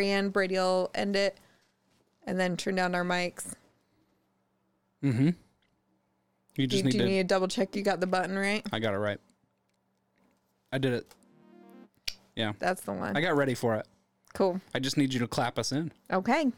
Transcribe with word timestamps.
end, 0.00 0.32
Brady 0.32 0.54
will 0.56 0.90
end 0.94 1.16
it, 1.16 1.38
and 2.26 2.38
then 2.38 2.56
turn 2.56 2.74
down 2.74 2.94
our 2.94 3.04
mics. 3.04 3.54
Mm-hmm. 5.02 5.30
You 6.56 6.66
Do, 6.66 6.66
just 6.66 6.82
do 6.84 6.86
need 6.88 6.94
you 6.94 7.00
to. 7.00 7.06
need 7.06 7.16
to 7.18 7.24
double 7.24 7.48
check 7.48 7.76
you 7.76 7.82
got 7.82 8.00
the 8.00 8.06
button 8.06 8.36
right? 8.36 8.64
I 8.72 8.78
got 8.78 8.94
it 8.94 8.98
right. 8.98 9.18
I 10.72 10.78
did 10.78 10.92
it. 10.94 11.06
Yeah. 12.34 12.52
That's 12.58 12.80
the 12.82 12.92
one. 12.92 13.16
I 13.16 13.20
got 13.20 13.36
ready 13.36 13.54
for 13.54 13.76
it. 13.76 13.86
cool. 14.34 14.60
I 14.74 14.78
just 14.78 14.96
need 14.96 15.12
you 15.14 15.20
to 15.20 15.26
clap 15.28 15.58
us 15.58 15.72
in. 15.72 15.92
Okay. 16.12 16.50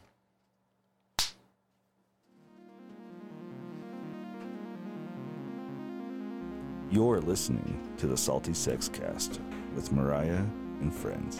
You're 6.91 7.21
listening 7.21 7.79
to 7.97 8.07
the 8.07 8.17
Salty 8.17 8.53
Sex 8.53 8.89
Cast 8.89 9.39
with 9.75 9.91
Mariah 9.91 10.43
and 10.81 10.93
friends. 10.93 11.39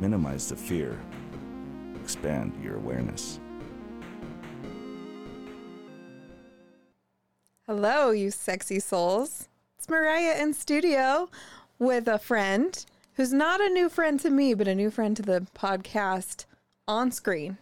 Minimize 0.00 0.48
the 0.48 0.56
fear, 0.56 0.98
expand 2.02 2.54
your 2.62 2.76
awareness. 2.76 3.38
Hello, 7.66 8.10
you 8.10 8.30
sexy 8.30 8.80
souls. 8.80 9.48
It's 9.78 9.88
Mariah 9.88 10.40
in 10.42 10.54
studio 10.54 11.28
with 11.78 12.08
a 12.08 12.18
friend 12.18 12.84
who's 13.14 13.32
not 13.32 13.60
a 13.60 13.68
new 13.68 13.88
friend 13.88 14.18
to 14.20 14.30
me, 14.30 14.54
but 14.54 14.66
a 14.68 14.74
new 14.74 14.90
friend 14.90 15.16
to 15.16 15.22
the 15.22 15.46
podcast 15.54 16.46
on 16.88 17.12
screen. 17.12 17.58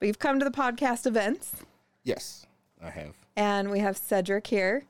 We've 0.00 0.18
come 0.18 0.38
to 0.38 0.44
the 0.44 0.50
podcast 0.50 1.06
events, 1.06 1.52
Yes, 2.04 2.46
I 2.82 2.90
have. 2.90 3.14
and 3.36 3.70
we 3.70 3.80
have 3.80 3.96
Cedric 3.96 4.46
here, 4.46 4.84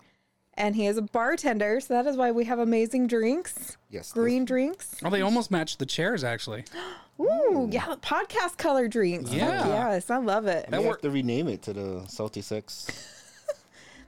and 0.61 0.77
he 0.77 0.87
is 0.87 0.97
a 0.97 1.03
bartender, 1.03 1.81
so 1.81 1.95
that 1.95 2.07
is 2.07 2.17
why 2.17 2.31
we 2.31 2.45
have 2.45 2.59
amazing 2.59 3.07
drinks. 3.07 3.77
Yes, 3.89 4.13
Green 4.13 4.43
this- 4.43 4.49
drinks. 4.49 4.97
Oh, 5.05 5.11
they 5.11 5.23
almost 5.23 5.51
match 5.51 5.79
the 5.79 5.87
chairs, 5.87 6.23
actually. 6.23 6.65
Ooh, 7.21 7.69
yeah, 7.71 7.95
podcast 8.01 8.57
color 8.57 8.89
drinks. 8.89 9.31
Yeah. 9.33 9.51
Heck 9.63 9.67
yes, 9.67 10.11
I 10.11 10.17
love 10.19 10.47
it. 10.47 10.67
I 10.69 10.71
That 10.71 10.79
may 10.79 10.85
wor- 10.85 10.93
have 10.95 11.03
to 11.03 11.11
rename 11.11 11.49
it 11.49 11.63
to 11.63 11.73
the 11.73 12.05
Salty 12.07 12.41
Sex. 12.43 12.87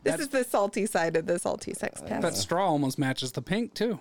This 0.04 0.18
is 0.20 0.28
the 0.30 0.42
salty 0.42 0.86
side 0.86 1.14
of 1.14 1.26
the 1.26 1.38
salty 1.38 1.74
sex 1.74 2.00
cast. 2.00 2.22
That 2.22 2.34
straw 2.34 2.66
almost 2.66 2.98
matches 2.98 3.30
the 3.30 3.40
pink, 3.40 3.72
too. 3.72 4.00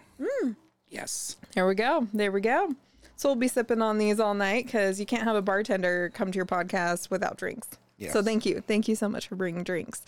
Yes. 0.90 1.38
There 1.54 1.68
we 1.68 1.76
go. 1.76 2.08
There 2.12 2.32
we 2.32 2.42
go. 2.42 2.74
So 3.18 3.30
we'll 3.30 3.36
be 3.36 3.48
sipping 3.48 3.84
on 3.84 4.00
these 4.00 4.20
all 4.20 4.34
night 4.34 4.66
because 4.66 5.00
you 5.00 5.06
can't 5.06 5.26
have 5.26 5.36
a 5.36 5.44
bartender 5.44 6.10
come 6.16 6.32
to 6.32 6.36
your 6.36 6.48
podcast 6.48 7.12
without 7.12 7.38
drinks. 7.38 7.68
Yes. 8.00 8.14
So 8.14 8.24
thank 8.24 8.48
you. 8.48 8.62
Thank 8.62 8.88
you 8.88 8.96
so 8.96 9.08
much 9.08 9.28
for 9.28 9.36
bringing 9.36 9.64
drinks. 9.64 10.04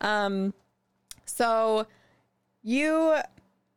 Um, 0.00 0.54
so 1.26 1.86
you, 2.62 3.16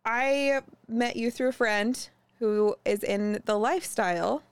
I 0.05 0.61
met 0.87 1.15
you 1.15 1.29
through 1.29 1.49
a 1.49 1.53
friend 1.53 2.09
who 2.39 2.75
is 2.85 3.03
in 3.03 3.41
the 3.45 3.57
lifestyle. 3.57 4.43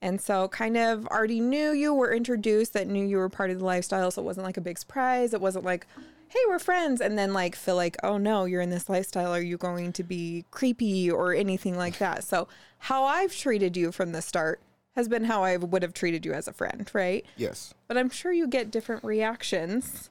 And 0.00 0.20
so 0.20 0.48
kind 0.48 0.76
of 0.76 1.06
already 1.06 1.40
knew 1.40 1.72
you, 1.72 1.94
were 1.94 2.14
introduced 2.14 2.74
that 2.74 2.86
knew 2.86 3.04
you 3.04 3.16
were 3.16 3.28
part 3.28 3.50
of 3.50 3.58
the 3.58 3.64
lifestyle. 3.64 4.10
So 4.10 4.22
it 4.22 4.24
wasn't 4.24 4.46
like 4.46 4.56
a 4.56 4.60
big 4.60 4.78
surprise. 4.78 5.32
It 5.32 5.40
wasn't 5.40 5.64
like, 5.64 5.86
hey, 6.28 6.38
we're 6.46 6.58
friends. 6.58 7.00
And 7.00 7.18
then 7.18 7.32
like 7.32 7.56
feel 7.56 7.76
like, 7.76 7.96
oh 8.02 8.18
no, 8.18 8.44
you're 8.44 8.60
in 8.60 8.70
this 8.70 8.88
lifestyle. 8.88 9.34
Are 9.34 9.40
you 9.40 9.56
going 9.56 9.92
to 9.94 10.02
be 10.02 10.44
creepy 10.50 11.10
or 11.10 11.34
anything 11.34 11.76
like 11.76 11.98
that? 11.98 12.22
So 12.24 12.48
how 12.78 13.04
I've 13.04 13.34
treated 13.34 13.76
you 13.76 13.92
from 13.92 14.12
the 14.12 14.20
start 14.20 14.60
has 14.94 15.08
been 15.08 15.24
how 15.24 15.42
I 15.42 15.56
would 15.56 15.82
have 15.82 15.94
treated 15.94 16.24
you 16.24 16.32
as 16.32 16.46
a 16.46 16.52
friend, 16.52 16.88
right? 16.92 17.24
yes. 17.36 17.74
But 17.88 17.98
I'm 17.98 18.10
sure 18.10 18.32
you 18.32 18.46
get 18.46 18.70
different 18.70 19.02
reactions. 19.04 20.10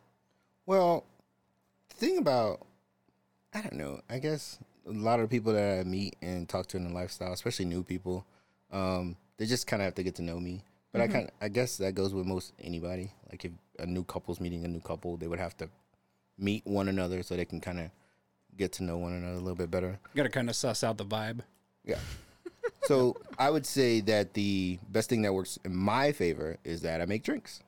Well, 0.66 1.06
thing 2.04 2.18
about, 2.18 2.66
I 3.54 3.62
don't 3.62 3.74
know, 3.76 4.02
I 4.10 4.20
guess 4.20 4.60
a 4.88 4.92
lot 4.92 5.20
of 5.20 5.30
the 5.30 5.36
people 5.36 5.54
that 5.54 5.80
I 5.80 5.84
meet 5.84 6.16
and 6.22 6.48
talk 6.50 6.68
to 6.68 6.78
in 6.78 6.84
the 6.88 6.94
lifestyle, 6.94 7.32
especially 7.34 7.66
new 7.66 7.84
people, 7.84 8.26
um, 8.72 9.16
they 9.38 9.46
just 9.46 9.68
kind 9.68 9.82
of 9.82 9.86
have 9.86 9.96
to 9.96 10.04
get 10.04 10.16
to 10.16 10.22
know 10.22 10.40
me. 10.40 10.64
But 10.92 11.02
I 11.02 11.08
kind, 11.08 11.32
I 11.42 11.48
guess 11.50 11.78
that 11.78 11.96
goes 11.96 12.14
with 12.14 12.28
most 12.28 12.54
anybody. 12.62 13.12
Like 13.32 13.46
if 13.46 13.52
a 13.80 13.86
new 13.86 14.04
couple's 14.04 14.40
meeting 14.40 14.64
a 14.64 14.68
new 14.68 14.80
couple, 14.80 15.18
they 15.18 15.28
would 15.28 15.40
have 15.40 15.58
to 15.58 15.70
meet 16.38 16.66
one 16.68 16.88
another 16.88 17.24
so 17.24 17.36
they 17.36 17.46
can 17.46 17.60
kind 17.60 17.80
of 17.80 17.90
get 18.58 18.74
to 18.74 18.84
know 18.84 18.98
one 18.98 19.14
another 19.14 19.34
a 19.34 19.40
little 19.40 19.56
bit 19.56 19.72
better. 19.72 19.98
Got 20.16 20.24
to 20.24 20.30
kind 20.30 20.50
of 20.50 20.56
suss 20.56 20.84
out 20.84 20.98
the 20.98 21.06
vibe. 21.06 21.40
Yeah. 21.84 21.98
so 22.84 23.16
I 23.40 23.50
would 23.50 23.66
say 23.66 24.02
that 24.02 24.36
the 24.36 24.78
best 24.90 25.10
thing 25.10 25.24
that 25.24 25.34
works 25.34 25.58
in 25.66 25.76
my 25.76 26.12
favor 26.12 26.58
is 26.64 26.82
that 26.82 27.02
I 27.02 27.06
make 27.06 27.24
drinks. 27.24 27.62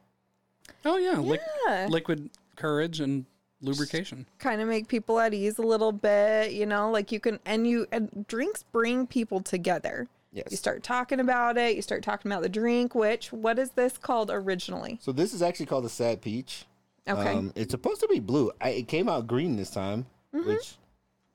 Oh, 0.84 0.98
yeah. 0.98 1.18
lic- 1.18 1.42
Yeah. 1.68 1.88
liquid 1.90 2.30
courage 2.56 3.00
and 3.00 3.26
lubrication. 3.66 4.26
kind 4.40 4.62
of 4.62 4.68
make 4.68 4.88
people 4.88 5.20
at 5.20 5.34
ease 5.34 5.58
a 5.58 5.62
little 5.64 5.92
bit, 5.92 6.52
you 6.54 6.66
know, 6.66 6.90
like 6.92 7.12
you 7.12 7.20
can, 7.20 7.40
and 7.46 7.68
you, 7.68 7.86
and 7.92 8.26
drinks 8.28 8.64
bring 8.64 9.08
people 9.08 9.42
together. 9.42 10.08
Yes. 10.32 10.48
You 10.52 10.58
start 10.58 10.84
talking 10.84 11.20
about 11.20 11.58
it, 11.58 11.76
you 11.76 11.82
start 11.82 12.04
talking 12.04 12.32
about 12.32 12.42
the 12.42 12.50
drink, 12.50 12.94
which, 12.94 13.32
what 13.32 13.58
is 13.58 13.72
this 13.72 13.98
called 13.98 14.30
originally? 14.32 15.00
So 15.02 15.12
this 15.12 15.34
is 15.34 15.42
actually 15.42 15.68
called 15.68 15.86
a 15.86 15.90
sad 15.90 16.22
peach. 16.22 16.66
Okay. 17.08 17.30
Um, 17.34 17.54
it's 17.56 17.72
supposed 17.72 18.02
to 18.02 18.08
be 18.08 18.20
blue. 18.20 18.52
I, 18.60 18.70
it 18.70 18.88
came 18.88 19.08
out 19.10 19.28
green 19.28 19.56
this 19.58 19.70
time, 19.70 20.06
Mm-hmm. 20.34 20.50
which 20.50 20.76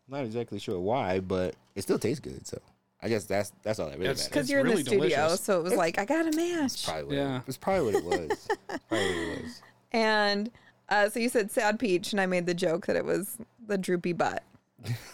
I'm 0.06 0.18
not 0.18 0.24
exactly 0.26 0.58
sure 0.58 0.78
why, 0.78 1.20
but 1.20 1.54
it 1.74 1.80
still 1.82 1.98
tastes 1.98 2.20
good. 2.20 2.46
So 2.46 2.60
I 3.02 3.08
guess 3.08 3.24
that's 3.24 3.50
that's 3.62 3.78
all 3.78 3.86
that 3.88 3.98
really 3.98 4.10
It's- 4.10 4.18
matters. 4.24 4.28
Because 4.28 4.50
you're 4.50 4.60
in 4.60 4.66
the 4.66 4.76
studio, 4.82 4.98
delicious. 5.08 5.40
so 5.40 5.58
it 5.60 5.62
was 5.62 5.72
like, 5.74 5.98
I 5.98 6.04
got 6.04 6.26
a 6.26 6.36
match. 6.36 6.84
Probably 6.86 7.16
Yeah. 7.16 7.36
it, 7.38 7.42
it's 7.46 7.56
probably 7.56 7.94
what 7.94 7.94
it 7.94 8.04
was. 8.28 8.48
probably 8.88 9.06
what 9.26 9.38
it 9.38 9.42
was. 9.44 9.62
And 9.92 10.50
uh, 10.90 11.08
so 11.08 11.20
you 11.20 11.28
said 11.28 11.50
sad 11.50 11.78
peach, 11.78 12.12
and 12.12 12.20
I 12.20 12.26
made 12.26 12.46
the 12.46 12.54
joke 12.54 12.86
that 12.86 12.96
it 12.96 13.04
was 13.04 13.38
the 13.66 13.78
droopy 13.78 14.12
butt, 14.12 14.42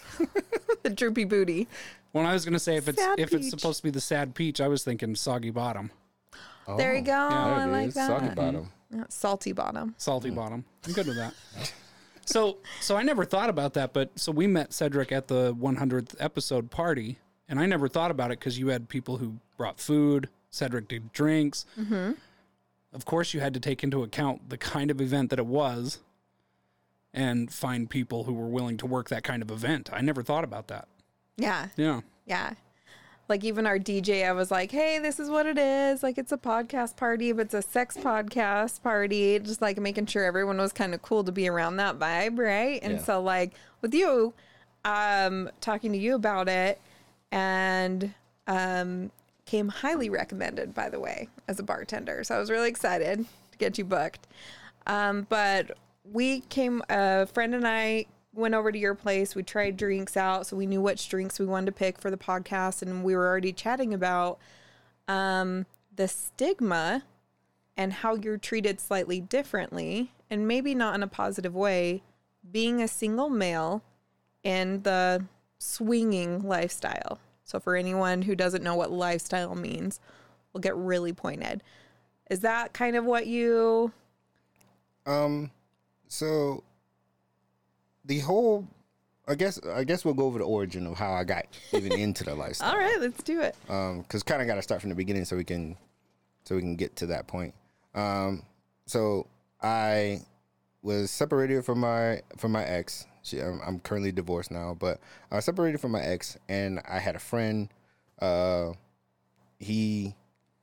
the 0.82 0.91
droopy 0.91 1.25
booty. 1.25 1.69
When 2.12 2.25
I 2.25 2.32
was 2.32 2.44
going 2.44 2.54
to 2.54 2.59
say 2.59 2.76
if 2.76 2.88
it's 2.88 2.98
Sad 2.98 3.19
if 3.20 3.32
it's 3.34 3.47
peach. 3.47 3.50
supposed 3.50 3.78
to 3.78 3.82
be 3.82 3.91
the 3.91 4.00
sad 4.00 4.34
peach, 4.34 4.60
I 4.60 4.69
was 4.69 4.82
thinking 4.82 5.15
soggy 5.15 5.50
bottom, 5.50 5.91
there 6.76 6.94
you 6.94 7.00
oh, 7.00 7.04
go. 7.04 7.12
I 7.12 7.59
There 7.59 7.69
it 7.69 7.72
like 7.72 7.88
is. 7.88 7.94
that. 7.94 8.06
Soggy 8.09 8.26
mm. 8.26 8.34
bottom. 8.34 8.72
Yeah, 8.92 9.04
salty 9.09 9.53
bottom. 9.53 9.94
salty 9.98 10.31
mm. 10.31 10.36
bottom. 10.36 10.65
I'm 10.86 10.92
good 10.92 11.06
with 11.06 11.16
that. 11.16 11.34
So 12.28 12.56
so 12.81 12.97
I 12.97 13.04
never 13.04 13.25
thought 13.25 13.48
about 13.48 13.75
that, 13.75 13.92
but 13.92 14.10
so 14.19 14.32
we 14.32 14.48
met 14.48 14.72
Cedric 14.72 15.12
at 15.12 15.28
the 15.28 15.54
100th 15.54 16.16
episode 16.19 16.72
party, 16.72 17.20
and 17.48 17.60
I 17.60 17.66
never 17.66 17.86
thought 17.86 18.10
about 18.10 18.32
it 18.32 18.41
because 18.41 18.59
you 18.59 18.66
had 18.66 18.88
people 18.88 19.19
who 19.19 19.36
brought 19.56 19.78
food. 19.78 20.28
Cedric 20.50 20.88
did 20.88 21.12
drinks. 21.12 21.66
Mm-hmm. 21.78 22.15
Of 22.97 23.05
course, 23.05 23.34
you 23.34 23.41
had 23.41 23.53
to 23.55 23.61
take 23.61 23.84
into 23.84 24.03
account 24.03 24.49
the 24.49 24.57
kind 24.59 24.91
of 24.91 25.01
event 25.01 25.31
that 25.31 25.39
it 25.39 25.47
was, 25.47 26.01
and 27.12 27.53
find 27.53 27.89
people 27.89 28.25
who 28.25 28.33
were 28.33 28.49
willing 28.49 28.77
to 28.79 28.87
work 28.87 29.09
that 29.11 29.23
kind 29.23 29.43
of 29.43 29.51
event. 29.51 29.91
I 29.93 30.01
never 30.01 30.23
thought 30.23 30.45
about 30.45 30.69
that. 30.69 30.89
Yeah. 31.37 31.69
Yeah. 31.77 32.01
Yeah. 32.25 32.55
Like 33.29 33.45
even 33.45 33.67
our 33.67 33.79
DJ, 33.79 34.27
I 34.27 34.33
was 34.33 34.51
like, 34.51 34.71
hey, 34.71 34.99
this 34.99 35.19
is 35.21 35.29
what 35.29 35.47
it 35.47 35.59
is. 35.59 36.03
Like 36.03 36.17
it's 36.17 36.33
a 36.33 36.39
podcast 36.39 36.97
party, 36.97 37.33
but 37.33 37.47
it's 37.47 37.55
a 37.55 37.62
sex 37.62 37.97
podcast 37.97 38.83
party. 38.83 39.39
Just 39.41 39.61
like 39.61 39.78
making 39.78 40.07
sure 40.07 40.25
everyone 40.25 40.57
was 40.59 40.73
kind 40.73 40.95
of 40.95 41.03
cool 41.03 41.25
to 41.25 41.33
be 41.33 41.49
around 41.49 41.77
that 41.77 41.99
vibe, 41.99 42.39
right? 42.39 42.81
And 42.83 42.95
Yeah. 42.95 43.03
so 43.03 43.21
like 43.21 43.53
with 43.83 43.93
you, 43.95 44.33
um, 44.84 45.51
talking 45.61 45.93
to 45.93 45.99
you 45.99 46.15
about 46.15 46.49
it 46.49 46.81
and 47.33 48.15
um 48.47 49.11
came 49.47 49.69
highly 49.69 50.11
recommended, 50.11 50.75
by 50.75 50.91
the 50.91 51.01
way, 51.01 51.29
as 51.49 51.59
a 51.59 51.62
bartender. 51.62 52.23
So 52.25 52.37
I 52.37 52.39
was 52.39 52.51
really 52.51 52.69
excited 52.69 53.25
to 53.53 53.59
get 53.59 53.79
you 53.79 53.84
booked. 53.84 54.27
Um, 54.87 55.27
but 55.29 55.79
we 56.05 56.41
came, 56.41 56.83
a 56.89 57.27
friend 57.27 57.55
and 57.55 57.67
I 57.67 58.07
went 58.34 58.55
over 58.55 58.71
to 58.71 58.79
your 58.79 58.95
place. 58.95 59.34
We 59.34 59.43
tried 59.43 59.77
drinks 59.77 60.17
out, 60.17 60.47
so 60.47 60.57
we 60.57 60.67
knew 60.67 60.81
which 60.81 61.09
drinks 61.09 61.39
we 61.39 61.47
wanted 61.47 61.67
to 61.67 61.73
pick 61.73 61.99
for 61.99 62.11
the 62.11 62.17
podcast, 62.17 62.83
and 62.83 63.03
we 63.03 63.17
were 63.17 63.27
already 63.27 63.53
chatting 63.53 63.95
about 63.95 64.39
um, 65.09 65.67
the 65.95 66.07
stigma 66.07 67.05
and 67.77 67.93
how 67.93 68.15
you're 68.15 68.39
treated 68.39 68.81
slightly 68.81 69.21
differently, 69.21 70.13
and 70.31 70.47
maybe 70.47 70.75
not 70.75 70.95
in 70.95 71.03
a 71.03 71.09
positive 71.09 71.55
way, 71.55 72.03
being 72.51 72.83
a 72.83 72.89
single 72.89 73.31
male 73.31 73.83
in 74.43 74.83
the 74.83 75.25
swinging 75.59 76.43
lifestyle. 76.43 77.19
So, 77.47 77.59
for 77.60 77.75
anyone 77.77 78.22
who 78.22 78.34
doesn't 78.34 78.63
know 78.63 78.75
what 78.75 78.91
lifestyle 78.93 79.54
means, 79.54 80.01
we'll 80.53 80.60
get 80.60 80.77
really 80.77 81.13
pointed. 81.15 81.63
Is 82.28 82.41
that 82.41 82.72
kind 82.75 82.97
of 82.97 83.04
what 83.04 83.27
you 83.27 83.93
Um, 85.07 85.51
So 86.09 86.65
the 88.04 88.19
whole, 88.21 88.66
I 89.28 89.34
guess, 89.37 89.60
I 89.65 89.84
guess 89.84 90.04
we'll 90.04 90.15
go 90.15 90.27
over 90.27 90.39
the 90.39 90.45
origin 90.45 90.87
of 90.89 90.97
how 90.98 91.13
I 91.13 91.22
got 91.25 91.47
even 91.72 91.93
into 91.93 92.25
the 92.25 92.34
lifestyle. 92.43 92.72
All 92.72 92.78
right, 92.78 93.01
let's 93.01 93.22
do 93.22 93.41
it. 93.41 93.54
um 93.69 94.03
because 94.03 94.22
kind 94.25 94.42
of 94.42 94.49
got 94.49 94.57
to 94.57 94.63
start 94.63 94.81
from 94.81 94.91
the 94.91 94.97
beginning 94.97 95.25
so 95.25 95.37
we 95.37 95.45
can 95.45 95.77
so 96.45 96.57
we 96.57 96.60
can 96.60 96.77
get 96.77 96.95
to 96.97 97.07
that 97.07 97.27
point 97.27 97.53
um 97.97 98.42
so 98.87 99.27
i 99.63 100.21
was 100.83 101.10
separated 101.10 101.65
from 101.65 101.81
my 101.81 102.21
from 102.37 102.53
my 102.53 102.65
ex 102.65 103.04
she, 103.27 103.41
I'm, 103.41 103.61
I'm 103.67 103.78
currently 103.81 104.13
divorced 104.13 104.51
now 104.51 104.77
but 104.78 105.01
i 105.31 105.37
was 105.37 105.45
separated 105.45 105.78
from 105.81 105.93
my 105.93 106.01
ex 106.03 106.37
and 106.49 106.81
i 106.89 106.99
had 106.99 107.17
a 107.17 107.19
friend 107.19 107.69
uh 108.21 108.73
he 109.59 110.15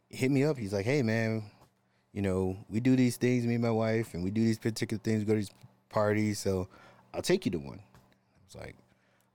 hit 0.09 0.31
me 0.31 0.43
up 0.43 0.57
he's 0.57 0.73
like 0.73 0.85
hey 0.85 1.01
man 1.01 1.43
you 2.13 2.21
know 2.21 2.57
we 2.69 2.79
do 2.79 2.95
these 2.95 3.17
things 3.17 3.45
me 3.45 3.55
and 3.55 3.63
my 3.63 3.71
wife 3.71 4.13
and 4.13 4.23
we 4.23 4.29
do 4.31 4.43
these 4.43 4.59
particular 4.59 5.01
things 5.03 5.19
we 5.19 5.25
go 5.25 5.33
to 5.33 5.39
these 5.39 5.51
parties 5.89 6.39
so 6.39 6.67
i'll 7.13 7.21
take 7.21 7.45
you 7.45 7.51
to 7.51 7.59
one 7.59 7.79
i 7.79 8.39
was 8.47 8.55
like 8.55 8.75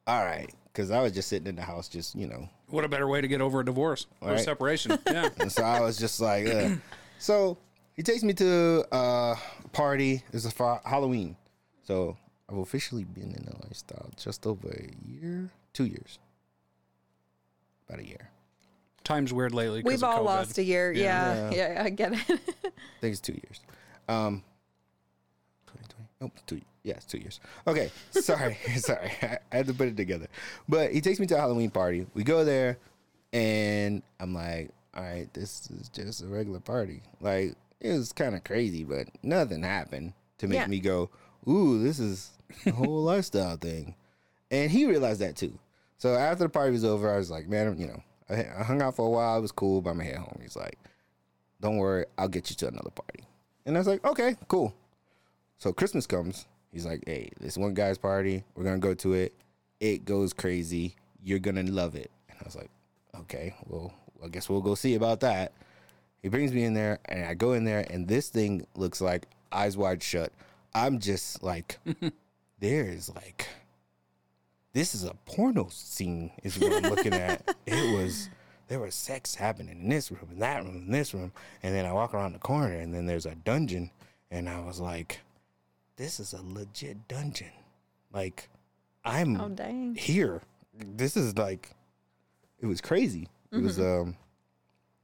all 0.07 0.25
right, 0.25 0.49
because 0.73 0.91
I 0.91 1.03
was 1.03 1.13
just 1.13 1.29
sitting 1.29 1.49
in 1.49 1.57
the 1.57 1.61
house, 1.61 1.87
just 1.87 2.15
you 2.15 2.27
know. 2.27 2.49
What 2.69 2.83
a 2.83 2.89
better 2.89 3.07
way 3.07 3.21
to 3.21 3.29
get 3.29 3.43
over 3.43 3.61
a 3.61 3.65
divorce 3.67 4.07
or 4.23 4.31
a 4.31 4.33
Right. 4.37 4.41
separation? 4.43 4.99
Yeah. 5.07 5.29
And 5.39 5.53
so 5.53 5.63
I 5.63 5.81
was 5.81 5.99
just 5.99 6.19
like, 6.19 6.47
Ugh. 6.47 6.81
so 7.19 7.59
he 7.93 8.03
takes 8.03 8.23
me 8.23 8.33
to 8.33 8.87
uh, 8.91 9.35
a 9.37 9.69
party. 9.75 10.25
It's 10.33 10.47
a 10.47 10.81
Halloween. 10.87 11.37
So 11.83 12.17
I've 12.50 12.59
officially 12.59 13.05
been 13.05 13.33
in 13.35 13.45
the 13.45 13.55
lifestyle 13.67 14.11
just 14.17 14.47
over 14.47 14.69
a 14.69 15.06
year, 15.06 15.50
two 15.73 15.85
years, 15.87 16.19
about 17.89 18.00
a 18.00 18.06
year. 18.06 18.31
Time's 19.05 19.33
weird 19.33 19.55
lately. 19.55 19.83
'cause 19.83 19.89
We've 19.89 20.03
of 20.03 20.05
all 20.05 20.19
COVID. 20.21 20.25
lost 20.25 20.59
a 20.59 20.62
year. 20.65 20.93
Yeah, 20.93 21.50
Yeah. 21.50 21.75
yeah, 21.75 21.83
I 21.85 21.91
get 21.91 22.12
it. 22.12 22.21
I 22.29 23.00
think 23.00 23.12
it's 23.12 23.21
two 23.21 23.33
years. 23.35 23.61
Um, 24.09 24.43
2020. 25.67 26.09
Nope, 26.21 26.33
two. 26.47 26.61
Yeah, 26.83 26.95
it's 26.95 27.05
two 27.05 27.19
years. 27.19 27.41
Okay, 27.67 27.91
sorry, 28.11 28.56
sorry. 28.77 29.11
I, 29.23 29.39
I 29.53 29.56
had 29.56 29.67
to 29.67 29.75
put 29.75 29.89
it 29.89 29.97
together. 29.97 30.29
But 30.69 30.93
he 30.93 31.01
takes 31.01 31.21
me 31.21 31.27
to 31.27 31.37
a 31.37 31.39
Halloween 31.41 31.71
party. 31.71 32.06
We 32.15 32.23
go 32.25 32.44
there, 32.44 32.79
and 33.33 34.03
I'm 34.21 34.33
like, 34.35 34.71
all 34.94 35.03
right, 35.03 35.33
this 35.35 35.71
is 35.71 35.89
just 35.91 36.23
a 36.23 36.27
regular 36.27 36.61
party. 36.61 37.03
Like 37.21 37.55
it 37.81 37.93
was 37.93 38.12
kind 38.12 38.35
of 38.35 38.43
crazy, 38.44 38.85
but 38.85 39.06
nothing 39.23 39.62
happened 39.62 40.15
to 40.39 40.47
make 40.49 40.56
Yeah. 40.61 40.67
me 40.67 40.81
go, 40.81 41.11
ooh, 41.46 41.82
this 41.82 41.99
is 41.99 42.31
a 42.67 42.70
whole 42.70 43.02
lifestyle 43.05 43.56
thing. 43.56 43.94
And 44.50 44.70
he 44.70 44.87
realized 44.87 45.20
that 45.20 45.37
too. 45.37 45.58
So 45.99 46.14
after 46.14 46.44
the 46.44 46.49
party 46.49 46.73
was 46.73 46.85
over, 46.85 47.12
I 47.12 47.19
was 47.19 47.31
like, 47.31 47.49
man, 47.49 47.79
you 47.79 47.87
know, 47.87 48.02
I, 48.31 48.62
hung 48.62 48.82
out 48.82 48.96
for 48.96 49.06
a 49.06 49.11
while. 49.11 49.38
It 49.38 49.43
was 49.43 49.52
cool, 49.52 49.81
but 49.81 49.90
I'm 49.90 49.99
gonna 49.99 50.11
head 50.11 50.19
home. 50.19 50.38
He's 50.40 50.56
like, 50.56 50.79
don't 51.61 51.79
worry, 51.79 52.05
I'll 52.17 52.29
get 52.29 52.50
you 52.50 52.56
to 52.56 52.69
another 52.69 52.90
party. 52.90 53.25
And 53.67 53.76
I 53.76 53.81
was 53.81 53.88
like, 53.88 54.05
okay, 54.05 54.37
cool. 54.46 54.75
So 55.58 55.73
Christmas 55.73 56.06
comes. 56.06 56.46
He's 56.73 56.87
like, 56.87 57.02
hey, 57.06 57.31
this 57.41 57.56
one 57.56 57.75
guy's 57.75 57.99
party. 57.99 58.44
We're 58.55 58.64
gonna 58.64 58.79
go 58.79 58.94
to 58.94 59.14
it. 59.14 59.34
It 59.81 60.05
goes 60.05 60.32
crazy. 60.32 60.94
You're 61.23 61.38
gonna 61.38 61.64
love 61.64 61.94
it. 61.94 62.11
And 62.29 62.38
I 62.41 62.44
was 62.44 62.55
like, 62.55 62.70
okay, 63.23 63.55
well, 63.67 63.93
I 64.25 64.29
guess 64.29 64.49
we'll 64.49 64.61
go 64.61 64.75
see 64.75 64.94
about 64.94 65.20
that. 65.20 65.52
He 66.23 66.29
brings 66.29 66.52
me 66.52 66.64
in 66.64 66.75
there, 66.75 66.99
and 67.06 67.25
I 67.25 67.34
go 67.34 67.52
in 67.52 67.64
there, 67.64 67.87
and 67.91 68.08
this 68.08 68.29
thing 68.29 68.67
looks 68.75 69.00
like 69.00 69.26
eyes 69.52 69.76
wide 69.76 70.02
shut. 70.02 70.32
I'm 70.79 71.01
just 71.01 71.43
like, 71.43 71.79
there 72.61 72.85
is 72.85 73.13
like, 73.15 73.49
this 74.73 74.95
is 74.95 75.05
a 75.05 75.15
porno 75.27 75.69
scene, 75.71 76.31
is 76.43 76.59
what 76.59 76.73
I'm 76.73 76.91
looking 76.91 77.15
at. 77.15 77.55
It 77.67 77.95
was, 77.95 78.31
there 78.69 78.81
was 78.81 78.95
sex 78.95 79.35
happening 79.35 79.83
in 79.83 79.89
this 79.89 80.11
room, 80.11 80.29
in 80.33 80.39
that 80.39 80.65
room, 80.65 80.85
in 80.87 80.91
this 80.91 81.13
room. 81.13 81.33
And 81.63 81.75
then 81.75 81.85
I 81.85 81.93
walk 81.93 82.15
around 82.15 82.33
the 82.33 82.39
corner, 82.39 82.75
and 82.75 82.95
then 82.95 83.07
there's 83.07 83.27
a 83.27 83.35
dungeon. 83.35 83.91
And 84.31 84.49
I 84.49 84.61
was 84.61 84.81
like, 84.81 85.21
this 85.97 86.21
is 86.21 86.33
a 86.33 86.41
legit 86.43 87.09
dungeon. 87.09 87.51
Like, 88.13 88.49
I'm 89.05 89.41
oh 89.41 89.49
dang. 89.49 89.97
here. 89.97 90.43
This 90.75 91.17
is 91.17 91.37
like, 91.37 91.71
it 92.61 92.67
was 92.67 92.81
crazy. 92.81 93.29
It 93.53 93.63
was 93.63 93.79
um, 93.79 94.17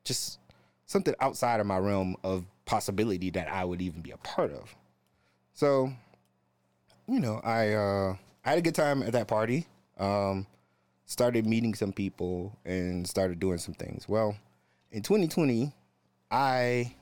just 0.05 0.39
something 0.87 1.15
outside 1.21 1.61
of 1.61 1.67
my 1.67 1.79
realm 1.79 2.17
of 2.23 2.45
possibility 2.65 3.31
that 3.31 3.49
I 3.49 3.65
would 3.65 3.83
even 3.83 4.01
be 4.01 4.11
a 4.11 4.17
part 4.19 4.53
of. 4.53 4.75
So, 5.55 5.93
you 7.07 7.21
know, 7.21 7.41
I 7.45 7.73
uh, 7.73 8.17
I 8.45 8.51
had 8.51 8.59
a 8.59 8.63
good 8.63 8.75
time 8.75 9.03
at 9.03 9.13
that 9.13 9.29
party. 9.29 9.67
Um, 9.99 10.47
started 11.07 11.47
meeting 11.47 11.75
some 11.75 11.93
people 11.93 12.57
and 12.65 13.09
started 13.09 13.39
doing 13.39 13.59
some 13.59 13.75
things. 13.75 14.09
Well, 14.09 14.37
in 14.91 15.03
2020, 15.03 15.73
I, 16.31 16.93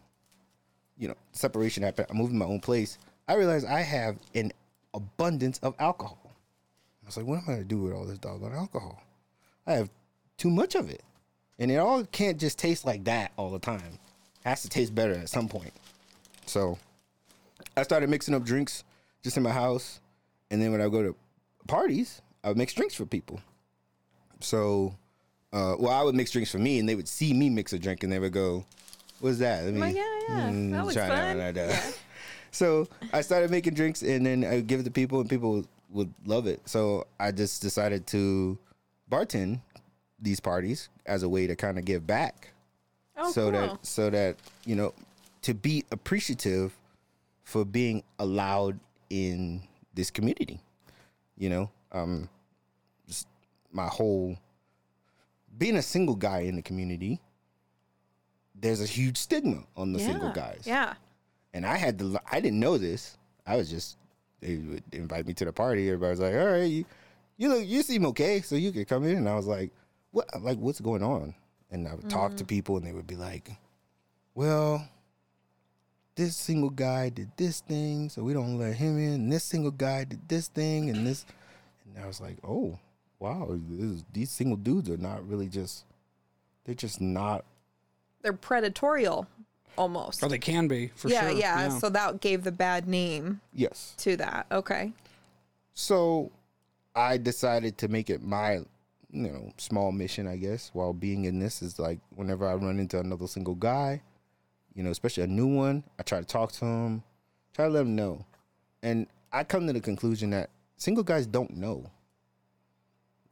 you 0.99 1.09
know, 1.09 1.15
separation 1.33 1.83
happened. 1.83 2.09
I 2.11 2.15
moved 2.15 2.33
to 2.33 2.37
my 2.37 2.45
own 2.45 2.61
place. 2.61 2.99
I 3.27 3.35
realized 3.35 3.67
I 3.67 3.81
have 3.81 4.17
an 4.35 4.53
abundance 4.93 5.59
of 5.61 5.75
alcohol. 5.79 6.19
I 7.03 7.07
was 7.07 7.17
like, 7.17 7.27
what 7.27 7.39
am 7.39 7.45
I 7.47 7.53
gonna 7.53 7.65
do 7.65 7.79
with 7.79 7.95
all 7.95 8.05
this 8.05 8.19
doggone 8.19 8.53
alcohol? 8.53 9.03
I 9.67 9.73
have 9.73 9.91
too 10.37 10.51
much 10.51 10.75
of 10.75 10.91
it. 10.91 11.03
And 11.59 11.71
it 11.71 11.77
all 11.77 12.05
can't 12.05 12.39
just 12.39 12.59
taste 12.59 12.85
like 12.85 13.05
that 13.05 13.33
all 13.39 13.51
the 13.51 13.59
time. 13.59 13.99
It 14.45 14.49
has 14.49 14.63
to 14.63 14.69
taste 14.69 14.95
better 14.95 15.15
at 15.15 15.31
some 15.31 15.49
point. 15.49 15.73
So 16.45 16.79
I 17.77 17.83
started 17.83 18.09
mixing 18.11 18.35
up 18.35 18.45
drinks 18.45 18.85
just 19.23 19.37
in 19.37 19.43
my 19.43 19.51
house. 19.51 20.01
And 20.51 20.61
then 20.61 20.73
when 20.73 20.81
I 20.81 20.89
go 20.89 21.03
to 21.03 21.17
parties, 21.67 22.21
I 22.45 22.49
would 22.49 22.57
mix 22.59 22.73
drinks 22.75 22.95
for 22.95 23.07
people. 23.07 23.41
So, 24.41 24.95
uh, 25.53 25.77
well, 25.79 25.91
I 25.93 26.03
would 26.03 26.15
mix 26.15 26.31
drinks 26.31 26.51
for 26.51 26.59
me, 26.59 26.79
and 26.79 26.89
they 26.89 26.95
would 26.95 27.09
see 27.09 27.33
me 27.33 27.49
mix 27.51 27.73
a 27.73 27.79
drink, 27.79 28.03
and 28.03 28.13
they 28.13 28.19
would 28.19 28.33
go, 28.33 28.65
"What's 29.21 29.39
that?" 29.39 29.65
Let 29.65 29.75
me, 29.75 29.81
like, 29.81 29.95
yeah, 29.97 30.19
yeah, 30.29 30.51
that 30.77 30.85
was 30.87 30.95
fun. 30.97 31.09
that. 31.39 31.99
So 32.55 32.87
I 33.15 33.23
started 33.23 33.51
making 33.51 33.73
drinks, 33.73 34.03
and 34.03 34.27
then 34.27 34.45
I 34.45 34.57
would 34.57 34.67
give 34.67 34.81
it 34.81 34.83
to 34.83 34.91
people, 34.91 35.21
and 35.23 35.31
people 35.31 35.53
would, 35.53 35.69
would 35.89 36.15
love 36.27 36.47
it. 36.47 36.61
So 36.69 37.07
I 37.19 37.33
just 37.33 37.63
decided 37.63 38.07
to 38.09 38.59
bartend 39.11 39.61
these 40.21 40.39
parties 40.39 40.91
as 41.07 41.23
a 41.23 41.31
way 41.31 41.47
to 41.47 41.57
kind 41.57 41.79
of 41.79 41.87
give 41.87 42.07
back 42.07 42.51
Oh, 43.17 43.33
so 43.33 43.51
cool. 43.51 43.53
that 43.53 43.87
so 43.87 44.11
that 44.11 44.37
you 44.67 44.75
know 44.77 44.93
to 45.43 45.55
be 45.55 45.85
appreciative 45.91 46.77
for 47.53 47.65
being 47.65 48.03
allowed 48.19 48.81
in 49.11 49.63
this 49.95 50.11
community 50.11 50.59
you 51.37 51.51
know? 51.51 51.71
Um 51.91 52.29
just 53.07 53.27
my 53.73 53.87
whole 53.87 54.37
being 55.59 55.77
a 55.77 55.83
single 55.83 56.15
guy 56.15 56.41
in 56.41 56.57
the 56.57 56.63
community 56.63 57.21
there's 58.55 58.81
a 58.81 58.87
huge 58.87 59.17
stigma 59.17 59.65
on 59.77 59.93
the 59.93 59.99
single 59.99 60.31
guys. 60.31 60.63
Yeah. 60.65 60.95
and 61.53 61.67
i 61.67 61.77
had 61.77 61.99
to 61.99 62.19
i 62.31 62.41
didn't 62.41 62.61
know 62.61 62.79
this. 62.79 63.19
I 63.47 63.57
was 63.57 63.69
just 63.69 63.99
they 64.41 64.57
would 64.57 64.85
invite 64.93 65.27
me 65.27 65.35
to 65.35 65.45
the 65.45 65.53
party. 65.53 65.89
Everybody 65.89 66.11
was 66.11 66.21
like 66.21 66.35
all 66.35 66.53
right 66.53 66.71
you 66.77 66.85
you 67.37 67.49
look 67.49 67.67
you 67.67 67.83
seem 67.83 68.07
okay 68.07 68.41
so 68.41 68.55
you 68.55 68.73
could 68.73 68.89
come 68.89 69.05
in. 69.05 69.17
And 69.17 69.29
i 69.29 69.35
was 69.35 69.47
like 69.47 69.71
what 70.13 70.27
like 70.43 70.59
what's 70.59 70.81
going 70.81 71.03
on? 71.03 71.35
And 71.71 71.89
i 71.89 71.95
would 71.95 72.09
talk 72.09 72.37
to 72.37 72.45
people 72.45 72.77
and 72.77 72.87
they 72.87 72.93
would 72.93 73.07
be 73.07 73.17
like 73.17 73.51
well 74.35 74.87
this 76.15 76.37
single 76.37 76.71
guy 76.71 77.09
did 77.09 77.31
this 77.37 77.61
thing 77.61 78.09
so 78.09 78.23
we 78.23 78.33
don't 78.33 78.59
let 78.59 78.75
him 78.75 78.99
in 78.99 79.15
and 79.15 79.33
this 79.33 79.45
single 79.45 79.71
guy 79.71 80.05
did 80.05 80.29
this 80.29 80.49
thing 80.49 80.91
and 80.91 81.07
this 81.07 81.25
and 81.87 82.05
i 82.05 82.07
was 82.07 82.21
like 82.21 82.37
oh 82.45 82.79
wow 83.19 83.49
this 83.69 83.81
is, 83.81 84.05
these 84.13 84.31
single 84.31 84.57
dudes 84.57 84.91
are 84.91 84.97
not 84.97 85.27
really 85.29 85.49
just 85.49 85.85
they're 86.65 86.75
just 86.75 87.01
not 87.01 87.45
They're 88.23 88.33
predatorial 88.33 89.27
almost. 89.77 90.23
Or 90.23 90.29
they 90.29 90.39
can 90.39 90.69
be 90.69 90.89
for 90.95 91.09
yeah, 91.09 91.23
sure. 91.23 91.31
Yeah, 91.31 91.61
yeah, 91.61 91.79
So 91.79 91.89
that 91.91 92.21
gave 92.21 92.45
the 92.45 92.53
bad 92.53 92.89
name 92.89 93.41
yes 93.53 93.95
to 93.99 94.17
that. 94.17 94.47
Okay. 94.51 94.93
So 95.75 96.31
I 96.95 97.17
decided 97.17 97.79
to 97.79 97.89
make 97.89 98.11
it 98.11 98.23
my, 98.23 98.55
you 99.11 99.31
know, 99.31 99.53
small 99.57 99.93
mission, 99.93 100.27
I 100.27 100.37
guess, 100.37 100.71
while 100.73 100.93
being 100.93 101.25
in 101.25 101.39
this 101.39 101.63
is 101.63 101.79
like 101.79 101.99
whenever 102.15 102.47
I 102.47 102.55
run 102.55 102.79
into 102.79 102.99
another 102.99 103.27
single 103.27 103.55
guy, 103.55 104.03
you 104.75 104.83
know, 104.83 104.91
especially 104.91 105.23
a 105.25 105.27
new 105.27 105.47
one, 105.47 105.85
I 105.99 106.03
try 106.03 106.19
to 106.21 106.25
talk 106.25 106.53
to 106.53 106.61
them, 106.61 107.03
try 107.55 107.67
to 107.67 107.71
let 107.71 107.81
them 107.81 107.95
know. 107.97 108.25
And 108.83 109.07
I 109.33 109.45
come 109.45 109.67
to 109.67 109.73
the 109.73 109.81
conclusion 109.81 110.31
that 110.31 110.51
single 110.77 111.05
guys 111.05 111.27
don't 111.27 111.57
know. 111.57 111.91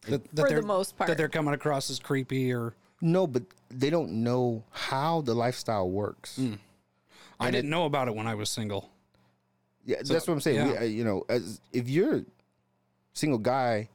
that, 0.03 0.23
that 0.35 0.43
For 0.43 0.49
they're- 0.49 0.61
the 0.61 0.67
most 0.67 0.97
part. 0.97 1.09
that 1.09 1.17
they're 1.19 1.29
coming 1.29 1.55
across 1.55 1.91
as 1.91 1.99
creepy 1.99 2.53
or 2.53 2.75
No, 3.03 3.27
but 3.27 3.43
they 3.71 3.91
don't 3.91 4.23
know 4.23 4.65
how 4.71 5.21
the 5.23 5.35
lifestyle 5.35 5.91
works. 5.91 6.39
I 7.39 7.51
didn't 7.51 7.71
know 7.71 7.87
about 7.87 8.09
it 8.09 8.15
when 8.15 8.27
I 8.27 8.35
was 8.35 8.51
single. 8.51 8.91
Yeah, 9.87 9.97
that's 10.05 10.27
what 10.27 10.35
I'm 10.35 10.41
saying. 10.41 10.69
We, 10.69 10.77
uh, 10.77 10.83
you 10.85 11.05
know, 11.05 11.25
as 11.29 11.61
if 11.73 11.89
you're 11.89 12.17
a 12.19 12.25
single 13.15 13.39
guy 13.39 13.89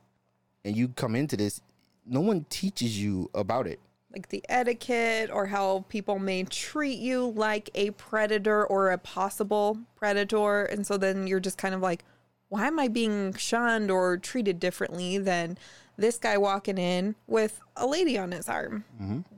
and 0.64 0.76
you 0.76 0.88
come 0.90 1.16
into 1.16 1.38
this, 1.38 1.62
no 2.08 2.22
one 2.22 2.46
teaches 2.50 3.00
you 3.02 3.30
about 3.36 3.68
it. 3.68 3.80
Like 4.16 4.30
the 4.30 4.44
etiquette 4.48 5.30
or 5.32 5.48
how 5.48 5.84
people 5.90 6.18
may 6.20 6.44
treat 6.44 7.00
you 7.00 7.34
like 7.36 7.70
a 7.76 7.92
predator 7.92 8.66
or 8.66 8.92
a 8.92 8.98
possible 8.98 9.78
predator. 9.96 10.64
And 10.64 10.88
so 10.88 10.98
then 10.98 11.28
you're 11.28 11.42
just 11.42 11.58
kind 11.58 11.76
of 11.76 11.82
like, 11.82 12.04
why 12.50 12.68
am 12.68 12.80
I 12.80 12.88
being 12.88 13.34
shunned 13.34 13.92
or 13.92 14.18
treated 14.18 14.60
differently 14.60 15.18
than 15.18 15.58
this 15.98 16.18
guy 16.18 16.38
walking 16.38 16.78
in 16.78 17.16
with 17.28 17.60
a 17.76 17.86
lady 17.86 18.18
on 18.18 18.32
his 18.32 18.48
arm? 18.48 18.86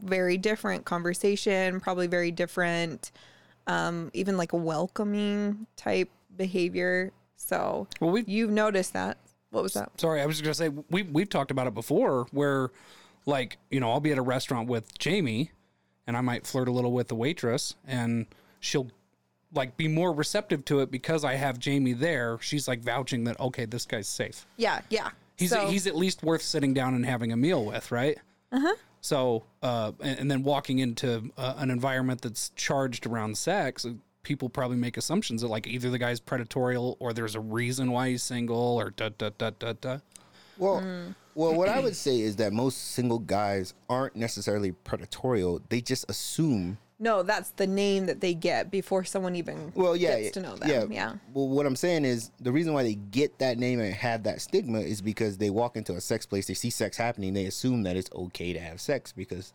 Very 0.04 0.38
different 0.38 0.86
conversation, 0.86 1.80
probably 1.80 2.08
very 2.08 2.32
different, 2.32 3.12
um, 3.66 4.12
even 4.14 4.38
like 4.38 4.54
a 4.54 4.58
welcoming 4.58 5.66
type 5.76 6.10
behavior. 6.36 7.12
So 7.36 7.88
Well, 8.00 8.12
we 8.12 8.24
you've 8.28 8.52
noticed 8.52 8.94
that. 8.94 9.18
What 9.50 9.64
was 9.64 9.74
that? 9.74 10.00
sorry, 10.00 10.22
I 10.22 10.26
was 10.26 10.40
just 10.40 10.44
gonna 10.44 10.54
say 10.54 10.84
we 10.92 11.04
we've 11.04 11.30
talked 11.30 11.50
about 11.52 11.66
it 11.68 11.74
before, 11.74 12.28
where 12.32 12.70
like 13.28 13.58
you 13.70 13.80
know 13.80 13.92
I'll 13.92 14.00
be 14.00 14.12
at 14.12 14.18
a 14.18 14.24
restaurant 14.24 14.68
with 14.68 14.98
Jamie, 14.98 15.52
and 16.08 16.18
I 16.18 16.22
might 16.22 16.48
flirt 16.48 16.68
a 16.68 16.72
little 16.72 16.92
with 16.92 17.10
the 17.10 17.16
waitress, 17.16 17.76
and 17.86 18.26
she'll 18.60 18.88
like 19.54 19.78
be 19.78 19.88
more 19.88 20.12
receptive 20.12 20.66
to 20.66 20.80
it 20.80 20.90
because 20.92 21.24
I 21.24 21.36
have 21.36 21.60
Jamie 21.60 21.94
there. 21.94 22.38
She's 22.42 22.68
like 22.68 22.82
vouching 22.82 23.26
that 23.26 23.40
okay, 23.40 23.66
this 23.66 23.86
guy's 23.86 24.08
safe. 24.08 24.46
Yeah, 24.58 24.82
yeah. 24.90 25.10
He's 25.38 25.52
So- 25.52 25.68
he's 25.68 25.86
at 25.86 25.96
least 25.96 26.24
worth 26.24 26.42
sitting 26.42 26.74
down 26.74 26.96
and 26.96 27.06
having 27.06 27.32
a 27.32 27.38
meal 27.38 27.64
with, 27.64 27.92
right? 27.92 28.18
Uh-huh. 28.52 28.76
So, 29.02 29.44
uh, 29.62 29.92
and, 30.02 30.20
and 30.20 30.32
then 30.32 30.42
walking 30.44 30.80
into 30.80 31.32
uh, 31.38 31.54
an 31.58 31.70
environment 31.70 32.22
that's 32.22 32.50
charged 32.56 33.06
around 33.06 33.38
sex, 33.38 33.86
uh, 33.86 33.92
people 34.24 34.50
probably 34.50 34.76
make 34.78 34.98
assumptions 34.98 35.42
that 35.42 35.48
like 35.48 35.68
either 35.68 35.90
the 35.90 36.00
guy's 36.00 36.20
predatorial 36.20 36.96
or 37.00 37.14
there's 37.14 37.36
a 37.36 37.40
reason 37.40 37.92
why 37.92 38.10
he's 38.10 38.24
single 38.24 38.58
or 38.78 38.90
da 38.90 39.10
da 39.18 39.30
da 39.38 39.52
da 39.60 39.74
da. 39.80 39.98
Well, 40.60 40.82
Mm. 40.82 41.16
well, 41.36 41.54
what 41.56 41.70
I 41.70 41.80
would 41.80 41.96
say 42.08 42.20
is 42.20 42.36
that 42.38 42.54
most 42.54 42.78
single 42.94 43.20
guys 43.20 43.74
aren't 43.90 44.16
necessarily 44.16 44.74
predatorial. 44.86 45.62
They 45.70 45.82
just 45.82 46.10
assume. 46.10 46.78
No, 47.00 47.22
that's 47.22 47.52
the 47.52 47.68
name 47.68 48.08
that 48.08 48.22
they 48.22 48.34
get 48.34 48.72
before 48.72 49.04
someone 49.04 49.36
even 49.36 49.72
Well, 49.76 49.96
yeah, 49.96 50.20
gets 50.20 50.34
to 50.34 50.42
know 50.42 50.56
them. 50.56 50.68
Yeah. 50.68 50.86
yeah. 50.90 51.14
Well, 51.32 51.48
what 51.48 51.68
I'm 51.68 51.76
saying 51.76 52.06
is 52.06 52.32
the 52.40 52.52
reason 52.52 52.74
why 52.74 52.82
they 52.82 52.96
get 52.96 53.38
that 53.38 53.60
name 53.60 53.80
and 53.80 53.94
have 53.94 54.24
that 54.24 54.42
stigma 54.42 54.80
is 54.80 55.00
because 55.02 55.38
they 55.38 55.52
walk 55.52 55.78
into 55.78 55.94
a 55.94 56.02
sex 56.02 56.26
place, 56.26 56.48
they 56.48 56.56
see 56.56 56.72
sex 56.72 56.98
happening, 56.98 57.34
they 57.36 57.46
assume 57.46 57.84
that 57.84 57.96
it's 57.96 58.10
okay 58.14 58.52
to 58.52 58.60
have 58.60 58.82
sex 58.82 59.12
because 59.12 59.54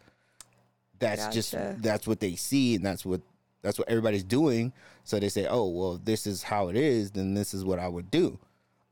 that's 1.01 1.35
just 1.35 1.53
that's 1.83 2.07
what 2.07 2.21
they 2.21 2.37
see 2.37 2.77
and 2.77 2.87
that's 2.87 3.05
what 3.05 3.21
that's 3.63 3.77
what 3.79 3.89
everybody's 3.89 4.23
doing. 4.25 4.73
So 5.05 5.19
they 5.19 5.29
say, 5.29 5.47
"Oh, 5.49 5.69
well, 5.69 5.95
if 5.97 6.05
this 6.05 6.27
is 6.29 6.45
how 6.45 6.69
it 6.69 6.77
is, 6.77 7.11
then 7.11 7.35
this 7.35 7.55
is 7.55 7.65
what 7.65 7.79
I 7.81 7.89
would 7.89 8.09
do." 8.11 8.39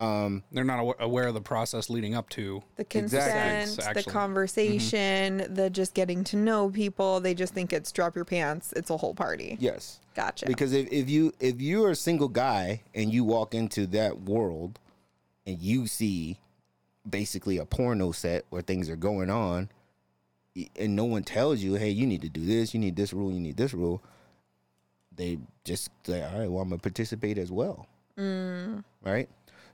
Um, 0.01 0.43
They're 0.51 0.65
not 0.65 0.79
awa- 0.81 0.95
aware 0.99 1.29
of 1.29 1.35
the 1.35 1.41
process 1.43 1.91
leading 1.91 2.15
up 2.15 2.29
to. 2.31 2.63
The 2.77 2.83
Exactly. 2.83 3.01
consent, 3.01 3.77
the 3.77 3.87
Actually. 3.99 4.13
conversation, 4.13 5.55
the 5.55 5.69
just 5.69 5.93
getting 5.95 6.25
to 6.25 6.37
know 6.37 6.71
people. 6.71 7.21
They 7.21 7.35
just 7.35 7.53
think 7.53 7.73
it's 7.73 7.93
drop 7.93 8.17
your 8.17 8.25
pants. 8.25 8.73
It's 8.77 8.89
a 8.91 8.97
whole 8.97 9.15
party. 9.15 9.57
yes. 9.61 10.01
Gotcha. 10.15 10.47
Because 10.47 10.73
if, 10.73 10.91
if 10.91 11.09
you 11.09 11.33
if 11.39 11.61
you're 11.61 11.91
a 11.91 11.95
single 11.97 12.29
guy 12.29 12.83
and 12.95 13.13
you 13.13 13.23
walk 13.25 13.55
into 13.55 13.87
that 13.89 14.23
world 14.23 14.79
and 15.47 15.61
you 15.61 15.87
see 15.87 16.39
basically 17.09 17.59
a 17.59 17.65
porno 17.65 18.11
set 18.11 18.45
where 18.51 18.61
things 18.61 18.91
are 18.91 18.97
going 18.97 19.31
on 19.31 19.69
and 20.77 20.97
no 20.97 21.05
one 21.05 21.23
tells 21.23 21.61
you, 21.61 21.75
hey, 21.75 21.91
you 21.91 22.07
need 22.07 22.23
to 22.23 22.29
do 22.29 22.45
this, 22.45 22.75
you 22.75 22.81
need 22.81 22.97
this 22.97 23.13
rule, 23.13 23.31
you 23.33 23.39
need 23.41 23.57
this 23.57 23.73
rule, 23.73 24.03
they 25.15 25.39
just 25.65 25.91
say, 26.05 26.23
all 26.25 26.41
right, 26.41 26.51
well, 26.51 26.61
I'm 26.63 26.69
gonna 26.71 26.81
participate 26.81 27.39
as 27.39 27.53
well. 27.53 27.87
Right? 29.03 29.29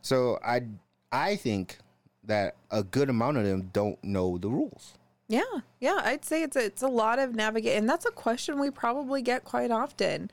So 0.06 0.38
I 0.44 0.62
I 1.10 1.34
think 1.34 1.78
that 2.22 2.54
a 2.70 2.84
good 2.84 3.10
amount 3.10 3.38
of 3.38 3.44
them 3.44 3.70
don't 3.72 4.02
know 4.04 4.38
the 4.38 4.48
rules. 4.48 4.94
Yeah, 5.26 5.42
yeah, 5.80 6.00
I'd 6.04 6.24
say 6.24 6.44
it's 6.44 6.54
a, 6.54 6.64
it's 6.64 6.82
a 6.82 6.88
lot 6.88 7.18
of 7.18 7.34
navigate, 7.34 7.76
and 7.76 7.88
that's 7.88 8.06
a 8.06 8.12
question 8.12 8.60
we 8.60 8.70
probably 8.70 9.20
get 9.20 9.42
quite 9.42 9.72
often. 9.72 10.30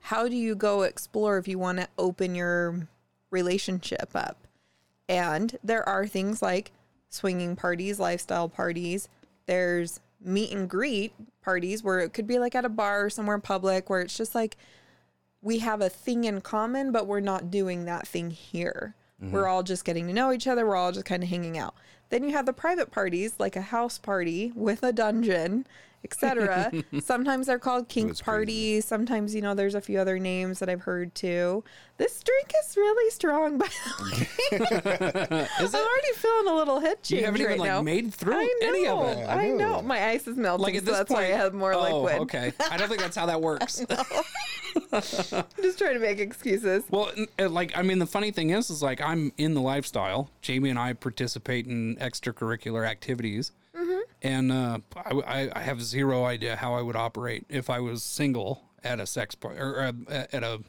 How 0.00 0.28
do 0.28 0.36
you 0.36 0.54
go 0.54 0.82
explore 0.82 1.38
if 1.38 1.48
you 1.48 1.58
want 1.58 1.78
to 1.78 1.88
open 1.96 2.34
your 2.34 2.86
relationship 3.30 4.10
up? 4.14 4.46
And 5.08 5.56
there 5.64 5.88
are 5.88 6.06
things 6.06 6.42
like 6.42 6.72
swinging 7.08 7.56
parties, 7.56 7.98
lifestyle 7.98 8.50
parties. 8.50 9.08
There's 9.46 10.00
meet 10.20 10.52
and 10.52 10.68
greet 10.68 11.14
parties 11.40 11.82
where 11.82 12.00
it 12.00 12.12
could 12.12 12.26
be 12.26 12.38
like 12.38 12.54
at 12.54 12.66
a 12.66 12.68
bar 12.68 13.06
or 13.06 13.10
somewhere 13.10 13.38
public 13.38 13.88
where 13.88 14.02
it's 14.02 14.18
just 14.18 14.34
like 14.34 14.58
we 15.40 15.60
have 15.60 15.80
a 15.80 15.88
thing 15.88 16.24
in 16.24 16.42
common, 16.42 16.92
but 16.92 17.06
we're 17.06 17.20
not 17.20 17.50
doing 17.50 17.86
that 17.86 18.06
thing 18.06 18.30
here. 18.30 18.94
We're 19.20 19.46
all 19.46 19.62
just 19.62 19.84
getting 19.84 20.06
to 20.08 20.12
know 20.12 20.32
each 20.32 20.46
other. 20.46 20.66
We're 20.66 20.76
all 20.76 20.92
just 20.92 21.06
kind 21.06 21.22
of 21.22 21.28
hanging 21.28 21.56
out. 21.56 21.74
Then 22.10 22.24
you 22.24 22.30
have 22.32 22.46
the 22.46 22.52
private 22.52 22.90
parties, 22.90 23.34
like 23.38 23.56
a 23.56 23.62
house 23.62 23.98
party 23.98 24.52
with 24.54 24.82
a 24.82 24.92
dungeon, 24.92 25.66
etc. 26.04 26.70
Sometimes 27.02 27.46
they're 27.46 27.58
called 27.58 27.88
kink 27.88 28.08
That's 28.08 28.20
crazy. 28.20 28.24
parties. 28.24 28.84
Sometimes, 28.84 29.34
you 29.34 29.40
know, 29.42 29.54
there's 29.54 29.74
a 29.74 29.80
few 29.80 29.98
other 29.98 30.18
names 30.18 30.58
that 30.60 30.68
I've 30.68 30.82
heard 30.82 31.14
too. 31.14 31.64
This 31.96 32.22
drink 32.22 32.52
is 32.64 32.76
really 32.76 33.10
strong, 33.10 33.56
by 33.58 33.66
the 33.68 34.04
way. 34.04 35.48
I'm 35.58 35.74
already 35.74 36.12
feeling 36.16 36.48
a 36.48 36.54
little 36.56 36.80
change 36.80 37.10
You 37.10 37.24
haven't 37.24 37.40
right 37.40 37.50
even 37.50 37.58
like 37.60 37.68
now. 37.68 37.82
made 37.82 38.12
through 38.12 38.34
I 38.34 38.54
know, 38.60 38.68
any 38.68 38.86
of 38.86 39.06
it. 39.18 39.22
I 39.28 39.44
I 39.44 39.48
know. 39.50 39.80
My 39.82 40.08
ice 40.08 40.26
is 40.26 40.36
melting, 40.36 40.74
Like 40.74 40.84
so 40.84 40.90
that's 40.92 41.08
point, 41.08 41.20
why 41.20 41.24
I 41.26 41.36
have 41.36 41.54
more 41.54 41.72
oh, 41.72 42.02
liquid. 42.02 42.22
okay. 42.22 42.52
I 42.70 42.76
don't 42.76 42.88
think 42.88 43.00
that's 43.00 43.16
how 43.16 43.26
that 43.26 43.40
works. 43.40 43.84
I'm 44.92 45.44
just 45.62 45.78
trying 45.78 45.94
to 45.94 46.00
make 46.00 46.18
excuses. 46.18 46.84
Well, 46.90 47.10
uh, 47.38 47.48
like 47.48 47.76
I 47.76 47.82
mean, 47.82 47.98
the 47.98 48.06
funny 48.06 48.30
thing 48.30 48.50
is, 48.50 48.70
is 48.70 48.82
like 48.82 49.00
I'm 49.00 49.32
in 49.38 49.54
the 49.54 49.60
lifestyle. 49.60 50.30
Jamie 50.42 50.70
and 50.70 50.78
I 50.78 50.92
participate 50.94 51.66
in 51.66 51.96
extracurricular 51.96 52.86
activities, 52.88 53.52
Mm-hmm. 53.84 54.00
and 54.22 54.52
uh, 54.52 54.78
I, 54.96 55.08
w- 55.10 55.24
I- 55.26 55.50
I 55.54 55.60
have 55.60 55.82
zero 55.82 56.24
idea 56.24 56.56
how 56.56 56.74
I 56.74 56.82
would 56.82 56.96
operate 56.96 57.44
if 57.48 57.68
I 57.70 57.80
was 57.80 58.02
single 58.02 58.62
at 58.82 59.00
a 59.00 59.06
sex 59.06 59.34
party 59.34 59.58
or 59.60 59.78
uh, 59.80 59.92
at 60.32 60.42
a 60.42 60.60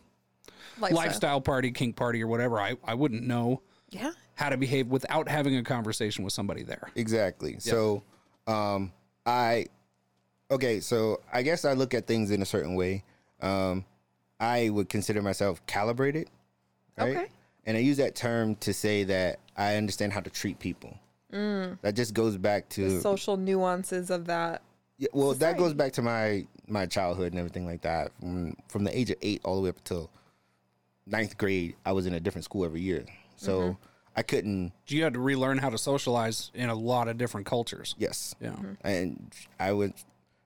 lifestyle 0.80 1.42
party, 1.42 1.72
kink 1.72 1.96
party, 1.96 2.22
or 2.24 2.28
whatever. 2.28 2.60
I 2.60 2.76
I 2.84 2.94
wouldn't 2.94 3.24
know 3.24 3.62
Yeah. 3.92 4.12
how 4.36 4.50
to 4.50 4.58
behave 4.58 4.88
without 4.88 5.30
having 5.30 5.56
a 5.58 5.64
conversation 5.64 6.24
with 6.24 6.34
somebody 6.34 6.64
there. 6.64 6.90
Exactly. 6.96 7.58
So, 7.60 8.04
um, 8.48 8.92
I 9.26 9.68
okay. 10.52 10.80
So 10.80 11.22
I 11.32 11.42
guess 11.42 11.66
I 11.66 11.74
look 11.74 11.94
at 11.94 12.08
things 12.08 12.32
in 12.32 12.42
a 12.42 12.46
certain 12.46 12.76
way. 12.76 13.04
Um, 13.42 13.86
I 14.40 14.70
would 14.70 14.90
consider 14.90 15.22
myself 15.22 15.66
calibrated, 15.66 16.30
right? 16.98 17.16
Okay. 17.18 17.28
And 17.66 17.78
I 17.78 17.80
use 17.80 17.98
that 17.98 18.16
term 18.16 18.56
to 18.58 18.74
say 18.74 19.04
that 19.06 19.40
I 19.58 19.76
understand 19.76 20.14
how 20.14 20.20
to 20.22 20.30
treat 20.30 20.60
people. 20.60 20.98
That 21.82 21.94
just 21.96 22.14
goes 22.14 22.38
back 22.38 22.70
to 22.70 22.90
The 22.90 23.02
social 23.02 23.38
nuances 23.38 24.10
of 24.10 24.26
that. 24.28 24.62
yeah, 24.98 25.10
well, 25.14 25.34
that 25.34 25.58
goes 25.58 25.74
back 25.74 25.92
to 25.94 26.02
my 26.02 26.48
my 26.68 26.86
childhood 26.86 27.34
and 27.34 27.40
everything 27.40 27.66
like 27.66 27.82
that. 27.82 28.12
From 28.20 28.56
from 28.68 28.84
the 28.84 28.98
age 28.98 29.10
of 29.12 29.18
eight 29.22 29.42
all 29.44 29.56
the 29.58 29.62
way 29.62 29.70
up 29.70 29.78
until 29.78 30.10
ninth 31.06 31.38
grade, 31.38 31.76
I 31.86 31.92
was 31.92 32.06
in 32.06 32.14
a 32.14 32.20
different 32.20 32.46
school 32.46 32.66
every 32.66 32.82
year, 32.82 33.06
so 33.36 33.60
Mm-hmm. 33.62 33.72
I 34.18 34.22
couldn't. 34.22 34.72
You 34.88 35.04
had 35.04 35.14
to 35.16 35.20
relearn 35.20 35.58
how 35.58 35.70
to 35.70 35.78
socialize 35.78 36.50
in 36.54 36.70
a 36.70 36.74
lot 36.74 37.10
of 37.10 37.18
different 37.18 37.46
cultures. 37.46 37.96
Yes, 37.98 38.34
Yeah. 38.40 38.52
Mm-hmm. 38.52 38.74
and 38.88 39.34
I 39.60 39.74
went 39.74 39.96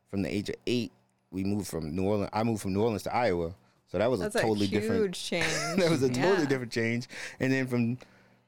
from 0.10 0.24
the 0.24 0.34
age 0.34 0.50
of 0.50 0.56
eight. 0.66 0.92
We 1.30 1.44
moved 1.44 1.68
from 1.68 1.96
New 1.96 2.04
Orleans. 2.04 2.32
I 2.34 2.42
moved 2.42 2.64
from 2.64 2.74
New 2.74 2.82
Orleans 2.82 3.04
to 3.04 3.16
Iowa, 3.16 3.54
so 3.92 4.00
that 4.00 4.10
was 4.10 4.22
That's 4.22 4.36
a 4.36 4.42
totally 4.42 4.66
a 4.66 4.70
huge 4.70 4.82
different. 4.82 5.14
change. 5.30 5.46
that 5.78 5.88
was 5.92 6.02
a 6.02 6.10
totally 6.10 6.48
different 6.48 6.72
change. 6.72 7.08
And 7.40 7.54
then 7.54 7.68
from 7.68 8.00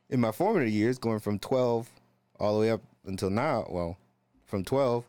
in 0.10 0.20
my 0.20 0.32
formative 0.32 0.70
years, 0.74 0.98
going 0.98 1.20
from 1.20 1.38
twelve 1.38 1.88
all 2.42 2.54
the 2.56 2.60
way 2.60 2.72
up 2.72 2.82
until 3.06 3.30
now, 3.30 3.66
well, 3.70 3.98
from 4.46 4.64
twelve, 4.66 5.06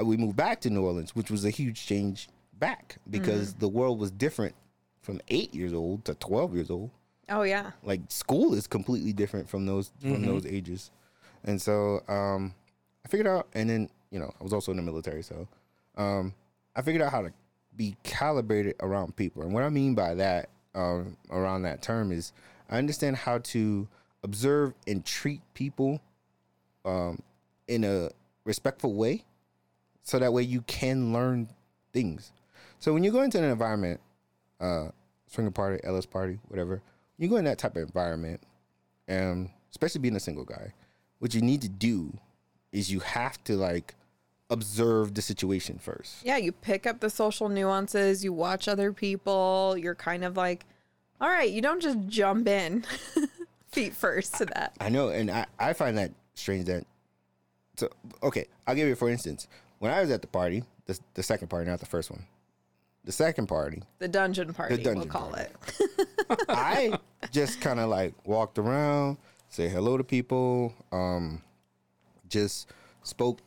uh, 0.00 0.04
we 0.04 0.16
moved 0.16 0.36
back 0.36 0.60
to 0.62 0.70
New 0.70 0.84
Orleans, 0.84 1.14
which 1.14 1.30
was 1.30 1.44
a 1.44 1.50
huge 1.50 1.84
change 1.86 2.28
back 2.58 2.96
because 3.10 3.54
Mm. 3.54 3.58
the 3.60 3.68
world 3.68 3.98
was 3.98 4.10
different 4.10 4.54
from 5.02 5.20
eight 5.28 5.54
years 5.54 5.72
old 5.72 6.04
to 6.06 6.14
twelve 6.14 6.54
years 6.54 6.70
old 6.70 6.90
Oh 7.28 7.42
yeah. 7.42 7.72
like 7.82 8.00
school 8.08 8.54
is 8.54 8.66
completely 8.66 9.12
different 9.12 9.48
from 9.48 9.66
those 9.66 9.90
from 10.00 10.22
those 10.24 10.44
ages 10.46 10.90
and 11.44 11.60
so 11.62 12.00
um 12.08 12.52
i 13.04 13.08
figured 13.08 13.26
out 13.28 13.46
and 13.54 13.70
then 13.70 13.88
you 14.10 14.18
know 14.18 14.32
i 14.40 14.42
was 14.42 14.52
also 14.52 14.70
in 14.72 14.76
the 14.76 14.82
military 14.82 15.22
so 15.22 15.46
um 15.96 16.34
i 16.74 16.82
figured 16.82 17.00
out 17.02 17.12
how 17.12 17.22
to 17.22 17.30
be 17.76 17.94
calibrated 18.02 18.74
around 18.80 19.14
people 19.14 19.42
and 19.42 19.52
what 19.52 19.62
i 19.62 19.68
mean 19.68 19.94
by 19.94 20.14
that 20.14 20.48
um 20.74 21.16
around 21.30 21.62
that 21.62 21.80
term 21.80 22.10
is 22.10 22.32
i 22.70 22.76
understand 22.78 23.14
how 23.14 23.38
to 23.38 23.86
observe 24.24 24.72
and 24.88 25.04
treat 25.04 25.40
people 25.54 26.00
um 26.88 27.20
in 27.66 27.84
a 27.84 28.10
respectful 28.44 28.94
way 28.94 29.24
so 30.02 30.18
that 30.18 30.32
way 30.32 30.42
you 30.42 30.62
can 30.62 31.12
learn 31.12 31.48
things 31.92 32.32
so 32.78 32.92
when 32.92 33.04
you 33.04 33.10
go 33.10 33.22
into 33.22 33.38
an 33.38 33.44
environment 33.44 34.00
uh 34.60 34.88
swinger 35.26 35.50
party 35.50 35.78
LS 35.84 36.06
party 36.06 36.38
whatever 36.48 36.82
you 37.18 37.28
go 37.28 37.36
in 37.36 37.44
that 37.44 37.58
type 37.58 37.76
of 37.76 37.82
environment, 37.82 38.40
um, 39.08 39.50
especially 39.70 40.00
being 40.00 40.16
a 40.16 40.20
single 40.20 40.44
guy, 40.44 40.72
what 41.18 41.34
you 41.34 41.42
need 41.42 41.60
to 41.62 41.68
do 41.68 42.16
is 42.72 42.90
you 42.90 43.00
have 43.00 43.42
to 43.44 43.56
like 43.56 43.94
observe 44.50 45.14
the 45.14 45.20
situation 45.20 45.78
first. 45.78 46.24
Yeah, 46.24 46.36
you 46.36 46.52
pick 46.52 46.86
up 46.86 47.00
the 47.00 47.10
social 47.10 47.48
nuances, 47.48 48.24
you 48.24 48.32
watch 48.32 48.68
other 48.68 48.92
people, 48.92 49.76
you're 49.76 49.96
kind 49.96 50.24
of 50.24 50.36
like, 50.36 50.64
all 51.20 51.28
right, 51.28 51.50
you 51.50 51.60
don't 51.60 51.82
just 51.82 51.98
jump 52.06 52.46
in 52.46 52.84
feet 53.66 53.92
first 53.94 54.36
to 54.36 54.46
that. 54.46 54.74
I 54.80 54.88
know, 54.88 55.08
and 55.08 55.30
I, 55.30 55.46
I 55.58 55.72
find 55.72 55.98
that 55.98 56.12
strange 56.38 56.66
that. 56.66 56.84
So 57.76 57.88
okay, 58.22 58.46
I'll 58.66 58.74
give 58.74 58.88
you 58.88 58.94
for 58.94 59.08
instance. 59.08 59.48
When 59.78 59.92
I 59.92 60.00
was 60.00 60.10
at 60.10 60.20
the 60.22 60.26
party, 60.28 60.64
the 60.86 60.98
the 61.14 61.22
second 61.22 61.48
party, 61.48 61.70
not 61.70 61.80
the 61.80 61.86
first 61.86 62.10
one, 62.10 62.24
the 63.04 63.12
second 63.12 63.46
party, 63.46 63.82
The 63.98 64.08
dungeon 64.08 64.52
party, 64.54 64.74
we'll 64.74 64.84
dungeon 64.84 65.08
call 65.08 65.30
party. 65.30 65.50
it. 65.80 66.38
I 66.48 66.98
just 67.30 67.60
kind 67.60 67.78
of 67.80 67.88
like 67.88 68.14
walked 68.24 68.58
around, 68.58 69.18
say 69.48 69.68
hello 69.68 69.96
to 69.96 70.04
people, 70.04 70.74
um, 70.92 71.42
just 72.28 72.68
spoke 73.02 73.38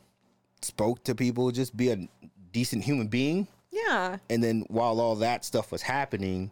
spoke 0.62 1.04
to 1.04 1.14
people, 1.14 1.50
just 1.50 1.76
be 1.76 1.90
a 1.90 2.08
decent 2.52 2.84
human 2.84 3.08
being. 3.08 3.46
Yeah. 3.70 4.18
And 4.30 4.42
then 4.42 4.64
while 4.68 5.00
all 5.00 5.16
that 5.16 5.44
stuff 5.44 5.72
was 5.72 5.82
happening, 5.82 6.50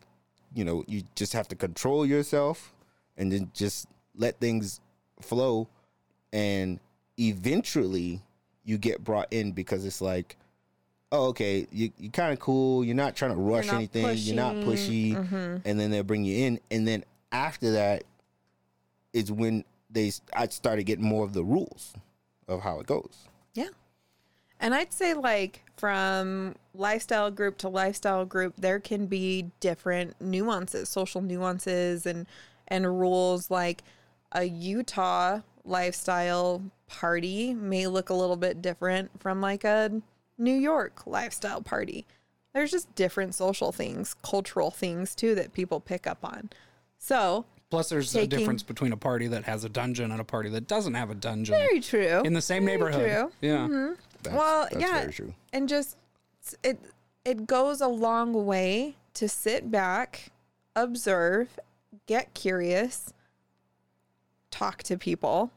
you 0.54 0.64
know, 0.64 0.84
you 0.86 1.02
just 1.14 1.32
have 1.32 1.48
to 1.48 1.56
control 1.56 2.04
yourself 2.04 2.72
and 3.16 3.30
then 3.30 3.50
just 3.54 3.86
let 4.16 4.38
things 4.40 4.80
flow. 5.20 5.68
And 6.32 6.80
eventually 7.18 8.22
you 8.64 8.78
get 8.78 9.02
brought 9.02 9.28
in 9.32 9.52
because 9.52 9.84
it's 9.84 10.00
like, 10.00 10.36
oh, 11.12 11.28
okay, 11.28 11.66
you, 11.72 11.90
you're 11.98 12.12
kind 12.12 12.32
of 12.32 12.38
cool. 12.38 12.84
You're 12.84 12.94
not 12.94 13.16
trying 13.16 13.32
to 13.32 13.40
rush 13.40 13.66
not 13.66 13.76
anything. 13.76 14.16
You're 14.16 14.36
not 14.36 14.54
pushy. 14.56 15.14
Mm-hmm. 15.14 15.56
And 15.64 15.80
then 15.80 15.90
they'll 15.90 16.02
bring 16.02 16.24
you 16.24 16.46
in. 16.46 16.60
And 16.70 16.86
then 16.86 17.04
after 17.32 17.72
that 17.72 18.04
is 19.12 19.30
when 19.32 19.64
they 19.90 20.12
I 20.32 20.46
started 20.48 20.84
getting 20.84 21.04
more 21.04 21.24
of 21.24 21.32
the 21.32 21.44
rules 21.44 21.94
of 22.48 22.62
how 22.62 22.80
it 22.80 22.86
goes. 22.86 23.28
Yeah. 23.54 23.68
And 24.60 24.74
I'd 24.74 24.92
say 24.92 25.14
like 25.14 25.64
from 25.76 26.54
lifestyle 26.74 27.30
group 27.30 27.58
to 27.58 27.68
lifestyle 27.68 28.24
group 28.24 28.54
there 28.58 28.78
can 28.78 29.06
be 29.06 29.50
different 29.60 30.20
nuances, 30.20 30.88
social 30.88 31.20
nuances 31.22 32.06
and 32.06 32.26
and 32.68 33.00
rules 33.00 33.50
like 33.50 33.82
a 34.32 34.44
Utah 34.44 35.40
lifestyle 35.70 36.62
party 36.88 37.54
may 37.54 37.86
look 37.86 38.10
a 38.10 38.14
little 38.14 38.36
bit 38.36 38.60
different 38.60 39.10
from 39.20 39.40
like 39.40 39.64
a 39.64 40.02
New 40.36 40.54
York 40.54 41.06
lifestyle 41.06 41.60
party. 41.62 42.06
There's 42.52 42.70
just 42.72 42.92
different 42.94 43.34
social 43.34 43.70
things, 43.72 44.14
cultural 44.22 44.70
things 44.70 45.14
too 45.14 45.34
that 45.36 45.52
people 45.52 45.80
pick 45.80 46.06
up 46.06 46.18
on. 46.24 46.50
So, 46.98 47.46
Plus, 47.70 47.88
there's 47.88 48.14
a 48.16 48.26
difference 48.26 48.64
between 48.64 48.92
a 48.92 48.96
party 48.96 49.28
that 49.28 49.44
has 49.44 49.62
a 49.62 49.68
dungeon 49.68 50.10
and 50.10 50.20
a 50.20 50.24
party 50.24 50.48
that 50.50 50.66
doesn't 50.66 50.94
have 50.94 51.08
a 51.08 51.14
dungeon 51.14 51.54
very 51.54 51.78
true. 51.80 52.22
in 52.24 52.32
the 52.34 52.42
same 52.42 52.64
Very 52.64 52.76
neighborhood. 52.76 53.30
true. 53.40 53.48
Mm-hmm. 53.48 53.74
Yeah. 53.86 53.94
That's, 54.24 54.36
well, 54.36 54.68
that's 54.70 54.82
yeah, 54.82 55.00
very 55.00 55.12
true. 55.12 55.34
and 55.52 55.68
just 55.68 55.96
it 56.64 56.80
it 57.24 57.46
goes 57.46 57.80
a 57.80 57.86
long 57.86 58.44
way 58.44 58.96
to 59.14 59.28
sit 59.28 59.70
back, 59.70 60.32
observe, 60.74 61.60
get 62.06 62.34
curious, 62.34 63.12
talk 64.50 64.82
to 64.82 64.98
people, 64.98 65.52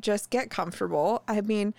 just 0.00 0.30
get 0.30 0.50
comfortable. 0.50 1.22
I 1.28 1.40
mean, 1.40 1.74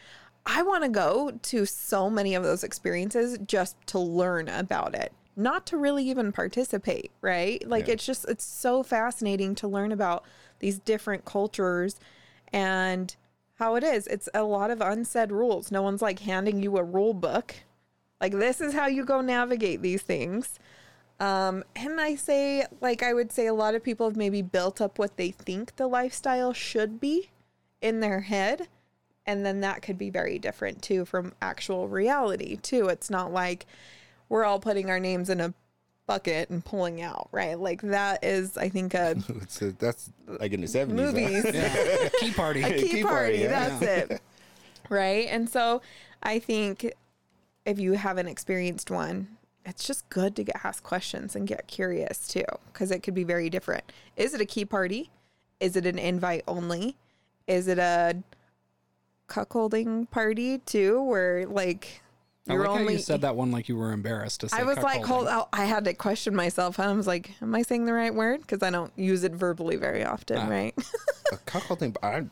I 0.45 0.61
want 0.63 0.83
to 0.83 0.89
go 0.89 1.31
to 1.41 1.65
so 1.65 2.09
many 2.09 2.35
of 2.35 2.43
those 2.43 2.63
experiences 2.63 3.37
just 3.45 3.75
to 3.87 3.99
learn 3.99 4.49
about 4.49 4.93
it, 4.93 5.13
not 5.35 5.65
to 5.67 5.77
really 5.77 6.09
even 6.09 6.31
participate, 6.31 7.11
right? 7.21 7.65
Like 7.67 7.87
Yeah. 7.87 7.93
it's 7.93 8.05
just 8.05 8.27
it's 8.27 8.43
so 8.43 8.83
fascinating 8.83 9.55
to 9.55 9.67
learn 9.67 9.91
about 9.91 10.25
these 10.59 10.79
different 10.79 11.25
cultures 11.25 11.99
and 12.51 13.15
how 13.55 13.75
it 13.75 13.83
is. 13.83 14.07
It's 14.07 14.27
a 14.33 14.43
lot 14.43 14.71
of 14.71 14.81
unsaid 14.81 15.31
rules. 15.31 15.71
No 15.71 15.81
one's 15.81 16.01
like 16.01 16.19
handing 16.19 16.61
you 16.61 16.77
a 16.77 16.83
rule 16.83 17.13
book. 17.13 17.55
Like 18.19 18.33
this 18.33 18.59
is 18.59 18.73
how 18.73 18.87
you 18.87 19.05
go 19.05 19.21
navigate 19.21 19.81
these 19.81 20.01
things. 20.01 20.59
Um, 21.19 21.63
and 21.75 22.01
I 22.01 22.15
say, 22.15 22.65
like, 22.81 23.01
I 23.03 23.13
would 23.13 23.31
say 23.31 23.45
a 23.45 23.53
lot 23.53 23.75
of 23.75 23.83
people 23.83 24.09
have 24.09 24.17
maybe 24.17 24.41
built 24.41 24.81
up 24.81 24.99
what 24.99 25.15
they 25.15 25.31
think 25.31 25.75
the 25.75 25.87
lifestyle 25.87 26.51
should 26.53 26.99
be 26.99 27.29
in 27.83 27.99
their 27.99 28.21
head. 28.21 28.67
And 29.25 29.45
then 29.45 29.61
that 29.61 29.81
could 29.83 29.97
be 29.97 30.09
very 30.09 30.37
different 30.39 30.81
too 30.81 31.05
from 31.05 31.33
actual 31.41 31.87
reality, 31.87 32.57
too. 32.57 32.87
It's 32.89 33.09
not 33.09 33.31
like 33.31 33.65
we're 34.27 34.43
all 34.43 34.59
putting 34.59 34.89
our 34.89 34.99
names 34.99 35.29
in 35.29 35.39
a 35.39 35.53
bucket 36.07 36.49
and 36.49 36.65
pulling 36.65 37.01
out, 37.01 37.29
right? 37.31 37.57
Like, 37.57 37.81
that 37.83 38.23
is, 38.23 38.57
I 38.57 38.67
think, 38.67 38.93
a 38.93 39.15
It's 39.41 39.61
a- 39.61 39.71
that's 39.71 40.09
like 40.27 40.51
in 40.51 40.59
the 40.61 40.67
seventies. 40.67 41.13
movies. 41.13 41.45
Yeah. 41.53 42.09
Key 42.19 42.31
party. 42.31 42.63
a 42.63 42.73
key, 42.77 42.89
Key 42.89 43.03
party. 43.03 43.03
party, 43.03 43.37
yeah. 43.39 43.77
That's 43.79 44.11
it. 44.11 44.21
Right. 44.89 45.27
And 45.29 45.49
so 45.49 45.81
I 46.21 46.39
think 46.39 46.91
if 47.65 47.79
you 47.79 47.93
haven't 47.93 48.27
experienced 48.27 48.91
one, 48.91 49.37
it's 49.65 49.87
just 49.87 50.09
good 50.09 50.35
to 50.35 50.43
get 50.43 50.57
asked 50.65 50.83
questions 50.83 51.33
and 51.37 51.47
get 51.47 51.67
curious 51.67 52.27
too, 52.27 52.43
because 52.73 52.91
it 52.91 53.01
could 53.03 53.13
be 53.13 53.23
very 53.23 53.49
different. 53.49 53.85
Is 54.17 54.33
it 54.33 54.41
a 54.41 54.45
key 54.45 54.65
party? 54.65 55.11
Is 55.61 55.77
it 55.77 55.85
an 55.85 55.97
invite 55.97 56.43
only? 56.45 56.97
Is 57.47 57.67
it 57.67 57.77
a 57.79 58.15
cuckolding 59.27 60.09
party 60.11 60.59
too, 60.59 61.01
where 61.03 61.45
like 61.47 62.01
I 62.47 62.53
you're 62.53 62.61
like 62.63 62.69
how 62.69 62.79
only 62.79 62.93
you 62.93 62.99
said 62.99 63.21
that 63.21 63.35
one 63.35 63.51
like 63.51 63.69
you 63.69 63.77
were 63.77 63.91
embarrassed 63.91 64.41
to 64.41 64.49
say. 64.49 64.57
I 64.57 64.63
was 64.63 64.77
like, 64.77 65.03
hold 65.05 65.27
out. 65.27 65.49
I 65.53 65.65
had 65.65 65.85
to 65.85 65.93
question 65.93 66.35
myself. 66.35 66.77
And 66.77 66.89
I 66.89 66.93
was 66.93 67.07
like, 67.07 67.31
am 67.41 67.55
I 67.55 67.61
saying 67.61 67.85
the 67.85 67.93
right 67.93 68.13
word? 68.13 68.41
Because 68.41 68.61
I 68.61 68.69
don't 68.69 68.91
use 68.97 69.23
it 69.23 69.31
verbally 69.31 69.77
very 69.77 70.03
often, 70.03 70.37
Ah. 70.37 70.47
right? 70.49 70.73
a 71.31 71.37
cuckold 71.37 71.79
thing. 71.79 71.95
I, 72.03 72.25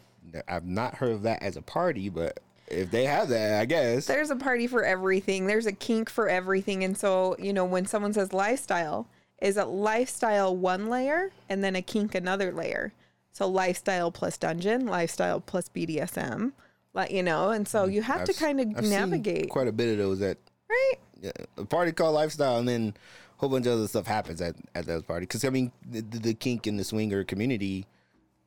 I've 0.48 0.65
not 0.65 0.96
heard 0.96 1.12
of 1.12 1.22
that 1.24 1.41
as 1.41 1.56
a 1.56 1.62
party, 1.62 2.10
but 2.10 2.39
if 2.68 2.91
they 2.91 3.06
have 3.06 3.30
that, 3.30 3.62
I 3.62 3.65
guess. 3.65 4.06
there's 4.06 4.32
a 4.32 4.36
party 4.36 4.68
for 4.68 4.84
everything. 4.84 5.48
There's 5.48 5.65
a 5.65 5.72
kink 5.74 6.10
for 6.10 6.27
everything. 6.27 6.84
And 6.84 6.98
so, 6.98 7.36
you 7.39 7.53
know, 7.53 7.65
when 7.65 7.86
someone 7.86 8.13
says 8.13 8.34
lifestyle, 8.34 9.08
is 9.41 9.58
a 9.58 9.65
lifestyle 9.65 10.56
one 10.56 10.88
layer 10.88 11.32
and 11.50 11.63
then 11.63 11.75
a 11.75 11.82
kink 11.82 12.13
another 12.15 12.51
layer. 12.51 12.94
So 13.33 13.47
lifestyle 13.47 14.11
plus 14.11 14.38
dungeon, 14.38 14.85
lifestyle 14.85 15.39
plus 15.39 15.69
BDSM, 15.69 16.51
like 16.93 17.11
you 17.11 17.23
know, 17.23 17.51
and 17.51 17.67
so 17.67 17.85
you 17.85 18.01
have 18.01 18.21
I've 18.21 18.27
to 18.27 18.33
kind 18.33 18.59
of 18.59 18.67
I've 18.75 18.85
seen 18.85 18.89
navigate, 18.91 19.50
quite 19.50 19.67
a 19.67 19.71
bit 19.71 19.89
of 19.93 19.97
those 19.97 20.21
at 20.21 20.38
right? 20.69 20.93
yeah, 21.21 21.31
a 21.57 21.65
party 21.65 21.91
called 21.91 22.15
lifestyle, 22.15 22.57
and 22.57 22.67
then 22.67 22.94
a 22.98 23.39
whole 23.39 23.50
bunch 23.50 23.65
of 23.67 23.74
other 23.74 23.87
stuff 23.87 24.07
happens 24.07 24.41
at 24.41 24.55
at 24.75 24.85
those 24.85 25.03
parties. 25.03 25.27
Because 25.27 25.46
I 25.46 25.50
mean, 25.50 25.72
the, 25.89 26.01
the, 26.01 26.20
the 26.20 26.33
kink 26.33 26.67
and 26.67 26.77
the 26.79 26.83
swinger 26.83 27.24
community 27.24 27.85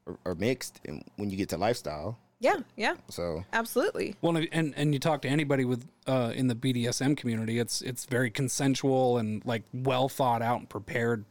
are, 0.07 0.19
are 0.27 0.35
mixed, 0.35 0.81
and 0.85 1.03
when 1.17 1.31
you 1.31 1.37
get 1.37 1.49
to 1.51 1.57
lifestyle, 1.57 2.19
Yeah, 2.41 2.57
yeah, 2.77 2.97
so 3.09 3.45
absolutely. 3.55 4.17
Well, 4.21 4.37
and 4.53 4.75
and 4.77 4.93
you 4.93 5.01
talk 5.01 5.23
to 5.23 5.29
anybody 5.29 5.65
with 5.65 5.89
uh, 6.07 6.33
in 6.35 6.49
the 6.49 6.55
BDSM 6.55 7.17
community, 7.17 7.59
it's 7.59 7.81
it's 7.81 8.05
very 8.05 8.31
consensual 8.31 9.17
and 9.17 9.43
like 9.47 9.63
well 9.73 10.11
thought 10.11 10.43
out 10.43 10.59
and 10.61 10.69
prepared 10.69 11.25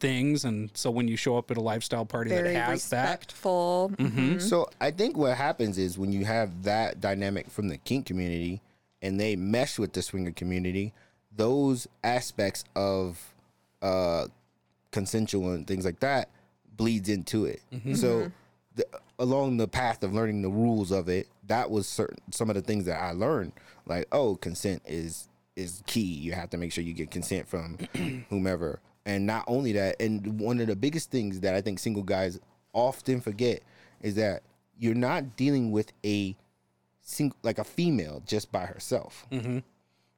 things. 0.00 0.44
And 0.44 0.70
so 0.74 0.90
when 0.90 1.08
you 1.08 1.16
show 1.16 1.36
up 1.36 1.50
at 1.50 1.56
a 1.56 1.60
lifestyle 1.60 2.04
party 2.04 2.30
Very 2.30 2.52
that 2.52 2.66
has 2.70 2.88
that, 2.90 3.02
respectful. 3.10 3.92
Mhm. 3.96 4.40
So 4.40 4.68
I 4.80 4.90
think 4.90 5.16
what 5.16 5.36
happens 5.36 5.78
is 5.78 5.98
when 5.98 6.12
you 6.12 6.24
have 6.24 6.64
that 6.64 7.00
dynamic 7.00 7.50
from 7.50 7.68
the 7.68 7.78
kink 7.78 8.06
community 8.06 8.60
and 9.02 9.18
they 9.20 9.36
mesh 9.36 9.78
with 9.78 9.92
the 9.92 10.02
swinger 10.02 10.32
community, 10.32 10.92
those 11.34 11.86
aspects 12.02 12.64
of 12.76 13.34
uh, 13.82 14.26
consensual 14.92 15.52
and 15.52 15.66
things 15.66 15.84
like 15.84 16.00
that 16.00 16.28
bleeds 16.76 17.08
into 17.08 17.44
it. 17.44 17.60
So 17.94 18.30
the, 18.74 18.86
along 19.18 19.58
the 19.58 19.68
path 19.68 20.02
of 20.02 20.12
learning 20.14 20.42
the 20.42 20.48
rules 20.48 20.90
of 20.90 21.08
it, 21.08 21.28
that 21.46 21.70
was 21.70 21.86
certain 21.86 22.18
some 22.30 22.48
of 22.50 22.56
the 22.56 22.62
things 22.62 22.84
that 22.86 23.00
I 23.00 23.12
learned. 23.12 23.52
Like, 23.86 24.06
oh, 24.12 24.36
consent 24.36 24.82
is 24.86 25.28
is 25.56 25.82
key. 25.86 26.00
You 26.00 26.32
have 26.32 26.50
to 26.50 26.56
make 26.56 26.72
sure 26.72 26.82
you 26.82 26.94
get 26.94 27.10
consent 27.10 27.46
from 27.46 27.78
whomever. 28.30 28.80
And 29.06 29.26
not 29.26 29.44
only 29.46 29.72
that, 29.72 30.00
and 30.00 30.40
one 30.40 30.60
of 30.60 30.66
the 30.66 30.76
biggest 30.76 31.10
things 31.10 31.40
that 31.40 31.54
I 31.54 31.60
think 31.60 31.78
single 31.78 32.02
guys 32.02 32.40
often 32.72 33.20
forget 33.20 33.62
is 34.00 34.14
that 34.14 34.42
you're 34.78 34.94
not 34.94 35.36
dealing 35.36 35.70
with 35.70 35.92
a 36.04 36.36
single 37.00 37.36
like 37.42 37.58
a 37.58 37.64
female 37.64 38.22
just 38.26 38.50
by 38.50 38.66
herself. 38.66 39.26
Mm-hmm. 39.30 39.58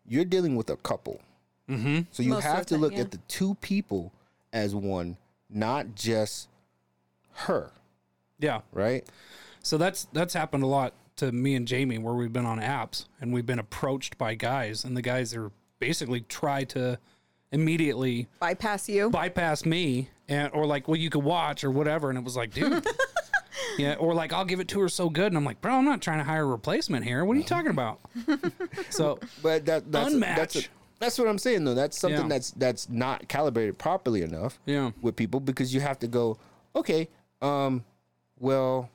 You're 0.08 0.24
dealing 0.24 0.56
with 0.56 0.70
a 0.70 0.76
couple. 0.76 1.20
mm-hmm. 1.68 2.00
So 2.12 2.22
you 2.22 2.30
Most 2.30 2.44
have 2.44 2.66
to 2.66 2.78
look 2.78 2.92
yeah. 2.92 3.00
at 3.00 3.10
the 3.10 3.18
two 3.28 3.54
people 3.56 4.12
as 4.52 4.74
one, 4.74 5.16
not 5.50 5.94
just 5.94 6.48
her, 7.32 7.72
yeah. 8.38 8.60
right? 8.72 9.04
So 9.62 9.76
that's 9.76 10.06
that's 10.12 10.32
happened 10.32 10.62
a 10.62 10.68
lot 10.68 10.94
to 11.16 11.32
me 11.32 11.54
and 11.54 11.66
Jamie 11.66 11.98
where 11.98 12.14
we've 12.14 12.32
been 12.32 12.46
on 12.46 12.60
apps 12.60 13.06
and 13.20 13.32
we've 13.32 13.46
been 13.46 13.58
approached 13.58 14.16
by 14.16 14.34
guys 14.34 14.84
and 14.84 14.96
the 14.96 15.02
guys 15.02 15.34
are 15.34 15.50
basically 15.78 16.20
try 16.20 16.64
to 16.64 16.98
immediately 17.52 18.26
Bypass 18.40 18.88
you. 18.88 19.10
bypass 19.10 19.64
me 19.64 20.08
and 20.28 20.50
or 20.52 20.66
like 20.66 20.88
well 20.88 20.96
you 20.96 21.10
could 21.10 21.22
watch 21.24 21.62
or 21.64 21.70
whatever 21.70 22.08
and 22.10 22.18
it 22.18 22.24
was 22.24 22.36
like 22.36 22.52
dude 22.52 22.84
yeah 23.78 23.94
or 23.94 24.14
like 24.14 24.32
i'll 24.32 24.44
give 24.44 24.58
it 24.60 24.68
to 24.68 24.80
her 24.80 24.88
so 24.88 25.08
good 25.08 25.28
and 25.28 25.36
i'm 25.36 25.44
like 25.44 25.60
bro 25.60 25.74
i'm 25.74 25.84
not 25.84 26.02
trying 26.02 26.18
to 26.18 26.24
hire 26.24 26.42
a 26.42 26.46
replacement 26.46 27.04
here 27.04 27.24
what 27.24 27.34
are 27.36 27.40
you 27.40 27.44
talking 27.46 27.70
about 27.70 28.00
so 28.90 29.18
But 29.42 29.64
that 29.66 29.90
that's 29.92 30.12
that's, 30.18 30.56
Unmatch. 30.56 30.68
that's 30.98 31.18
what 31.18 31.28
I'm 31.28 31.38
saying 31.38 31.64
though. 31.64 31.74
That's 31.74 31.98
something 31.98 32.22
Yeah. 32.22 32.28
that's 32.28 32.50
that's 32.52 32.88
not 32.88 33.28
calibrated 33.28 33.78
properly 33.78 34.22
enough 34.22 34.58
yeah 34.66 34.90
with 35.02 35.14
people 35.14 35.40
because 35.40 35.72
you 35.74 35.80
have 35.82 35.98
to 36.00 36.08
go, 36.08 36.38
okay, 36.74 37.08
um, 37.42 37.84
well, 38.40 38.88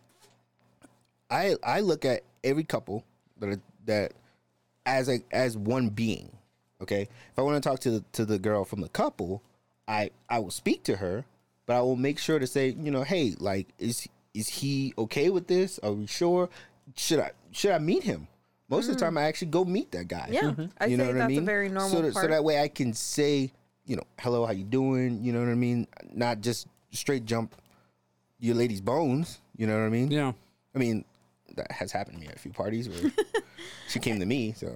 I 1.30 1.56
I 1.64 1.80
look 1.82 2.04
at 2.06 2.24
every 2.44 2.64
couple 2.64 3.04
that 3.40 3.60
that 3.86 4.14
as 4.86 5.10
a 5.10 5.20
as 5.32 5.58
one 5.58 5.90
being. 5.90 6.32
Okay, 6.82 7.02
if 7.04 7.38
I 7.38 7.42
want 7.42 7.62
to 7.62 7.70
talk 7.70 7.80
to 7.82 7.92
the, 7.92 8.04
to 8.14 8.26
the 8.26 8.40
girl 8.40 8.66
from 8.66 8.82
the 8.82 8.90
couple, 8.90 9.42
I 9.88 10.12
I 10.30 10.40
will 10.40 10.52
speak 10.52 10.84
to 10.84 10.98
her, 10.98 11.26
but 11.66 11.76
I 11.76 11.82
will 11.82 11.96
make 11.96 12.18
sure 12.18 12.40
to 12.40 12.48
say, 12.48 12.70
you 12.70 12.92
know, 12.92 13.04
hey, 13.04 13.36
like, 13.40 13.68
is 13.78 14.08
is 14.34 14.48
he 14.48 14.94
okay 14.98 15.30
with 15.30 15.48
this? 15.48 15.80
Are 15.84 15.92
we 15.92 16.08
sure? 16.08 16.50
Should 16.96 17.20
I 17.20 17.32
should 17.52 17.72
I 17.72 17.80
meet 17.80 18.04
him? 18.04 18.28
Most 18.70 18.88
of 18.88 18.98
the 18.98 19.06
hmm. 19.06 19.16
time, 19.16 19.18
I 19.18 19.24
actually 19.24 19.50
go 19.50 19.66
meet 19.66 19.92
that 19.92 20.08
guy. 20.08 20.30
Yeah, 20.32 20.54
I 20.80 20.86
you 20.86 20.98
know 20.98 21.06
say 21.06 21.14
what 21.14 21.22
I 21.22 21.28
mean. 21.28 21.40
a 21.40 21.42
very 21.42 21.68
normal 21.70 21.90
so 21.90 22.02
that, 22.02 22.14
part. 22.14 22.26
so 22.26 22.32
that 22.32 22.44
way 22.44 22.62
I 22.62 22.70
can 22.70 22.94
say, 22.94 23.52
you 23.86 23.98
know, 23.98 24.04
hello, 24.20 24.46
how 24.46 24.54
you 24.54 24.64
doing? 24.64 25.24
You 25.24 25.34
know 25.34 25.40
what 25.40 25.50
I 25.50 25.56
mean? 25.56 25.88
Not 26.14 26.40
just 26.40 26.68
straight 26.92 27.26
jump 27.26 27.56
your 28.40 28.56
lady's 28.56 28.82
bones. 28.82 29.40
You 29.58 29.68
know 29.68 29.78
what 29.78 29.86
I 29.86 29.90
mean? 29.90 30.10
yeah 30.10 30.32
I 30.74 30.80
mean, 30.80 31.04
that 31.56 31.72
has 31.72 31.92
happened 31.92 32.18
to 32.18 32.22
me 32.22 32.28
at 32.28 32.36
a 32.36 32.40
few 32.40 32.52
parties 32.52 32.88
where 32.90 33.12
she 33.88 34.00
came 34.00 34.20
to 34.20 34.26
me. 34.26 34.54
So 34.54 34.74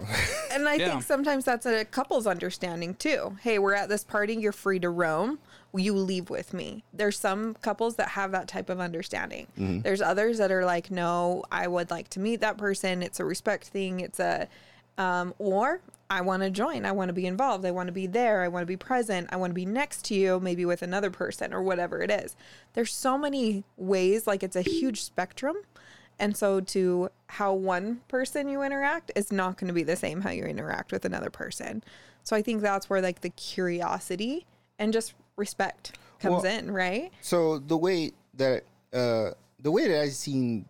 And 0.52 0.68
I 0.68 0.76
Yeah. 0.76 0.90
think 0.90 1.04
sometimes 1.04 1.46
that's 1.46 1.66
a 1.66 1.86
couple's 1.86 2.28
understanding 2.28 2.96
too. 2.96 3.38
Hey, 3.42 3.60
we're 3.60 3.74
at 3.74 3.90
this 3.90 4.04
party, 4.04 4.36
you're 4.36 4.52
free 4.52 4.80
to 4.80 4.90
roam. 4.90 5.40
You 5.78 5.94
leave 5.94 6.30
with 6.30 6.54
me. 6.54 6.86
There's 6.94 7.20
some 7.20 7.56
couples 7.56 7.98
that 7.98 8.10
have 8.10 8.32
that 8.32 8.48
type 8.48 8.70
of 8.70 8.80
understanding. 8.80 9.48
There's 9.84 10.02
others 10.02 10.38
that 10.38 10.50
are 10.50 10.64
like, 10.64 10.90
no, 10.90 11.44
I 11.52 11.68
would 11.68 11.92
like 11.92 12.08
to 12.12 12.22
meet 12.22 12.40
that 12.40 12.58
person. 12.58 13.04
It's 13.04 13.20
a 13.20 13.26
respect 13.26 13.68
thing. 13.68 14.00
It's 14.00 14.22
a, 14.22 14.48
um, 14.98 15.34
or 15.38 15.82
I 16.10 16.22
want 16.22 16.44
to 16.44 16.50
join. 16.50 16.86
I 16.86 16.94
want 16.94 17.10
to 17.10 17.14
be 17.14 17.26
involved. 17.26 17.66
I 17.66 17.72
want 17.72 17.88
to 17.88 17.92
be 17.94 18.08
there. 18.08 18.42
I 18.44 18.48
want 18.48 18.62
to 18.62 18.66
be 18.68 18.78
present. 18.78 19.28
I 19.34 19.36
want 19.36 19.50
to 19.52 19.56
be 19.56 19.66
next 19.66 20.06
to 20.06 20.16
you, 20.16 20.40
maybe 20.40 20.64
with 20.64 20.82
another 20.82 21.12
person 21.12 21.54
or 21.54 21.62
whatever 21.62 22.02
it 22.02 22.10
is. 22.10 22.38
There's 22.74 22.94
so 22.94 23.18
many 23.18 23.66
ways, 23.76 24.26
like 24.28 24.44
it's 24.44 24.56
a 24.56 24.62
huge 24.62 25.02
spectrum. 25.02 25.58
And 26.20 26.36
so, 26.36 26.62
to 26.62 27.10
how 27.28 27.54
one 27.54 28.02
person 28.08 28.48
you 28.48 28.62
interact 28.62 29.12
is 29.16 29.32
not 29.32 29.58
going 29.58 29.68
to 29.68 29.74
be 29.74 29.84
the 29.84 29.96
same 29.96 30.22
how 30.22 30.30
you 30.32 30.44
interact 30.46 30.92
with 30.92 31.04
another 31.06 31.30
person. 31.30 31.84
So, 32.24 32.36
I 32.36 32.42
think 32.42 32.62
that's 32.62 32.90
where 32.90 33.02
like 33.02 33.22
the 33.22 33.30
curiosity 33.32 34.46
and 34.80 34.94
just 34.94 35.14
respect 35.36 35.98
comes 36.20 36.44
Well- 36.44 36.58
in, 36.58 36.72
right? 36.72 37.12
So 37.22 37.60
the 37.60 37.78
way 37.78 38.12
that 38.36 38.64
uh 38.94 39.32
the 39.60 39.72
way 39.72 39.88
that 39.88 40.02
I've 40.02 40.14
seen 40.14 40.66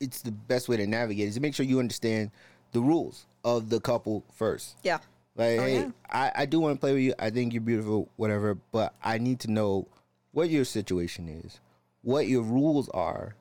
it's 0.00 0.22
the 0.22 0.32
best 0.32 0.68
way 0.68 0.76
to 0.76 0.86
navigate 0.86 1.28
is 1.28 1.34
to 1.34 1.40
make 1.40 1.54
sure 1.54 1.66
you 1.66 1.78
understand 1.78 2.30
the 2.72 2.80
rules 2.80 3.26
of 3.44 3.68
the 3.68 3.80
couple 3.80 4.24
first. 4.32 4.76
Yeah. 4.82 4.98
Like, 5.36 5.58
Oh, 5.58 5.62
hey, 5.64 5.74
yeah. 5.74 5.90
I, 6.10 6.32
I 6.34 6.46
do 6.46 6.60
want 6.60 6.76
to 6.76 6.80
play 6.80 6.92
with 6.92 7.02
you. 7.02 7.14
I 7.18 7.30
think 7.30 7.52
you're 7.52 7.60
beautiful, 7.60 8.08
whatever. 8.16 8.54
But 8.72 8.94
I 9.02 9.18
need 9.18 9.40
to 9.40 9.50
know 9.50 9.88
what 10.32 10.48
your 10.48 10.64
situation 10.64 11.28
is, 11.28 11.60
what 12.02 12.28
your 12.28 12.42
rules 12.42 12.88
are, 12.90 13.34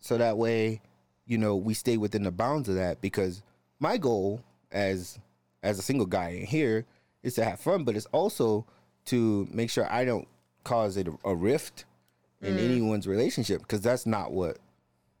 so 0.00 0.18
that 0.18 0.36
way, 0.36 0.80
you 1.26 1.38
know, 1.38 1.56
we 1.56 1.74
stay 1.74 1.96
within 1.96 2.22
the 2.22 2.30
bounds 2.30 2.68
of 2.68 2.74
that. 2.74 3.00
Because 3.00 3.42
my 3.78 3.96
goal 3.96 4.42
as 4.72 5.18
as 5.62 5.78
a 5.78 5.82
single 5.82 6.06
guy 6.06 6.30
in 6.30 6.46
here 6.46 6.86
is 7.22 7.34
to 7.34 7.44
have 7.44 7.60
fun, 7.60 7.84
but 7.84 7.96
it's 7.96 8.06
also 8.06 8.66
to 9.06 9.46
make 9.52 9.70
sure 9.70 9.90
I 9.90 10.04
don't 10.04 10.26
cause 10.64 10.96
it 10.96 11.08
a, 11.24 11.34
rift 11.34 11.84
in 12.40 12.58
anyone's 12.58 13.06
relationship. 13.06 13.60
Because 13.62 13.80
that's 13.80 14.06
not 14.06 14.32
what 14.32 14.58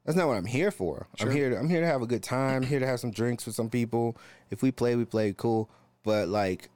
that's 0.04 0.16
not 0.16 0.28
what 0.28 0.36
I'm 0.36 0.46
here 0.46 0.70
for. 0.70 1.06
I'm 1.20 1.30
here. 1.30 1.50
To, 1.50 1.58
I'm 1.58 1.68
here 1.68 1.80
to 1.80 1.86
have 1.86 2.02
a 2.02 2.06
good 2.06 2.22
time. 2.22 2.62
here 2.62 2.80
to 2.80 2.86
have 2.86 3.00
some 3.00 3.10
drinks 3.10 3.46
with 3.46 3.54
some 3.54 3.68
people. 3.68 4.16
If 4.50 4.62
we 4.62 4.72
play, 4.72 4.96
we 4.96 5.04
play 5.04 5.34
cool. 5.36 5.68
But 6.02 6.28
like, 6.28 6.70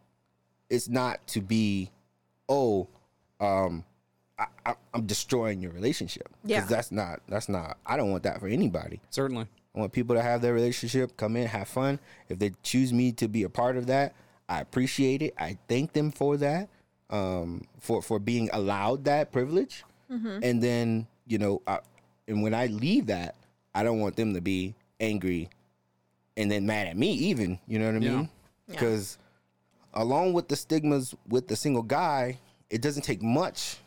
it's 0.69 0.89
not 0.89 1.27
to 1.29 1.41
be, 1.41 1.91
oh, 2.49 2.89
um, 3.41 3.85
I, 4.39 4.47
I, 4.67 4.75
I'm 4.93 5.07
destroying 5.07 5.61
your 5.61 5.73
relationship. 5.73 6.29
'Cause 6.43 6.51
Yeah. 6.51 6.67
that's 6.67 6.91
not. 6.91 7.21
That's 7.29 7.49
not. 7.49 7.79
I 7.87 7.97
don't 7.97 8.11
want 8.11 8.25
that 8.25 8.41
for 8.41 8.49
anybody. 8.49 9.01
Certainly. 9.11 9.47
I 9.75 9.79
want 9.79 9.93
people 9.93 10.15
to 10.17 10.23
have 10.23 10.41
their 10.43 10.55
relationship, 10.55 11.17
come 11.17 11.37
in, 11.37 11.47
have 11.49 11.69
fun. 11.69 11.99
If 12.29 12.39
they 12.39 12.53
choose 12.63 12.93
me 12.93 13.13
to 13.13 13.29
be 13.29 13.43
a 13.45 13.49
part 13.49 13.77
of 13.77 13.87
that, 13.87 14.15
I 14.49 14.61
appreciate 14.61 15.23
it. 15.23 15.35
I 15.39 15.59
thank 15.69 15.93
them 15.93 16.11
for 16.13 16.37
that, 16.37 16.69
um, 17.11 17.65
for 17.81 18.03
for 18.03 18.19
being 18.19 18.51
allowed 18.53 19.05
that 19.05 19.33
privilege. 19.33 19.85
And 20.11 20.63
then 20.63 21.07
you 21.27 21.39
know, 21.39 21.61
I, 21.67 21.81
and 22.29 22.43
when 22.43 22.55
I 22.55 22.67
leave 22.67 23.07
that, 23.07 23.35
I 23.75 23.83
don't 23.83 23.99
want 23.99 24.15
them 24.17 24.35
to 24.35 24.41
be 24.41 24.75
angry 25.01 25.49
and 26.37 26.51
then 26.51 26.67
mad 26.67 26.87
at 26.87 26.97
me. 26.97 27.11
Even 27.13 27.59
you 27.67 27.79
know 27.81 27.87
what 27.87 27.97
I 27.97 27.99
Yeah. 27.99 28.17
mean? 28.17 28.29
Because 28.69 29.19
along 29.93 30.33
with 30.35 30.49
the 30.49 30.57
stigmas 30.57 31.15
with 31.29 31.49
the 31.49 31.57
single 31.57 31.83
guy, 31.83 32.39
it 32.71 32.81
doesn't 32.81 33.03
take 33.03 33.23
much 33.23 33.79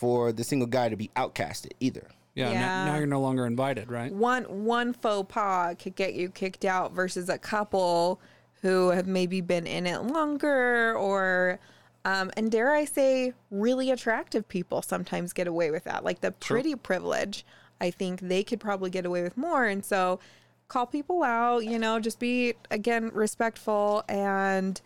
for 0.00 0.32
the 0.32 0.42
single 0.42 0.66
guy 0.66 0.88
to 0.88 0.96
be 0.96 1.10
outcasted 1.14 1.72
either. 1.78 2.08
Yeah. 2.34 2.52
Yeah. 2.52 2.60
Now, 2.60 2.84
now 2.86 2.96
you're 2.96 3.06
no 3.06 3.20
longer 3.20 3.44
invited, 3.44 3.90
right? 3.90 4.10
One 4.10 4.44
one 4.64 4.94
faux 4.94 5.30
pas 5.30 5.76
could 5.78 5.94
get 5.94 6.14
you 6.14 6.30
kicked 6.30 6.64
out 6.64 6.92
versus 6.92 7.28
a 7.28 7.36
couple 7.36 8.18
who 8.62 8.88
have 8.88 9.06
maybe 9.06 9.42
been 9.42 9.66
in 9.66 9.86
it 9.86 10.02
longer 10.04 10.96
or 10.96 11.60
um, 12.06 12.30
and 12.34 12.50
dare 12.50 12.72
I 12.72 12.86
say 12.86 13.34
really 13.50 13.90
attractive 13.90 14.48
people 14.48 14.80
sometimes 14.80 15.34
get 15.34 15.46
away 15.46 15.70
with 15.70 15.84
that. 15.84 16.02
Like 16.02 16.22
the 16.22 16.32
pretty 16.32 16.74
privilege, 16.74 17.44
I 17.78 17.90
think 17.90 18.20
they 18.20 18.42
could 18.42 18.58
probably 18.58 18.88
get 18.88 19.04
away 19.04 19.22
with 19.22 19.36
more. 19.36 19.66
And 19.66 19.84
so 19.84 20.18
call 20.68 20.86
people 20.86 21.22
out, 21.22 21.66
you 21.66 21.78
know, 21.78 22.00
just 22.00 22.18
be 22.18 22.54
again 22.70 23.10
respectful 23.12 24.02
and 24.08 24.80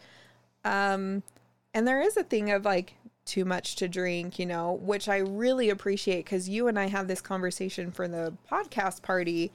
um 0.64 1.22
and 1.72 1.86
there 1.86 2.00
is 2.00 2.16
a 2.16 2.24
thing 2.24 2.50
of 2.50 2.64
like 2.64 2.94
too 3.24 3.44
much 3.44 3.76
to 3.76 3.88
drink, 3.88 4.38
you 4.38 4.46
know, 4.46 4.72
which 4.82 5.08
I 5.08 5.18
really 5.18 5.70
appreciate 5.70 6.24
because 6.24 6.48
you 6.48 6.68
and 6.68 6.78
I 6.78 6.88
had 6.88 7.08
this 7.08 7.20
conversation 7.20 7.90
for 7.90 8.06
the 8.08 8.34
podcast 8.50 9.02
party. 9.02 9.50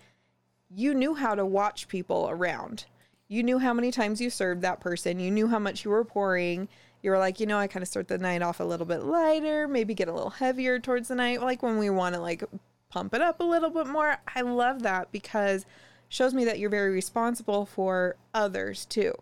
You 0.73 0.93
knew 0.93 1.15
how 1.15 1.35
to 1.35 1.45
watch 1.45 1.87
people 1.87 2.29
around. 2.29 2.85
You 3.27 3.43
knew 3.43 3.59
how 3.59 3.73
many 3.73 3.91
times 3.91 4.19
you 4.19 4.29
served 4.29 4.61
that 4.61 4.79
person. 4.79 5.19
You 5.19 5.29
knew 5.29 5.47
how 5.47 5.59
much 5.59 5.85
you 5.85 5.91
were 5.91 6.03
pouring. 6.03 6.67
You 7.01 7.11
were 7.11 7.19
like, 7.19 7.39
you 7.39 7.45
know, 7.45 7.57
I 7.57 7.67
kind 7.67 7.83
of 7.83 7.87
start 7.89 8.07
the 8.07 8.17
night 8.17 8.41
off 8.41 8.59
a 8.59 8.63
little 8.63 8.85
bit 8.85 9.03
lighter, 9.03 9.67
maybe 9.67 9.93
get 9.93 10.07
a 10.07 10.13
little 10.13 10.31
heavier 10.31 10.79
towards 10.79 11.07
the 11.07 11.15
night, 11.15 11.41
like 11.41 11.63
when 11.63 11.77
we 11.77 11.89
want 11.89 12.15
to 12.15 12.21
like 12.21 12.43
pump 12.89 13.13
it 13.13 13.21
up 13.21 13.39
a 13.39 13.43
little 13.43 13.69
bit 13.69 13.87
more. 13.87 14.17
I 14.35 14.41
love 14.41 14.81
that 14.81 15.11
because 15.11 15.65
shows 16.09 16.33
me 16.33 16.43
that 16.45 16.59
you're 16.59 16.71
very 16.71 16.89
responsible 16.89 17.65
for 17.65 18.15
others 18.33 18.85
too. 18.85 19.13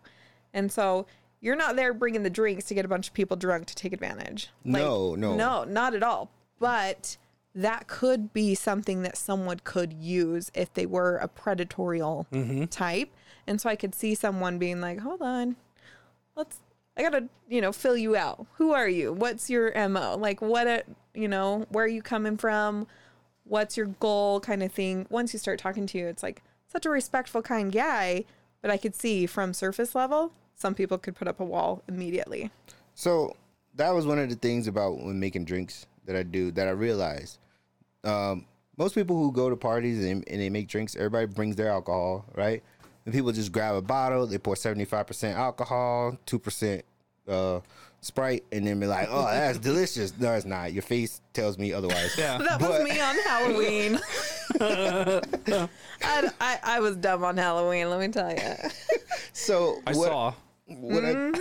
And 0.53 0.71
so 0.71 1.05
you're 1.41 1.55
not 1.55 1.75
there 1.75 1.93
bringing 1.93 2.23
the 2.23 2.29
drinks 2.29 2.65
to 2.65 2.73
get 2.73 2.85
a 2.85 2.87
bunch 2.87 3.07
of 3.07 3.13
people 3.13 3.37
drunk 3.37 3.67
to 3.67 3.75
take 3.75 3.93
advantage. 3.93 4.49
No, 4.63 5.15
no. 5.15 5.35
No, 5.35 5.63
not 5.63 5.93
at 5.93 6.03
all. 6.03 6.31
But 6.59 7.17
that 7.53 7.87
could 7.87 8.33
be 8.33 8.55
something 8.55 9.01
that 9.01 9.17
someone 9.17 9.59
could 9.63 9.93
use 9.93 10.51
if 10.53 10.73
they 10.73 10.85
were 10.85 11.17
a 11.17 11.27
predatorial 11.27 12.27
mm-hmm. 12.31 12.65
type. 12.65 13.09
And 13.47 13.59
so 13.59 13.69
I 13.69 13.75
could 13.75 13.95
see 13.95 14.13
someone 14.13 14.59
being 14.59 14.81
like, 14.81 14.99
hold 14.99 15.21
on, 15.21 15.55
let's, 16.35 16.59
I 16.95 17.01
gotta, 17.01 17.29
you 17.47 17.61
know, 17.61 17.71
fill 17.71 17.97
you 17.97 18.15
out. 18.15 18.45
Who 18.53 18.73
are 18.73 18.89
you? 18.89 19.13
What's 19.13 19.49
your 19.49 19.71
MO? 19.89 20.17
Like, 20.17 20.41
what, 20.41 20.67
a, 20.67 20.83
you 21.13 21.27
know, 21.27 21.65
where 21.69 21.85
are 21.85 21.89
you 21.89 22.01
coming 22.01 22.37
from? 22.37 22.87
What's 23.43 23.77
your 23.77 23.87
goal 23.87 24.39
kind 24.39 24.61
of 24.61 24.71
thing? 24.71 25.07
Once 25.09 25.33
you 25.33 25.39
start 25.39 25.59
talking 25.59 25.87
to 25.87 25.97
you, 25.97 26.07
it's 26.07 26.23
like 26.23 26.43
such 26.67 26.85
a 26.85 26.89
respectful, 26.89 27.41
kind 27.41 27.71
guy. 27.71 28.25
But 28.61 28.71
I 28.71 28.77
could 28.77 28.95
see 28.95 29.25
from 29.25 29.53
surface 29.53 29.95
level, 29.95 30.33
some 30.57 30.73
people 30.73 30.97
could 30.97 31.15
put 31.15 31.27
up 31.27 31.39
a 31.39 31.45
wall 31.45 31.83
immediately. 31.87 32.49
So 32.95 33.35
that 33.75 33.93
was 33.93 34.05
one 34.05 34.17
of 34.19 34.29
the 34.29 34.35
things 34.35 34.67
about 34.67 34.97
when 34.97 35.19
making 35.19 35.45
drinks 35.45 35.85
that 36.05 36.15
I 36.15 36.23
do 36.23 36.51
that 36.51 36.67
I 36.67 36.71
realized. 36.71 37.37
Um, 38.03 38.45
most 38.75 38.95
people 38.95 39.17
who 39.17 39.31
go 39.31 39.49
to 39.49 39.55
parties 39.55 40.03
and, 40.03 40.23
and 40.27 40.41
they 40.41 40.49
make 40.49 40.67
drinks, 40.67 40.95
everybody 40.95 41.27
brings 41.27 41.55
their 41.55 41.69
alcohol, 41.69 42.25
right? 42.35 42.63
And 43.05 43.13
people 43.13 43.31
just 43.31 43.51
grab 43.51 43.75
a 43.75 43.81
bottle, 43.81 44.25
they 44.27 44.37
pour 44.39 44.55
seventy 44.55 44.85
five 44.85 45.07
percent 45.07 45.37
alcohol, 45.37 46.17
two 46.25 46.39
percent 46.39 46.83
uh, 47.27 47.59
Sprite, 48.01 48.43
and 48.51 48.65
then 48.65 48.79
be 48.79 48.85
like, 48.87 49.07
"Oh, 49.09 49.25
that's 49.25 49.57
delicious." 49.59 50.13
No, 50.19 50.33
it's 50.33 50.45
not. 50.45 50.73
Your 50.73 50.81
face 50.81 51.21
tells 51.33 51.57
me 51.57 51.71
otherwise. 51.73 52.15
Yeah. 52.17 52.37
That 52.47 52.59
But- 52.59 52.69
was 52.69 52.83
me 52.83 52.99
on 52.99 53.15
Halloween. 53.19 53.99
I, 56.01 56.29
I, 56.39 56.59
I 56.63 56.79
was 56.79 56.95
dumb 56.95 57.23
on 57.23 57.37
Halloween, 57.37 57.89
let 57.89 57.99
me 57.99 58.07
tell 58.09 58.31
you. 58.31 58.69
So 59.33 59.81
I 59.85 59.93
what, 59.93 60.07
saw. 60.07 60.33
What 60.67 61.03
I 61.05 61.31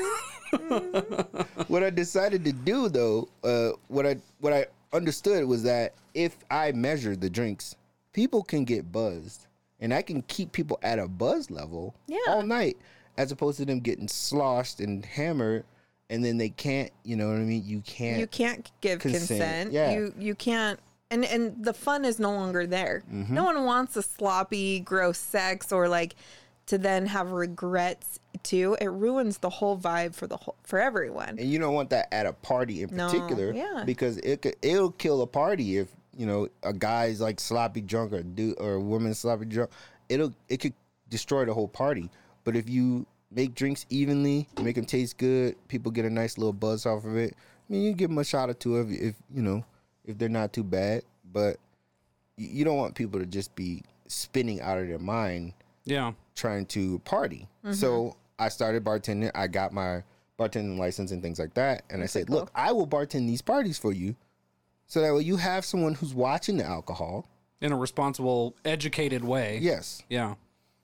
what 1.68 1.82
I 1.82 1.90
decided 1.90 2.44
to 2.44 2.52
do 2.52 2.88
though, 2.88 3.28
uh, 3.44 3.70
what 3.88 4.06
I 4.06 4.16
what 4.40 4.52
I 4.52 4.66
understood 4.92 5.44
was 5.44 5.62
that 5.64 5.94
if 6.14 6.36
I 6.50 6.72
measure 6.72 7.16
the 7.16 7.28
drinks, 7.30 7.76
people 8.12 8.42
can 8.42 8.64
get 8.64 8.90
buzzed, 8.92 9.46
and 9.80 9.92
I 9.92 10.02
can 10.02 10.22
keep 10.22 10.52
people 10.52 10.78
at 10.82 10.98
a 10.98 11.08
buzz 11.08 11.50
level 11.50 11.94
Yeah. 12.06 12.18
all 12.28 12.42
night, 12.42 12.76
as 13.18 13.32
opposed 13.32 13.58
to 13.58 13.64
them 13.64 13.80
getting 13.80 14.08
sloshed 14.08 14.80
and 14.80 15.04
hammered, 15.04 15.64
and 16.08 16.24
then 16.24 16.38
they 16.38 16.48
can't. 16.50 16.90
You 17.04 17.16
know 17.16 17.28
what 17.28 17.36
I 17.36 17.40
mean? 17.40 17.62
You 17.64 17.80
can't. 17.80 18.20
You 18.20 18.26
can't 18.26 18.70
give 18.80 19.00
Consent, 19.00 19.28
consent. 19.28 19.72
yeah. 19.72 19.92
You 19.92 20.14
you 20.18 20.34
can't 20.34 20.78
and 21.10 21.24
and 21.24 21.64
the 21.64 21.74
fun 21.74 22.04
is 22.04 22.18
no 22.18 22.32
longer 22.32 22.66
there. 22.66 23.02
Mm-hmm. 23.12 23.34
No 23.34 23.44
one 23.44 23.64
wants 23.64 23.96
a 23.96 24.02
sloppy, 24.02 24.80
gross 24.80 25.18
sex 25.18 25.72
or 25.72 25.88
like 25.88 26.14
to 26.66 26.79
then 26.79 27.07
have 27.07 27.31
regrets 27.33 28.18
too. 28.42 28.76
It 28.81 28.90
ruins 28.90 29.38
the 29.38 29.50
whole 29.50 29.79
vibe 29.79 30.14
for 30.14 30.26
the 30.26 30.37
whole 30.37 30.57
for 30.62 30.79
everyone. 30.79 31.31
and 31.38 31.50
you 31.50 31.59
don't 31.59 31.74
want 31.74 31.90
that 31.90 32.12
at 32.12 32.26
a 32.26 32.33
party 32.33 32.83
in 32.83 32.94
No, 32.94 33.07
particular, 33.09 33.52
yeah. 33.52 33.83
because 33.87 34.18
it 34.18 34.42
could, 34.42 34.57
it'll 34.62 34.90
kill 34.92 35.22
a 35.22 35.26
party 35.26 35.79
if 35.79 35.88
you 36.16 36.26
know 36.26 36.48
a 36.62 36.72
guy's 36.72 37.20
like 37.20 37.38
sloppy 37.40 37.81
drunk 37.81 38.12
or 38.12 38.22
do 38.22 38.55
or 38.59 38.74
a 38.74 38.81
woman's 38.81 39.18
sloppy 39.18 39.44
drunk. 39.46 39.70
It'll 40.09 40.33
it 40.48 40.59
could 40.61 40.74
destroy 41.09 41.44
the 41.44 41.55
whole 41.55 41.68
party. 41.68 42.11
But 42.44 42.57
if 42.57 42.68
you 42.68 43.07
make 43.31 43.55
drinks 43.55 43.87
evenly, 43.90 44.48
make 44.62 44.76
them 44.76 44.85
taste 44.87 45.18
good, 45.18 45.57
people 45.68 45.90
get 45.92 46.05
a 46.05 46.11
nice 46.11 46.38
little 46.38 46.52
buzz 46.52 46.87
off 46.87 47.05
of 47.05 47.16
it. 47.16 47.35
I 47.68 47.72
mean, 47.72 47.83
you 47.83 47.92
give 47.92 48.11
them 48.11 48.18
a 48.18 48.24
shot 48.24 48.48
or 48.48 48.55
two 48.55 48.81
if, 48.81 48.90
if 48.90 49.14
you 49.35 49.42
know 49.42 49.64
if 50.05 50.16
they're 50.18 50.29
not 50.29 50.52
too 50.52 50.62
bad, 50.64 51.02
but 51.33 51.57
you 52.37 52.48
you 52.48 52.64
don't 52.64 52.76
want 52.76 52.94
people 52.94 53.18
to 53.20 53.26
just 53.26 53.55
be 53.55 53.83
spinning 54.09 54.61
out 54.61 54.79
of 54.79 54.87
their 54.87 54.98
mind 55.00 55.52
Yeah. 55.87 56.12
trying 56.35 56.66
to 56.66 56.99
party. 57.01 57.49
So 57.72 58.16
I 58.38 58.49
started 58.51 58.85
bartending. 58.85 59.31
I 59.35 59.46
got 59.46 59.72
my 59.72 60.03
bartending 60.38 60.79
license 60.79 61.11
and 61.12 61.22
things 61.22 61.38
like 61.38 61.55
that. 61.55 61.83
And 61.88 62.03
I 62.03 62.07
said, 62.07 62.29
look, 62.29 62.51
I 62.55 62.70
will 62.72 62.87
bartend 62.87 63.27
these 63.27 63.40
parties 63.42 63.79
for 63.79 63.92
you. 63.92 64.14
So 64.87 65.01
that 65.01 65.14
way 65.14 65.22
you 65.22 65.37
have 65.37 65.64
someone 65.64 65.94
who's 65.94 66.12
watching 66.14 66.59
the 66.59 66.64
alcohol. 66.64 67.27
In 67.61 67.72
a 67.72 67.77
responsible, 67.77 68.55
educated 68.64 69.25
way. 69.25 69.59
Yes. 69.62 70.03
Yeah. 70.11 70.35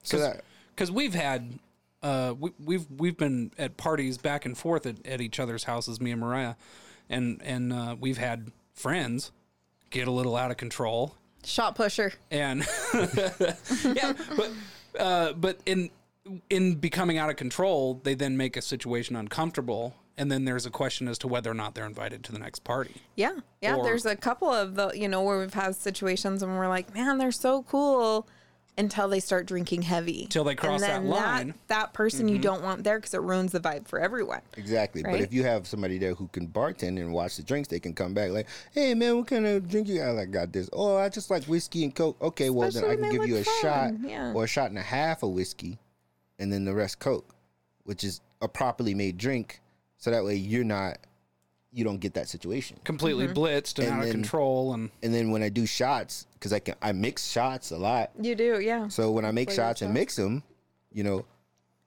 So 0.02 0.18
that 0.18 0.42
because 0.74 0.90
we've 0.90 1.14
had 1.14 1.58
uh 2.02 2.34
we, 2.40 2.50
we've 2.64 2.86
we've 2.96 3.16
been 3.16 3.52
at 3.58 3.76
parties 3.76 4.16
back 4.18 4.44
and 4.46 4.56
forth 4.58 4.86
at, 4.86 5.06
at 5.06 5.20
each 5.20 5.38
other's 5.38 5.64
houses 5.64 6.00
me 6.00 6.10
and 6.10 6.20
mariah 6.20 6.54
and 7.10 7.40
and 7.44 7.72
uh, 7.72 7.94
we've 8.00 8.18
had 8.18 8.50
friends 8.72 9.30
get 9.90 10.08
a 10.08 10.10
little 10.10 10.34
out 10.34 10.50
of 10.50 10.56
control 10.56 11.14
Shot 11.44 11.76
pusher. 11.76 12.12
and 12.32 12.66
yeah 13.84 14.14
but 14.36 14.50
uh 14.98 15.32
but 15.32 15.58
in 15.66 15.90
in 16.50 16.76
becoming 16.76 17.18
out 17.18 17.30
of 17.30 17.36
control 17.36 18.00
they 18.04 18.14
then 18.14 18.36
make 18.36 18.56
a 18.56 18.62
situation 18.62 19.16
uncomfortable 19.16 19.94
and 20.16 20.30
then 20.30 20.44
there's 20.44 20.66
a 20.66 20.70
question 20.70 21.08
as 21.08 21.18
to 21.18 21.26
whether 21.26 21.50
or 21.50 21.54
not 21.54 21.74
they're 21.74 21.86
invited 21.86 22.22
to 22.22 22.32
the 22.32 22.38
next 22.38 22.62
party 22.64 22.94
Yeah. 23.16 23.32
Yeah. 23.60 23.76
Or- 23.76 23.84
there's 23.84 24.04
a 24.06 24.14
couple 24.14 24.48
of 24.52 24.74
the, 24.74 24.90
you 24.94 25.08
know, 25.08 25.22
where 25.22 25.38
we've 25.38 25.54
had 25.54 25.74
situations 25.74 26.42
and 26.42 26.56
we're 26.58 26.68
like, 26.68 26.94
man, 26.94 27.16
they're 27.18 27.32
so 27.32 27.62
cool. 27.62 28.28
Until 28.78 29.08
they 29.08 29.20
start 29.20 29.46
drinking 29.46 29.82
heavy. 29.82 30.26
Till 30.30 30.44
they 30.44 30.54
cross 30.54 30.80
that 30.80 31.04
line. 31.04 31.48
Mm-hmm. 31.48 31.58
That, 31.68 31.92
person 31.92 32.28
you 32.28 32.38
don't 32.38 32.62
want 32.62 32.84
there 32.84 32.98
because 32.98 33.14
it 33.14 33.20
ruins 33.20 33.52
the 33.52 33.60
vibe 33.60 33.86
for 33.86 33.98
everyone. 33.98 34.40
Exactly. 34.56 35.02
But 35.02 35.20
if 35.20 35.32
you 35.32 35.44
have 35.44 35.66
somebody 35.66 35.98
there 35.98 36.14
who 36.14 36.28
can 36.28 36.48
bartend 36.48 36.98
and 36.98 37.12
watch 37.12 37.36
the 37.36 37.42
drinks, 37.42 37.68
they 37.68 37.80
can 37.80 37.92
come 37.92 38.14
back 38.14 38.30
like, 38.30 38.48
"Hey 38.72 38.94
man, 38.94 39.18
what 39.18 39.26
kind 39.26 39.46
of 39.46 39.68
drink 39.68 39.88
you 39.88 39.98
got? 39.98 40.16
I 40.16 40.24
got 40.24 40.52
this. 40.52 40.70
Oh, 40.72 40.96
I 40.96 41.08
just 41.08 41.30
like 41.30 41.44
whiskey 41.44 41.84
and 41.84 41.94
coke. 41.94 42.16
Okay, 42.22 42.50
well 42.50 42.70
then 42.70 42.84
I 42.84 42.96
can 42.96 43.10
give 43.10 43.26
you 43.26 43.36
a 43.36 43.38
look 43.38 43.48
shot 43.60 43.92
yeah. 44.02 44.32
or 44.32 44.44
a 44.44 44.46
shot 44.46 44.70
and 44.70 44.78
a 44.78 44.82
half 44.82 45.22
of 45.22 45.30
whiskey, 45.30 45.78
and 46.38 46.52
then 46.52 46.64
the 46.64 46.74
rest 46.74 46.98
coke, 46.98 47.34
which 47.84 48.04
is 48.04 48.20
a 48.40 48.48
properly 48.48 48.94
made 48.94 49.18
drink. 49.18 49.60
So 49.98 50.10
that 50.10 50.24
way 50.24 50.34
you're 50.34 50.64
not, 50.64 50.98
you 51.72 51.84
don't 51.84 51.98
get 52.00 52.14
that 52.14 52.28
situation. 52.28 52.76
Completely 52.84 53.26
Mm-hmm. 53.26 53.38
blitzed 53.38 53.78
and, 53.78 53.88
And 53.88 53.96
out 54.00 54.04
of 54.06 54.10
control, 54.10 54.74
and 54.74 54.90
And 55.02 55.12
then 55.14 55.30
when 55.30 55.42
I 55.42 55.48
do 55.48 55.64
shots, 55.66 56.26
because 56.34 56.52
I 56.52 56.58
can, 56.58 56.74
I 56.82 56.92
mix 56.92 57.28
shots 57.30 57.70
a 57.70 57.78
lot. 57.78 58.10
You 58.20 58.34
do, 58.34 58.60
yeah. 58.60 58.88
So 58.88 59.10
when 59.10 59.24
I 59.24 59.30
make 59.30 59.48
Flavor 59.48 59.62
shots 59.62 59.82
and 59.82 59.88
shots. 59.90 59.94
mix 60.00 60.16
them, 60.16 60.42
you 60.92 61.02
know, 61.02 61.24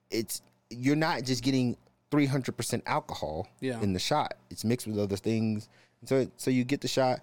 it's 0.10 0.42
you're 0.72 0.96
not 0.96 1.24
just 1.24 1.44
getting 1.44 1.78
300% 2.12 2.82
alcohol 2.88 3.48
Yeah. 3.62 3.80
in 3.82 3.94
the 3.94 4.00
shot. 4.00 4.36
It's 4.50 4.64
mixed 4.66 4.88
with 4.88 4.98
other 4.98 5.18
things. 5.18 5.70
So 6.06 6.28
so 6.38 6.50
you 6.52 6.64
get 6.64 6.82
the 6.82 6.88
shot, 6.88 7.20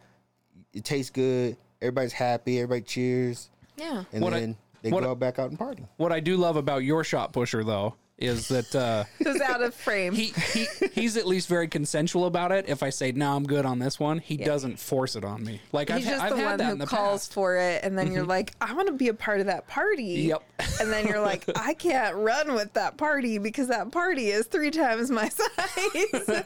it 0.73 0.85
tastes 0.85 1.11
good, 1.11 1.57
everybody's 1.81 2.13
happy, 2.13 2.59
everybody 2.59 2.83
cheers, 2.83 3.51
Yeah. 3.77 4.05
and 4.13 4.23
What 4.23 4.35
I- 4.35 4.41
then 4.41 4.57
they 4.83 4.91
what 4.91 5.03
go 5.03 5.09
I- 5.09 5.11
out 5.13 5.19
back 5.19 5.39
out 5.39 5.51
and 5.51 5.59
party. 5.59 5.85
what 5.97 6.13
I 6.13 6.21
do 6.21 6.37
love 6.37 6.57
about 6.57 6.85
your 6.85 7.03
shot 7.05 7.33
pusher 7.33 7.63
though 7.65 7.95
is 8.23 8.49
that 8.49 8.75
uh, 8.75 9.05
Who's 9.23 9.41
out 9.41 9.63
of 9.63 9.75
frame? 9.75 10.15
he 10.15 10.33
he 10.53 10.67
he's 10.93 11.17
at 11.17 11.27
least 11.27 11.49
very 11.49 11.69
consensual 11.69 12.27
about 12.27 12.53
it. 12.53 12.69
If 12.69 12.83
I 12.83 12.91
say 12.91 13.13
no, 13.13 13.35
I'm 13.35 13.45
good 13.45 13.67
on 13.67 13.79
this 13.79 13.99
one, 13.99 14.19
he 14.19 14.37
doesn't 14.37 14.79
force 14.79 15.17
it 15.17 15.25
on 15.25 15.45
me. 15.45 15.61
Like 15.73 15.91
I've, 15.91 16.03
just 16.03 16.23
I've 16.23 16.31
the 16.31 16.37
had 16.37 16.45
one 16.45 16.59
that 16.59 16.67
who 16.67 16.73
in 16.73 16.79
the 16.79 16.87
calls 16.87 17.27
past. 17.27 17.33
for 17.33 17.57
it, 17.57 17.83
and 17.85 17.99
then 17.99 18.13
you're 18.13 18.25
like, 18.25 18.53
I 18.61 18.73
want 18.75 18.89
to 18.89 18.95
be 18.95 19.09
a 19.09 19.15
part 19.15 19.41
of 19.41 19.47
that 19.47 19.67
party. 19.69 20.05
Yep. 20.05 20.43
And 20.81 20.93
then 20.93 21.07
you're 21.07 21.21
like, 21.21 21.45
I 21.57 21.75
can't 21.75 22.15
run 22.17 22.55
with 22.55 22.73
that 22.75 22.97
party 22.97 23.39
because 23.39 23.69
that 23.69 23.91
party 23.91 24.29
is 24.29 24.47
three 24.47 24.71
times 24.71 25.11
my 25.11 25.29
size. 25.29 26.43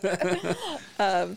um, 0.99 1.37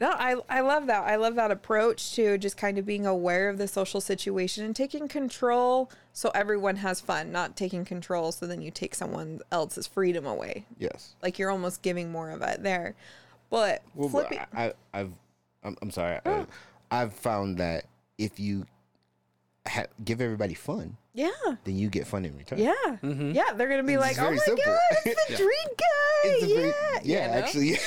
no, 0.00 0.10
I, 0.10 0.36
I 0.48 0.60
love 0.60 0.86
that. 0.86 1.04
I 1.04 1.16
love 1.16 1.34
that 1.34 1.50
approach 1.50 2.14
to 2.14 2.38
just 2.38 2.56
kind 2.56 2.78
of 2.78 2.86
being 2.86 3.06
aware 3.06 3.50
of 3.50 3.58
the 3.58 3.68
social 3.68 4.00
situation 4.00 4.64
and 4.64 4.74
taking 4.74 5.08
control 5.08 5.90
so 6.14 6.30
everyone 6.34 6.76
has 6.76 7.00
fun, 7.00 7.30
not 7.30 7.54
taking 7.54 7.84
control 7.84 8.32
so 8.32 8.46
then 8.46 8.62
you 8.62 8.70
take 8.70 8.94
someone 8.94 9.40
else's 9.52 9.86
freedom 9.86 10.24
away. 10.24 10.64
Yes. 10.78 11.14
Like 11.22 11.38
you're 11.38 11.50
almost 11.50 11.82
giving 11.82 12.10
more 12.10 12.30
of 12.30 12.40
it 12.40 12.62
there. 12.62 12.94
But 13.50 13.82
Well, 13.94 14.08
but 14.08 14.28
flipping, 14.28 14.46
I, 14.54 14.66
I, 14.66 14.72
I've, 14.94 15.12
I'm, 15.62 15.76
I'm 15.82 15.90
sorry. 15.90 16.18
I, 16.24 16.46
I've 16.90 17.12
found 17.12 17.58
that 17.58 17.84
if 18.16 18.40
you 18.40 18.66
ha- 19.68 19.86
give 20.02 20.22
everybody 20.22 20.54
fun, 20.54 20.96
yeah. 21.14 21.30
then 21.64 21.76
you 21.76 21.88
get 21.88 22.06
fun 22.06 22.24
in 22.24 22.36
return. 22.36 22.58
Yeah. 22.58 22.72
Mm-hmm. 22.84 23.32
Yeah. 23.32 23.52
They're 23.54 23.68
going 23.68 23.80
to 23.80 23.86
be 23.86 23.96
like, 23.98 24.18
oh 24.18 24.30
my 24.30 24.36
simple. 24.36 24.64
God, 24.64 24.78
it's 25.04 25.26
the 25.28 25.36
drink 25.42 25.78
guy. 25.78 25.84
It's 26.24 26.46
yeah. 26.46 26.56
very- 26.56 26.74
yeah, 27.02 27.24
You 27.24 27.30
know? 27.30 27.38
actually, 27.38 27.70
yeah. 27.70 27.78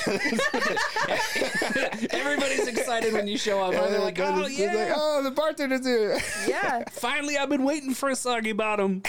Everybody's 2.18 2.66
excited 2.66 3.12
when 3.12 3.26
you 3.28 3.38
show 3.38 3.60
up. 3.62 3.74
huh? 3.74 3.88
They're 3.88 4.00
like, 4.00 4.18
oh 4.18 4.40
It's 4.40 4.48
like, 4.50 4.58
yeah, 4.58 4.92
oh, 4.96 5.22
the 5.22 5.30
bartender's 5.30 5.86
here. 5.86 6.18
Yeah. 6.48 6.84
finally 6.90 7.36
I've 7.38 7.48
been 7.48 7.64
waiting 7.64 7.94
for 7.94 8.08
a 8.10 8.16
soggy 8.16 8.52
bottom. 8.52 9.02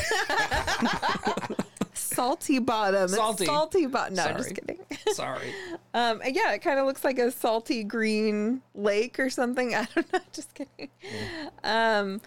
Salty 1.94 2.60
bottom. 2.60 3.08
Salty. 3.10 3.46
salty 3.46 3.86
bottom. 3.88 4.16
No, 4.16 4.24
I'm 4.24 4.38
just 4.38 4.50
Sorry. 4.50 4.56
kidding. 4.56 4.80
Sorry. 5.14 5.54
Um, 5.94 6.22
yeah, 6.26 6.54
it 6.54 6.60
kind 6.60 6.80
of 6.80 6.86
looks 6.86 7.04
like 7.04 7.20
a 7.20 7.32
salty 7.32 7.84
green 7.84 8.62
lake 8.74 9.20
or 9.20 9.30
something. 9.30 9.74
I 9.76 9.88
don't 9.96 10.12
know. 10.14 10.20
Just 10.34 10.54
kidding. 10.54 10.90
Um, 11.64 12.22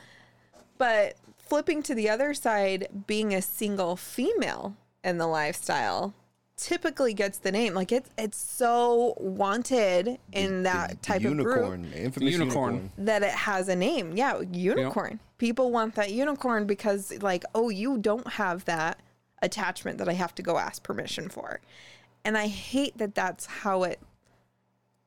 but 0.79 1.17
flipping 1.49 1.83
to 1.85 1.95
the 1.95 2.09
other 2.09 2.35
side, 2.35 2.89
being 3.07 3.35
a 3.35 3.43
single 3.43 3.97
female 3.97 4.77
in 5.05 5.19
the 5.19 5.27
lifestyle 5.27 6.15
typically 6.57 7.15
gets 7.15 7.39
the 7.39 7.53
name. 7.53 7.73
Like 7.73 7.93
it's 7.93 8.11
it's 8.19 8.37
so 8.37 9.15
wanted 9.19 10.19
in 10.33 10.65
that 10.65 11.03
type 11.03 11.25
of 11.25 11.37
group 11.37 11.47
unicorn, 11.47 11.93
infamous 11.95 12.33
Unicorn. 12.33 12.75
unicorn. 12.75 13.07
that 13.07 13.23
it 13.23 13.31
has 13.31 13.69
a 13.69 13.77
name. 13.77 14.17
Yeah, 14.17 14.41
unicorn. 14.53 15.21
People 15.39 15.71
want 15.71 15.95
that 15.95 16.11
unicorn 16.11 16.67
because 16.67 17.13
like, 17.23 17.45
oh, 17.55 17.71
you 17.71 17.97
don't 17.99 18.27
have 18.33 18.65
that 18.65 19.01
attachment 19.41 19.99
that 19.99 20.09
I 20.09 20.15
have 20.15 20.35
to 20.35 20.43
go 20.43 20.59
ask 20.59 20.83
permission 20.83 21.29
for. 21.29 21.61
And 22.25 22.37
I 22.37 22.49
hate 22.49 22.99
that 22.99 23.15
that's 23.15 23.47
how 23.47 23.85
it 23.85 24.01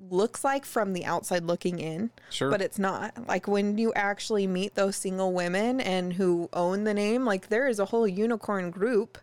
looks 0.09 0.43
like 0.43 0.65
from 0.65 0.93
the 0.93 1.05
outside 1.05 1.43
looking 1.43 1.79
in. 1.79 2.11
Sure. 2.29 2.49
But 2.49 2.61
it's 2.61 2.79
not. 2.79 3.27
Like 3.27 3.47
when 3.47 3.77
you 3.77 3.93
actually 3.93 4.47
meet 4.47 4.75
those 4.75 4.95
single 4.95 5.33
women 5.33 5.79
and 5.79 6.13
who 6.13 6.49
own 6.53 6.83
the 6.83 6.93
name, 6.93 7.25
like 7.25 7.49
there 7.49 7.67
is 7.67 7.79
a 7.79 7.85
whole 7.85 8.07
unicorn 8.07 8.71
group, 8.71 9.17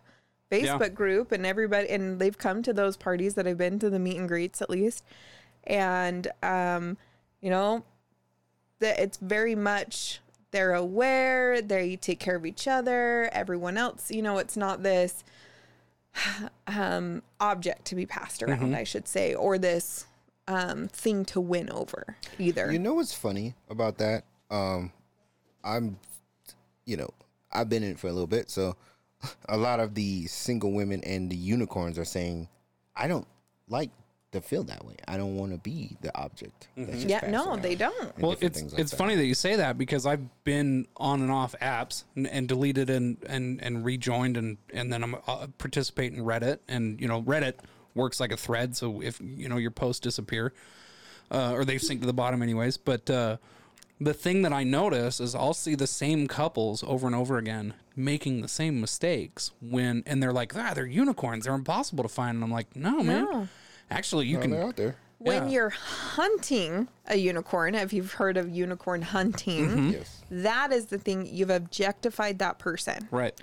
Facebook 0.51 0.93
group, 0.93 1.31
and 1.31 1.45
everybody, 1.45 1.89
and 1.89 2.19
they've 2.19 2.37
come 2.37 2.63
to 2.63 2.73
those 2.73 2.97
parties 2.97 3.35
that 3.35 3.47
I've 3.47 3.57
been 3.57 3.79
to 3.79 3.89
the 3.89 3.99
meet 3.99 4.17
and 4.17 4.27
greets 4.27 4.61
at 4.61 4.69
least. 4.69 5.03
And, 5.65 6.27
um, 6.41 6.97
you 7.41 7.49
know, 7.49 7.83
that 8.79 8.99
it's 8.99 9.17
very 9.17 9.55
much 9.55 10.21
they're 10.51 10.73
aware, 10.73 11.61
they 11.61 11.95
take 11.95 12.19
care 12.19 12.35
of 12.35 12.45
each 12.45 12.67
other, 12.67 13.29
everyone 13.33 13.77
else, 13.77 14.09
you 14.09 14.21
know, 14.21 14.37
it's 14.37 14.57
not 14.57 14.83
this 14.83 15.23
um 16.67 17.21
object 17.39 17.85
to 17.85 17.95
be 17.95 18.05
passed 18.05 18.41
around, 18.41 18.75
I 18.75 18.83
should 18.83 19.07
say, 19.07 19.35
or 19.35 19.57
this 19.57 20.07
um 20.49 20.87
thing 20.87 21.23
to 21.25 21.39
win 21.39 21.69
over 21.69 22.17
either. 22.37 22.71
You 22.71 22.79
know 22.79 22.95
what's 22.95 23.13
funny 23.13 23.53
about 23.69 23.99
that? 23.99 24.23
Um, 24.49 24.91
I'm, 25.63 25.99
you 26.85 26.97
know, 26.97 27.09
I've 27.51 27.69
been 27.69 27.83
in 27.83 27.91
it 27.91 27.99
for 27.99 28.07
a 28.07 28.11
little 28.11 28.27
bit, 28.27 28.49
so 28.49 28.75
a 29.49 29.57
lot 29.57 29.79
of 29.79 29.93
the 29.93 30.25
single 30.25 30.73
women 30.73 31.03
and 31.03 31.29
the 31.29 31.35
unicorns 31.35 31.99
are 31.99 32.05
saying, 32.05 32.49
I 32.95 33.07
don't 33.07 33.27
like 33.69 33.91
to 34.31 34.41
feel 34.41 34.63
that 34.63 34.85
way. 34.85 34.95
I 35.07 35.17
don't 35.17 35.35
want 35.35 35.51
to 35.53 35.57
be 35.57 35.97
the 36.01 36.15
object. 36.17 36.67
that's 36.75 37.03
just 37.03 37.07
yeah, 37.07 37.29
no, 37.29 37.55
they 37.55 37.75
don't. 37.75 38.17
Well, 38.19 38.35
it's 38.41 38.61
like 38.61 38.79
it's 38.79 38.91
that. 38.91 38.97
funny 38.97 39.15
that 39.15 39.25
you 39.25 39.33
say 39.33 39.55
that 39.55 39.77
because 39.77 40.05
I've 40.05 40.43
been 40.43 40.87
on 40.97 41.21
and 41.21 41.31
off 41.31 41.55
apps 41.61 42.03
and, 42.15 42.27
and 42.27 42.47
deleted 42.47 42.89
and, 42.89 43.17
and 43.27 43.61
and 43.61 43.85
rejoined 43.85 44.37
and 44.37 44.57
and 44.73 44.91
then 44.91 45.03
I'm 45.03 45.15
uh, 45.27 45.47
participate 45.57 46.13
in 46.13 46.23
Reddit 46.23 46.59
and 46.67 46.99
you 47.01 47.07
know 47.07 47.21
Reddit 47.23 47.55
works 47.95 48.19
like 48.19 48.31
a 48.31 48.37
thread 48.37 48.75
so 48.75 49.01
if 49.01 49.19
you 49.21 49.47
know 49.49 49.57
your 49.57 49.71
posts 49.71 49.99
disappear 49.99 50.53
uh, 51.31 51.51
or 51.53 51.65
they 51.65 51.77
sink 51.77 52.01
to 52.01 52.07
the 52.07 52.13
bottom 52.13 52.41
anyways 52.41 52.77
but 52.77 53.09
uh, 53.09 53.37
the 54.01 54.13
thing 54.13 54.43
that 54.43 54.53
I 54.53 54.63
notice 54.63 55.19
is 55.19 55.35
I'll 55.35 55.53
see 55.53 55.75
the 55.75 55.87
same 55.87 56.27
couples 56.27 56.83
over 56.87 57.05
and 57.07 57.15
over 57.15 57.37
again 57.37 57.73
making 57.95 58.41
the 58.41 58.47
same 58.47 58.79
mistakes 58.79 59.51
when 59.61 60.03
and 60.05 60.23
they're 60.23 60.31
like 60.33 60.55
ah 60.55 60.73
they're 60.73 60.85
unicorns 60.85 61.45
they're 61.45 61.53
impossible 61.53 62.03
to 62.03 62.09
find 62.09 62.35
and 62.35 62.43
I'm 62.43 62.51
like 62.51 62.75
no 62.75 63.03
man 63.03 63.25
No. 63.25 63.47
actually 63.91 64.27
you 64.27 64.37
Oh, 64.37 64.41
can 64.41 64.51
they're 64.51 64.63
out 64.63 64.75
there. 64.77 64.95
When 65.21 65.47
Yeah. 65.47 65.49
you're 65.49 65.69
hunting 65.69 66.87
a 67.07 67.17
unicorn, 67.17 67.75
if 67.75 67.91
you've 67.91 68.13
heard 68.13 68.37
of 68.37 68.49
unicorn 68.49 69.01
hunting, 69.01 69.67
Mm-hmm. 69.67 69.89
Yes. 69.89 70.21
that 70.31 70.71
is 70.71 70.85
the 70.85 70.97
thing 70.97 71.25
you've 71.29 71.49
objectified 71.49 72.39
that 72.39 72.57
person. 72.57 73.09
right 73.11 73.33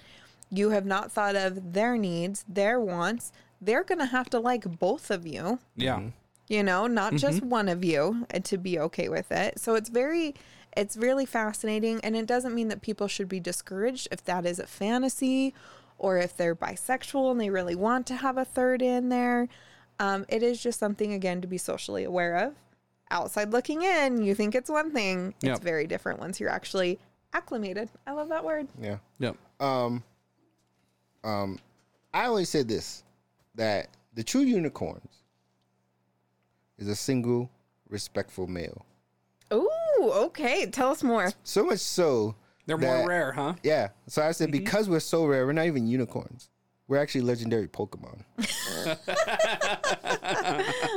You 0.51 0.71
have 0.71 0.87
not 0.87 1.13
thought 1.13 1.37
of 1.37 1.75
their 1.75 1.99
needs, 1.99 2.47
their 2.49 2.81
wants. 2.81 3.31
They're 3.61 3.85
going 3.85 3.99
to 3.99 4.07
have 4.07 4.29
to 4.31 4.39
like 4.39 4.79
both 4.79 5.11
of 5.11 5.27
you. 5.27 5.59
yeah. 5.77 6.01
You 6.49 6.63
know 6.63 6.87
not 6.87 7.15
just 7.15 7.39
Mm-hmm. 7.39 7.49
one 7.49 7.69
of 7.69 7.83
you 7.85 8.25
to 8.45 8.57
be 8.57 8.79
okay 8.79 9.09
with 9.09 9.33
it. 9.33 9.59
So 9.59 9.75
it's 9.75 9.89
very 9.89 10.35
it's 10.77 10.97
really 10.97 11.27
fascinating 11.27 12.01
and 12.05 12.15
it 12.15 12.27
doesn't 12.27 12.55
mean 12.55 12.69
that 12.69 12.83
people 12.83 13.09
should 13.09 13.29
be 13.29 13.41
discouraged 13.41 14.07
if 14.13 14.23
that 14.27 14.47
is 14.47 14.61
a 14.61 14.67
fantasy 14.67 15.55
or 15.99 16.19
if 16.19 16.37
they're 16.37 16.55
bisexual 16.55 17.33
and 17.33 17.41
they 17.41 17.51
really 17.51 17.75
want 17.75 18.07
to 18.07 18.15
have 18.17 18.37
a 18.39 18.45
third 18.45 18.81
in 18.81 19.09
there. 19.09 19.49
Um, 19.99 20.25
it 20.29 20.43
is 20.45 20.63
just 20.63 20.79
something 20.79 21.13
again 21.15 21.41
to 21.41 21.49
be 21.49 21.59
socially 21.59 22.05
aware 22.05 22.37
of. 22.37 22.55
Outside 23.11 23.51
looking 23.53 23.83
in 23.83 24.23
you 24.23 24.35
think 24.37 24.55
it's 24.55 24.71
one 24.71 24.93
thing. 24.93 25.35
It's 25.39 25.45
Yep. 25.45 25.61
very 25.63 25.87
different 25.89 26.21
once 26.21 26.39
you're 26.39 26.51
actually 26.51 27.01
acclimated. 27.33 27.89
I 28.07 28.13
love 28.13 28.29
that 28.29 28.45
word. 28.45 28.69
Yeah. 28.81 28.99
yep. 29.19 29.37
Um, 29.59 30.05
um, 31.25 31.59
I 32.15 32.27
always 32.27 32.49
said 32.51 32.69
this 32.69 33.03
that 33.57 33.89
the 34.15 34.23
true 34.25 34.41
unicorns 34.43 35.23
is 36.79 36.89
a 36.89 36.97
single, 36.97 37.51
respectful 37.89 38.47
male. 38.47 38.85
Ooh, 39.53 39.69
okay 40.03 40.67
tell 40.67 40.91
us 40.91 41.03
more 41.03 41.31
So 41.45 41.65
much 41.65 41.79
so 41.81 42.35
they're 42.67 42.77
that- 42.77 42.99
more 43.01 43.09
rare 43.09 43.33
huh 43.33 43.55
Yeah. 43.63 43.89
So 44.09 44.23
I 44.23 44.27
Mm-hmm. 44.27 44.33
said 44.33 44.53
because 44.53 44.89
we're 44.89 45.01
so 45.01 45.25
rare, 45.27 45.47
we're 45.47 45.53
not 45.53 45.67
even 45.67 45.87
unicorns. 45.87 46.49
We're 46.89 46.99
actually 46.99 47.23
legendary 47.23 47.67
Pokemon. 47.67 48.23
like, 48.87 48.99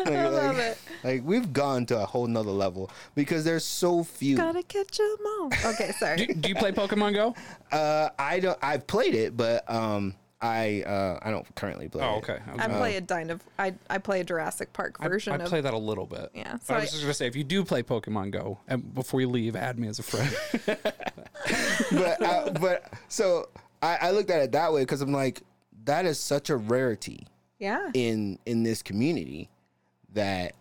i 0.07 0.27
love 0.27 0.57
like- 0.57 0.65
it 0.65 0.77
like, 1.03 1.21
we've 1.25 1.51
gone 1.53 1.85
to 1.87 1.97
a 1.99 2.05
whole 2.05 2.27
nother 2.27 2.51
level 2.51 2.91
because 3.15 3.43
there's 3.45 3.63
so 3.63 4.03
few. 4.03 4.35
gotta 4.37 4.63
catch 4.63 4.97
them 4.97 5.15
all 5.39 5.45
okay 5.65 5.91
sorry 5.97 6.17
do, 6.17 6.33
do 6.33 6.49
you 6.49 6.55
play 6.55 6.71
Pokemon 6.71 7.13
Go? 7.13 7.35
Uh, 7.71 8.09
I 8.17 8.39
don't. 8.39 8.57
I've 8.63 8.87
played 8.87 9.13
it, 9.13 9.37
but 9.37 9.69
um, 9.71 10.15
I 10.41 10.83
uh, 10.83 11.19
I 11.21 11.31
don't 11.31 11.53
currently 11.55 11.89
play. 11.89 12.03
Oh, 12.03 12.17
okay. 12.17 12.39
I, 12.47 12.51
was 12.53 12.61
I 12.61 12.67
play 12.69 12.95
a 12.95 13.01
Dino. 13.01 13.39
I 13.57 13.73
I 13.89 13.97
play 13.97 14.21
a 14.21 14.23
Jurassic 14.23 14.71
Park 14.71 14.97
I, 14.99 15.07
version 15.07 15.33
I 15.33 15.43
of. 15.43 15.49
play 15.49 15.59
that 15.59 15.73
a 15.73 15.77
little 15.77 16.05
bit. 16.05 16.29
Yeah, 16.33 16.57
so 16.59 16.73
I 16.73 16.77
I- 16.77 16.81
was 16.81 16.91
just 16.91 17.01
gonna 17.01 17.13
say, 17.13 17.27
if 17.27 17.35
you 17.35 17.43
do 17.43 17.65
play 17.65 17.83
Pokemon 17.83 18.31
Go, 18.31 18.59
and 18.67 18.93
before 18.93 19.19
you 19.19 19.27
leave, 19.27 19.55
add 19.55 19.77
me 19.77 19.89
as 19.89 19.99
a 19.99 20.03
friend. 20.03 20.33
but 21.91 22.23
uh, 22.23 22.51
but 22.59 22.93
so 23.09 23.49
I, 23.81 23.97
I 24.01 24.11
looked 24.11 24.29
at 24.29 24.41
it 24.41 24.51
that 24.53 24.71
way 24.71 24.83
because 24.83 25.01
I'm 25.01 25.11
like, 25.11 25.41
that 25.85 26.05
is 26.05 26.19
such 26.19 26.49
a 26.49 26.55
rarity 26.55 27.27
yeah. 27.57 27.91
in 27.93 28.39
in 28.45 28.63
this 28.63 28.81
community 28.81 29.49
that 30.13 30.53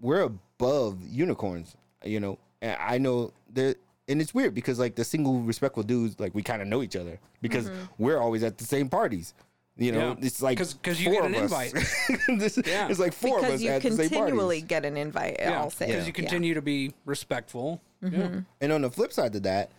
we're 0.00 0.22
above 0.22 0.98
unicorns. 1.06 1.76
You 2.04 2.20
know, 2.20 2.38
and 2.60 2.76
I 2.80 2.98
know 2.98 3.32
that, 3.54 3.76
and 4.08 4.20
it's 4.20 4.34
weird 4.34 4.54
because 4.54 4.78
like 4.78 4.94
the 4.94 5.04
single 5.04 5.40
respectful 5.40 5.82
dudes, 5.82 6.18
like 6.20 6.34
we 6.34 6.42
kind 6.42 6.62
of 6.62 6.68
know 6.68 6.82
each 6.82 6.96
other 6.96 7.18
because 7.40 7.68
mm-hmm. 7.68 7.82
we're 7.98 8.18
always 8.18 8.42
at 8.42 8.58
the 8.58 8.64
same 8.64 8.88
parties. 8.88 9.34
You 9.78 9.92
know, 9.92 10.16
Yeah. 10.18 10.26
it's 10.26 10.40
like 10.40 10.58
'cause 10.58 11.00
you 11.00 11.10
get 11.10 11.24
an 11.24 11.34
invite. 11.34 11.72
This- 12.38 12.58
Yeah. 12.64 12.88
It's 12.88 12.98
like 12.98 13.12
four 13.12 13.38
of 13.38 13.42
because 13.42 13.56
us 13.56 13.62
you 13.62 13.70
at 13.70 13.82
the 13.82 13.90
same 13.90 14.08
continually 14.08 14.62
get 14.62 14.84
an 14.86 14.96
invite. 14.96 15.36
yeah, 15.38 15.58
I'll 15.58 15.70
say 15.70 15.86
because 15.86 16.06
you 16.06 16.12
continue 16.14 16.54
to 16.54 16.62
be 16.62 16.94
respectful. 17.04 17.82
Yeah. 18.00 18.10
Mm-hmm. 18.10 18.38
And 18.60 18.72
on 18.72 18.82
the 18.82 18.90
flip 18.90 19.12
side 19.12 19.34
to 19.34 19.40
that, 19.40 19.70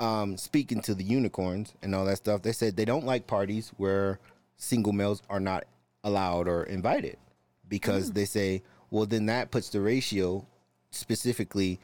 um, 0.00 0.36
speaking 0.36 0.80
to 0.82 0.94
the 0.94 1.04
unicorns 1.04 1.74
and 1.82 1.94
all 1.94 2.04
that 2.04 2.18
stuff, 2.18 2.42
they 2.42 2.52
said 2.52 2.76
they 2.76 2.84
don't 2.84 3.06
like 3.06 3.26
parties 3.26 3.72
where 3.78 4.18
single 4.56 4.92
males 4.92 5.22
are 5.30 5.40
not 5.40 5.64
allowed 6.04 6.46
or 6.46 6.64
invited 6.64 7.16
because 7.68 8.10
mm. 8.10 8.14
they 8.14 8.24
say, 8.24 8.62
well, 8.90 9.06
then 9.06 9.26
that 9.26 9.50
puts 9.50 9.70
the 9.70 9.80
ratio 9.80 10.46
specifically 10.90 11.78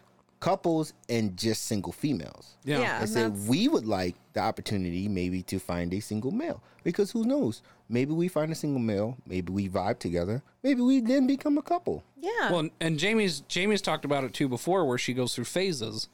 couples 0.45 0.93
and 1.09 1.37
just 1.39 1.65
single 1.65 1.93
females. 1.93 2.57
Yeah. 2.65 2.81
Yeah. 2.81 2.97
I 2.99 3.01
And 3.01 3.09
said 3.09 3.49
we 3.49 3.67
would 3.69 3.87
like 3.87 4.15
the 4.35 4.41
opportunity 4.41 5.09
maybe 5.09 5.43
to 5.45 5.59
find 5.59 5.95
a 5.95 6.01
single 6.01 6.33
male 6.33 6.63
because 6.83 7.11
who 7.13 7.25
knows? 7.25 7.63
Maybe 7.89 8.13
we 8.13 8.29
find 8.29 8.53
a 8.53 8.55
single 8.55 8.81
male, 8.81 9.17
maybe 9.27 9.53
we 9.53 9.69
vibe 9.71 9.99
together, 9.99 10.43
maybe 10.63 10.83
we 10.83 11.01
then 11.01 11.27
become 11.27 11.57
a 11.57 11.63
couple. 11.63 12.03
Yeah. 12.21 12.51
Well, 12.53 12.69
and 12.81 12.99
Jamie's 12.99 13.41
Jamie's 13.49 13.81
talked 13.83 14.05
about 14.05 14.25
it 14.25 14.35
too 14.35 14.49
before, 14.49 14.85
where 14.85 14.99
she 14.99 15.15
goes 15.15 15.35
through 15.35 15.45
phases, 15.47 16.09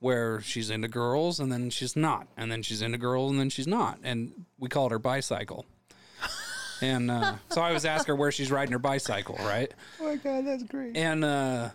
where 0.00 0.40
she's 0.42 0.68
into 0.68 0.88
girls 0.88 1.40
and 1.40 1.50
then 1.50 1.70
she's 1.70 1.96
not, 1.96 2.26
and 2.36 2.52
then 2.52 2.62
she's 2.62 2.82
into 2.82 2.98
girls 2.98 3.30
and 3.30 3.40
then 3.40 3.48
she's 3.50 3.66
not, 3.66 3.98
and 4.02 4.32
we 4.58 4.68
call 4.68 4.86
it 4.86 4.92
her 4.92 4.98
bicycle. 4.98 5.64
And 6.82 7.12
uh, 7.12 7.36
so 7.50 7.60
I 7.60 7.68
always 7.68 7.84
ask 7.84 8.08
her 8.08 8.16
where 8.16 8.32
she's 8.32 8.50
riding 8.50 8.72
her 8.72 8.78
bicycle, 8.80 9.36
right? 9.42 9.72
Oh 10.00 10.04
my 10.08 10.16
god, 10.16 10.44
that's 10.44 10.64
great. 10.64 10.96
And 10.96 11.24
uh, 11.24 11.68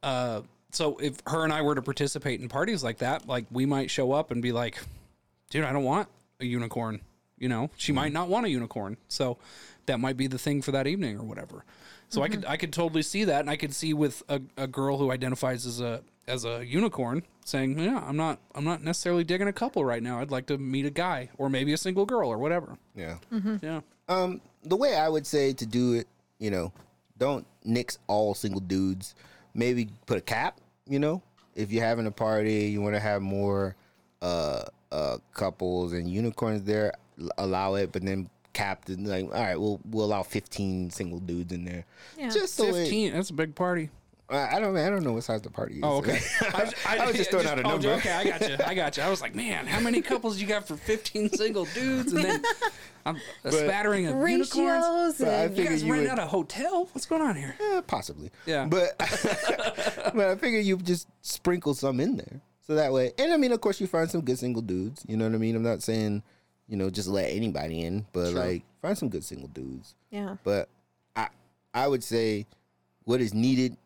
uh, 0.00 0.42
so 0.76 0.96
if 0.98 1.14
her 1.26 1.42
and 1.44 1.52
I 1.52 1.62
were 1.62 1.74
to 1.74 1.82
participate 1.82 2.40
in 2.40 2.48
parties 2.48 2.84
like 2.84 2.98
that, 2.98 3.26
like 3.26 3.46
we 3.50 3.64
might 3.66 3.90
show 3.90 4.12
up 4.12 4.30
and 4.30 4.42
be 4.42 4.52
like, 4.52 4.78
"Dude, 5.50 5.64
I 5.64 5.72
don't 5.72 5.84
want 5.84 6.08
a 6.40 6.44
unicorn." 6.44 7.00
You 7.38 7.48
know, 7.48 7.70
she 7.76 7.92
might 7.92 8.12
not 8.12 8.28
want 8.28 8.46
a 8.46 8.48
unicorn, 8.50 8.96
so 9.08 9.36
that 9.86 10.00
might 10.00 10.16
be 10.16 10.26
the 10.26 10.38
thing 10.38 10.62
for 10.62 10.72
that 10.72 10.86
evening 10.86 11.18
or 11.18 11.24
whatever. 11.24 11.64
So 12.08 12.22
I 12.22 12.28
could 12.28 12.44
I 12.46 12.56
could 12.56 12.72
totally 12.72 13.02
see 13.02 13.24
that, 13.24 13.40
and 13.40 13.50
I 13.50 13.56
could 13.56 13.74
see 13.74 13.92
with 13.92 14.22
a, 14.28 14.40
a 14.56 14.66
girl 14.66 14.96
who 14.98 15.10
identifies 15.10 15.66
as 15.66 15.80
a 15.80 16.02
as 16.26 16.44
a 16.44 16.64
unicorn 16.64 17.22
saying, 17.44 17.78
"Yeah, 17.78 18.02
I'm 18.06 18.16
not 18.16 18.38
I'm 18.54 18.64
not 18.64 18.82
necessarily 18.82 19.24
digging 19.24 19.48
a 19.48 19.52
couple 19.52 19.84
right 19.84 20.02
now. 20.02 20.20
I'd 20.20 20.30
like 20.30 20.46
to 20.46 20.56
meet 20.58 20.86
a 20.86 20.90
guy 20.90 21.28
or 21.36 21.50
maybe 21.50 21.72
a 21.72 21.76
single 21.76 22.06
girl 22.06 22.28
or 22.30 22.38
whatever." 22.38 22.78
Yeah. 22.94 23.18
Mm-hmm. 23.32 23.56
Yeah, 23.62 23.80
Um, 24.08 24.40
the 24.62 24.76
way 24.76 24.96
I 24.96 25.08
would 25.08 25.26
say 25.26 25.52
to 25.52 25.66
do 25.66 25.94
it, 25.94 26.06
you 26.38 26.50
know, 26.50 26.72
don't 27.18 27.46
nix 27.64 27.98
all 28.06 28.34
single 28.34 28.60
dudes. 28.60 29.14
Maybe 29.54 29.88
put 30.06 30.16
a 30.18 30.22
cap. 30.22 30.60
You 30.88 30.98
know, 30.98 31.22
if 31.54 31.72
you're 31.72 31.84
having 31.84 32.06
a 32.06 32.10
party, 32.10 32.66
you 32.66 32.80
want 32.80 32.94
to 32.94 33.00
have 33.00 33.22
more 33.22 33.74
uh 34.22 34.62
uh 34.92 35.18
couples 35.34 35.92
and 35.92 36.08
unicorns 36.08 36.62
there, 36.62 36.92
allow 37.38 37.74
it, 37.74 37.92
but 37.92 38.02
then 38.02 38.30
cap 38.52 38.84
the 38.84 38.96
like. 38.96 39.24
All 39.24 39.30
right, 39.30 39.58
we'll 39.60 39.80
we'll 39.90 40.04
allow 40.04 40.22
15 40.22 40.90
single 40.90 41.20
dudes 41.20 41.52
in 41.52 41.64
there. 41.64 41.84
Yeah. 42.18 42.30
Just 42.30 42.54
so 42.54 42.66
it, 42.66 42.72
fifteen. 42.72 43.12
That's 43.12 43.30
a 43.30 43.34
big 43.34 43.54
party. 43.54 43.90
I 44.28 44.56
I 44.56 44.60
don't 44.60 44.76
I 44.76 44.90
don't 44.90 45.02
know 45.04 45.12
what 45.12 45.24
size 45.24 45.42
the 45.42 45.50
party 45.50 45.74
is. 45.76 45.80
Oh, 45.82 45.96
okay. 45.98 46.18
I, 46.40 46.72
I 47.00 47.06
was 47.06 47.16
just 47.16 47.30
throwing 47.30 47.46
out 47.46 47.58
a 47.58 47.62
oh, 47.62 47.70
number. 47.70 47.90
okay, 47.92 48.12
I 48.12 48.24
got 48.24 48.48
you. 48.48 48.56
I 48.64 48.74
got 48.74 48.96
you. 48.96 49.02
I 49.02 49.10
was 49.10 49.20
like, 49.20 49.34
man, 49.34 49.66
how 49.66 49.80
many 49.80 50.02
couples 50.02 50.40
you 50.40 50.46
got 50.46 50.66
for 50.66 50.76
15 50.76 51.30
single 51.30 51.64
dudes? 51.66 52.12
And 52.12 52.24
then 52.24 52.42
I'm 53.06 53.20
a 53.44 53.52
spattering 53.52 54.06
of 54.06 54.16
unicorns. 54.16 54.50
Ratios 54.56 55.22
I 55.22 55.44
and 55.44 55.56
You 55.56 55.64
guys 55.64 55.82
you 55.82 55.92
renting 55.92 56.10
would- 56.10 56.18
out 56.18 56.24
a 56.24 56.26
hotel? 56.26 56.88
What's 56.92 57.06
going 57.06 57.22
on 57.22 57.36
here? 57.36 57.54
Eh, 57.60 57.80
possibly. 57.86 58.30
Yeah. 58.46 58.64
But 58.66 58.96
but 58.98 60.26
I 60.26 60.36
figure 60.36 60.60
you 60.60 60.76
just 60.78 61.08
sprinkle 61.22 61.74
some 61.74 62.00
in 62.00 62.16
there. 62.16 62.40
So 62.62 62.74
that 62.74 62.92
way 62.92 63.12
and 63.16 63.32
I 63.32 63.36
mean 63.36 63.52
of 63.52 63.60
course 63.60 63.80
you 63.80 63.86
find 63.86 64.10
some 64.10 64.22
good 64.22 64.38
single 64.38 64.62
dudes. 64.62 65.04
You 65.06 65.16
know 65.16 65.24
what 65.26 65.34
I 65.34 65.38
mean? 65.38 65.54
I'm 65.54 65.62
not 65.62 65.82
saying, 65.84 66.24
you 66.66 66.76
know, 66.76 66.90
just 66.90 67.08
let 67.08 67.30
anybody 67.30 67.82
in, 67.82 68.06
but 68.12 68.32
like 68.32 68.64
find 68.82 68.98
some 68.98 69.08
good 69.08 69.24
single 69.24 69.48
dudes. 69.48 69.94
yeah. 70.10 70.36
But 70.42 70.68
I 71.14 71.28
I 71.72 71.86
would 71.86 72.02
say 72.02 72.46
what 73.04 73.20
is 73.20 73.32
needed 73.32 73.76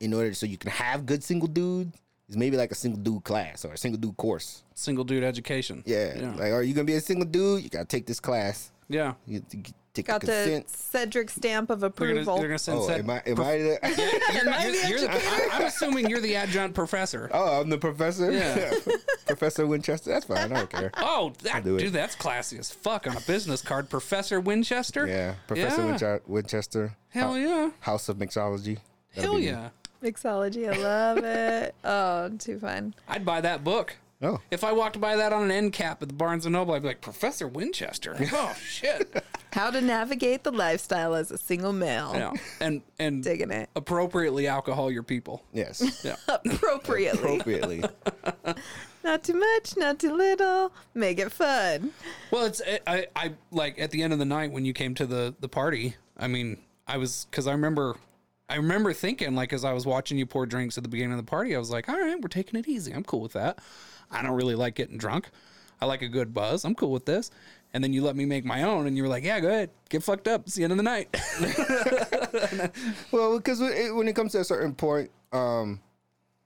in 0.00 0.12
order 0.14 0.32
so 0.34 0.46
you 0.46 0.56
can 0.58 0.70
have 0.70 1.06
good 1.06 1.22
single 1.22 1.48
dudes 1.48 1.96
is 2.28 2.36
maybe 2.36 2.56
like 2.56 2.70
a 2.72 2.74
single 2.74 3.00
dude 3.00 3.24
class 3.24 3.64
or 3.64 3.72
a 3.74 3.78
single 3.78 4.00
dude 4.00 4.16
course. 4.16 4.62
Single 4.74 5.04
dude 5.04 5.22
education. 5.24 5.82
Yeah. 5.86 6.18
Yeah. 6.18 6.34
Like 6.36 6.52
are 6.52 6.62
you 6.62 6.74
gonna 6.74 6.84
be 6.84 6.94
a 6.94 7.00
single 7.00 7.26
dude? 7.26 7.62
You 7.62 7.68
gotta 7.70 7.84
take 7.84 8.06
this 8.06 8.20
class. 8.20 8.70
yeah. 8.88 9.14
You 9.26 9.40
have 9.40 9.48
take 9.92 10.06
Got 10.06 10.20
the 10.20 10.26
the 10.28 10.32
consent. 10.32 10.70
Cedric 10.70 11.30
stamp 11.30 11.68
of 11.68 11.80
They're 11.80 11.88
gonna, 11.90 12.10
approval. 12.12 12.38
they're 12.38 12.46
gonna 12.46 12.58
send 12.60 12.78
Oh, 12.78 12.86
set- 12.86 13.00
am 13.00 13.10
I 13.10 13.22
am 13.26 13.40
I 13.40 13.58
the, 13.58 13.78
Am 13.84 14.48
I 14.48 14.70
the 14.70 14.88
you're 14.88 15.00
the- 15.00 15.10
I- 15.10 15.48
I'm 15.52 15.64
assuming 15.64 16.08
you're 16.08 16.20
the 16.20 16.36
adjunct 16.36 16.76
professor. 16.76 17.28
Oh, 17.34 17.60
I'm 17.60 17.68
the 17.68 17.76
professor. 17.78 18.30
Yeah. 18.30 18.72
professor 19.26 19.66
Winchester. 19.66 20.10
That's 20.10 20.24
fine. 20.26 20.38
I 20.38 20.46
don't 20.60 20.70
care. 20.70 20.92
Oh, 20.98 21.32
that, 21.42 21.64
do 21.64 21.74
it. 21.76 21.80
dude, 21.80 21.92
that's 21.92 22.14
classy 22.14 22.56
as 22.58 22.70
fuck 22.70 23.08
on 23.08 23.16
a 23.16 23.20
business 23.22 23.62
card. 23.62 23.90
Professor 23.90 24.40
Winchester? 24.40 25.06
Yeah, 25.08 25.34
Professor 25.48 25.82
Yeah. 26.00 26.18
Winchester. 26.28 26.96
Hell 27.08 27.36
yeah. 27.36 27.70
House 27.80 28.08
of 28.08 28.16
Mixology. 28.18 28.78
That'll 29.16 29.32
Hell 29.32 29.40
be 29.40 29.50
me. 29.52 29.68
Yeah. 30.02 30.10
Mixology. 30.10 30.72
I 30.72 30.76
love 30.78 31.18
it. 31.24 31.74
Oh, 31.84 32.28
too 32.38 32.58
fun. 32.58 32.94
I'd 33.08 33.24
buy 33.24 33.40
that 33.40 33.64
book. 33.64 33.96
Oh, 34.22 34.38
If 34.50 34.64
I 34.64 34.72
walked 34.72 35.00
by 35.00 35.16
that 35.16 35.32
on 35.32 35.44
an 35.44 35.50
end 35.50 35.72
cap 35.72 36.02
at 36.02 36.08
the 36.08 36.14
Barnes 36.14 36.44
and 36.44 36.52
Noble, 36.52 36.74
I'd 36.74 36.82
be 36.82 36.88
like, 36.88 37.00
Professor 37.00 37.48
Winchester. 37.48 38.16
Oh 38.32 38.54
shit. 38.62 39.24
How 39.54 39.70
to 39.70 39.80
navigate 39.80 40.44
the 40.44 40.52
lifestyle 40.52 41.14
as 41.14 41.30
a 41.30 41.38
single 41.38 41.72
male. 41.72 42.12
yeah. 42.14 42.32
And 42.60 42.82
and 42.98 43.24
Digging 43.24 43.50
it. 43.50 43.70
appropriately 43.74 44.46
alcohol 44.46 44.90
your 44.90 45.02
people. 45.02 45.42
yes. 45.54 46.02
Yeah. 46.04 46.16
Appropriately. 46.28 47.18
Appropriately. 47.38 47.82
not 49.04 49.22
too 49.24 49.34
much, 49.34 49.76
not 49.78 49.98
too 49.98 50.14
little. 50.14 50.70
Make 50.94 51.18
it 51.18 51.32
fun. 51.32 51.90
Well, 52.30 52.44
it's 52.44 52.60
I, 52.86 53.06
I 53.16 53.32
like 53.50 53.78
at 53.80 53.90
the 53.90 54.02
end 54.02 54.12
of 54.12 54.18
the 54.18 54.24
night 54.26 54.52
when 54.52 54.64
you 54.66 54.72
came 54.74 54.94
to 54.96 55.06
the 55.06 55.34
the 55.40 55.48
party. 55.48 55.96
I 56.18 56.28
mean, 56.28 56.58
I 56.86 56.98
was 56.98 57.26
because 57.30 57.46
I 57.46 57.52
remember, 57.52 57.96
I 58.50 58.56
remember 58.56 58.92
thinking 58.92 59.36
like 59.36 59.52
as 59.52 59.64
I 59.64 59.72
was 59.72 59.86
watching 59.86 60.18
you 60.18 60.26
pour 60.26 60.44
drinks 60.44 60.76
at 60.76 60.82
the 60.82 60.90
beginning 60.90 61.12
of 61.12 61.24
the 61.24 61.30
party, 61.30 61.54
I 61.54 61.58
was 61.58 61.70
like, 61.70 61.88
all 61.88 61.98
right, 61.98 62.20
we're 62.20 62.28
taking 62.28 62.58
it 62.58 62.66
easy. 62.66 62.92
I'm 62.92 63.04
cool 63.04 63.20
with 63.20 63.34
that. 63.34 63.60
I 64.10 64.22
don't 64.22 64.32
really 64.32 64.56
like 64.56 64.74
getting 64.74 64.98
drunk. 64.98 65.30
I 65.80 65.86
like 65.86 66.02
a 66.02 66.08
good 66.08 66.34
buzz. 66.34 66.64
I'm 66.64 66.74
cool 66.74 66.90
with 66.90 67.06
this. 67.06 67.30
And 67.72 67.84
then 67.84 67.92
you 67.92 68.02
let 68.02 68.16
me 68.16 68.24
make 68.24 68.44
my 68.44 68.64
own, 68.64 68.88
and 68.88 68.96
you 68.96 69.04
were 69.04 69.08
like, 69.08 69.22
"Yeah, 69.22 69.38
go 69.38 69.46
ahead, 69.46 69.70
get 69.88 70.02
fucked 70.02 70.26
up. 70.26 70.42
It's 70.44 70.56
the 70.56 70.64
end 70.64 70.72
of 70.72 70.76
the 70.76 70.82
night." 70.82 71.08
well, 73.12 73.38
because 73.38 73.60
when 73.60 74.08
it, 74.08 74.16
comes 74.16 74.32
to 74.32 74.40
a 74.40 74.44
certain 74.44 74.74
point, 74.74 75.08
um, 75.32 75.78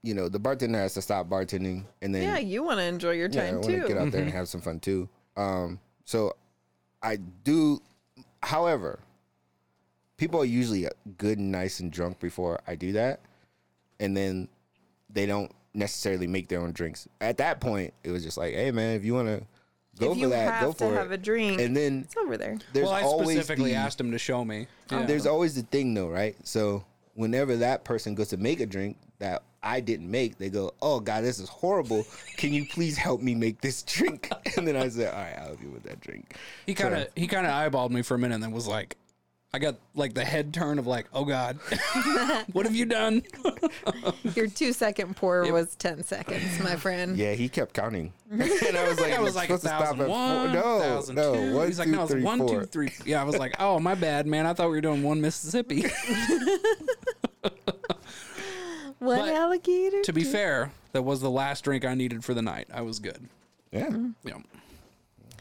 you 0.02 0.12
know, 0.12 0.28
the 0.28 0.38
bartender 0.38 0.78
has 0.78 0.92
to 0.94 1.02
stop 1.02 1.30
bartending, 1.30 1.86
and 2.02 2.14
then 2.14 2.24
Yeah, 2.24 2.36
you 2.36 2.62
want 2.62 2.78
to 2.80 2.84
enjoy 2.84 3.12
your 3.12 3.30
time 3.30 3.36
yeah, 3.36 3.42
I 3.42 3.46
time 3.46 3.54
want 3.54 3.64
to 3.64 3.80
too. 3.80 3.88
get 3.88 3.96
out 3.96 4.12
there 4.12 4.22
and 4.22 4.32
have 4.32 4.48
some 4.48 4.60
fun 4.60 4.80
too. 4.80 5.08
Um, 5.38 5.80
so 6.04 6.36
I 7.02 7.16
do. 7.16 7.80
However, 8.42 9.00
people 10.16 10.40
are 10.40 10.46
usually 10.46 10.88
good 11.18 11.38
and 11.38 11.50
nice 11.50 11.80
and 11.80 11.90
drunk 11.90 12.20
before 12.20 12.60
I 12.66 12.74
do 12.74 12.92
that, 12.92 13.20
and 14.00 14.16
then 14.16 14.48
they 15.10 15.26
don't 15.26 15.50
necessarily 15.74 16.26
make 16.26 16.48
their 16.48 16.60
own 16.60 16.72
drinks. 16.72 17.08
At 17.20 17.38
that 17.38 17.60
point, 17.60 17.92
it 18.04 18.10
was 18.10 18.24
just 18.24 18.38
like, 18.38 18.54
hey 18.54 18.70
man, 18.70 18.96
if 18.96 19.04
you 19.04 19.14
want 19.14 19.28
to 19.28 19.42
go 19.98 20.12
if 20.12 20.18
for 20.18 20.28
that, 20.28 20.52
have 20.54 20.62
go 20.62 20.72
to 20.72 20.78
for 20.78 20.94
have 20.94 21.12
it. 21.12 21.14
a 21.14 21.18
drink, 21.18 21.60
and 21.60 21.76
then 21.76 22.02
it's 22.04 22.16
over 22.16 22.36
there. 22.36 22.58
there's 22.72 22.86
well, 22.86 22.94
I 22.94 23.02
always 23.02 23.36
specifically 23.36 23.70
the, 23.70 23.76
asked 23.76 24.00
him 24.00 24.10
to 24.12 24.18
show 24.18 24.44
me. 24.44 24.66
Oh. 24.90 25.00
Yeah. 25.00 25.06
there's 25.06 25.26
always 25.26 25.54
the 25.54 25.62
thing 25.62 25.94
though, 25.94 26.08
right? 26.08 26.36
So 26.44 26.84
whenever 27.14 27.56
that 27.56 27.84
person 27.84 28.14
goes 28.14 28.28
to 28.28 28.36
make 28.36 28.60
a 28.60 28.66
drink 28.66 28.96
that 29.18 29.42
I 29.62 29.80
didn't 29.80 30.10
make, 30.10 30.38
they 30.38 30.50
go, 30.50 30.72
"Oh 30.82 31.00
God, 31.00 31.24
this 31.24 31.38
is 31.38 31.48
horrible. 31.48 32.04
Can 32.36 32.52
you 32.52 32.66
please 32.66 32.96
help 32.96 33.20
me 33.20 33.34
make 33.34 33.60
this 33.60 33.82
drink?" 33.82 34.30
And 34.56 34.68
then 34.68 34.76
I 34.76 34.88
said, 34.88 35.12
"All 35.12 35.20
right, 35.20 35.34
I'll 35.38 35.46
help 35.48 35.62
you 35.62 35.70
with 35.70 35.82
that 35.84 36.00
drink." 36.00 36.36
He 36.66 36.74
kind 36.74 36.94
of 36.94 37.08
he 37.16 37.26
kind 37.26 37.46
of 37.46 37.52
eyeballed 37.52 37.90
me 37.90 38.02
for 38.02 38.14
a 38.14 38.18
minute 38.18 38.34
and 38.34 38.42
then 38.42 38.52
was 38.52 38.66
like, 38.68 38.96
I 39.54 39.58
got 39.60 39.76
like 39.94 40.14
the 40.14 40.24
head 40.24 40.52
turn 40.52 40.80
of 40.80 40.86
like, 40.88 41.06
oh 41.14 41.24
god, 41.24 41.56
what 42.52 42.66
have 42.66 42.74
you 42.74 42.86
done? 42.86 43.22
Your 44.34 44.48
two 44.48 44.72
second 44.72 45.14
pour 45.14 45.50
was 45.52 45.76
10 45.76 46.02
seconds, 46.02 46.58
my 46.60 46.74
friend. 46.74 47.16
Yeah, 47.16 47.34
he 47.34 47.48
kept 47.48 47.72
counting, 47.72 48.12
and 48.32 48.42
I 48.42 48.88
was 48.88 48.98
like, 48.98 49.12
I 49.12 49.20
was 49.20 49.36
like 49.36 49.46
supposed 49.46 49.62
to 49.62 49.68
stop 49.68 49.82
thousand 49.84 50.00
at 50.00 50.08
one, 50.08 50.52
four. 50.52 50.54
No, 50.60 50.80
thousand 50.80 51.14
no, 51.14 51.34
two. 51.34 51.54
one, 51.54 51.66
He's 51.68 51.78
like, 51.78 51.86
two, 51.86 51.92
no, 51.94 52.02
it's 52.02 52.10
three, 52.12 52.22
one, 52.24 52.38
two, 52.40 52.46
four." 52.48 52.64
three. 52.64 52.90
Yeah, 53.06 53.20
I 53.20 53.24
was 53.24 53.36
like, 53.36 53.54
oh 53.60 53.78
my 53.78 53.94
bad, 53.94 54.26
man. 54.26 54.44
I 54.44 54.54
thought 54.54 54.66
we 54.70 54.74
were 54.76 54.80
doing 54.80 55.04
one 55.04 55.20
Mississippi. 55.20 55.84
One 58.98 59.18
But 59.18 59.28
alligator. 59.34 60.02
to 60.02 60.12
be 60.12 60.22
two- 60.24 60.30
fair, 60.30 60.72
that 60.92 61.02
was 61.02 61.20
the 61.20 61.30
last 61.30 61.62
drink 61.62 61.84
I 61.84 61.94
needed 61.94 62.24
for 62.24 62.32
the 62.34 62.42
night. 62.42 62.66
I 62.72 62.80
was 62.80 62.98
good. 62.98 63.28
Yeah, 63.70 63.86
Mm-hmm. 63.88 64.28
Yeah. 64.28 64.34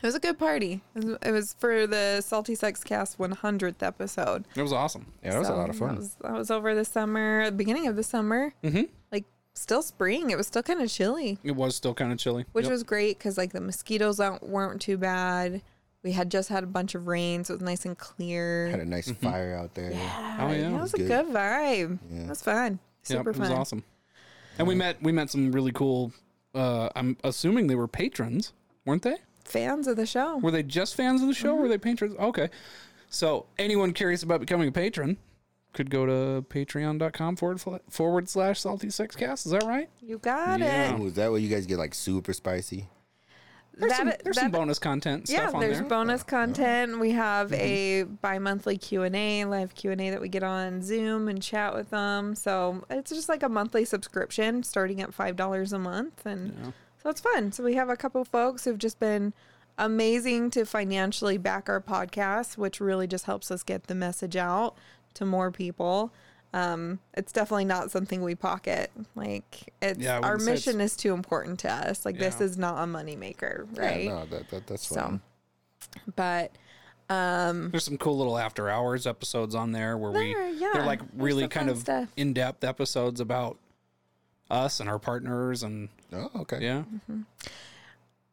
It 0.04 0.08
was 0.08 0.16
a 0.16 0.20
good 0.20 0.38
party. 0.38 0.82
It 0.95 1.04
was, 1.06 1.18
it 1.24 1.32
was 1.32 1.56
for 1.58 1.88
the 1.88 2.20
Salty 2.22 2.56
Sex 2.56 2.84
Cast 2.84 3.18
100th 3.18 3.82
episode. 3.82 4.43
It 4.56 4.62
was 4.62 4.74
awesome. 4.74 5.06
Yeah, 5.24 5.32
that 5.32 5.39
was 5.39 5.47
a 5.49 5.54
lot 5.56 5.70
of 5.70 5.80
That 5.80 5.86
fun. 5.88 5.95
was, 5.95 6.16
that 6.22 6.34
was 6.34 6.51
over 6.51 6.76
the 6.76 6.84
summer, 6.86 7.49
beginning 7.51 7.88
of 7.88 7.95
the 7.95 8.04
summer. 8.04 8.54
Mm-hmm. 8.64 8.84
Like 9.14 9.24
still 9.54 9.82
spring. 9.82 10.30
It 10.30 10.38
was 10.38 10.45
still 10.47 10.62
kind 10.62 10.82
of 10.82 10.91
chilly, 10.91 11.38
It 11.43 11.56
was 11.56 11.76
still 11.78 11.93
kind 11.93 12.12
of 12.12 12.18
chilly. 12.20 12.45
which 12.51 12.66
Yep. 12.66 12.72
was 12.74 12.84
great 12.84 13.18
because 13.18 13.38
like 13.38 13.54
the 13.54 13.62
mosquitoes 13.62 14.20
out- 14.20 14.43
weren't 14.47 14.82
too 14.82 14.97
bad. 14.97 15.62
We 16.04 16.12
had 16.12 16.30
just 16.30 16.49
had 16.49 16.66
a 16.66 16.68
bunch 16.68 16.95
of 16.95 17.08
rain, 17.08 17.45
so 17.45 17.54
it 17.54 17.62
was 17.62 17.66
nice 17.66 17.86
and 17.86 17.97
clear. 17.97 18.68
Had 18.68 18.82
a 18.82 18.86
nice 18.86 19.10
fire 19.10 19.56
out 19.56 19.74
there. 19.74 19.91
yeah, 19.91 20.38
Oh, 20.41 20.51
yeah. 20.51 20.68
it 20.68 20.82
was 20.82 20.93
a 20.93 20.97
Good. 20.97 21.08
good 21.08 21.26
vibe. 21.28 21.97
Yeah. 22.12 22.24
It 22.24 22.28
was 22.28 22.41
fun. 22.41 22.72
Yep, 22.74 22.80
Super 23.20 23.30
it 23.30 23.38
was 23.38 23.47
fun. 23.47 23.58
awesome. 23.58 23.84
And 24.60 24.68
we 24.68 24.76
met 24.76 25.01
we 25.01 25.14
met 25.14 25.30
some 25.30 25.54
really 25.54 25.72
cool. 25.72 26.12
Uh, 26.54 26.89
I'm 26.93 27.16
assuming 27.24 27.68
they 27.68 27.76
were 27.76 27.88
patrons, 27.88 28.51
weren't 28.86 29.04
they? 29.04 29.16
Fans 29.46 29.88
of 29.88 29.96
the 29.98 30.06
show. 30.06 30.38
Were 30.38 30.52
they 30.52 30.64
just 30.64 30.96
fans 30.96 31.22
of 31.22 31.28
the 31.28 31.34
show? 31.34 31.54
Were 31.56 31.68
they 31.68 31.78
patrons? 31.78 32.16
Okay. 32.18 32.50
So 33.10 33.46
anyone 33.60 33.94
curious 33.94 34.24
about 34.24 34.39
becoming 34.39 34.68
a 34.68 34.72
patron 34.72 35.18
could 35.74 35.89
go 35.89 36.06
to 36.06 36.46
patreon.com 36.50 37.36
forward, 37.36 37.60
fla- 37.62 37.80
forward 37.89 38.30
slash 38.30 38.60
salty 38.62 38.89
sex 38.89 39.16
cast. 39.16 39.46
Is 39.46 39.52
that 39.52 39.64
right? 39.64 39.89
You 40.02 40.18
got 40.20 40.60
Yeah. 40.60 40.96
it. 40.96 41.00
Ooh, 41.00 41.08
is 41.08 41.14
that 41.16 41.32
where 41.32 41.39
you 41.39 41.50
guys 41.50 41.66
get 41.66 41.78
like 41.78 41.94
super 41.94 42.32
spicy? 42.34 42.88
There's, 43.76 43.91
That- 43.91 43.98
some, 43.98 44.12
there's 44.24 44.39
some 44.39 44.52
bonus 44.52 44.78
content 44.78 45.28
yeah 45.32 45.41
stuff 45.41 45.56
on 45.56 45.62
there's 45.62 45.80
there. 45.80 45.88
bonus 45.88 46.22
content 46.22 47.00
we 47.00 47.10
have 47.10 47.50
Mm-hmm. 47.50 47.56
a 47.60 48.04
bi-monthly 48.04 48.78
q&a 48.78 49.46
live 49.46 49.74
q&a 49.74 49.96
that 49.96 50.22
we 50.22 50.30
get 50.30 50.44
on 50.44 50.84
zoom 50.84 51.28
and 51.28 51.41
chat 51.41 51.74
with 51.74 51.89
them 51.89 52.36
so 52.36 52.84
it's 52.91 53.10
just 53.10 53.30
like 53.30 53.41
a 53.41 53.50
monthly 53.50 53.84
subscription 53.84 54.62
starting 54.62 55.02
at 55.02 55.12
five 55.12 55.36
dollars 55.36 55.74
a 55.74 55.80
month 55.80 56.24
and 56.24 56.56
Yeah. 56.64 56.72
So 57.04 57.10
it's 57.10 57.22
fun 57.22 57.51
so 57.51 57.64
we 57.64 57.76
have 57.76 57.89
a 57.89 57.95
couple 57.97 58.24
folks 58.26 58.64
who've 58.66 58.78
just 58.80 58.99
been 58.99 59.34
amazing 59.78 60.49
to 60.51 60.66
financially 60.66 61.38
back 61.38 61.68
our 61.70 61.82
podcast 61.82 62.58
which 62.58 62.80
really 62.80 63.08
just 63.08 63.26
helps 63.26 63.51
us 63.51 63.64
get 63.64 63.88
the 63.88 63.95
message 63.95 64.36
out 64.36 64.76
to 65.14 65.26
more 65.26 65.51
people 65.51 66.14
um, 66.56 66.99
it's 67.16 67.32
definitely 67.32 67.66
not 67.66 67.89
something 67.89 68.22
we 68.22 68.36
pocket. 68.36 68.91
Like 69.16 69.74
it's 69.82 69.97
Yeah, 69.99 70.20
our 70.20 70.34
wouldn't 70.34 70.41
it's- 70.49 70.68
mission 70.68 70.82
is 70.82 70.95
too 70.95 71.16
important 71.16 71.58
to 71.62 71.72
us. 71.72 72.06
Like 72.06 72.20
this 72.20 72.39
is 72.41 72.60
not 72.60 72.78
a 72.78 72.86
moneymaker, 72.86 73.66
right? 73.76 74.04
Yeah, 74.04 74.12
no, 74.14 74.26
that, 74.26 74.49
that 74.51 74.68
that's 74.68 74.86
So, 74.88 75.01
fine. 75.01 75.22
but 76.16 76.51
um, 77.10 77.72
There's 77.72 77.86
some 77.86 77.97
cool 77.97 78.16
little 78.20 78.38
after 78.38 78.70
hours 78.70 79.08
episodes 79.08 79.56
on 79.56 79.72
there 79.72 79.97
where 79.97 80.12
we 80.12 80.36
yeah. 80.60 80.70
they're 80.74 80.86
like 80.86 81.01
really 81.18 81.47
kind 81.47 81.72
of 81.72 81.80
stuff. 81.80 82.10
in 82.16 82.34
depth 82.34 82.64
episodes 82.64 83.20
about 83.20 83.58
us 84.50 84.80
and 84.80 84.89
our 84.89 85.00
partners 85.00 85.64
and 85.64 85.89
Oh, 86.12 86.30
okay. 86.41 86.60
yeah. 86.62 86.84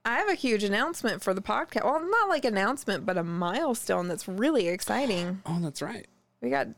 I 0.05 0.17
have 0.19 0.29
a 0.31 0.35
huge 0.35 0.65
announcement 0.65 1.23
for 1.23 1.35
the 1.35 1.43
podcast. 1.43 1.85
Well, 1.85 2.01
not 2.09 2.29
like 2.29 2.45
announcement, 2.45 3.05
but 3.05 3.17
a 3.19 3.23
milestone 3.23 4.09
that's 4.09 4.27
really 4.27 4.69
exciting. 4.69 5.43
Oh, 5.47 5.59
that's 5.61 5.83
right. 5.83 6.07
We 6.41 6.49
got. 6.51 6.69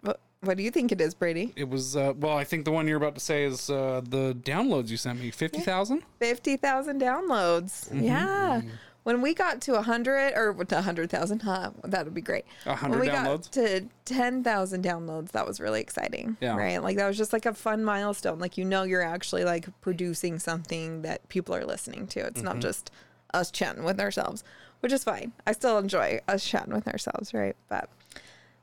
What, 0.00 0.18
what 0.40 0.56
do 0.56 0.64
you 0.64 0.70
think 0.72 0.90
it 0.90 1.00
is, 1.00 1.14
Brady? 1.14 1.52
It 1.54 1.68
was 1.68 1.96
uh, 1.96 2.12
well, 2.16 2.36
I 2.36 2.42
think 2.44 2.64
the 2.64 2.72
one 2.72 2.88
you're 2.88 2.96
about 2.96 3.14
to 3.14 3.20
say 3.20 3.44
is 3.44 3.70
uh, 3.70 4.00
the 4.08 4.34
downloads 4.34 4.88
you 4.88 4.96
sent 4.96 5.20
me, 5.20 5.30
fifty 5.30 5.60
thousand. 5.60 6.02
Fifty 6.18 6.56
thousand 6.56 7.00
downloads. 7.00 7.88
Mm-hmm. 7.88 8.02
Yeah. 8.04 8.62
When 9.04 9.20
we 9.20 9.34
got 9.34 9.60
to 9.62 9.74
a 9.74 9.82
hundred 9.82 10.32
or 10.36 10.52
to 10.64 10.78
a 10.78 10.82
hundred 10.82 11.10
thousand, 11.10 11.42
huh? 11.42 11.70
That 11.84 12.04
would 12.04 12.14
be 12.14 12.20
great. 12.20 12.44
A 12.66 12.68
When 12.70 12.76
hundred 12.78 13.00
we 13.00 13.08
downloads. 13.08 13.44
got 13.44 13.52
to 13.54 13.88
ten 14.04 14.44
thousand 14.44 14.84
downloads, 14.84 15.32
that 15.32 15.46
was 15.46 15.58
really 15.60 15.80
exciting. 15.80 16.36
Yeah. 16.40 16.56
Right. 16.56 16.80
Like 16.80 16.96
that 16.98 17.08
was 17.08 17.16
just 17.18 17.32
like 17.32 17.44
a 17.46 17.52
fun 17.54 17.82
milestone. 17.84 18.38
Like 18.38 18.56
you 18.56 18.64
know, 18.64 18.84
you're 18.84 19.02
actually 19.02 19.44
like 19.44 19.66
producing 19.80 20.38
something 20.38 21.02
that 21.02 21.28
people 21.28 21.54
are 21.54 21.64
listening 21.64 22.06
to. 22.08 22.20
It's 22.20 22.36
Mm-hmm. 22.38 22.44
not 22.44 22.58
just 22.60 22.90
us 23.34 23.50
chatting 23.50 23.82
with 23.82 23.98
ourselves, 23.98 24.44
which 24.80 24.92
is 24.92 25.02
fine. 25.02 25.32
I 25.46 25.52
still 25.52 25.78
enjoy 25.78 26.20
us 26.28 26.44
chatting 26.44 26.72
with 26.74 26.86
ourselves, 26.86 27.34
right? 27.34 27.56
But 27.68 27.88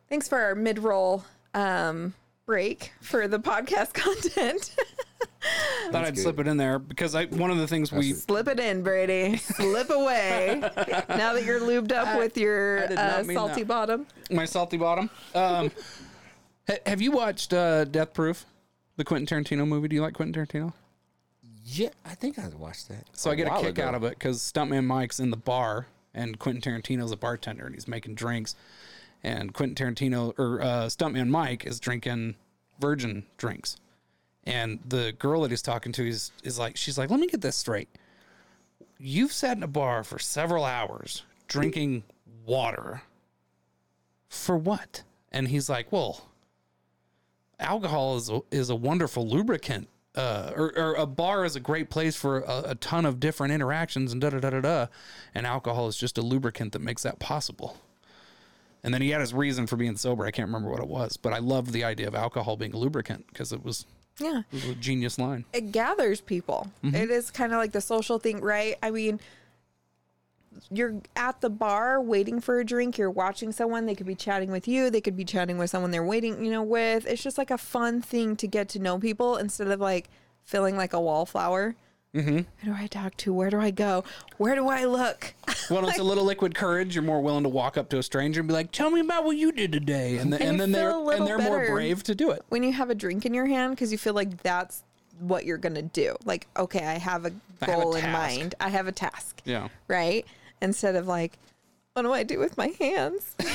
thanks 0.09 0.27
for 0.29 0.37
our 0.39 0.55
mid-roll 0.55 1.25
um, 1.53 2.13
break 2.49 2.93
for 2.99 3.27
the 3.27 3.37
podcast 3.37 3.93
content. 3.93 4.75
Thought 5.91 6.03
I'd 6.03 6.15
good. 6.15 6.21
slip 6.23 6.39
it 6.39 6.47
in 6.47 6.57
there 6.57 6.79
because 6.79 7.13
I 7.13 7.25
one 7.25 7.51
of 7.51 7.59
the 7.59 7.67
things 7.67 7.91
we 7.91 8.13
Slip 8.13 8.47
it 8.47 8.59
in, 8.59 8.81
Brady. 8.81 9.37
Slip 9.37 9.91
away. 9.91 10.57
now 11.09 11.33
that 11.33 11.43
you're 11.45 11.59
lubed 11.59 11.91
up 11.91 12.17
with 12.17 12.39
your 12.39 12.85
I 12.85 12.87
did 12.87 12.95
not 12.95 13.19
uh, 13.19 13.33
salty 13.33 13.61
that. 13.61 13.67
bottom. 13.67 14.07
my 14.31 14.45
salty 14.45 14.77
bottom. 14.77 15.11
Um, 15.35 15.69
ha- 16.67 16.77
have 16.87 17.01
you 17.01 17.11
watched 17.11 17.53
uh, 17.53 17.85
Death 17.85 18.15
Proof, 18.15 18.47
the 18.97 19.03
Quentin 19.03 19.27
Tarantino 19.43 19.67
movie? 19.67 19.87
Do 19.87 19.95
you 19.95 20.01
like 20.01 20.15
Quentin 20.15 20.33
Tarantino? 20.43 20.73
Yeah, 21.63 21.89
I 22.03 22.15
think 22.15 22.39
I 22.39 22.47
watched 22.57 22.89
that. 22.89 23.05
So 23.13 23.29
I 23.29 23.35
get 23.35 23.45
a 23.47 23.61
kick 23.61 23.77
out 23.77 23.93
of 23.93 24.03
it 24.03 24.17
because 24.17 24.39
Stuntman 24.41 24.85
Mike's 24.85 25.19
in 25.19 25.29
the 25.29 25.37
bar 25.37 25.85
and 26.15 26.39
Quentin 26.39 26.63
Tarantino's 26.63 27.11
a 27.11 27.17
bartender 27.17 27.67
and 27.67 27.75
he's 27.75 27.87
making 27.87 28.15
drinks, 28.15 28.55
and 29.23 29.53
Quentin 29.53 29.75
Tarantino 29.75 30.33
or 30.37 30.61
uh, 30.61 30.85
Stuntman 30.85 31.29
Mike 31.29 31.65
is 31.65 31.79
drinking 31.79 32.35
virgin 32.79 33.25
drinks, 33.37 33.77
and 34.45 34.79
the 34.87 35.13
girl 35.19 35.41
that 35.41 35.51
he's 35.51 35.61
talking 35.61 35.91
to 35.93 36.07
is 36.07 36.31
is 36.43 36.57
like, 36.57 36.77
she's 36.77 36.97
like, 36.97 37.09
let 37.09 37.19
me 37.19 37.27
get 37.27 37.41
this 37.41 37.55
straight. 37.55 37.89
You've 38.97 39.31
sat 39.31 39.57
in 39.57 39.63
a 39.63 39.67
bar 39.67 40.03
for 40.03 40.19
several 40.19 40.65
hours 40.65 41.23
drinking 41.47 42.03
water. 42.45 43.01
For 44.27 44.57
what? 44.57 45.03
And 45.31 45.47
he's 45.47 45.69
like, 45.69 45.91
well, 45.91 46.29
alcohol 47.59 48.17
is 48.17 48.29
a, 48.29 48.41
is 48.51 48.69
a 48.69 48.75
wonderful 48.75 49.27
lubricant. 49.27 49.87
Uh, 50.15 50.51
or, 50.55 50.77
or 50.77 50.95
a 50.95 51.05
bar 51.05 51.45
is 51.45 51.55
a 51.55 51.59
great 51.59 51.89
place 51.89 52.15
for 52.15 52.39
a, 52.39 52.71
a 52.71 52.75
ton 52.75 53.05
of 53.05 53.19
different 53.19 53.53
interactions 53.53 54.11
and 54.11 54.21
da 54.21 54.31
da 54.31 54.39
da 54.39 54.49
da 54.49 54.61
da. 54.61 54.87
And 55.33 55.45
alcohol 55.45 55.87
is 55.87 55.95
just 55.95 56.17
a 56.17 56.21
lubricant 56.21 56.73
that 56.73 56.81
makes 56.81 57.03
that 57.03 57.19
possible. 57.19 57.77
And 58.83 58.93
then 58.93 59.01
he 59.01 59.09
had 59.09 59.19
his 59.21 59.33
reason 59.33 59.67
for 59.67 59.75
being 59.75 59.97
sober. 59.97 60.25
I 60.25 60.31
can't 60.31 60.47
remember 60.47 60.69
what 60.69 60.79
it 60.79 60.87
was, 60.87 61.17
but 61.17 61.33
I 61.33 61.39
loved 61.39 61.71
the 61.73 61.83
idea 61.83 62.07
of 62.07 62.15
alcohol 62.15 62.55
being 62.57 62.73
a 62.73 62.77
lubricant 62.77 63.27
because 63.27 63.51
it 63.51 63.63
was, 63.63 63.85
Yeah. 64.19 64.39
it 64.51 64.53
was 64.53 64.65
a 64.69 64.75
genius 64.75 65.19
line. 65.19 65.43
it 65.53 65.71
gathers 65.71 66.21
people. 66.21 66.71
Mm-hmm. 66.83 66.95
It 66.95 67.09
is 67.11 67.29
kind 67.29 67.51
of 67.51 67.57
like 67.57 67.73
the 67.73 67.81
social 67.81 68.19
thing, 68.19 68.39
right? 68.41 68.77
I 68.81 68.91
mean, 68.91 69.19
you're 70.71 70.95
at 71.15 71.41
the 71.41 71.49
bar 71.49 72.01
waiting 72.01 72.39
for 72.41 72.59
a 72.59 72.65
drink, 72.65 72.97
you're 72.97 73.09
watching 73.11 73.51
someone, 73.51 73.85
they 73.85 73.95
could 73.95 74.07
be 74.07 74.15
chatting 74.15 74.51
with 74.51 74.67
you, 74.67 74.89
they 74.89 75.01
could 75.01 75.15
be 75.15 75.23
chatting 75.25 75.57
with 75.57 75.69
someone 75.69 75.91
they're 75.91 76.03
waiting, 76.03 76.43
you 76.43 76.51
know, 76.51 76.63
with. 76.63 77.05
It's 77.05 77.21
just 77.23 77.37
like 77.37 77.51
a 77.51 77.57
fun 77.57 78.01
thing 78.01 78.35
to 78.37 78.47
get 78.47 78.69
to 78.69 78.79
know 78.79 78.97
people 78.99 79.37
instead 79.37 79.67
of 79.67 79.79
like 79.79 80.09
feeling 80.43 80.75
like 80.75 80.93
a 80.93 80.99
wallflower. 80.99 81.75
Mm-hmm. 82.15 82.37
Who 82.37 82.65
do 82.65 82.73
I 82.73 82.87
talk 82.87 83.15
to? 83.17 83.31
Where 83.31 83.49
do 83.51 83.59
I 83.59 83.69
go? 83.69 84.03
Where 84.37 84.55
do 84.55 84.67
I 84.67 84.85
look? 84.85 85.33
Well, 85.69 85.87
it's 85.87 85.99
a 85.99 86.03
little 86.03 86.23
liquid 86.23 86.55
courage. 86.55 86.95
You're 86.95 87.03
more 87.03 87.21
willing 87.21 87.43
to 87.43 87.49
walk 87.49 87.77
up 87.77 87.89
to 87.89 87.99
a 87.99 88.03
stranger 88.03 88.39
and 88.39 88.47
be 88.47 88.55
like, 88.55 88.71
"Tell 88.71 88.89
me 88.89 89.01
about 89.01 89.23
what 89.23 89.37
you 89.37 89.51
did 89.51 89.71
today," 89.71 90.17
and, 90.17 90.33
the, 90.33 90.37
And 90.37 90.49
and, 90.49 90.59
then 90.59 90.71
they're 90.71 90.89
feel 90.89 90.99
a 90.99 91.03
little 91.03 91.19
and 91.19 91.27
they're 91.27 91.47
more 91.47 91.67
brave 91.67 92.01
to 92.03 92.15
do 92.15 92.31
it. 92.31 92.41
when 92.49 92.63
you 92.63 92.71
have 92.73 92.89
a 92.89 92.95
drink 92.95 93.27
in 93.27 93.35
your 93.35 93.45
hand 93.45 93.75
because 93.75 93.91
you 93.91 93.99
feel 93.99 94.15
like 94.15 94.41
that's 94.41 94.81
what 95.19 95.45
you're 95.45 95.59
gonna 95.59 95.83
do. 95.83 96.15
Like, 96.25 96.47
okay, 96.57 96.87
I 96.87 96.97
have 96.97 97.25
a 97.25 97.31
I 97.61 97.65
have 97.65 97.77
a 97.77 97.81
goal 97.83 97.95
in 97.95 98.11
mind. 98.11 98.55
I 98.59 98.69
have 98.69 98.87
a 98.87 98.91
task. 98.91 99.43
Yeah. 99.45 99.67
Right? 99.87 100.25
Instead 100.59 100.95
of 100.95 101.05
like, 101.05 101.37
what 101.93 102.01
do 102.01 102.11
I 102.13 102.23
do 102.23 102.39
with 102.39 102.57
my 102.57 102.73
hands? 102.79 103.35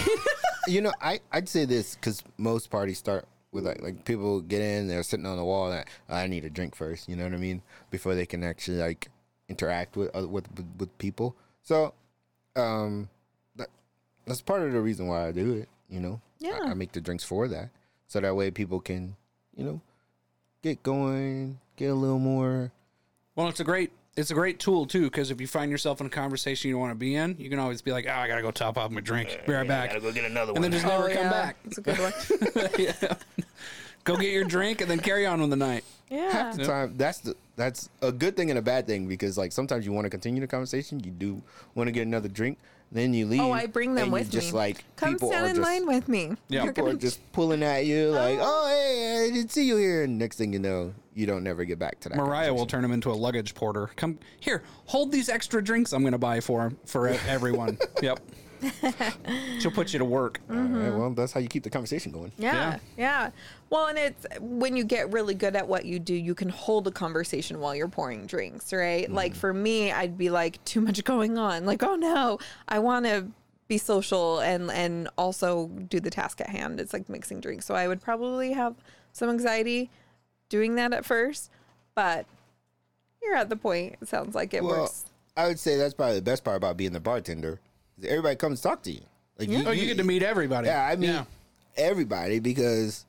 You 0.67 0.81
know, 0.81 0.93
I 0.99 1.21
I'd 1.31 1.49
say 1.49 1.67
this 1.67 1.95
because 1.95 2.23
most 2.39 2.71
parties 2.71 2.97
start 2.99 3.27
with 3.55 3.65
like 3.65 3.81
like 3.81 4.05
people 4.05 4.41
get 4.41 4.61
in, 4.61 4.89
they're 4.89 5.03
sitting 5.03 5.25
on 5.27 5.37
the 5.39 5.45
wall, 5.45 5.73
and 5.73 5.85
I 6.09 6.27
need 6.27 6.45
a 6.45 6.51
drink 6.51 6.75
first. 6.75 7.09
You 7.09 7.17
know 7.17 7.25
what 7.25 7.33
I 7.33 7.39
mean? 7.39 7.63
Before 7.91 8.15
they 8.15 8.27
can 8.27 8.43
actually 8.45 8.79
like 8.79 9.09
interact 9.49 9.97
with 9.97 10.15
other 10.15 10.29
with 10.29 10.47
with, 10.57 10.67
with 10.79 10.99
people. 10.99 11.37
So, 11.63 11.95
um, 12.57 13.09
that, 13.57 13.69
that's 14.27 14.43
part 14.43 14.63
of 14.63 14.73
the 14.73 14.81
reason 14.81 15.07
why 15.07 15.29
I 15.29 15.33
do 15.33 15.55
it. 15.55 15.69
You 15.89 16.01
know, 16.01 16.21
Yeah. 16.41 16.59
I, 16.65 16.71
I 16.71 16.75
make 16.75 16.93
the 16.93 17.01
drinks 17.01 17.25
for 17.25 17.49
that, 17.49 17.71
so 18.09 18.21
that 18.21 18.35
way 18.37 18.51
people 18.51 18.81
can, 18.81 19.17
you 19.57 19.65
know, 19.65 19.81
get 20.63 20.83
going, 20.83 21.61
get 21.77 21.87
a 21.87 21.95
little 21.95 22.19
more. 22.19 22.73
Well, 23.37 23.49
it's 23.49 23.61
a 23.61 23.65
great 23.65 23.93
it's 24.17 24.31
a 24.31 24.35
great 24.35 24.59
tool 24.61 24.87
too 24.87 25.03
because 25.05 25.31
if 25.31 25.41
you 25.41 25.47
find 25.47 25.71
yourself 25.71 26.01
in 26.01 26.07
a 26.07 26.11
conversation 26.11 26.69
you 26.69 26.75
don't 26.75 26.81
want 26.83 26.93
to 26.93 26.99
be 26.99 27.15
in, 27.17 27.37
you 27.39 27.51
can 27.51 27.59
always 27.59 27.83
be 27.83 27.91
like, 27.93 28.07
"Oh, 28.09 28.13
I 28.13 28.29
gotta 28.29 28.43
go 28.43 28.51
top 28.51 28.79
off 28.79 28.91
my 28.91 29.01
drink. 29.01 29.39
Be 29.47 29.53
right 29.53 29.67
back." 29.67 29.91
Gotta 29.91 30.01
go 30.01 30.13
get 30.13 30.25
another 30.25 30.53
one, 30.53 30.63
and 30.63 30.73
then 30.73 30.73
just 30.81 30.87
never 30.87 31.05
Oh, 31.11 31.15
come 31.15 31.25
yeah. 31.25 31.31
back. 31.31 31.57
It's 31.65 31.79
a 31.79 31.81
good 31.83 31.99
one. 31.99 33.17
Go 34.05 34.17
get 34.17 34.33
your 34.33 34.45
drink 34.45 34.83
and 34.83 34.91
then 34.91 34.99
carry 35.01 35.25
on 35.25 35.41
with 35.41 35.49
the 35.49 35.57
night. 35.57 35.83
yeah. 36.11 36.31
half 36.31 36.57
the 36.59 36.65
time 36.67 36.93
that's 36.99 37.21
the 37.21 37.35
that's 37.57 37.89
a 38.03 38.13
good 38.13 38.37
thing 38.37 38.51
and 38.51 38.59
a 38.59 38.63
bad 38.63 38.87
thing 38.87 39.07
because 39.09 39.39
like 39.39 39.51
sometimes 39.51 39.87
you 39.87 39.93
want 39.93 40.05
to 40.05 40.11
continue 40.11 40.43
the 40.43 40.47
conversation 40.47 41.01
you 41.03 41.11
do 41.11 41.41
want 41.75 41.89
to 41.89 41.91
get 41.93 42.03
another 42.07 42.29
drink 42.29 42.59
then 42.95 43.13
you 43.13 43.27
oh, 43.27 43.29
leave 43.29 43.41
Oh, 43.41 43.53
I 43.53 43.67
bring 43.67 43.95
them 43.95 44.05
and 44.05 44.13
with 44.13 44.33
you 44.33 44.41
just 44.41 44.53
me. 44.53 44.59
like 44.59 44.85
Come 44.97 45.15
people 45.15 45.29
stand 45.29 45.45
are 45.45 45.49
in 45.51 45.57
just 45.57 45.69
line 45.69 45.87
with 45.87 46.09
me. 46.09 46.33
Yeah. 46.49 46.65
You're 46.65 46.73
people 46.73 46.91
are 46.91 46.95
just 46.95 47.21
pulling 47.33 47.63
at 47.63 47.85
you 47.85 48.11
like 48.11 48.39
oh. 48.41 48.65
oh 48.65 48.69
hey 48.69 49.27
I 49.27 49.31
didn't 49.35 49.51
see 49.51 49.67
you 49.67 49.77
here 49.77 50.05
and 50.05 50.19
next 50.19 50.37
thing 50.37 50.53
you 50.53 50.59
know 50.59 50.95
you 51.15 51.27
don't 51.27 51.45
never 51.45 51.65
get 51.65 51.79
back 51.79 52.01
to 52.01 52.09
that 52.09 52.17
Mariah 52.17 52.55
will 52.55 52.67
turn 52.67 52.85
him 52.85 52.93
into 52.93 53.11
a 53.11 53.15
luggage 53.15 53.55
porter. 53.55 53.91
Come 53.97 54.19
here, 54.41 54.63
hold 54.87 55.13
these 55.13 55.29
extra 55.29 55.63
drinks 55.63 55.93
I'm 55.93 56.03
gonna 56.03 56.19
buy 56.19 56.41
for 56.41 56.63
him 56.63 56.79
for 56.87 57.09
e- 57.09 57.19
everyone. 57.29 57.79
yep. 58.03 58.21
She'll 59.61 59.71
put 59.71 59.93
you 59.93 59.99
to 59.99 60.05
work. 60.05 60.41
Mm-hmm. 60.55 60.75
All 60.77 60.81
right, 60.81 60.95
well, 60.99 61.11
that's 61.11 61.33
how 61.33 61.41
you 61.41 61.49
keep 61.49 61.63
the 61.65 61.71
conversation 61.71 62.13
going. 62.13 62.31
Yeah, 62.39 62.53
Yeah. 62.55 62.79
yeah. 62.97 63.31
Well, 63.71 63.87
and 63.87 63.99
it's 63.99 64.27
when 64.41 64.77
you 64.77 64.85
get 64.85 65.11
really 65.13 65.35
good 65.35 65.57
at 65.57 65.67
what 65.67 65.85
you 65.85 65.99
do, 65.99 66.15
you 66.15 66.35
can 66.35 66.49
hold 66.49 66.87
a 66.87 66.91
conversation 66.93 67.59
while 67.61 67.75
you're 67.75 67.89
pouring 67.89 68.27
drinks, 68.27 68.73
right? 68.73 69.05
Mm-hmm. 69.05 69.15
Like 69.15 69.35
for 69.35 69.53
me, 69.53 69.91
I'd 69.91 70.17
be 70.17 70.31
like 70.31 70.65
too 70.65 70.81
much 70.81 71.03
going 71.05 71.39
on. 71.39 71.67
Like, 71.67 71.83
oh 71.83 71.97
no, 71.97 72.39
I 72.69 72.79
want 72.79 73.07
to 73.07 73.27
be 73.67 73.79
social 73.79 74.41
and 74.41 74.71
and 74.71 75.09
also 75.19 75.69
do 75.89 75.99
the 75.99 76.11
task 76.11 76.41
at 76.41 76.51
hand. 76.51 76.79
It's 76.79 76.93
like 76.93 77.09
mixing 77.09 77.41
drinks. 77.41 77.65
So 77.67 77.75
I 77.75 77.89
would 77.89 78.01
probably 78.03 78.53
have 78.53 78.75
some 79.13 79.31
anxiety 79.31 79.91
doing 80.51 80.75
that 80.77 80.93
at 80.93 81.05
first, 81.05 81.51
but 81.95 82.27
you're 83.23 83.35
at 83.37 83.49
the 83.49 83.57
point. 83.57 83.97
It 84.01 84.09
sounds 84.09 84.35
like 84.35 84.55
it 84.55 84.63
Well, 84.63 84.83
works. 84.83 85.07
I 85.37 85.47
would 85.49 85.59
say 85.59 85.77
that's 85.77 85.95
probably 85.95 86.17
the 86.17 86.23
best 86.23 86.45
part 86.45 86.57
about 86.59 86.77
being 86.77 86.93
the 86.93 87.01
bartender. 87.01 87.59
Is 87.99 88.05
Everybody 88.05 88.37
comes 88.37 88.61
to 88.61 88.69
talk 88.69 88.83
to 88.83 88.93
you. 88.93 89.01
Like 89.39 89.49
Oh, 89.67 89.71
you 89.73 89.87
get 89.87 89.97
to 89.99 90.05
meet 90.05 90.23
everybody. 90.23 90.69
Yeah, 90.69 90.87
I 90.87 90.97
mean 90.97 91.11
Yeah. 91.11 91.25
everybody 91.77 92.39
because 92.39 93.05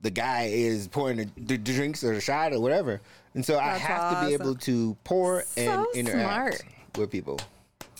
the 0.00 0.10
guy 0.10 0.44
is 0.52 0.88
pouring 0.88 1.16
the, 1.18 1.28
the 1.36 1.58
drinks 1.58 2.02
or 2.04 2.14
the 2.14 2.20
shot 2.20 2.52
or 2.52 2.60
whatever, 2.60 3.00
and 3.34 3.44
so 3.44 3.58
I 3.58 3.72
That's 3.72 3.80
have 3.82 4.20
to 4.22 4.26
be 4.28 4.32
able 4.34 4.54
to 4.54 4.96
pour 5.04 5.44
and 5.56 5.86
interact 5.94 6.58
smart. 6.58 6.62
with 6.96 7.10
people. 7.10 7.40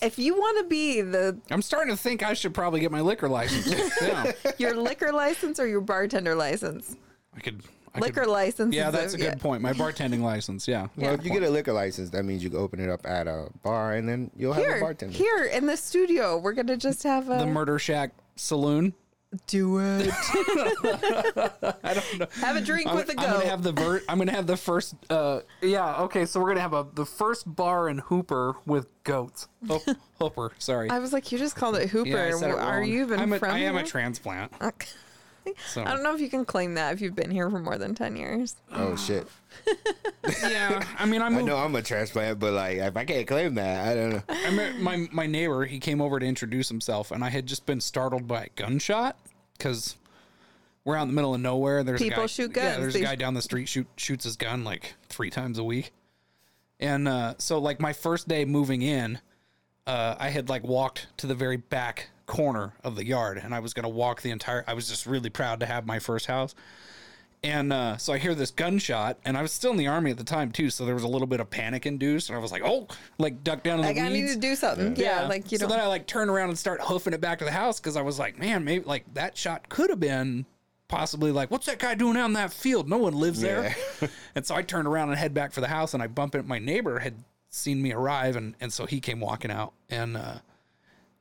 If 0.00 0.16
you 0.16 0.34
want 0.34 0.58
to 0.58 0.64
be 0.64 1.00
the 1.00 1.36
I'm 1.50 1.60
starting 1.60 1.92
to 1.94 2.00
think 2.00 2.22
I 2.22 2.32
should 2.34 2.54
probably 2.54 2.78
get 2.80 2.92
my 2.92 3.00
liquor 3.00 3.28
license. 3.28 3.66
yeah, 4.02 4.30
your 4.56 4.74
liquor 4.76 5.12
license 5.12 5.58
or 5.58 5.66
your 5.66 5.80
bartender 5.80 6.34
license, 6.36 6.94
I 7.36 7.40
could. 7.40 7.62
I 7.94 8.00
liquor 8.00 8.22
could, 8.22 8.30
license. 8.30 8.74
Yeah, 8.74 8.90
that's 8.90 9.14
a 9.14 9.18
yeah. 9.18 9.30
good 9.30 9.40
point. 9.40 9.62
My 9.62 9.72
bartending 9.72 10.20
license. 10.22 10.66
Yeah. 10.68 10.88
Well, 10.96 11.14
if 11.14 11.24
you 11.24 11.30
get 11.30 11.42
a 11.42 11.50
liquor 11.50 11.72
license, 11.72 12.10
that 12.10 12.24
means 12.24 12.42
you 12.42 12.50
can 12.50 12.58
open 12.58 12.80
it 12.80 12.90
up 12.90 13.06
at 13.06 13.26
a 13.26 13.48
bar, 13.62 13.94
and 13.94 14.08
then 14.08 14.30
you'll 14.36 14.52
have 14.52 14.64
a 14.64 14.80
bartender. 14.80 15.16
here 15.16 15.44
in 15.44 15.66
the 15.66 15.76
studio, 15.76 16.38
we're 16.38 16.52
gonna 16.54 16.76
just 16.76 17.02
have 17.02 17.28
a 17.30 17.38
the 17.38 17.46
Murder 17.46 17.78
Shack 17.78 18.10
Saloon. 18.36 18.94
do 19.46 19.78
it. 19.78 20.10
I 21.84 21.94
don't 21.94 22.18
know. 22.18 22.26
Have 22.40 22.56
a 22.56 22.60
drink 22.62 22.88
I'm, 22.88 22.96
with 22.96 23.10
a 23.10 23.20
I'm 23.20 23.30
gonna 23.30 23.46
have 23.46 23.62
the 23.62 23.72
ver- 23.72 24.02
I'm 24.08 24.16
gonna 24.18 24.32
have 24.32 24.46
the 24.46 24.56
first. 24.56 24.94
Uh, 25.10 25.40
yeah. 25.60 26.02
Okay. 26.02 26.24
So 26.24 26.40
we're 26.40 26.48
gonna 26.48 26.60
have 26.60 26.72
a 26.72 26.86
the 26.94 27.04
first 27.04 27.44
bar 27.54 27.88
in 27.90 27.98
Hooper 27.98 28.56
with 28.66 28.86
goats. 29.04 29.48
Oh, 29.70 29.82
Hooper. 30.18 30.50
Sorry. 30.58 30.88
I 30.90 30.98
was 30.98 31.12
like, 31.12 31.30
you 31.30 31.38
just 31.38 31.54
called 31.56 31.76
it 31.76 31.88
Hooper. 31.90 32.08
yeah, 32.08 32.24
I 32.24 32.30
said 32.32 32.50
it 32.50 32.54
Are 32.58 32.78
wrong. 32.78 32.88
you 32.88 33.02
even 33.02 33.20
I'm 33.20 33.32
a, 33.32 33.38
from 33.38 33.50
I 33.52 33.58
am 33.60 33.76
a 33.76 33.80
here? 33.80 33.86
transplant. 33.86 34.50
So 35.68 35.82
I 35.82 35.92
don't 35.92 36.02
know 36.02 36.14
if 36.14 36.20
you 36.20 36.28
can 36.28 36.44
claim 36.44 36.74
that 36.74 36.92
if 36.94 37.00
you've 37.00 37.14
been 37.16 37.30
here 37.30 37.48
for 37.50 37.58
more 37.58 37.78
than 37.78 37.94
ten 37.94 38.16
years. 38.16 38.56
oh 38.72 38.96
shit! 38.96 39.26
yeah. 40.42 40.84
I 40.98 41.06
mean, 41.06 41.22
I 41.22 41.26
I 41.26 41.30
moved. 41.30 41.46
know 41.46 41.56
I'm 41.56 41.74
a 41.74 41.82
transplant, 41.82 42.38
but 42.38 42.52
like 42.52 42.78
if 42.78 42.96
I 42.96 43.04
can't 43.04 43.26
claim 43.26 43.54
that, 43.56 43.88
I 43.88 43.94
don't 43.94 44.10
know. 44.10 44.22
I 44.28 44.50
met 44.50 44.78
my 44.80 45.08
my 45.12 45.26
neighbor. 45.26 45.64
He 45.64 45.78
came 45.78 46.00
over 46.00 46.18
to 46.18 46.26
introduce 46.26 46.68
himself, 46.68 47.10
and 47.10 47.22
I 47.24 47.28
had 47.30 47.46
just 47.46 47.66
been 47.66 47.80
startled 47.80 48.26
by 48.26 48.44
a 48.44 48.48
gunshot 48.56 49.16
because 49.56 49.96
we're 50.84 50.96
out 50.96 51.02
in 51.02 51.08
the 51.08 51.14
middle 51.14 51.34
of 51.34 51.40
nowhere. 51.40 51.82
There's 51.84 52.00
a 52.00 52.04
People 52.04 52.22
guy, 52.24 52.26
shoot 52.26 52.56
Yeah, 52.56 52.62
guns. 52.70 52.78
there's 52.80 52.94
They 52.94 53.00
a 53.00 53.04
guy 53.04 53.14
sh- 53.14 53.18
down 53.18 53.34
the 53.34 53.42
street 53.42 53.68
shoot 53.68 53.86
shoots 53.96 54.24
his 54.24 54.36
gun 54.36 54.64
like 54.64 54.94
three 55.08 55.30
times 55.30 55.58
a 55.58 55.64
week, 55.64 55.92
and 56.80 57.06
uh, 57.08 57.34
so 57.38 57.58
like 57.58 57.80
my 57.80 57.92
first 57.92 58.28
day 58.28 58.44
moving 58.44 58.82
in, 58.82 59.20
uh, 59.86 60.14
I 60.18 60.28
had 60.30 60.48
like 60.48 60.64
walked 60.64 61.06
to 61.18 61.26
the 61.26 61.34
very 61.34 61.56
back 61.56 62.08
corner 62.28 62.74
of 62.84 62.94
the 62.94 63.04
yard, 63.04 63.38
and 63.42 63.52
I 63.52 63.58
was 63.58 63.74
gonna 63.74 63.88
walk 63.88 64.22
the 64.22 64.30
entire. 64.30 64.62
I 64.68 64.74
was 64.74 64.88
just 64.88 65.04
really 65.06 65.30
proud 65.30 65.58
to 65.60 65.66
have 65.66 65.84
my 65.86 65.98
first 65.98 66.26
house. 66.26 66.54
And 67.44 67.72
uh, 67.72 67.96
so 67.98 68.12
I 68.12 68.18
hear 68.18 68.34
this 68.34 68.50
gunshot, 68.50 69.18
and 69.24 69.38
I 69.38 69.42
was 69.42 69.52
still 69.52 69.70
in 69.70 69.76
the 69.76 69.86
army 69.86 70.10
at 70.10 70.16
the 70.18 70.24
time 70.24 70.50
too, 70.50 70.70
so 70.70 70.84
there 70.84 70.94
was 70.94 71.04
a 71.04 71.08
little 71.08 71.28
bit 71.28 71.38
of 71.38 71.48
panic 71.48 71.86
induced, 71.86 72.28
and 72.30 72.36
I 72.36 72.40
was 72.40 72.50
like, 72.50 72.62
"Oh!" 72.64 72.88
Like 73.18 73.42
duck 73.44 73.62
down 73.62 73.78
in 73.78 73.84
Like 73.86 73.94
the 73.96 74.02
I 74.02 74.08
weeds. 74.10 74.28
need 74.30 74.34
to 74.34 74.40
do 74.40 74.54
something. 74.56 74.96
Yeah, 74.96 75.26
like 75.28 75.50
you 75.52 75.58
so 75.58 75.66
know. 75.66 75.70
then 75.74 75.80
I 75.80 75.86
like 75.86 76.06
turn 76.06 76.28
around 76.28 76.48
and 76.50 76.58
start 76.58 76.80
hoofing 76.80 77.12
it 77.12 77.20
back 77.20 77.38
to 77.38 77.44
the 77.44 77.52
house 77.52 77.78
because 77.80 77.96
I 77.96 78.02
was 78.02 78.18
like, 78.18 78.38
man, 78.38 78.64
maybe 78.64 78.84
like 78.84 79.04
that 79.14 79.36
shot 79.36 79.68
could 79.68 79.88
have 79.90 80.00
been 80.00 80.46
possibly 80.88 81.30
like, 81.30 81.50
what's 81.50 81.66
that 81.66 81.78
guy 81.78 81.94
doing 81.94 82.16
out 82.16 82.26
in 82.26 82.32
that 82.32 82.52
field? 82.52 82.88
No 82.88 82.98
one 82.98 83.14
lives 83.14 83.40
there. 83.40 83.76
and 84.34 84.44
so 84.44 84.54
I 84.56 84.62
turned 84.62 84.88
around 84.88 85.10
and 85.10 85.18
head 85.18 85.32
back 85.32 85.52
for 85.52 85.60
the 85.60 85.68
house, 85.68 85.94
and 85.94 86.02
I 86.02 86.08
bump 86.08 86.34
into 86.34 86.46
my 86.48 86.58
neighbor 86.58 86.98
had 86.98 87.22
seen 87.50 87.80
me 87.80 87.92
arrive, 87.92 88.34
and 88.34 88.56
and 88.60 88.72
so 88.72 88.84
he 88.84 88.98
came 89.00 89.20
walking 89.20 89.50
out 89.52 89.72
and. 89.88 90.16
uh 90.16 90.38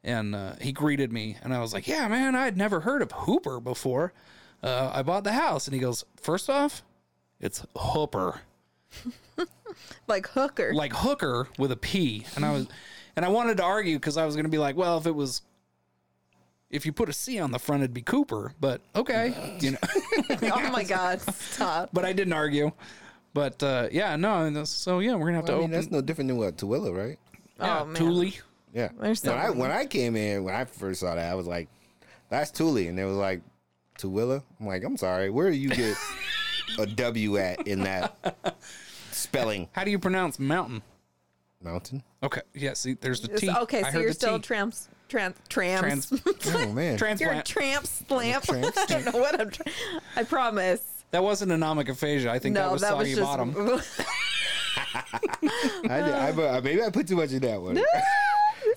and 0.07 0.33
uh, 0.33 0.53
he 0.59 0.71
greeted 0.71 1.11
me, 1.11 1.37
and 1.43 1.53
I 1.53 1.59
was 1.59 1.73
like, 1.73 1.87
"Yeah, 1.87 2.07
man, 2.07 2.35
I 2.35 2.45
had 2.45 2.57
never 2.57 2.79
heard 2.79 3.01
of 3.03 3.11
Hooper 3.11 3.59
before. 3.59 4.13
Uh, 4.63 4.89
I 4.93 5.03
bought 5.03 5.23
the 5.23 5.33
house." 5.33 5.67
And 5.67 5.75
he 5.75 5.79
goes, 5.79 6.03
first 6.19 6.49
off, 6.49 6.81
it's 7.39 7.63
Hooper 7.75 8.41
like 10.07 10.27
hooker. 10.27 10.73
like 10.73 10.93
hooker 10.93 11.47
with 11.57 11.71
a 11.71 11.75
P. 11.75 12.25
And 12.35 12.45
I 12.45 12.51
was, 12.51 12.67
and 13.15 13.25
I 13.25 13.29
wanted 13.29 13.57
to 13.57 13.63
argue 13.63 13.97
because 13.97 14.17
I 14.17 14.25
was 14.25 14.35
going 14.35 14.45
to 14.45 14.51
be 14.51 14.57
like, 14.57 14.75
well, 14.75 14.97
if 14.97 15.05
it 15.05 15.15
was, 15.15 15.41
if 16.69 16.85
you 16.85 16.91
put 16.91 17.09
a 17.09 17.13
C 17.13 17.39
on 17.39 17.51
the 17.51 17.59
front, 17.59 17.83
it'd 17.83 17.93
be 17.93 18.01
Cooper. 18.01 18.53
But 18.59 18.81
okay, 18.95 19.57
you 19.59 19.71
know. 19.71 19.77
oh 20.53 20.71
my 20.71 20.83
god, 20.83 21.21
stop. 21.21 21.89
but 21.93 22.05
I 22.05 22.13
didn't 22.13 22.33
argue. 22.33 22.71
But 23.33 23.61
uh, 23.61 23.89
yeah, 23.91 24.15
no. 24.15 24.63
So 24.63 24.99
yeah, 24.99 25.15
we're 25.15 25.25
gonna 25.25 25.35
have 25.35 25.45
to 25.45 25.53
I 25.53 25.55
mean, 25.55 25.63
open. 25.65 25.71
that's 25.71 25.91
no 25.91 26.01
different 26.01 26.29
than 26.29 26.37
what 26.37 26.57
Tooele, 26.57 26.95
right? 26.95 27.19
yeah, 27.59 27.81
oh 27.81 27.85
man. 27.85 27.95
Thule. 27.95 28.31
Yeah. 28.73 28.89
There's 28.99 29.23
when 29.23 29.37
I 29.37 29.49
when 29.49 29.71
I 29.71 29.85
came 29.85 30.15
in, 30.15 30.43
when 30.43 30.53
I 30.55 30.65
first 30.65 30.99
saw 30.99 31.15
that, 31.15 31.31
I 31.31 31.35
was 31.35 31.47
like, 31.47 31.67
"That's 32.29 32.51
Thule," 32.51 32.77
and 32.87 32.97
they 32.97 33.03
was 33.05 33.15
like, 33.17 33.41
"Tooele." 33.99 34.43
I'm 34.59 34.65
like, 34.67 34.83
"I'm 34.83 34.97
sorry, 34.97 35.29
where 35.29 35.49
do 35.49 35.57
you 35.57 35.69
get 35.69 35.95
a 36.77 36.85
W 36.85 37.37
at 37.37 37.65
in 37.67 37.81
that 37.83 38.15
spelling 39.11 39.67
How 39.71 39.83
do 39.83 39.91
you 39.91 39.99
pronounce 39.99 40.37
mountain? 40.39 40.81
mountain?" 41.63 42.03
Okay, 42.21 42.41
yeah. 42.53 42.73
See, 42.73 42.93
there's 42.93 43.21
the 43.21 43.27
It's- 43.33 43.41
T. 43.41 43.49
okay, 43.63 43.79
I 43.79 43.83
so 43.83 43.91
heard 43.91 43.99
you're 44.01 44.09
the 44.09 44.13
still 44.13 44.37
T. 44.39 44.43
tramps, 44.43 44.89
tramp, 45.07 45.37
trams. 45.49 45.81
Trans, 46.09 46.11
Oh 46.53 46.71
man, 46.73 46.75
you're 46.75 46.93
a 46.93 46.97
transplant. 46.97 47.45
tramp 47.45 47.85
slamp. 47.87 48.43
Tramp 48.43 48.73
I 48.77 48.85
don't 48.85 49.05
know 49.13 49.19
what 49.19 49.39
I'm. 49.39 49.49
Tra- 49.49 49.65
I 50.15 50.23
promise. 50.23 50.81
that 51.11 51.23
wasn't 51.23 51.51
anomic 51.51 51.87
aphasia. 51.89 52.29
I 52.31 52.37
think 52.39 52.55
that 52.55 52.65
No, 52.67 52.73
was 52.73 52.81
that 52.81 52.89
soggy 52.91 53.09
was 53.11 53.19
just. 53.19 53.21
bottom. 53.21 53.55
I, 54.93 55.99
did, 56.01 56.13
I, 56.13 56.31
but 56.31 56.63
maybe 56.63 56.83
I 56.83 56.89
put 56.89 57.07
too 57.07 57.15
much 57.15 57.31
in 57.31 57.39
that 57.39 57.61
one. 57.61 57.75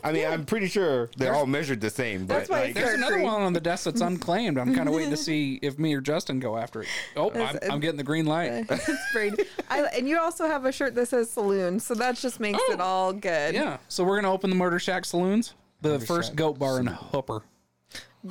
I 0.03 0.12
mean, 0.12 0.26
I'm 0.26 0.44
pretty 0.44 0.68
sure 0.68 1.11
they're 1.16 1.34
all 1.34 1.46
measured 1.46 1.80
the 1.80 1.90
same. 1.90 2.26
But 2.26 2.34
That's 2.34 2.51
why 2.51 2.61
like, 2.61 2.70
it's 2.70 2.80
There's 2.80 2.94
another 2.94 3.16
Mercury. 3.16 3.24
one 3.24 3.42
on 3.42 3.53
the 3.53 3.61
desk 3.61 3.84
that's 3.84 4.01
unclaimed. 4.01 4.59
I'm 4.59 4.74
kind 4.74 4.88
of 4.88 4.94
waiting 4.94 5.11
to 5.11 5.16
see 5.18 5.59
if 5.62 5.78
me 5.78 5.94
or 5.94 6.01
Justin 6.01 6.40
go 6.40 6.57
after 6.57 6.82
it. 6.82 6.88
Oh, 7.16 7.30
I'm, 7.30 7.59
I'm 7.70 7.80
getting 7.80 7.96
the 7.96 8.05
green 8.05 8.26
light. 8.26 8.66
it's 8.70 8.90
very. 9.12 9.32
I, 9.68 9.82
and 9.96 10.09
you 10.09 10.18
also 10.18 10.46
have 10.46 10.64
a 10.64 10.72
shirt 10.72 10.94
that 10.94 11.09
says 11.09 11.30
saloon, 11.30 11.80
so 11.80 11.94
that 11.94 12.16
just 12.16 12.40
makes 12.40 12.59
it 12.68 12.80
oh, 12.80 12.84
all 12.84 13.12
good. 13.12 13.55
Yeah. 13.55 13.78
So 13.88 14.05
we're 14.05 14.16
gonna 14.16 14.32
open 14.32 14.51
the 14.51 14.57
Murder 14.57 14.78
Shack 14.78 15.05
saloons, 15.05 15.55
the 15.80 15.98
first 16.01 16.36
goat 16.36 16.59
bar 16.59 16.80
in 16.80 16.86
Hooper. 16.86 17.42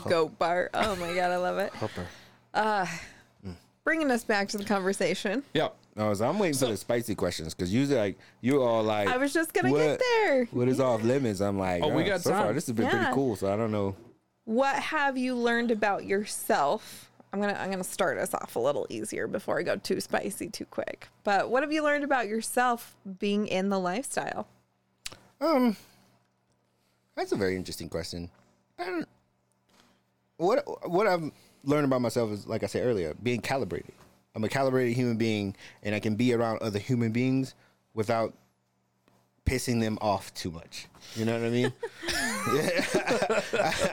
Goat 0.08 0.38
bar. 0.38 0.70
Oh 0.74 0.96
my 0.98 1.14
god, 1.14 1.32
I 1.32 1.38
love 1.38 1.58
it. 1.58 1.74
Hopper. 1.74 2.06
Uh, 2.54 2.86
bringing 3.84 4.12
us 4.12 4.24
back 4.24 4.48
to 4.50 4.58
the 4.58 4.66
conversation. 4.66 5.44
Yep. 5.54 5.76
No, 5.96 6.14
so 6.14 6.30
I'm 6.30 6.40
waiting 6.40 6.58
for 6.58 6.68
the 6.68 6.78
spicy 6.78 7.16
questions 7.16 7.54
because 7.54 7.74
usually 7.74 7.98
like 7.98 8.20
you 8.42 8.62
all 8.62 8.84
like. 8.84 9.10
I 9.10 9.18
was 9.18 9.34
just 9.34 9.54
gonna 9.54 9.72
what, 9.72 9.80
get 9.80 10.00
there. 10.00 10.46
What 10.46 10.68
is 10.68 10.80
off 10.80 11.04
limits? 11.04 11.42
I'm 11.42 11.58
like, 11.58 11.84
Oh, 11.84 11.90
we 11.90 12.04
uh, 12.04 12.08
got 12.08 12.22
so 12.22 12.32
far. 12.32 12.54
This 12.54 12.68
has 12.68 12.76
been 12.76 12.86
Yeah. 12.86 12.92
pretty 12.92 13.14
cool. 13.14 13.36
So 13.36 13.52
I 13.52 13.58
don't 13.58 13.72
know. 13.72 13.96
What 14.46 14.76
have 14.76 15.18
you 15.18 15.36
learned 15.36 15.72
about 15.72 16.06
yourself? 16.06 17.12
I'm 17.32 17.40
gonna 17.40 17.58
I'm 17.60 17.70
gonna 17.70 17.84
start 17.84 18.18
us 18.18 18.34
off 18.34 18.56
a 18.56 18.60
little 18.60 18.88
easier 18.90 19.28
before 19.28 19.60
I 19.60 19.64
go 19.64 19.76
too 19.76 20.00
spicy 20.00 20.50
too 20.50 20.66
quick. 20.66 21.08
But 21.24 21.50
what 21.50 21.64
have 21.64 21.72
you 21.72 21.84
learned 21.84 22.04
about 22.04 22.28
yourself 22.28 22.96
being 23.20 23.48
in 23.48 23.70
the 23.70 23.80
lifestyle? 23.80 24.48
Um, 25.42 25.78
that's 27.16 27.32
a 27.32 27.36
very 27.36 27.56
interesting 27.56 27.90
question. 27.90 28.30
I 28.80 28.86
don't. 28.86 29.08
What 30.38 30.90
what 30.90 31.06
I've 31.06 31.32
learned 31.64 31.86
about 31.86 32.02
myself 32.02 32.32
is, 32.32 32.48
like 32.48 32.64
I 32.64 32.68
said 32.68 32.86
earlier, 32.86 33.14
being 33.22 33.42
calibrated. 33.42 33.94
I'm 34.40 34.46
a 34.46 34.50
calibrated 34.50 34.96
human 34.96 35.18
being, 35.18 35.54
and 35.84 35.94
I 35.94 36.00
can 36.00 36.16
be 36.16 36.34
around 36.34 36.62
other 36.62 36.80
human 36.80 37.12
beings 37.12 37.56
without 37.94 38.34
pissing 39.46 39.82
them 39.82 39.98
off 40.00 40.34
too 40.34 40.50
much. 40.50 40.88
You 41.16 41.26
know 41.26 41.34
what 41.34 41.44
I 41.44 41.50
mean? 41.50 41.74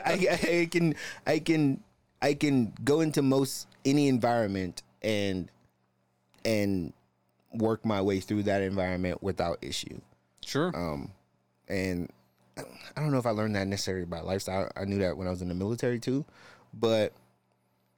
I, 0.05 0.29
I, 0.31 0.59
I 0.61 0.69
can 0.71 0.95
I 1.25 1.39
can 1.39 1.83
I 2.21 2.33
can 2.33 2.71
go 2.81 3.01
into 3.01 3.21
most 3.21 3.67
any 3.83 4.07
environment 4.07 4.83
and 5.01 5.49
and 6.45 6.93
work 7.51 7.83
my 7.83 8.01
way 8.01 8.21
through 8.21 8.43
that 8.43 8.61
environment 8.61 9.21
without 9.21 9.57
issue 9.61 9.99
Sure. 10.45 10.71
Um, 10.73 11.11
and 11.67 12.09
I 12.55 13.01
don't 13.01 13.11
know 13.11 13.17
if 13.17 13.25
I 13.25 13.31
learned 13.31 13.57
that 13.57 13.67
necessarily 13.67 14.05
by 14.05 14.21
lifestyle. 14.21 14.71
I 14.77 14.85
knew 14.85 14.99
that 14.99 15.17
when 15.17 15.27
I 15.27 15.29
was 15.29 15.41
in 15.41 15.49
the 15.49 15.55
military 15.55 15.99
too, 15.99 16.23
but 16.73 17.11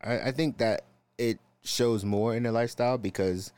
I, 0.02 0.20
I 0.20 0.32
think 0.32 0.58
that 0.58 0.86
it 1.20 1.38
shows 1.64 2.04
more 2.06 2.36
in 2.36 2.44
the 2.44 2.52
lifestyle 2.52 2.98
because 2.98 3.52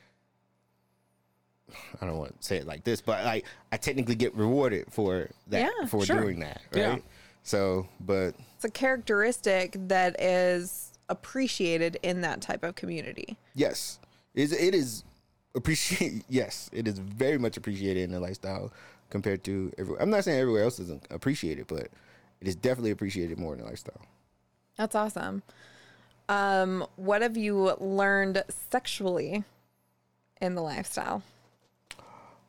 I 2.01 2.05
don't 2.05 2.17
want 2.17 2.39
to 2.39 2.45
say 2.45 2.57
it 2.57 2.67
like 2.67 2.83
this, 2.83 2.99
but 3.01 3.23
like 3.23 3.45
I 3.71 3.77
technically 3.77 4.15
get 4.15 4.35
rewarded 4.35 4.87
for 4.91 5.29
that 5.47 5.71
Yeah, 5.79 5.85
for 5.87 6.05
sure. 6.05 6.21
doing 6.21 6.39
that, 6.39 6.61
right? 6.73 6.79
Yeah. 6.81 6.97
So, 7.43 7.87
but 7.99 8.35
It's 8.55 8.65
a 8.65 8.69
characteristic 8.69 9.75
that 9.87 10.19
is 10.21 10.91
appreciated 11.09 11.97
in 12.03 12.21
that 12.21 12.41
type 12.41 12.63
of 12.63 12.75
community. 12.75 13.37
yes, 13.55 13.99
is 14.33 14.51
it 14.53 14.73
is 14.75 15.03
appreciate. 15.55 16.23
Yes, 16.29 16.69
it 16.73 16.87
is 16.87 16.99
very 16.99 17.37
much 17.37 17.57
appreciated 17.57 18.03
in 18.03 18.11
the 18.11 18.19
lifestyle 18.19 18.71
compared 19.09 19.43
to. 19.45 19.71
Every, 19.77 19.95
I'm 19.99 20.09
not 20.09 20.23
saying 20.23 20.39
everywhere 20.39 20.63
else 20.63 20.79
isn't 20.79 21.05
appreciated, 21.09 21.67
but 21.67 21.89
it 22.41 22.47
is 22.47 22.55
definitely 22.55 22.91
appreciated 22.91 23.37
more 23.39 23.53
in 23.53 23.59
the 23.59 23.65
lifestyle. 23.65 24.01
That's 24.77 24.95
awesome. 24.95 25.43
Um, 26.32 26.88
what 26.95 27.21
have 27.21 27.36
you 27.36 27.75
learned 27.79 28.41
sexually 28.71 29.43
in 30.39 30.55
the 30.55 30.61
lifestyle? 30.61 31.23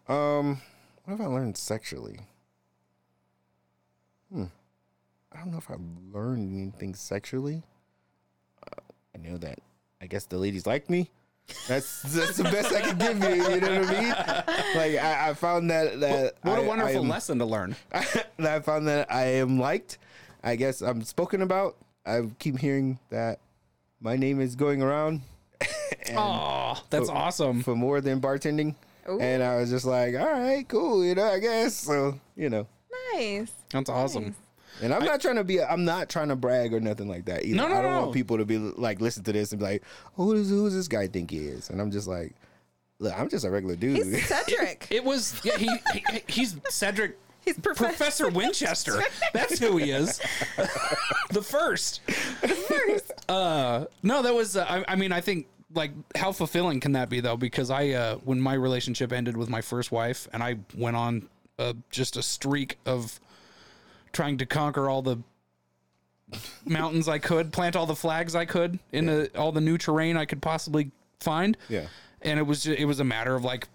Um, 0.09 0.61
what 1.05 1.19
have 1.19 1.21
I 1.21 1.27
learned 1.27 1.57
sexually? 1.59 2.21
Hmm. 4.33 4.45
I 5.33 5.39
don't 5.39 5.51
know 5.51 5.59
if 5.59 5.69
I've 5.71 5.81
learned 6.13 6.55
anything 6.55 6.95
sexually. 6.95 7.63
Uh, 8.67 8.81
I 9.15 9.19
know 9.19 9.37
that. 9.39 9.59
I 10.01 10.07
guess 10.07 10.27
the 10.27 10.39
ladies 10.39 10.65
like 10.67 10.89
me. 10.89 11.11
That's 11.67 12.03
that's 12.03 12.37
the 12.37 12.45
best 12.45 12.73
I 12.73 12.81
can 12.83 12.99
give 12.99 13.19
you. 13.19 13.55
You 13.55 13.61
know 13.61 13.81
what 13.81 13.89
I 13.91 14.01
mean? 14.01 14.09
Like 14.77 15.03
I, 15.05 15.31
I 15.31 15.35
found 15.35 15.71
that 15.71 15.99
that 16.01 16.35
What 16.43 16.59
a 16.59 16.63
I- 16.63 16.65
I 16.65 16.69
wonderful 16.69 17.03
am- 17.03 17.09
lesson 17.09 17.39
to 17.41 17.45
learn. 17.45 17.75
I 18.39 18.61
found 18.61 18.87
that 18.87 19.13
I 19.13 19.25
am 19.25 19.59
liked. 19.59 19.99
I 20.45 20.55
guess 20.55 20.83
I'm 20.83 21.03
spoken 21.03 21.43
about. 21.43 21.77
I 22.07 22.21
keep 22.39 22.59
hearing 22.59 22.99
that 23.11 23.39
my 24.03 24.17
name 24.17 24.41
is 24.41 24.57
going 24.57 24.83
around 24.83 25.23
Oh, 26.17 26.83
that's 26.91 27.09
awesome. 27.09 27.63
for 27.63 27.77
more 27.77 28.01
than 28.01 28.21
bartending. 28.21 28.75
Ooh. 29.09 29.21
And 29.21 29.43
I 29.43 29.57
was 29.57 29.71
just 29.71 29.85
like, 29.85 30.15
all 30.15 30.27
right, 30.27 30.67
cool, 30.69 31.05
you 31.05 31.15
know, 31.15 31.25
I 31.25 31.39
guess. 31.39 31.75
So, 31.75 32.19
you 32.37 32.51
know. 32.51 32.67
Nice. 33.15 33.53
That's 33.71 33.89
awesome. 33.89 34.35
And 34.81 34.93
I'm 34.93 35.05
not 35.05 35.21
trying 35.21 35.37
to 35.37 35.45
be 35.45 35.63
I'm 35.63 35.85
not 35.85 36.09
trying 36.09 36.29
to 36.29 36.37
brag 36.37 36.75
or 36.75 36.81
nothing 36.81 37.09
like 37.09 37.27
that 37.27 37.45
either. 37.45 37.57
No, 37.57 37.69
no, 37.69 37.77
I 37.77 37.83
don't 37.83 37.93
no. 37.93 38.01
want 38.03 38.15
people 38.15 38.39
to 38.39 38.45
be 38.45 38.59
like 38.59 39.01
listen 39.01 39.23
to 39.25 39.33
this 39.33 39.53
and 39.53 39.61
be 39.61 39.65
like, 39.65 39.83
who 40.15 40.35
does 40.35 40.49
who 40.49 40.65
does 40.65 40.75
this 40.75 40.89
guy 40.89 41.07
think 41.07 41.31
he 41.31 41.47
is? 41.47 41.71
And 41.71 41.81
I'm 41.81 41.91
just 41.91 42.09
like, 42.09 42.35
look, 42.99 43.17
I'm 43.17 43.29
just 43.29 43.45
a 43.45 43.51
regular 43.51 43.77
dude. 43.77 43.99
He's 43.99 44.27
Cedric. 44.47 44.89
It 44.91 45.05
was 45.05 45.41
yeah. 45.45 45.57
He, 45.57 45.71
he 45.93 46.05
he's 46.27 46.57
Cedric. 46.71 47.19
He's 47.45 47.59
Professor. 47.59 47.87
Professor 47.87 48.29
Winchester. 48.31 49.03
That's 49.33 49.59
who 49.59 49.77
he 49.77 49.91
is. 49.91 50.19
the 51.31 51.43
first. 51.43 52.01
The 52.41 52.49
First. 52.49 53.12
Uh, 53.29 53.87
no, 54.03 54.23
that 54.23 54.35
was. 54.35 54.57
Uh, 54.57 54.65
I, 54.69 54.93
I 54.93 54.97
mean, 54.97 55.13
I 55.13 55.21
think 55.21 55.47
like 55.75 55.93
how 56.17 56.33
fulfilling 56.33 56.81
can 56.81 56.93
that 56.93 57.09
be 57.09 57.21
though? 57.21 57.37
Because 57.37 57.71
I, 57.71 57.91
uh, 57.91 58.17
when 58.17 58.41
my 58.41 58.55
relationship 58.55 59.13
ended 59.13 59.37
with 59.37 59.49
my 59.49 59.61
first 59.61 59.91
wife, 59.93 60.29
and 60.33 60.43
I 60.43 60.57
went 60.77 60.97
on 60.97 61.29
uh, 61.59 61.73
just 61.91 62.17
a 62.17 62.23
streak 62.23 62.79
of 62.87 63.21
trying 64.13 64.37
to 64.39 64.47
conquer 64.47 64.89
all 64.91 65.03
the 65.03 65.19
mountains 66.65 67.09
I 67.09 67.19
could, 67.19 67.53
plant 67.53 67.77
all 67.77 67.87
the 67.87 67.95
flags 67.95 68.35
I 68.35 68.45
could 68.45 68.79
in 68.91 69.07
the, 69.07 69.31
all 69.37 69.53
the 69.53 69.61
new 69.61 69.77
terrain 69.79 70.17
I 70.17 70.25
could 70.25 70.41
possibly 70.43 70.91
find. 71.21 71.57
Yeah. 71.69 71.87
and 72.23 72.39
it 72.39 72.43
was 72.43 72.63
ju- 72.65 72.75
it 72.79 72.85
was 72.87 73.01
a 73.01 73.05
matter 73.05 73.35
of 73.35 73.45
like 73.45 73.69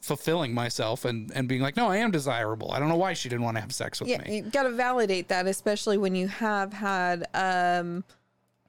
fulfilling 0.00 0.52
myself 0.52 1.04
and 1.04 1.30
and 1.34 1.46
being 1.48 1.60
like, 1.60 1.76
no, 1.76 1.88
I 1.88 1.98
am 1.98 2.10
desirable. 2.10 2.72
I 2.72 2.78
don't 2.78 2.88
know 2.88 2.96
why 2.96 3.12
she 3.12 3.28
didn't 3.28 3.44
want 3.44 3.56
to 3.56 3.60
have 3.60 3.72
sex 3.72 4.00
with 4.00 4.08
Yeah, 4.08 4.22
me. 4.22 4.36
you 4.36 4.42
got 4.42 4.64
to 4.64 4.70
validate 4.70 5.28
that, 5.28 5.46
especially 5.46 5.96
when 5.98 6.14
you 6.14 6.28
have 6.28 6.72
had 6.72 7.26
um, 7.34 8.04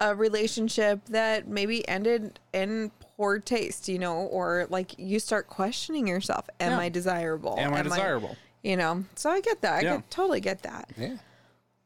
a 0.02 0.16
relationship 0.16 1.06
that 1.06 1.48
maybe 1.48 1.88
ended 1.88 2.40
in 2.54 2.92
poor 3.16 3.40
taste, 3.40 3.88
you 3.88 4.00
know, 4.00 4.16
or 4.28 4.68
like 4.70 4.98
you 4.98 5.20
start 5.20 5.48
questioning 5.48 6.08
yourself: 6.08 6.50
Am 6.60 6.72
Yeah. 6.72 6.80
I 6.80 6.90
desirable? 6.90 7.56
Am 7.60 7.74
I 7.74 7.82
desirable? 7.84 8.36
you 8.64 8.78
know, 8.78 9.04
so 9.16 9.30
I 9.30 9.42
get 9.42 9.62
that. 9.62 9.74
I 9.74 9.82
Yeah. 9.82 9.96
could 9.98 10.10
totally 10.10 10.40
get 10.42 10.64
that. 10.64 10.90
yeah. 10.98 11.18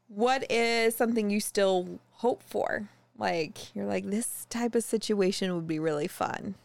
What 0.08 0.50
is 0.52 0.96
something 0.96 1.30
you 1.30 1.40
still 1.42 2.00
hope 2.12 2.42
for? 2.44 2.88
Like 3.18 3.76
you're 3.76 3.86
like 3.86 4.10
this 4.10 4.46
type 4.50 4.76
of 4.76 4.84
situation 4.84 5.54
would 5.56 5.68
be 5.68 5.80
really 5.80 6.08
fun. 6.08 6.56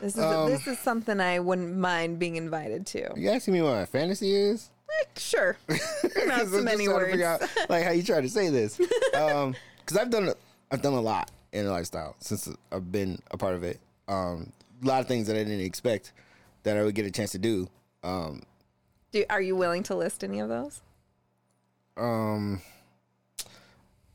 This 0.00 0.14
is 0.16 0.22
Um, 0.22 0.48
this 0.50 0.66
is 0.66 0.78
something 0.78 1.20
I 1.20 1.38
wouldn't 1.40 1.76
mind 1.76 2.18
being 2.18 2.36
invited 2.36 2.86
to. 2.88 3.12
You 3.16 3.30
asking 3.30 3.54
me 3.54 3.62
what 3.62 3.72
my 3.74 3.86
fantasy 3.86 4.34
is? 4.34 4.70
Like, 4.88 5.18
sure, 5.18 5.56
not 6.26 6.46
so 6.46 6.62
many 6.62 6.86
words. 6.88 7.20
out, 7.22 7.42
like 7.68 7.82
how 7.84 7.90
you 7.90 8.02
try 8.02 8.20
to 8.20 8.28
say 8.28 8.48
this. 8.50 8.80
Um, 9.14 9.54
because 9.80 9.96
I've 9.98 10.10
done 10.10 10.32
I've 10.70 10.82
done 10.82 10.94
a 10.94 11.00
lot 11.00 11.30
in 11.52 11.64
the 11.64 11.70
lifestyle 11.70 12.16
since 12.20 12.48
I've 12.72 12.90
been 12.90 13.20
a 13.30 13.36
part 13.38 13.54
of 13.54 13.62
it. 13.62 13.78
Um, 14.08 14.52
a 14.82 14.86
lot 14.86 15.00
of 15.00 15.06
things 15.08 15.26
that 15.28 15.36
I 15.36 15.44
didn't 15.44 15.60
expect 15.60 16.12
that 16.64 16.76
I 16.76 16.82
would 16.82 16.94
get 16.94 17.06
a 17.06 17.10
chance 17.10 17.32
to 17.32 17.38
do. 17.38 17.68
Um, 18.02 18.42
Do, 19.12 19.24
are 19.30 19.40
you 19.40 19.56
willing 19.56 19.82
to 19.84 19.94
list 19.94 20.22
any 20.24 20.40
of 20.40 20.48
those? 20.48 20.80
um, 21.96 22.60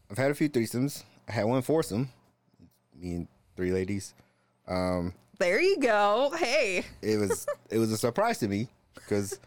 I've 0.09 0.17
had 0.17 0.31
a 0.31 0.35
few 0.35 0.49
threesomes. 0.49 1.03
I 1.27 1.31
had 1.31 1.45
one 1.45 1.61
foursome, 1.61 2.09
me 2.99 3.13
and 3.13 3.27
three 3.55 3.71
ladies. 3.71 4.13
Um, 4.67 5.13
There 5.39 5.61
you 5.61 5.77
go. 5.79 6.31
Hey, 6.37 6.83
it 7.01 7.17
was 7.17 7.47
it 7.69 7.77
was 7.79 7.91
a 7.91 7.97
surprise 7.97 8.37
to 8.39 8.47
me 8.47 8.67
because 8.95 9.39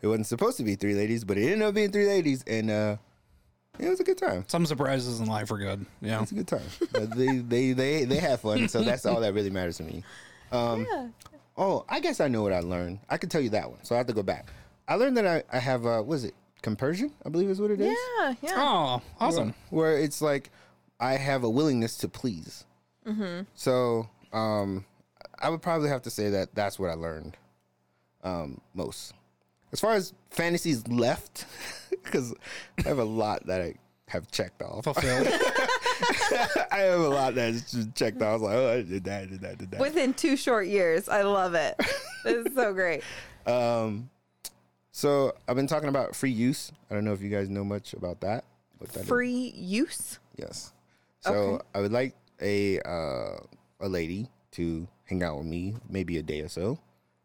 it 0.00 0.06
wasn't 0.06 0.26
supposed 0.28 0.56
to 0.58 0.62
be 0.62 0.74
three 0.76 0.94
ladies, 0.94 1.24
but 1.24 1.36
it 1.38 1.44
ended 1.52 1.62
up 1.68 1.74
being 1.74 1.90
three 1.90 2.06
ladies, 2.06 2.42
and 2.46 2.70
uh, 2.70 2.96
it 3.82 3.88
was 3.88 4.00
a 4.00 4.04
good 4.04 4.18
time. 4.18 4.44
Some 4.46 4.66
surprises 4.66 5.20
in 5.20 5.26
life 5.26 5.50
are 5.50 5.58
good. 5.58 5.84
Yeah. 6.00 6.22
It's 6.22 6.32
a 6.32 6.34
good 6.34 6.48
time. 6.48 6.62
They, 6.92 7.38
they 7.38 7.72
they 7.72 8.04
they 8.04 8.18
have 8.18 8.40
fun, 8.40 8.68
so 8.68 8.82
that's 8.82 9.04
all 9.06 9.20
that 9.20 9.34
really 9.34 9.50
matters 9.50 9.78
to 9.78 9.82
me. 9.82 10.04
Um, 10.50 10.86
yeah. 10.90 11.08
Oh, 11.56 11.84
I 11.88 12.00
guess 12.00 12.20
I 12.20 12.28
know 12.28 12.42
what 12.42 12.52
I 12.52 12.60
learned. 12.60 13.00
I 13.10 13.16
could 13.18 13.30
tell 13.30 13.40
you 13.40 13.50
that 13.50 13.68
one, 13.70 13.82
so 13.82 13.94
I 13.94 13.98
have 13.98 14.06
to 14.06 14.12
go 14.12 14.22
back. 14.22 14.48
I 14.88 14.94
learned 14.94 15.16
that 15.16 15.26
I, 15.26 15.42
I 15.52 15.58
have 15.58 15.84
uh, 15.84 16.00
what 16.02 16.14
is 16.14 16.24
it 16.24 16.34
compersion? 16.62 17.12
I 17.26 17.28
believe 17.28 17.50
is 17.50 17.60
what 17.60 17.70
it 17.70 17.80
is. 17.80 17.96
Yeah, 18.18 18.34
yeah. 18.42 18.54
Oh, 18.56 19.02
awesome. 19.20 19.54
Where 19.70 19.98
it's 19.98 20.22
like 20.22 20.50
I 21.00 21.14
have 21.14 21.44
a 21.44 21.50
willingness 21.50 21.96
to 21.98 22.08
please. 22.08 22.64
Mm-hmm. 23.06 23.42
So 23.54 24.08
um, 24.32 24.84
I 25.38 25.50
would 25.50 25.62
probably 25.62 25.88
have 25.88 26.02
to 26.02 26.10
say 26.10 26.30
that 26.30 26.54
that's 26.54 26.78
what 26.78 26.90
I 26.90 26.94
learned 26.94 27.36
um, 28.22 28.60
most. 28.74 29.12
As 29.72 29.80
far 29.80 29.94
as 29.94 30.12
fantasies 30.30 30.86
left, 30.88 31.46
because 32.04 32.34
I 32.84 32.88
have 32.88 32.98
a 32.98 33.04
lot 33.04 33.46
that 33.46 33.60
I 33.60 33.74
have 34.08 34.30
checked 34.30 34.62
off. 34.62 34.84
Fulfilled. 34.84 35.26
I 36.70 36.78
have 36.80 37.00
a 37.00 37.08
lot 37.08 37.34
that's 37.34 37.70
just 37.72 37.94
checked 37.94 38.20
off. 38.20 38.28
I 38.28 38.32
was 38.34 38.42
like, 38.42 38.54
oh, 38.54 38.72
I 38.72 38.82
did 38.82 39.04
that, 39.04 39.22
I 39.22 39.26
did 39.26 39.40
that, 39.42 39.50
I 39.50 39.54
did 39.54 39.70
that. 39.70 39.80
Within 39.80 40.12
two 40.14 40.36
short 40.36 40.66
years. 40.66 41.08
I 41.08 41.22
love 41.22 41.54
it. 41.54 41.76
this 42.24 42.46
is 42.46 42.54
so 42.54 42.72
great. 42.72 43.02
Um, 43.44 44.08
so 44.92 45.34
I've 45.48 45.56
been 45.56 45.66
talking 45.66 45.88
about 45.88 46.14
free 46.14 46.30
use. 46.30 46.70
I 46.88 46.94
don't 46.94 47.04
know 47.04 47.12
if 47.12 47.20
you 47.20 47.28
guys 47.28 47.48
know 47.48 47.64
much 47.64 47.92
about 47.92 48.20
that. 48.20 48.44
What 48.78 48.90
that 48.92 49.00
is. 49.00 49.08
Free 49.08 49.52
use. 49.56 50.20
Yes. 50.36 50.72
So 51.22 51.32
Okay. 51.34 51.64
I 51.74 51.80
would 51.80 51.90
like 51.90 52.14
a 52.40 52.78
uh, 52.82 53.38
a 53.80 53.88
lady 53.88 54.28
to 54.52 54.86
hang 55.06 55.24
out 55.24 55.38
with 55.38 55.46
me, 55.46 55.74
maybe 55.88 56.18
a 56.18 56.22
day 56.22 56.40
or 56.42 56.48
so, 56.48 56.78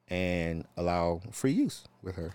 and 0.07 0.65
allow 0.75 1.21
free 1.29 1.51
use 1.51 1.83
with 2.01 2.15
her. 2.15 2.31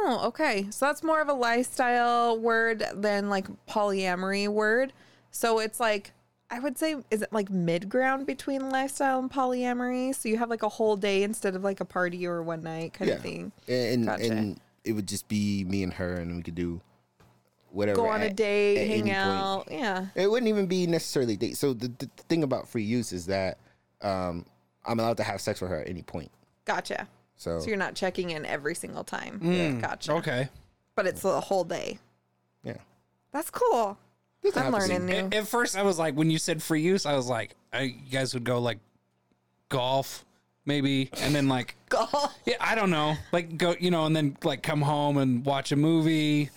Oh, 0.00 0.20
okay. 0.26 0.68
So 0.70 0.86
that's 0.86 1.02
more 1.02 1.20
of 1.20 1.28
a 1.28 1.32
lifestyle 1.32 2.38
word 2.38 2.84
than 2.94 3.28
like 3.28 3.46
polyamory 3.66 4.48
word. 4.48 4.92
So 5.30 5.58
it's 5.58 5.80
like 5.80 6.12
I 6.50 6.60
would 6.60 6.78
say 6.78 6.96
is 7.10 7.22
it 7.22 7.32
like 7.32 7.50
mid 7.50 7.88
ground 7.88 8.26
between 8.26 8.70
lifestyle 8.70 9.18
and 9.18 9.30
polyamory? 9.30 10.14
So 10.14 10.28
you 10.28 10.38
have 10.38 10.50
like 10.50 10.62
a 10.62 10.68
whole 10.68 10.96
day 10.96 11.22
instead 11.22 11.54
of 11.54 11.62
like 11.62 11.80
a 11.80 11.84
party 11.84 12.26
or 12.26 12.42
one 12.42 12.62
night 12.62 12.94
kind 12.94 13.10
of 13.10 13.20
thing. 13.20 13.52
And 13.66 14.06
Gotcha. 14.06 14.32
and 14.32 14.60
it 14.84 14.92
would 14.92 15.06
just 15.08 15.28
be 15.28 15.64
me 15.64 15.82
and 15.82 15.92
her, 15.92 16.14
and 16.14 16.36
we 16.36 16.42
could 16.42 16.54
do 16.54 16.80
whatever. 17.70 17.96
Go 17.96 18.08
on 18.08 18.22
a 18.22 18.32
date, 18.32 18.76
hang 18.78 18.90
any 18.90 19.02
point. 19.02 19.14
out. 19.14 19.68
Yeah. 19.70 20.06
It 20.14 20.30
wouldn't 20.30 20.48
even 20.48 20.66
be 20.66 20.86
necessarily 20.86 21.36
date. 21.36 21.56
So 21.56 21.74
the, 21.74 21.88
the 21.88 22.08
thing 22.28 22.42
about 22.42 22.68
free 22.68 22.84
use 22.84 23.12
is 23.12 23.26
that 23.26 23.58
um, 24.00 24.46
I'm 24.86 24.98
allowed 24.98 25.18
to 25.18 25.24
have 25.24 25.40
sex 25.40 25.60
with 25.60 25.70
her 25.70 25.80
at 25.80 25.88
any 25.88 26.02
point. 26.02 26.30
Gotcha. 26.64 27.08
So, 27.38 27.60
So 27.60 27.68
you're 27.68 27.76
not 27.76 27.94
checking 27.94 28.30
in 28.30 28.44
every 28.44 28.74
single 28.74 29.04
time. 29.04 29.40
Mm. 29.40 29.80
Gotcha. 29.80 30.12
okay. 30.12 30.48
But 30.94 31.06
it's 31.06 31.22
the 31.22 31.40
whole 31.40 31.64
day. 31.64 31.98
yeah. 32.62 32.74
That's 33.32 33.50
cool. 33.50 33.96
Doesn't 34.42 34.58
I'm 34.62 34.72
have 34.72 34.82
to 34.82 34.88
learning 34.88 35.06
new. 35.06 35.26
At, 35.26 35.34
at 35.34 35.48
first, 35.48 35.76
I 35.76 35.82
was 35.82 35.98
like, 35.98 36.14
when 36.14 36.30
you 36.30 36.38
said 36.38 36.62
free 36.62 36.80
use, 36.82 37.06
I 37.06 37.14
was 37.14 37.28
like, 37.28 37.54
I, 37.72 37.80
you 37.82 38.10
guys 38.10 38.34
would 38.34 38.44
go 38.44 38.58
like 38.60 38.78
golf, 39.68 40.24
maybe, 40.64 41.10
and 41.20 41.34
then 41.34 41.48
like, 41.48 41.74
Golf. 41.88 42.36
yeah, 42.46 42.56
I 42.60 42.74
don't 42.74 42.90
know, 42.90 43.16
like 43.32 43.56
go, 43.58 43.74
you 43.78 43.90
know, 43.90 44.06
and 44.06 44.14
then 44.16 44.36
like 44.44 44.62
come 44.62 44.80
home 44.82 45.18
and 45.18 45.44
watch 45.44 45.72
a 45.72 45.76
movie, 45.76 46.50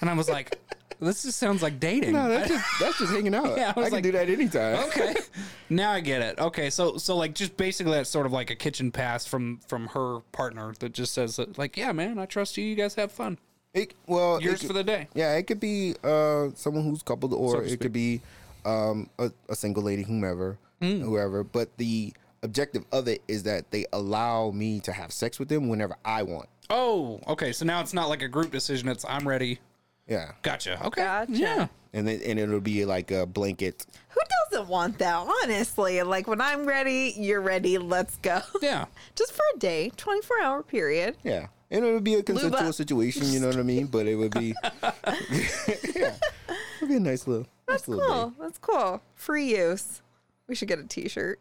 and 0.00 0.08
I 0.10 0.14
was 0.14 0.28
like, 0.28 0.58
this 1.00 1.22
just 1.24 1.38
sounds 1.38 1.62
like 1.62 1.80
dating. 1.80 2.12
No, 2.12 2.28
that's 2.28 2.48
just 2.48 2.64
that's 2.80 2.98
just 2.98 3.12
hanging 3.12 3.34
out. 3.34 3.44
Yeah, 3.56 3.72
I 3.76 3.80
I, 3.80 3.84
can 3.84 3.92
like- 3.92 4.02
do 4.02 4.12
that 4.12 4.28
anytime. 4.28 4.76
okay 4.88 5.14
now 5.70 5.90
i 5.92 6.00
get 6.00 6.20
it 6.22 6.38
okay 6.38 6.68
so 6.70 6.96
so 6.98 7.16
like 7.16 7.34
just 7.34 7.56
basically 7.56 7.92
that's 7.92 8.10
sort 8.10 8.26
of 8.26 8.32
like 8.32 8.50
a 8.50 8.54
kitchen 8.54 8.92
pass 8.92 9.24
from 9.26 9.58
from 9.66 9.86
her 9.88 10.20
partner 10.32 10.74
that 10.80 10.92
just 10.92 11.14
says 11.14 11.36
that, 11.36 11.56
like 11.58 11.76
yeah 11.76 11.90
man 11.90 12.18
i 12.18 12.26
trust 12.26 12.56
you 12.58 12.64
you 12.64 12.74
guys 12.74 12.94
have 12.94 13.10
fun 13.10 13.38
It, 13.72 13.94
well, 14.06 14.40
yours 14.40 14.62
it 14.62 14.66
for 14.66 14.72
the 14.74 14.84
day 14.84 15.08
Yeah, 15.14 15.34
it 15.36 15.46
could 15.48 15.58
be 15.60 15.94
uh, 16.04 16.50
someone 16.54 16.84
who's 16.84 17.02
coupled, 17.02 17.32
or 17.32 17.52
So 17.52 17.58
it 17.72 17.80
could 17.80 17.92
be 17.92 18.20
um, 18.64 19.08
a, 19.18 19.32
a 19.48 19.56
single 19.56 19.82
lady, 19.82 20.02
whomever, 20.04 20.58
Mm. 20.82 21.00
whoever. 21.02 21.42
But 21.44 21.76
the 21.78 22.12
objective 22.42 22.84
of 22.92 23.08
it 23.08 23.22
is 23.26 23.42
that 23.44 23.70
they 23.70 23.86
allow 23.92 24.50
me 24.52 24.78
to 24.80 24.92
have 24.92 25.10
sex 25.12 25.38
with 25.40 25.48
them 25.48 25.68
whenever 25.68 25.96
I 26.04 26.22
want. 26.22 26.48
oh 26.70 27.20
okay 27.26 27.52
so 27.52 27.64
now 27.64 27.80
it's 27.80 27.94
not 27.94 28.08
like 28.08 28.22
a 28.22 28.28
group 28.28 28.50
decision 28.50 28.88
it's 28.88 29.04
i'm 29.08 29.26
ready 29.28 29.58
Yeah, 30.06 30.32
gotcha 30.42 30.84
okay 30.86 31.02
Gotcha. 31.02 31.32
yeah 31.32 31.66
and 31.94 32.06
then 32.08 32.20
and 32.26 32.38
it'll 32.38 32.60
be 32.60 32.84
like 32.84 33.10
a 33.12 33.24
blanket. 33.24 33.86
Who 34.10 34.20
doesn't 34.50 34.68
want 34.68 34.98
that? 34.98 35.14
Honestly, 35.44 36.02
like 36.02 36.26
when 36.26 36.40
I'm 36.40 36.66
ready, 36.66 37.14
you're 37.16 37.40
ready. 37.40 37.78
Let's 37.78 38.16
go. 38.16 38.40
yeah 38.60 38.86
Just 39.16 39.32
for 39.32 39.42
a 39.54 39.58
day, 39.58 39.90
24 39.96 40.42
hour 40.42 40.62
period. 40.64 41.16
Yeah, 41.22 41.46
and 41.70 41.84
it 41.84 41.92
would 41.92 42.02
be 42.04 42.14
a 42.14 42.22
consensual 42.24 42.68
up. 42.68 42.74
situation. 42.74 43.28
You 43.30 43.38
know 43.40 43.46
what 43.46 43.56
I 43.58 43.62
mean? 43.62 43.86
But 43.86 44.06
it 44.08 44.16
would 44.16 44.32
be, 44.32 44.54
yeah, 44.82 46.14
it 46.48 46.80
would 46.80 46.88
be 46.88 46.96
a 46.96 47.00
nice 47.00 47.26
little, 47.28 47.46
That's 47.68 47.86
nice 47.86 47.96
little 47.96 48.06
cool. 48.12 48.28
day. 48.30 48.36
That's 48.40 48.58
cool. 48.58 49.00
Free 49.14 49.56
use. 49.56 50.02
We 50.48 50.54
should 50.56 50.68
get 50.68 50.80
a 50.80 50.84
T-shirt. 50.84 51.38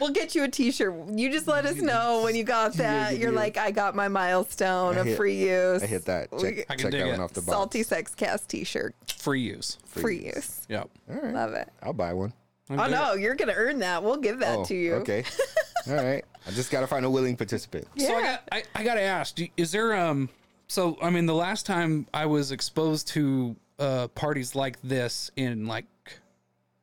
We'll 0.00 0.10
get 0.12 0.34
you 0.34 0.44
a 0.44 0.48
T-shirt. 0.48 0.94
You 1.10 1.30
just 1.30 1.46
let 1.48 1.64
us 1.66 1.76
know 1.76 2.22
when 2.22 2.34
you 2.34 2.44
got 2.44 2.74
that. 2.74 3.12
yeah, 3.12 3.18
You're 3.18 3.32
yeah. 3.32 3.38
like, 3.38 3.56
I 3.56 3.70
got 3.70 3.94
my 3.94 4.08
milestone 4.08 4.96
I 4.96 5.00
of 5.00 5.06
hit- 5.06 5.16
free 5.16 5.36
use. 5.36 5.82
I 5.82 5.86
hit 5.86 6.04
that. 6.06 6.30
Check, 6.38 6.66
I 6.70 6.74
can 6.74 6.78
check 6.78 6.90
dig 6.92 7.00
that 7.00 7.08
it. 7.08 7.10
one 7.12 7.20
off 7.20 7.32
the 7.32 7.40
box. 7.42 7.50
Salty 7.52 7.82
Sex 7.82 8.14
Cast 8.14 8.48
T-shirt. 8.48 8.94
Free 9.18 9.40
use. 9.40 9.78
Free, 9.86 10.26
use. 10.26 10.66
Yep. 10.68 10.88
All 11.10 11.16
right, 11.20 11.34
Love 11.34 11.52
it. 11.54 11.68
I'll 11.82 11.92
buy 11.92 12.12
one. 12.12 12.32
I 12.68 12.74
Oh 12.74 12.82
dig 12.84 12.90
no, 12.92 13.12
it. 13.12 13.20
you're 13.20 13.34
gonna 13.36 13.54
earn 13.56 13.78
that. 13.78 14.02
We'll 14.02 14.16
give 14.16 14.40
that 14.40 14.58
oh, 14.58 14.64
to 14.64 14.74
you. 14.74 14.94
okay. 14.96 15.24
All 15.88 15.94
right. 15.94 16.24
I 16.46 16.50
just 16.50 16.70
gotta 16.70 16.86
find 16.88 17.04
a 17.04 17.10
willing 17.10 17.36
participant. 17.36 17.86
Yeah. 17.94 18.06
So 18.08 18.16
I 18.16 18.22
got 18.22 18.42
I, 18.52 18.62
I 18.74 18.82
gotta 18.84 19.02
ask, 19.02 19.34
do- 19.36 19.48
is 19.56 19.70
there 19.70 19.94
um 19.94 20.28
so 20.66 20.98
I 21.00 21.10
mean 21.10 21.26
the 21.26 21.34
last 21.34 21.64
time 21.64 22.06
I 22.12 22.26
was 22.26 22.50
exposed 22.50 23.06
to 23.08 23.54
uh 23.78 24.08
parties 24.08 24.54
like 24.56 24.80
this 24.82 25.30
in 25.36 25.66
like 25.66 25.84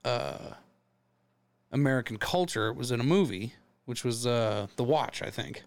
uh 0.06 0.38
American 1.74 2.18
culture 2.18 2.72
was 2.72 2.90
in 2.92 3.00
a 3.02 3.04
movie, 3.04 3.54
which 3.86 4.06
was 4.06 4.26
uh 4.26 4.68
The 4.78 4.84
Watch, 4.86 5.22
I 5.22 5.30
think. 5.30 5.64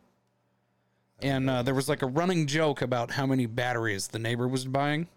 And 1.20 1.48
uh, 1.48 1.62
there 1.62 1.74
was 1.74 1.88
like 1.88 2.02
a 2.02 2.06
running 2.06 2.46
joke 2.46 2.82
about 2.82 3.12
how 3.12 3.26
many 3.26 3.46
batteries 3.46 4.08
the 4.08 4.18
neighbor 4.18 4.46
was 4.46 4.64
buying. 4.66 5.08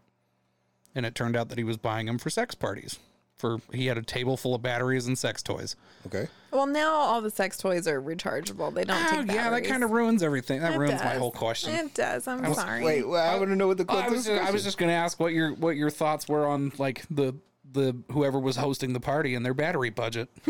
And 0.96 1.06
it 1.06 1.14
turned 1.14 1.36
out 1.36 1.50
that 1.50 1.58
he 1.58 1.64
was 1.64 1.78
buying 1.78 2.06
them 2.08 2.18
for 2.18 2.30
sex 2.30 2.56
parties. 2.56 3.00
For 3.36 3.60
he 3.74 3.86
had 3.88 3.98
a 3.98 4.02
table 4.02 4.36
full 4.36 4.56
of 4.56 4.62
batteries 4.62 5.08
and 5.08 5.18
sex 5.18 5.42
toys. 5.44 5.76
Okay. 6.08 6.28
Well, 6.52 6.66
now 6.68 6.92
all 6.94 7.22
the 7.22 7.30
sex 7.30 7.58
toys 7.58 7.88
are 7.88 8.02
rechargeable. 8.02 8.74
They 8.74 8.84
don't 8.86 8.98
Oh, 9.14 9.22
take 9.24 9.32
yeah, 9.34 9.50
that 9.50 9.64
kind 9.66 9.84
of 9.84 9.92
ruins 9.92 10.24
everything. 10.24 10.60
That 10.62 10.74
It 10.74 10.78
ruins 10.78 11.02
my 11.04 11.12
does. 11.12 11.20
whole 11.20 11.32
question. 11.32 11.74
It 11.74 11.94
does. 11.94 12.28
I'm 12.28 12.42
was- 12.44 12.58
sorry. 12.58 12.84
Wait, 12.84 13.08
well, 13.08 13.30
I 13.30 13.38
want 13.38 13.50
to 13.50 13.56
know 13.56 13.68
what 13.68 13.78
the 13.78 13.86
Oh, 13.88 13.94
I 13.98 14.08
question 14.08 14.14
was 14.16 14.26
just, 14.26 14.42
I 14.42 14.52
was 14.52 14.64
just 14.64 14.78
going 14.78 14.90
to 14.90 14.96
ask 14.96 15.20
what 15.22 15.32
your 15.34 15.54
what 15.54 15.76
your 15.78 15.90
thoughts 15.90 16.28
were 16.28 16.46
on 16.48 16.72
like 16.78 17.04
the 17.10 17.34
the 17.72 17.96
whoever 18.12 18.40
was 18.40 18.56
hosting 18.56 18.94
the 18.94 19.00
party 19.00 19.36
and 19.36 19.46
their 19.46 19.54
battery 19.54 19.90
budget. 19.90 20.30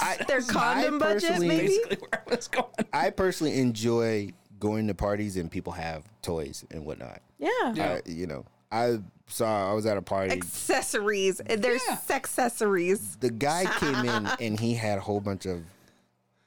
I, 0.00 0.16
Their 0.26 0.42
condom 0.42 0.98
budget, 0.98 1.30
personally- 1.30 1.48
maybe? 1.48 1.78
Where 2.00 2.22
I 2.26 2.34
was 2.34 2.48
going. 2.48 2.66
I 2.92 3.10
personally 3.10 3.58
enjoy 3.60 4.32
going 4.58 4.88
to 4.88 4.94
parties 4.94 5.36
and 5.36 5.50
people 5.50 5.72
have 5.74 6.04
toys 6.22 6.64
and 6.72 6.84
whatnot. 6.84 7.20
Yeah. 7.38 7.48
Yeah. 7.74 7.98
I, 8.04 8.08
you 8.10 8.26
know, 8.26 8.44
I 8.72 8.98
saw 9.28 9.70
I 9.70 9.74
was 9.74 9.86
at 9.86 9.96
a 9.96 10.02
party. 10.02 10.32
Accessories. 10.32 11.40
There's 11.46 11.82
Yeah. 11.88 11.96
sex 11.98 12.30
accessories. 12.30 13.16
the 13.20 13.30
guy 13.30 13.64
came 13.78 13.94
in 14.08 14.26
and 14.40 14.58
he 14.58 14.74
had 14.74 14.98
a 14.98 15.00
whole 15.00 15.20
bunch 15.20 15.46
of 15.46 15.62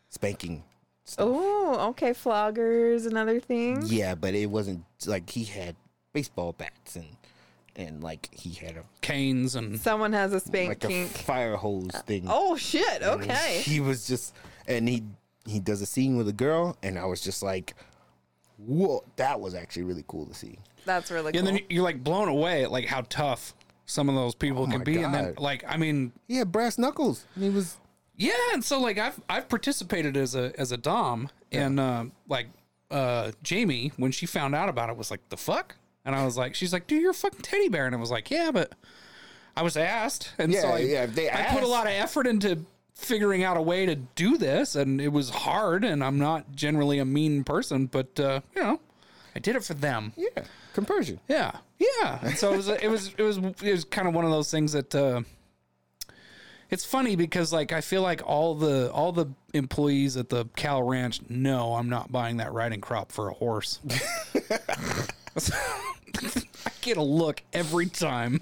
spanking. 0.09 0.63
Oh, 1.17 1.89
okay. 1.91 2.11
Floggers 2.11 3.05
and 3.05 3.17
other 3.17 3.39
things. 3.39 3.91
Yeah, 3.93 4.15
but 4.15 4.33
it 4.33 4.47
wasn't 4.47 4.83
like 5.05 5.29
he 5.29 5.43
had 5.45 5.75
baseball 6.13 6.51
bats 6.53 6.95
and 6.97 7.05
and 7.75 8.03
like 8.03 8.29
he 8.31 8.51
had 8.53 8.77
a 8.77 8.83
Canes 9.01 9.55
and 9.55 9.79
Someone 9.79 10.13
has 10.13 10.33
a 10.33 10.39
spank 10.39 10.83
like 10.83 10.91
a 10.91 11.05
fire 11.07 11.55
hose 11.55 11.91
thing. 12.05 12.25
Oh 12.27 12.55
shit. 12.57 13.01
And 13.01 13.21
Okay. 13.21 13.61
He 13.63 13.79
was 13.79 14.07
just 14.07 14.33
and 14.67 14.87
he 14.87 15.03
he 15.45 15.59
does 15.59 15.81
a 15.81 15.85
scene 15.85 16.17
with 16.17 16.27
a 16.27 16.33
girl 16.33 16.77
and 16.81 16.97
I 16.97 17.05
was 17.05 17.21
just 17.21 17.43
like, 17.43 17.75
whoa, 18.57 19.03
that 19.17 19.39
was 19.39 19.53
actually 19.55 19.83
really 19.83 20.03
cool 20.07 20.25
to 20.25 20.33
see. 20.33 20.57
That's 20.85 21.11
really 21.11 21.31
cool. 21.31 21.39
and 21.39 21.47
then 21.47 21.59
you're 21.69 21.83
like 21.83 22.03
blown 22.03 22.27
away 22.27 22.63
at 22.63 22.71
like 22.71 22.85
how 22.85 23.01
tough 23.09 23.53
some 23.85 24.09
of 24.09 24.15
those 24.15 24.33
people 24.35 24.65
can 24.67 24.79
my 24.79 24.83
be 24.83 24.97
and 25.01 25.13
then 25.13 25.33
like 25.37 25.63
I 25.67 25.77
mean 25.77 26.11
He 26.27 26.37
had 26.37 26.51
brass 26.51 26.77
knuckles. 26.77 27.25
And 27.35 27.43
he 27.43 27.49
was 27.49 27.77
Yeah, 28.15 28.33
and 28.53 28.63
so 28.63 28.79
like 28.79 28.97
I've 28.97 29.19
I've 29.29 29.49
participated 29.49 30.15
as 30.17 30.35
a 30.35 30.53
as 30.57 30.71
a 30.71 30.77
dom, 30.77 31.29
and 31.51 31.79
uh, 31.79 32.05
like 32.29 32.47
uh, 32.89 33.31
Jamie 33.43 33.91
when 33.97 34.11
she 34.11 34.25
found 34.25 34.55
out 34.55 34.69
about 34.69 34.89
it 34.89 34.95
was 34.97 35.11
like 35.11 35.27
the 35.29 35.37
fuck, 35.37 35.75
and 36.05 36.15
I 36.15 36.23
was 36.25 36.37
like, 36.37 36.55
she's 36.55 36.71
like, 36.71 36.87
dude, 36.87 37.01
you're 37.01 37.11
a 37.11 37.15
fucking 37.15 37.41
teddy 37.41 37.69
bear, 37.69 37.85
and 37.85 37.95
I 37.95 37.99
was 37.99 38.11
like, 38.11 38.29
yeah, 38.31 38.51
but 38.51 38.73
I 39.55 39.63
was 39.63 39.75
asked, 39.75 40.33
and 40.37 40.53
so 40.53 40.69
I, 40.69 40.79
yeah, 40.79 41.05
they 41.05 41.29
I 41.29 41.45
put 41.51 41.63
a 41.63 41.67
lot 41.67 41.87
of 41.87 41.93
effort 41.93 42.27
into 42.27 42.65
figuring 42.93 43.43
out 43.43 43.57
a 43.57 43.61
way 43.61 43.85
to 43.85 43.95
do 43.95 44.37
this, 44.37 44.75
and 44.75 45.01
it 45.01 45.09
was 45.09 45.29
hard, 45.29 45.83
and 45.83 46.03
I'm 46.03 46.19
not 46.19 46.55
generally 46.55 46.99
a 46.99 47.05
mean 47.05 47.43
person, 47.43 47.87
but 47.87 48.19
uh, 48.19 48.41
you 48.55 48.61
know, 48.61 48.79
I 49.35 49.39
did 49.39 49.55
it 49.55 49.63
for 49.63 49.73
them. 49.73 50.13
yeah, 50.15 50.43
compersion. 50.73 51.19
Yeah, 51.27 51.57
yeah. 51.79 52.19
And 52.21 52.37
so 52.37 52.53
it 52.53 52.57
was, 52.57 52.69
it 52.69 52.87
was, 52.89 53.13
it 53.17 53.23
was, 53.23 53.37
it 53.37 53.71
was 53.71 53.83
kind 53.85 54.07
of 54.07 54.13
one 54.13 54.25
of 54.25 54.31
those 54.31 54.49
things 54.51 54.73
that 54.73 54.93
uh, 54.93 55.21
it's 56.69 56.85
funny 56.85 57.15
because 57.15 57.53
like 57.53 57.71
I 57.71 57.81
feel 57.81 58.01
like 58.01 58.21
all 58.25 58.55
the 58.55 58.91
all 58.91 59.11
the 59.11 59.27
employees 59.53 60.17
at 60.17 60.29
the 60.29 60.45
Cal 60.55 60.83
Ranch 60.83 61.21
know 61.29 61.75
I'm 61.75 61.89
not 61.89 62.11
buying 62.11 62.37
that 62.37 62.53
riding 62.53 62.81
crop 62.81 63.11
for 63.11 63.29
a 63.29 63.33
horse. 63.33 63.79
I 66.65 66.71
get 66.81 66.97
a 66.97 67.01
look 67.01 67.41
every 67.53 67.87
time. 67.87 68.41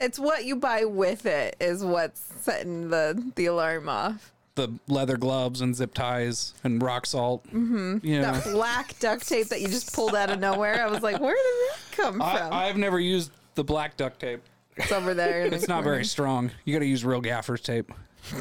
it's 0.00 0.18
what 0.18 0.44
you 0.44 0.56
buy 0.56 0.84
with 0.84 1.26
it 1.26 1.56
is 1.60 1.84
what's 1.84 2.20
setting 2.40 2.90
the 2.90 3.32
the 3.34 3.46
alarm 3.46 3.88
off. 3.88 4.32
The 4.54 4.68
leather 4.86 5.16
gloves 5.16 5.62
and 5.62 5.74
zip 5.74 5.94
ties 5.94 6.52
and 6.62 6.82
rock 6.82 7.06
salt. 7.06 7.44
Mm-hmm. 7.46 7.98
Yeah. 8.02 8.32
That 8.32 8.44
black 8.52 8.98
duct 8.98 9.26
tape 9.26 9.48
that 9.48 9.62
you 9.62 9.68
just 9.68 9.94
pulled 9.94 10.14
out 10.14 10.30
of 10.30 10.40
nowhere. 10.40 10.84
I 10.84 10.90
was 10.90 11.02
like, 11.02 11.20
where 11.20 11.34
did 11.34 11.70
that 11.70 11.96
come 11.96 12.14
from? 12.16 12.22
I, 12.22 12.66
I've 12.68 12.76
never 12.76 13.00
used 13.00 13.30
the 13.54 13.64
black 13.64 13.96
duct 13.96 14.20
tape. 14.20 14.42
it's 14.76 14.92
over 14.92 15.14
there. 15.14 15.46
It's 15.46 15.66
the 15.66 15.72
not 15.72 15.84
very 15.84 16.04
strong. 16.04 16.50
You 16.66 16.74
got 16.74 16.80
to 16.80 16.86
use 16.86 17.02
real 17.04 17.22
gaffer's 17.22 17.62
tape. 17.62 17.90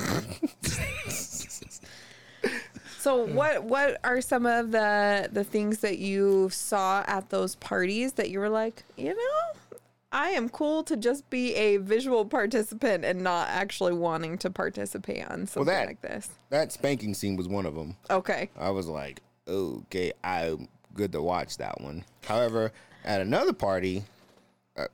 So 3.02 3.26
hmm. 3.26 3.34
what 3.34 3.64
what 3.64 4.00
are 4.04 4.22
some 4.22 4.46
of 4.46 4.72
the 4.72 5.28
the 5.32 5.44
things 5.44 5.80
that 5.80 5.98
you 5.98 6.50
saw 6.52 7.04
at 7.08 7.30
those 7.30 7.56
parties 7.56 8.14
that 8.14 8.30
you 8.30 8.40
were 8.40 8.50
like, 8.50 8.84
you 8.96 9.16
know, 9.16 9.80
I 10.12 10.30
am 10.30 10.50
cool 10.50 10.84
to 10.84 10.96
just 10.96 11.28
be 11.32 11.56
a 11.56 11.78
visual 11.78 12.26
participant 12.26 13.04
and 13.04 13.22
not 13.22 13.48
actually 13.50 13.94
wanting 13.94 14.38
to 14.40 14.52
participate 14.52 15.26
on 15.30 15.48
something 15.48 15.74
that- 15.74 15.88
like 15.88 16.02
this. 16.02 16.30
That 16.50 16.72
spanking 16.72 17.16
scene 17.16 17.38
was 17.38 17.48
one 17.48 17.66
of 17.66 17.74
them. 17.74 17.96
Okay. 18.10 18.50
I 18.60 18.70
was 18.70 18.88
like, 18.88 19.22
okay, 19.48 20.12
I'm 20.24 20.68
good 20.94 21.12
to 21.14 21.22
watch 21.22 21.58
that 21.58 21.82
one. 21.82 22.04
However, 22.26 22.72
at 23.04 23.22
another 23.22 23.54
party, 23.54 24.04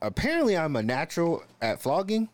apparently 0.01 0.55
I'm 0.55 0.75
a 0.77 0.83
natural 0.83 1.43
at 1.61 1.81
flogging. 1.81 2.29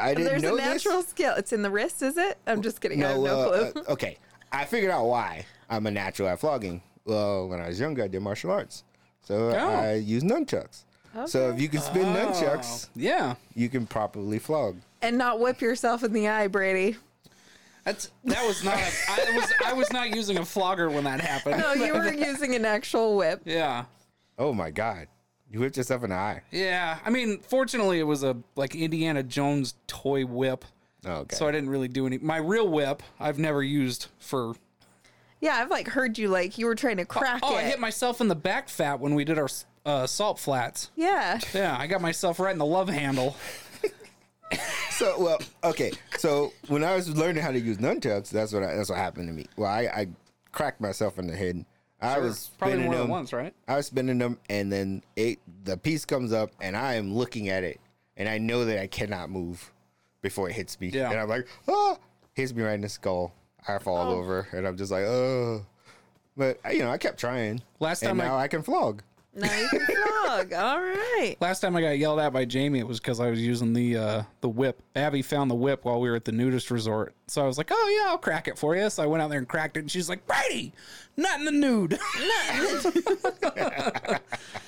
I 0.00 0.14
didn't 0.14 0.24
There's 0.24 0.42
know 0.42 0.54
a 0.54 0.58
natural 0.58 0.98
this. 1.02 1.08
skill. 1.08 1.34
It's 1.36 1.52
in 1.52 1.62
the 1.62 1.70
wrist, 1.70 2.02
is 2.02 2.16
it? 2.16 2.38
I'm 2.46 2.62
just 2.62 2.80
kidding. 2.80 3.02
I 3.04 3.08
have 3.08 3.20
no 3.20 3.40
uh, 3.52 3.70
clue. 3.72 3.82
uh, 3.88 3.92
okay, 3.92 4.16
I 4.52 4.64
figured 4.64 4.90
out 4.90 5.06
why 5.06 5.44
I'm 5.70 5.86
a 5.86 5.90
natural 5.90 6.28
at 6.28 6.40
flogging. 6.40 6.82
Well, 7.04 7.48
when 7.48 7.60
I 7.60 7.68
was 7.68 7.80
younger, 7.80 8.04
I 8.04 8.08
did 8.08 8.20
martial 8.22 8.50
arts, 8.50 8.84
so 9.22 9.50
Oh. 9.50 9.56
I 9.56 9.94
use 9.94 10.22
nunchucks. 10.22 10.84
So 11.26 11.50
if 11.50 11.60
you 11.60 11.68
can 11.68 11.80
spin 11.80 12.06
nunchucks, 12.06 12.88
Yeah. 12.94 13.34
you 13.54 13.68
can 13.68 13.86
properly 13.86 14.38
flog. 14.38 14.76
and 15.02 15.18
not 15.18 15.40
whip 15.40 15.60
yourself 15.60 16.02
in 16.04 16.12
the 16.14 16.28
eye, 16.28 16.46
Brady. 16.46 16.96
That's 17.84 18.10
that 18.24 18.46
was 18.46 18.62
not. 18.62 18.76
A, 18.78 18.86
I 19.10 19.36
was 19.36 19.52
I 19.66 19.72
was 19.72 19.92
not 19.92 20.14
using 20.14 20.38
a 20.38 20.44
flogger 20.44 20.88
when 20.88 21.02
that 21.04 21.20
happened. 21.20 21.58
No, 21.58 21.72
you 21.74 21.92
were 21.98 22.12
using 22.12 22.54
an 22.54 22.64
actual 22.64 23.16
whip. 23.16 23.42
Yeah, 23.44 23.84
Oh 24.38 24.52
my 24.52 24.70
god, 24.70 25.08
you 25.52 25.60
whipped 25.60 25.76
yourself 25.76 26.02
in 26.02 26.10
the 26.10 26.16
eye. 26.16 26.42
yeah. 26.50 26.98
I 27.04 27.10
mean, 27.10 27.38
fortunately, 27.40 28.00
it 28.00 28.04
was 28.04 28.24
a 28.24 28.36
like 28.56 28.74
Indiana 28.74 29.22
Jones 29.22 29.74
toy 29.86 30.24
whip, 30.26 30.64
Oh, 31.04 31.12
okay. 31.12 31.36
so 31.36 31.46
I 31.46 31.52
didn't 31.52 31.70
really 31.70 31.88
do 31.88 32.06
any. 32.06 32.18
My 32.18 32.38
real 32.38 32.66
whip, 32.68 33.02
I've 33.20 33.38
never 33.38 33.62
used 33.62 34.06
for. 34.18 34.54
Yeah, 35.40 35.56
I've 35.56 35.70
like 35.70 35.88
heard 35.88 36.16
you 36.18 36.28
like 36.28 36.56
you 36.58 36.66
were 36.66 36.74
trying 36.76 36.96
to 36.98 37.04
crack 37.04 37.40
Oh, 37.42 37.54
it. 37.56 37.58
I 37.58 37.62
hit 37.64 37.78
myself 37.80 38.20
in 38.20 38.28
the 38.28 38.34
back 38.36 38.68
fat 38.68 38.98
when 39.00 39.14
we 39.14 39.24
did 39.24 39.38
our 39.38 39.48
uh, 39.84 40.06
salt 40.06 40.38
flats. 40.38 40.90
yeah. 40.96 41.38
Yeah, 41.52 41.76
I 41.78 41.86
got 41.88 42.00
myself 42.00 42.38
right 42.40 42.52
in 42.52 42.58
the 42.58 42.66
love 42.66 42.88
handle. 42.88 43.36
So 44.90 45.18
well, 45.18 45.38
okay. 45.64 45.92
So 46.18 46.52
when 46.68 46.84
I 46.84 46.94
was 46.94 47.08
learning 47.16 47.42
how 47.42 47.50
to 47.50 47.58
use 47.58 47.78
nunchucks, 47.78 48.28
that's 48.28 48.52
what 48.52 48.62
I, 48.62 48.74
that's 48.76 48.90
what 48.90 48.98
happened 48.98 49.28
to 49.28 49.32
me. 49.32 49.46
Well, 49.56 49.70
I, 49.70 49.80
I 49.86 50.08
cracked 50.52 50.80
myself 50.80 51.18
in 51.18 51.26
the 51.26 51.34
head. 51.34 51.64
I 52.02 52.18
was 52.18 52.50
Probably 52.58 52.72
spinning 52.74 52.84
more 52.86 52.94
them 52.94 53.02
than 53.04 53.10
once, 53.10 53.32
right? 53.32 53.54
I 53.68 53.76
was 53.76 53.86
spinning 53.86 54.18
them, 54.18 54.38
and 54.50 54.72
then 54.72 55.02
it 55.16 55.38
the 55.64 55.76
piece 55.76 56.04
comes 56.04 56.32
up, 56.32 56.50
and 56.60 56.76
I 56.76 56.94
am 56.94 57.14
looking 57.14 57.48
at 57.48 57.62
it, 57.64 57.80
and 58.16 58.28
I 58.28 58.38
know 58.38 58.64
that 58.64 58.78
I 58.80 58.86
cannot 58.88 59.30
move 59.30 59.72
before 60.20 60.48
it 60.48 60.54
hits 60.54 60.80
me. 60.80 60.88
Yeah. 60.88 61.10
And 61.10 61.18
I'm 61.20 61.28
like, 61.28 61.46
ah, 61.68 61.96
hits 62.34 62.52
me 62.54 62.62
right 62.62 62.74
in 62.74 62.80
the 62.80 62.88
skull. 62.88 63.32
I 63.68 63.78
fall 63.78 64.08
Oh. 64.12 64.16
over, 64.18 64.48
and 64.52 64.66
I'm 64.66 64.76
just 64.76 64.90
like, 64.90 65.04
oh. 65.04 65.64
But 66.36 66.58
you 66.72 66.80
know, 66.80 66.90
I 66.90 66.98
kept 66.98 67.20
trying. 67.20 67.62
Last 67.78 68.00
time 68.00 68.20
I- 68.20 68.24
now 68.24 68.36
I 68.36 68.48
can 68.48 68.62
flog. 68.62 69.02
Can 69.40 69.68
flog. 69.86 70.52
All 70.52 70.80
right. 70.80 71.36
Last 71.40 71.60
time 71.60 71.74
I 71.74 71.80
got 71.80 71.96
yelled 71.98 72.18
at 72.20 72.32
by 72.32 72.44
Jamie, 72.44 72.78
it 72.80 72.86
was 72.86 73.00
because 73.00 73.18
I 73.20 73.30
was 73.30 73.40
using 73.40 73.72
the 73.72 73.96
uh, 73.96 74.22
the 74.42 74.48
whip. 74.48 74.82
Abby 74.94 75.22
found 75.22 75.50
the 75.50 75.54
whip 75.54 75.84
while 75.84 76.00
we 76.00 76.10
were 76.10 76.16
at 76.16 76.24
the 76.26 76.32
nudist 76.32 76.70
resort, 76.70 77.14
so 77.28 77.42
I 77.42 77.46
was 77.46 77.56
like, 77.56 77.70
"Oh 77.72 77.98
yeah, 78.02 78.10
I'll 78.10 78.18
crack 78.18 78.46
it 78.48 78.58
for 78.58 78.76
you." 78.76 78.90
So 78.90 79.02
I 79.02 79.06
went 79.06 79.22
out 79.22 79.30
there 79.30 79.38
and 79.38 79.48
cracked 79.48 79.76
it, 79.76 79.80
and 79.80 79.90
she's 79.90 80.08
like, 80.08 80.26
"Brady, 80.26 80.72
not 81.16 81.38
in 81.38 81.46
the 81.46 81.52
nude." 81.52 81.98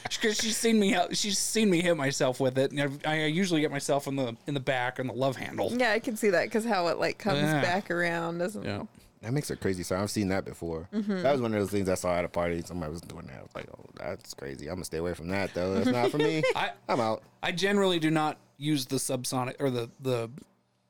because 0.09 0.37
she's 0.39 0.57
seen 0.57 0.79
me. 0.81 0.97
She's 1.13 1.39
seen 1.39 1.69
me 1.71 1.83
hit 1.83 1.97
myself 1.97 2.41
with 2.41 2.57
it, 2.59 2.71
and 2.73 2.81
I've- 2.81 3.05
I 3.05 3.25
usually 3.27 3.61
get 3.61 3.71
myself 3.71 4.07
in 4.07 4.17
the 4.17 4.37
in 4.47 4.55
the 4.55 4.61
back 4.61 4.99
and 4.99 5.09
the 5.09 5.15
love 5.15 5.37
handle. 5.37 5.73
Yeah, 5.77 5.91
I 5.93 5.99
can 5.99 6.17
see 6.17 6.31
that 6.31 6.45
because 6.45 6.65
how 6.65 6.89
it 6.89 6.99
like 6.99 7.19
comes 7.19 7.41
Yeah. 7.41 7.61
back 7.61 7.91
around, 7.91 8.39
doesn't 8.39 8.65
Yeah. 8.65 8.85
That 9.25 9.33
makes 9.33 9.51
it 9.51 9.61
crazy. 9.61 9.83
So 9.83 9.97
I've 9.97 10.11
seen 10.11 10.29
that 10.29 10.45
before. 10.45 10.87
Mm-hmm. 10.93 11.23
That 11.23 11.33
was 11.33 11.41
one 11.41 11.55
of 11.55 11.61
those 11.61 11.71
things 11.71 11.89
I 11.89 11.95
saw 11.95 12.15
at 12.15 12.27
a 12.27 12.29
party. 12.29 12.63
Somebody 12.63 12.93
was 12.93 13.01
doing 13.01 13.27
that. 13.27 13.39
I 13.39 13.43
was 13.43 13.55
like, 13.55 13.69
oh, 13.73 13.87
that's 13.97 14.35
crazy. 14.35 14.69
I'm 14.69 14.75
gonna 14.75 14.85
stay 14.85 14.99
away 14.99 15.15
from 15.15 15.29
that 15.29 15.55
though. 15.55 15.75
That's 15.75 15.87
not 15.89 16.11
for 16.11 16.19
me. 16.19 16.43
I 16.55 16.71
I'm 16.89 17.01
out. 17.01 17.23
I 17.43 17.53
generally 17.53 17.99
do 17.99 18.11
not 18.11 18.39
use 18.59 18.87
the 18.87 18.97
subsonic 18.97 19.57
or 19.61 19.71
the 19.71 19.91
the 20.01 20.31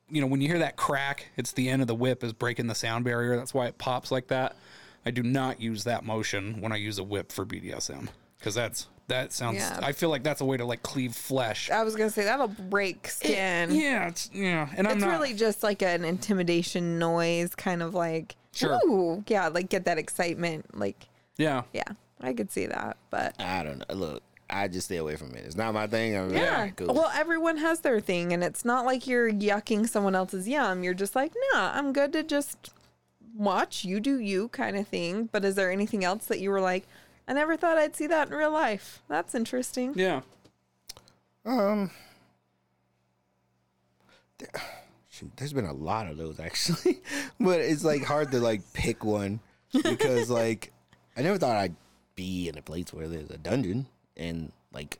you 0.09 0.19
know 0.19 0.27
when 0.27 0.41
you 0.41 0.49
hear 0.49 0.59
that 0.59 0.75
crack, 0.75 1.27
it's 1.37 1.53
the 1.53 1.69
end 1.69 1.81
of 1.81 1.87
the 1.87 1.95
whip 1.95 2.23
is 2.23 2.33
breaking 2.33 2.67
the 2.67 2.75
sound 2.75 3.05
barrier. 3.05 3.37
That's 3.37 3.53
why 3.53 3.67
it 3.67 3.77
pops 3.77 4.11
like 4.11 4.27
that. 4.27 4.55
I 5.05 5.11
do 5.11 5.23
not 5.23 5.61
use 5.61 5.85
that 5.85 6.03
motion 6.03 6.59
when 6.59 6.71
I 6.73 6.75
use 6.75 6.99
a 6.99 7.03
whip 7.03 7.31
for 7.31 7.45
BDSM 7.45 8.09
because 8.37 8.55
that's 8.55 8.87
that 9.07 9.33
sounds. 9.33 9.57
Yeah. 9.57 9.79
I 9.81 9.91
feel 9.91 10.09
like 10.09 10.23
that's 10.23 10.41
a 10.41 10.45
way 10.45 10.57
to 10.57 10.65
like 10.65 10.81
cleave 10.83 11.13
flesh. 11.13 11.69
I 11.69 11.83
was 11.83 11.95
gonna 11.95 12.09
say 12.09 12.23
that'll 12.23 12.47
break 12.47 13.07
skin. 13.07 13.73
yeah, 13.73 14.07
it's 14.07 14.29
yeah, 14.33 14.69
and 14.75 14.87
I'm 14.87 14.95
it's 14.95 15.05
not 15.05 15.11
really 15.11 15.33
just 15.33 15.63
like 15.63 15.81
an 15.81 16.03
intimidation 16.03 16.97
noise, 16.97 17.53
kind 17.55 17.83
of 17.83 17.93
like, 17.93 18.35
Sure. 18.53 18.79
ooh, 18.85 19.23
yeah, 19.27 19.47
like 19.49 19.69
get 19.69 19.85
that 19.85 19.97
excitement. 19.97 20.77
Like, 20.77 21.07
yeah. 21.37 21.63
yeah, 21.73 21.83
I 22.21 22.33
could 22.33 22.51
see 22.51 22.65
that, 22.65 22.97
but 23.09 23.35
I 23.39 23.63
don't 23.63 23.79
know. 23.87 23.95
Look, 23.95 24.23
I 24.49 24.67
just 24.67 24.85
stay 24.85 24.97
away 24.97 25.15
from 25.15 25.35
it. 25.35 25.45
It's 25.45 25.55
not 25.55 25.73
my 25.73 25.87
thing. 25.87 26.15
I'm 26.15 26.33
yeah. 26.33 26.61
like, 26.61 26.75
cool. 26.77 26.93
Well, 26.93 27.11
everyone 27.13 27.57
has 27.57 27.81
their 27.81 27.99
thing, 27.99 28.33
and 28.33 28.43
it's 28.43 28.65
not 28.65 28.85
like 28.85 29.07
you're 29.07 29.31
yucking 29.31 29.87
someone 29.87 30.15
else's 30.15 30.47
yum. 30.47 30.83
You're 30.83 30.93
just 30.93 31.15
like, 31.15 31.33
nah, 31.53 31.71
I'm 31.73 31.93
good 31.93 32.13
to 32.13 32.23
just 32.23 32.71
watch 33.35 33.83
you 33.83 33.99
do 33.99 34.19
you 34.19 34.47
kind 34.49 34.77
of 34.77 34.87
thing. 34.87 35.29
But 35.31 35.45
is 35.45 35.55
there 35.55 35.71
anything 35.71 36.03
else 36.03 36.25
that 36.25 36.39
you 36.39 36.49
were 36.49 36.61
like, 36.61 36.87
I 37.27 37.33
never 37.33 37.57
thought 37.57 37.77
I'd 37.77 37.95
see 37.95 38.07
that 38.07 38.27
in 38.29 38.33
real 38.35 38.51
life? 38.51 39.01
That's 39.07 39.33
interesting. 39.35 39.93
Yeah. 39.95 40.21
Um, 41.45 41.91
there- 44.37 44.49
shoot, 45.09 45.31
there's 45.37 45.53
been 45.53 45.65
a 45.65 45.73
lot 45.73 46.07
of 46.07 46.17
those 46.17 46.39
actually, 46.39 47.01
but 47.39 47.59
it's 47.61 47.83
like 47.83 48.03
hard 48.03 48.31
to 48.31 48.39
like 48.39 48.61
pick 48.73 49.03
one 49.03 49.39
because 49.71 50.29
like 50.29 50.71
I 51.17 51.21
never 51.21 51.37
thought 51.37 51.55
I'd 51.55 51.75
be 52.15 52.47
in 52.47 52.57
a 52.57 52.61
place 52.61 52.93
where 52.93 53.07
there's 53.07 53.29
a 53.29 53.37
dungeon 53.37 53.87
and 54.15 54.51
like 54.73 54.99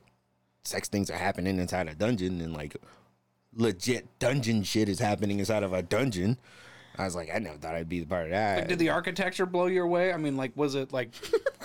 sex 0.64 0.88
things 0.88 1.10
are 1.10 1.16
happening 1.16 1.58
inside 1.58 1.88
a 1.88 1.94
dungeon 1.94 2.40
and 2.40 2.52
like 2.52 2.76
legit 3.54 4.06
dungeon 4.18 4.62
shit 4.64 4.88
is 4.88 4.98
happening 4.98 5.38
inside 5.38 5.62
of 5.62 5.72
a 5.72 5.82
dungeon. 5.82 6.38
I 6.98 7.04
was 7.04 7.14
like, 7.14 7.30
I 7.34 7.38
never 7.38 7.58
thought 7.58 7.74
I'd 7.74 7.88
be 7.88 8.02
a 8.02 8.06
part 8.06 8.24
of 8.26 8.30
that. 8.30 8.58
Like, 8.58 8.68
did 8.68 8.78
the 8.78 8.90
architecture 8.90 9.46
blow 9.46 9.66
your 9.66 9.86
way? 9.86 10.12
I 10.12 10.16
mean, 10.16 10.36
like, 10.36 10.52
was 10.56 10.74
it 10.74 10.92
like? 10.92 11.10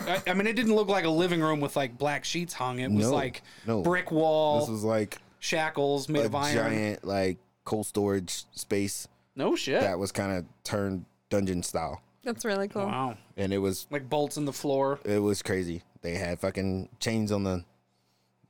I, 0.08 0.22
I 0.28 0.34
mean, 0.34 0.48
it 0.48 0.56
didn't 0.56 0.76
look 0.76 0.88
like 0.88 1.06
a 1.06 1.10
living 1.10 1.42
room 1.42 1.60
with 1.60 1.76
like 1.76 1.98
black 1.98 2.26
sheets 2.26 2.54
hung. 2.54 2.80
It 2.80 2.92
was 2.92 3.08
No, 3.08 3.14
like 3.14 3.42
no. 3.68 3.82
brick 3.82 4.12
wall, 4.12 4.60
this 4.62 4.70
was 4.70 4.84
like 4.84 5.20
shackles 5.40 6.10
made 6.10 6.24
a 6.24 6.26
of 6.26 6.36
iron. 6.36 6.56
giant 6.56 7.04
like 7.06 7.38
cold 7.64 7.86
storage 7.86 8.46
space 8.52 9.08
No 9.36 9.56
shit. 9.56 9.82
that 9.82 9.98
was 10.00 10.12
kind 10.12 10.32
of 10.38 10.46
turned 10.64 11.06
dungeon 11.30 11.64
style, 11.64 12.02
That's 12.24 12.44
really 12.46 12.68
cool. 12.68 12.86
wow. 12.86 13.18
and 13.38 13.54
it 13.54 13.58
was 13.60 13.88
Like 13.92 14.10
bolts 14.10 14.38
in 14.38 14.46
the 14.46 14.54
floor. 14.54 15.00
it 15.06 15.20
was 15.20 15.42
crazy. 15.42 15.84
They 16.02 16.16
had 16.16 16.40
fucking 16.40 16.90
chains 17.00 17.32
on 17.32 17.44
the 17.44 17.64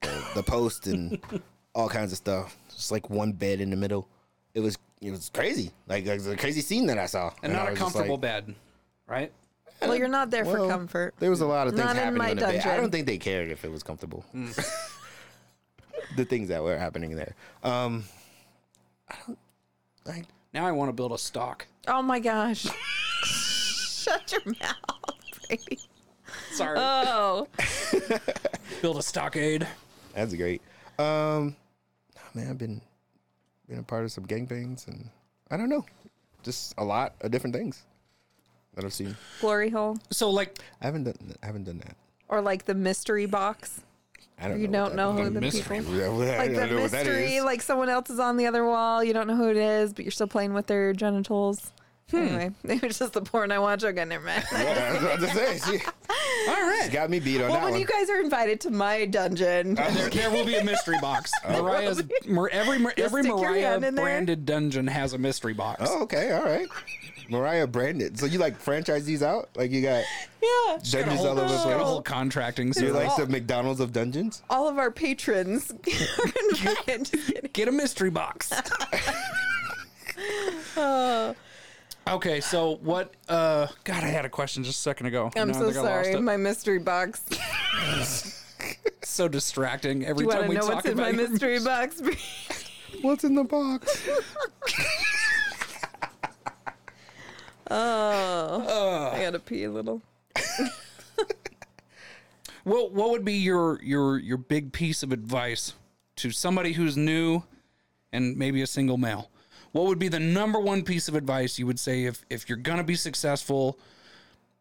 the, 0.01 0.25
the 0.35 0.43
post 0.43 0.87
and 0.87 1.19
all 1.75 1.87
kinds 1.89 2.11
of 2.11 2.17
stuff. 2.17 2.57
Just 2.73 2.91
like 2.91 3.09
one 3.09 3.33
bed 3.33 3.61
in 3.61 3.69
the 3.69 3.75
middle. 3.75 4.07
It 4.53 4.61
was 4.61 4.77
it 5.01 5.11
was 5.11 5.29
crazy. 5.29 5.71
Like 5.87 6.05
it 6.05 6.13
was 6.13 6.27
a 6.27 6.37
crazy 6.37 6.61
scene 6.61 6.85
that 6.87 6.97
I 6.97 7.07
saw. 7.07 7.33
And 7.43 7.53
I 7.53 7.55
not 7.55 7.73
a 7.73 7.75
comfortable 7.75 8.15
like, 8.15 8.21
bed, 8.21 8.55
right? 9.07 9.31
Well, 9.81 9.95
you're 9.95 10.07
not 10.07 10.29
there 10.29 10.45
for 10.45 10.67
comfort. 10.67 11.15
There 11.17 11.31
was 11.31 11.41
a 11.41 11.47
lot 11.47 11.65
of 11.67 11.73
things 11.73 11.85
Not 11.85 11.95
in 11.95 11.97
happening 11.97 12.17
my 12.19 12.29
in 12.29 12.37
the 12.37 12.41
bed. 12.45 12.65
I 12.67 12.77
don't 12.77 12.91
think 12.91 13.07
they 13.07 13.17
cared 13.17 13.49
if 13.49 13.65
it 13.65 13.71
was 13.71 13.81
comfortable. 13.81 14.23
Hmm. 14.31 14.51
the 16.15 16.25
things 16.25 16.49
that 16.49 16.63
were 16.63 16.77
happening 16.77 17.15
there. 17.15 17.35
Um, 17.63 18.03
I 19.09 19.15
don't 19.25 19.39
like. 20.05 20.25
Now 20.53 20.65
I 20.65 20.71
want 20.71 20.89
to 20.89 20.93
build 20.93 21.13
a 21.13 21.17
stock. 21.17 21.65
Oh 21.87 22.01
my 22.01 22.19
gosh. 22.19 22.63
Shut 23.23 24.31
your 24.31 24.41
mouth, 24.45 25.47
Brady. 25.47 25.79
Sorry, 26.51 26.77
Oh. 26.79 27.47
build 28.81 28.97
a 28.97 29.03
stockade. 29.03 29.67
That's 30.13 30.33
great. 30.33 30.61
Um, 30.99 31.55
man, 32.33 32.49
I've 32.49 32.57
been 32.57 32.81
been 33.71 33.79
a 33.79 33.83
part 33.83 34.03
of 34.03 34.11
some 34.11 34.25
gangbangs 34.25 34.87
and 34.87 35.09
I 35.49 35.55
don't 35.57 35.69
know, 35.69 35.85
just 36.43 36.73
a 36.77 36.83
lot 36.83 37.15
of 37.21 37.31
different 37.31 37.55
things 37.55 37.83
that 38.75 38.83
I've 38.83 38.93
seen. 38.93 39.15
Glory 39.39 39.69
hole. 39.69 39.97
So 40.11 40.29
like, 40.29 40.59
I 40.81 40.85
haven't 40.85 41.05
done. 41.05 41.15
I 41.41 41.45
haven't 41.45 41.63
done 41.63 41.77
that. 41.79 41.95
Or 42.27 42.41
like 42.41 42.65
the 42.65 42.75
mystery 42.75 43.25
box. 43.25 43.81
I 44.39 44.47
don't. 44.49 44.57
Know. 44.57 44.61
You 44.61 44.67
know 44.67 44.85
don't 44.87 44.95
know 44.97 45.13
who 45.13 45.29
the 45.29 45.39
mystery 45.41 45.77
people. 45.79 45.95
Yeah, 45.95 46.09
well, 46.09 46.21
I 46.23 46.37
Like 46.37 46.49
the 46.49 46.55
don't 46.55 46.69
know 46.75 46.81
what 46.81 46.91
that 46.91 47.05
mystery, 47.05 47.35
is. 47.35 47.43
like 47.45 47.61
someone 47.61 47.89
else 47.89 48.09
is 48.09 48.19
on 48.19 48.37
the 48.37 48.45
other 48.45 48.65
wall. 48.65 49.03
You 49.03 49.13
don't 49.13 49.27
know 49.27 49.35
who 49.35 49.49
it 49.49 49.57
is, 49.57 49.93
but 49.93 50.03
you're 50.03 50.11
still 50.11 50.27
playing 50.27 50.53
with 50.53 50.67
their 50.67 50.91
genitals. 50.93 51.71
Hmm. 52.11 52.17
Anyway, 52.17 52.51
it 52.65 52.81
was 52.83 52.99
just 52.99 53.13
the 53.13 53.21
porn 53.21 53.51
I 53.51 53.59
watch. 53.59 53.83
Okay, 53.83 54.05
never 54.05 54.25
mind. 54.25 54.43
Yeah, 54.51 54.87
I 54.89 54.93
was 54.93 55.03
about 55.03 55.19
to 55.19 55.27
say. 55.35 55.59
She, 56.41 56.49
all 56.49 56.53
right, 56.55 56.83
she 56.85 56.91
got 56.91 57.09
me 57.09 57.19
beat 57.19 57.35
on 57.35 57.41
that 57.41 57.49
one. 57.49 57.51
well, 57.51 57.59
that 57.59 57.63
when 57.65 57.71
one. 57.73 57.79
you 57.81 57.85
guys 57.87 58.09
are 58.09 58.19
invited 58.19 58.59
to 58.61 58.71
my 58.71 59.05
dungeon, 59.05 59.75
there, 59.75 60.09
there 60.09 60.29
will 60.31 60.45
be 60.45 60.55
a 60.55 60.63
mystery 60.63 60.97
box. 60.99 61.31
Mariah's 61.49 61.99
every 62.51 62.85
every 62.97 63.23
stick 63.23 63.25
your 63.25 63.37
Mariah 63.37 63.61
hand 63.61 63.85
in 63.85 63.95
there. 63.95 64.05
branded 64.05 64.45
dungeon 64.45 64.87
has 64.87 65.13
a 65.13 65.17
mystery 65.17 65.53
box. 65.53 65.83
oh, 65.85 66.03
okay, 66.03 66.31
all 66.31 66.43
right. 66.43 66.67
Mariah 67.29 67.67
branded. 67.67 68.19
So 68.19 68.25
you 68.25 68.39
like 68.39 68.57
franchise 68.57 69.05
these 69.05 69.23
out? 69.23 69.49
Like 69.55 69.71
you 69.71 69.81
got 69.81 70.03
yeah, 70.41 70.77
dungeons 70.91 71.21
all 71.21 71.27
over 71.27 71.41
the 71.41 71.47
She's 71.47 71.57
got 71.57 71.63
place. 71.75 71.83
whole 71.85 72.01
contracting. 72.01 72.67
You're 72.67 72.93
service. 72.93 72.93
like 72.93 73.15
the 73.17 73.27
McDonald's 73.27 73.79
of 73.79 73.93
dungeons. 73.93 74.41
all 74.49 74.67
of 74.67 74.77
our 74.77 74.91
patrons 74.91 75.71
are 75.71 75.75
invited. 76.49 77.05
Just 77.05 77.27
kidding. 77.27 77.49
Get 77.53 77.67
a 77.67 77.71
mystery 77.71 78.09
box. 78.09 78.51
Okay, 82.07 82.39
so 82.41 82.75
what? 82.81 83.13
uh 83.29 83.67
God, 83.83 84.03
I 84.03 84.07
had 84.07 84.25
a 84.25 84.29
question 84.29 84.63
just 84.63 84.79
a 84.79 84.81
second 84.81 85.07
ago. 85.07 85.31
I'm 85.35 85.49
Now 85.49 85.53
so 85.53 85.65
think 85.65 85.77
I 85.77 85.81
lost 85.81 86.03
sorry. 86.05 86.13
it. 86.15 86.21
My 86.21 86.37
mystery 86.37 86.79
box. 86.79 87.21
It's 87.99 88.43
so 89.03 89.27
distracting 89.27 90.05
every 90.05 90.23
You 90.23 90.27
want 90.27 90.39
time 90.41 90.43
to 90.43 90.49
we 90.49 90.55
know 90.55 90.61
talk 90.61 90.75
what's 90.75 90.85
in 90.87 90.93
about 90.93 91.13
my 91.13 91.19
your- 91.19 91.29
mystery 91.29 91.59
box? 91.63 92.01
What's 93.01 93.23
in 93.23 93.35
the 93.35 93.43
box? 93.43 94.07
oh, 97.69 99.11
I 99.13 99.21
gotta 99.21 99.39
pee 99.39 99.63
a 99.63 99.71
little. 99.71 100.01
What 102.63 102.91
What 102.91 103.09
would 103.09 103.25
be 103.25 103.33
your 103.33 103.81
your 103.81 104.19
your 104.19 104.37
big 104.37 104.71
piece 104.71 105.01
of 105.01 105.11
advice 105.11 105.73
to 106.17 106.29
somebody 106.29 106.73
who's 106.73 106.95
new 106.95 107.41
and 108.13 108.37
maybe 108.37 108.61
a 108.61 108.67
single 108.67 108.97
male? 108.99 109.30
What 109.71 109.85
would 109.85 109.99
be 109.99 110.09
the 110.09 110.19
number 110.19 110.59
one 110.59 110.83
piece 110.83 111.07
of 111.07 111.15
advice 111.15 111.57
you 111.57 111.65
would 111.65 111.79
say 111.79 112.03
if 112.05 112.25
if 112.29 112.49
you're 112.49 112.57
gonna 112.57 112.83
be 112.83 112.95
successful 112.95 113.77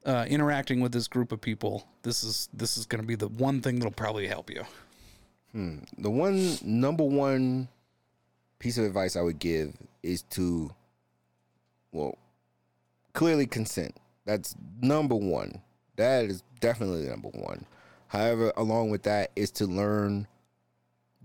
uh, 0.07 0.25
interacting 0.29 0.81
with 0.81 0.93
this 0.93 1.09
group 1.09 1.33
of 1.33 1.41
people? 1.41 1.87
This 2.03 2.23
is 2.23 2.49
this 2.53 2.77
is 2.77 2.87
gonna 2.87 3.03
be 3.03 3.17
the 3.17 3.29
one 3.29 3.61
thing 3.61 3.77
that'll 3.77 3.93
probably 3.93 4.27
help 4.27 4.51
you. 4.51 4.65
the 5.99 6.11
one 6.11 6.59
number 6.63 7.05
one 7.05 7.69
piece 8.61 8.79
of 8.79 8.85
advice 8.85 9.17
I 9.17 9.23
would 9.23 9.41
give 9.41 9.75
is 10.03 10.23
to, 10.23 10.71
well, 11.91 12.17
clearly 13.15 13.47
consent. 13.47 13.97
That's 14.25 14.55
number 14.81 15.17
one. 15.17 15.63
That 15.97 16.27
is 16.27 16.45
definitely 16.61 17.09
number 17.09 17.29
one. 17.29 17.67
However, 18.09 18.53
along 18.57 18.91
with 18.91 19.03
that 19.05 19.31
is 19.35 19.51
to 19.53 19.67
learn 19.67 20.29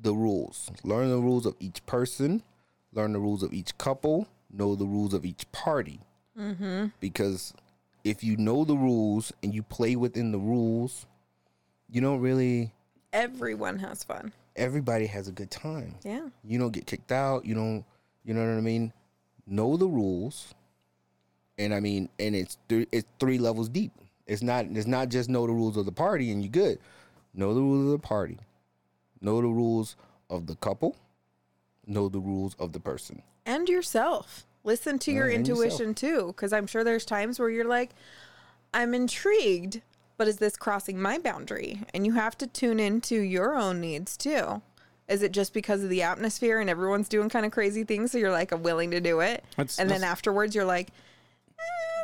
the 0.02 0.14
rules. 0.14 0.72
Learn 0.84 1.10
the 1.10 1.20
rules 1.20 1.46
of 1.46 1.56
each 1.60 1.86
person. 1.86 2.42
Learn 2.96 3.14
the 3.14 3.20
rules 3.20 3.44
of 3.44 3.54
each 3.54 3.78
couple. 3.78 4.28
Know 4.52 4.74
the 4.76 4.86
rules 4.86 5.14
of 5.14 5.26
each 5.26 5.50
party. 5.52 6.00
Mm-hmm. 6.40 6.88
Because 7.00 7.54
if 8.04 8.24
you 8.24 8.38
know 8.38 8.64
the 8.66 8.76
rules 8.76 9.32
and 9.44 9.54
you 9.54 9.62
play 9.62 9.96
within 9.96 10.32
the 10.32 10.40
rules, 10.40 11.06
you 11.90 12.02
don't 12.02 12.22
really 12.22 12.72
Everyone 13.14 13.78
has 13.80 14.04
fun. 14.04 14.32
everybody 14.56 15.06
has 15.08 15.28
a 15.28 15.32
good 15.32 15.52
time. 15.52 15.96
Yeah. 16.04 16.28
You 16.44 16.58
don't 16.58 16.72
get 16.72 16.86
kicked 16.88 17.12
out. 17.12 17.46
You 17.46 17.54
don't. 17.56 17.86
You 18.24 18.34
know 18.34 18.42
what 18.42 18.58
I 18.58 18.62
mean? 18.62 18.92
Know 19.46 19.78
the 19.78 19.88
rules. 19.88 20.54
And 21.58 21.74
I 21.74 21.80
mean, 21.80 22.10
and 22.20 22.36
it's 22.36 22.58
th- 22.68 22.88
it's 22.92 23.08
three 23.20 23.38
levels 23.38 23.70
deep. 23.70 23.92
It's 24.28 24.42
not. 24.42 24.66
It's 24.72 24.88
not 24.88 25.10
just 25.10 25.30
know 25.30 25.46
the 25.48 25.54
rules 25.54 25.78
of 25.78 25.86
the 25.86 25.92
party 25.92 26.32
and 26.32 26.42
you're 26.44 26.52
good. 26.52 26.80
Know 27.34 27.54
the 27.54 27.62
rules 27.62 27.86
of 27.86 27.92
the 27.92 28.08
party. 28.08 28.38
Know 29.22 29.42
the 29.42 29.48
rules 29.48 29.96
of 30.30 30.48
the 30.48 30.56
couple. 30.56 30.96
Know 31.88 32.10
the 32.10 32.20
rules 32.20 32.56
of 32.60 32.72
the 32.74 32.80
person. 32.80 33.22
and 33.46 33.70
yourself. 33.70 34.46
Listen 34.64 34.98
to 35.00 35.12
your 35.12 35.30
Yeah, 35.30 35.36
and 35.36 35.48
yourself. 35.48 35.66
intuition 35.66 35.94
too, 35.94 36.28
because 36.28 36.52
I'm 36.52 36.66
sure 36.66 36.84
there's 36.84 37.06
times 37.06 37.40
where 37.40 37.50
you're 37.50 37.66
like, 37.66 37.92
I'm 38.74 38.94
intrigued, 38.96 39.82
but 40.18 40.28
is 40.28 40.38
this 40.38 40.58
crossing 40.58 41.00
my 41.00 41.20
boundary? 41.20 41.82
And 41.94 42.06
you 42.06 42.14
have 42.14 42.36
to 42.40 42.48
tune 42.48 42.80
into 42.80 43.20
your 43.22 43.56
own 43.56 43.80
needs 43.80 44.18
too. 44.18 44.62
Is 45.08 45.22
it 45.22 45.32
just 45.32 45.54
because 45.54 45.84
of 45.84 45.90
the 45.92 46.02
atmosphere 46.02 46.60
and 46.60 46.68
everyone's 46.70 47.08
doing 47.08 47.30
kind 47.30 47.46
of 47.46 47.52
crazy 47.52 47.84
things, 47.84 48.12
so 48.12 48.18
you're 48.18 48.32
like, 48.32 48.52
I'm 48.52 48.64
willing 48.64 48.90
to 48.92 49.00
do 49.00 49.20
it, 49.20 49.44
That's- 49.56 49.78
and 49.78 49.88
then 49.92 50.04
afterwards 50.04 50.56
you're 50.56 50.66
like, 50.66 50.88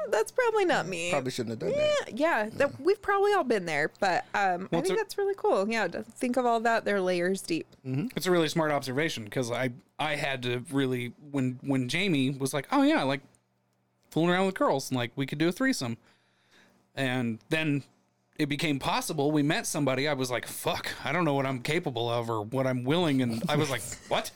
that's 0.09 0.31
probably 0.31 0.65
not 0.65 0.87
me. 0.87 1.11
Probably 1.11 1.31
shouldn't 1.31 1.61
have 1.61 1.69
done 1.71 1.77
yeah, 1.79 1.93
that. 2.05 2.17
yeah. 2.17 2.49
That, 2.53 2.79
we've 2.81 3.01
probably 3.01 3.33
all 3.33 3.43
been 3.43 3.65
there, 3.65 3.91
but 3.99 4.25
um, 4.33 4.41
I 4.43 4.55
Well, 4.71 4.79
it's 4.79 4.87
think 4.89 4.91
a- 4.91 4.95
that's 5.03 5.17
really 5.17 5.35
cool. 5.35 5.69
Yeah, 5.69 5.87
to 5.87 6.03
think 6.03 6.37
of 6.37 6.45
all 6.45 6.59
that. 6.61 6.85
They're 6.85 7.01
layers 7.01 7.41
deep. 7.41 7.67
It's 7.83 8.25
a 8.25 8.31
really 8.31 8.47
smart 8.47 8.71
observation 8.71 9.23
because 9.25 9.51
I 9.51 9.71
I 9.99 10.15
had 10.15 10.43
to 10.43 10.63
really 10.71 11.13
when 11.31 11.59
when 11.61 11.87
Jamie 11.89 12.31
was 12.31 12.53
like, 12.53 12.67
oh 12.71 12.81
yeah, 12.83 13.03
like 13.03 13.21
fooling 14.09 14.29
around 14.31 14.45
with 14.47 14.55
girls 14.55 14.89
and 14.89 14.97
like 14.97 15.11
we 15.15 15.25
could 15.25 15.37
do 15.37 15.47
a 15.47 15.51
threesome, 15.51 15.97
and 16.95 17.39
then 17.49 17.83
it 18.37 18.47
became 18.49 18.79
possible. 18.79 19.31
We 19.31 19.43
met 19.43 19.67
somebody. 19.67 20.07
I 20.07 20.13
was 20.13 20.31
like, 20.31 20.47
fuck, 20.47 20.89
I 21.03 21.11
don't 21.11 21.25
know 21.25 21.33
what 21.35 21.45
I'm 21.45 21.59
capable 21.59 22.09
of 22.09 22.29
or 22.29 22.41
what 22.41 22.65
I'm 22.65 22.83
willing, 22.83 23.21
and 23.21 23.43
I 23.47 23.55
was 23.55 23.69
like, 23.69 23.81
what? 24.07 24.31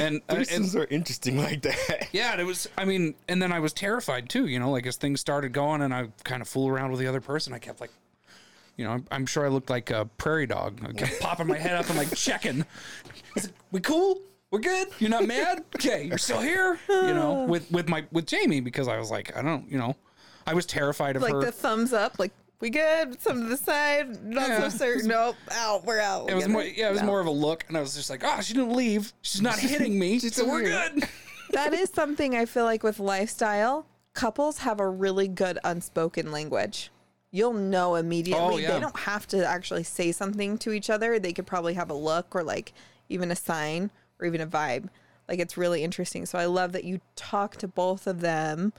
And, 0.00 0.22
uh, 0.28 0.78
are 0.78 0.86
interesting 0.90 1.36
like 1.36 1.62
that. 1.62 2.08
yeah, 2.12 2.32
and 2.32 2.40
it 2.40 2.44
was. 2.44 2.68
I 2.78 2.84
mean, 2.84 3.14
and 3.28 3.40
then 3.40 3.52
I 3.52 3.60
was 3.60 3.72
terrified 3.72 4.28
too. 4.28 4.46
You 4.46 4.58
know, 4.58 4.70
like 4.70 4.86
as 4.86 4.96
things 4.96 5.20
started 5.20 5.52
going, 5.52 5.82
and 5.82 5.92
I 5.94 6.08
kind 6.24 6.42
of 6.42 6.48
fool 6.48 6.68
around 6.68 6.90
with 6.90 7.00
the 7.00 7.06
other 7.06 7.20
person. 7.20 7.52
I 7.52 7.58
kept 7.58 7.80
like, 7.80 7.90
you 8.76 8.84
know, 8.84 8.92
I'm, 8.92 9.06
I'm 9.10 9.26
sure 9.26 9.44
I 9.44 9.48
looked 9.48 9.70
like 9.70 9.90
a 9.90 10.06
prairie 10.16 10.46
dog. 10.46 10.80
I 10.86 10.92
kept 10.92 11.20
popping 11.20 11.46
my 11.46 11.58
head 11.58 11.76
up 11.76 11.88
and 11.88 11.98
like 11.98 12.14
checking. 12.14 12.64
I 13.36 13.40
said, 13.40 13.52
we 13.72 13.80
cool? 13.80 14.20
We're 14.50 14.58
good. 14.58 14.88
You're 14.98 15.10
not 15.10 15.26
mad? 15.26 15.64
Okay, 15.76 16.04
you're 16.04 16.18
still 16.18 16.40
here. 16.40 16.78
You 16.88 17.14
know, 17.14 17.44
with 17.48 17.70
with 17.70 17.88
my 17.88 18.04
with 18.10 18.26
Jamie 18.26 18.60
because 18.60 18.88
I 18.88 18.98
was 18.98 19.10
like, 19.10 19.36
I 19.36 19.42
don't, 19.42 19.70
you 19.70 19.78
know, 19.78 19.94
I 20.46 20.54
was 20.54 20.66
terrified 20.66 21.16
of 21.16 21.22
Like 21.22 21.34
her. 21.34 21.40
the 21.40 21.52
thumbs 21.52 21.92
up, 21.92 22.18
like 22.18 22.32
we 22.60 22.70
good. 22.70 23.20
Some 23.20 23.42
to 23.42 23.48
the 23.48 23.56
side, 23.56 24.22
not 24.24 24.48
Yeah. 24.48 24.68
so 24.68 24.76
certain. 24.78 25.08
Nope, 25.08 25.36
out. 25.50 25.84
We're 25.84 26.00
out. 26.00 26.30
it 26.30 26.34
was 26.34 26.48
more, 26.48 26.62
yeah, 26.62 26.88
it 26.88 26.92
was 26.92 27.00
No. 27.00 27.06
more 27.06 27.20
of 27.20 27.26
a 27.26 27.30
look, 27.30 27.64
and 27.68 27.76
I 27.76 27.80
was 27.80 27.94
just 27.94 28.10
like, 28.10 28.22
oh, 28.24 28.40
she 28.40 28.54
didn't 28.54 28.74
leave. 28.74 29.12
She's 29.22 29.40
not 29.42 29.58
hitting 29.58 29.98
me, 29.98 30.18
so 30.20 30.28
still 30.28 30.48
we're 30.48 30.62
good. 30.62 31.08
that 31.52 31.72
is 31.72 31.90
something 31.90 32.36
I 32.36 32.44
feel 32.44 32.64
like 32.64 32.82
with 32.82 32.98
lifestyle, 33.00 33.86
couples 34.14 34.58
have 34.58 34.80
a 34.80 34.88
really 34.88 35.28
good 35.28 35.58
unspoken 35.64 36.30
language. 36.30 36.90
You'll 37.32 37.52
know 37.54 37.94
immediately. 37.94 38.42
Oh, 38.44 38.56
yeah. 38.58 38.72
They 38.72 38.80
don't 38.80 38.98
have 39.00 39.26
to 39.28 39.46
actually 39.46 39.84
say 39.84 40.10
something 40.12 40.58
to 40.58 40.72
each 40.72 40.90
other. 40.90 41.18
They 41.18 41.32
could 41.32 41.46
probably 41.46 41.74
have 41.74 41.88
a 41.88 41.94
look 41.94 42.34
or 42.34 42.42
like 42.42 42.72
even 43.08 43.30
a 43.30 43.36
sign 43.36 43.90
or 44.18 44.26
even 44.26 44.40
a 44.40 44.46
vibe. 44.48 44.88
Like 45.28 45.38
it's 45.38 45.56
really 45.56 45.84
interesting. 45.84 46.26
So 46.26 46.38
I 46.40 46.46
love 46.46 46.72
that 46.72 46.82
you 46.82 47.00
talk 47.14 47.56
to 47.58 47.68
both 47.68 48.08
of 48.08 48.20
them 48.20 48.72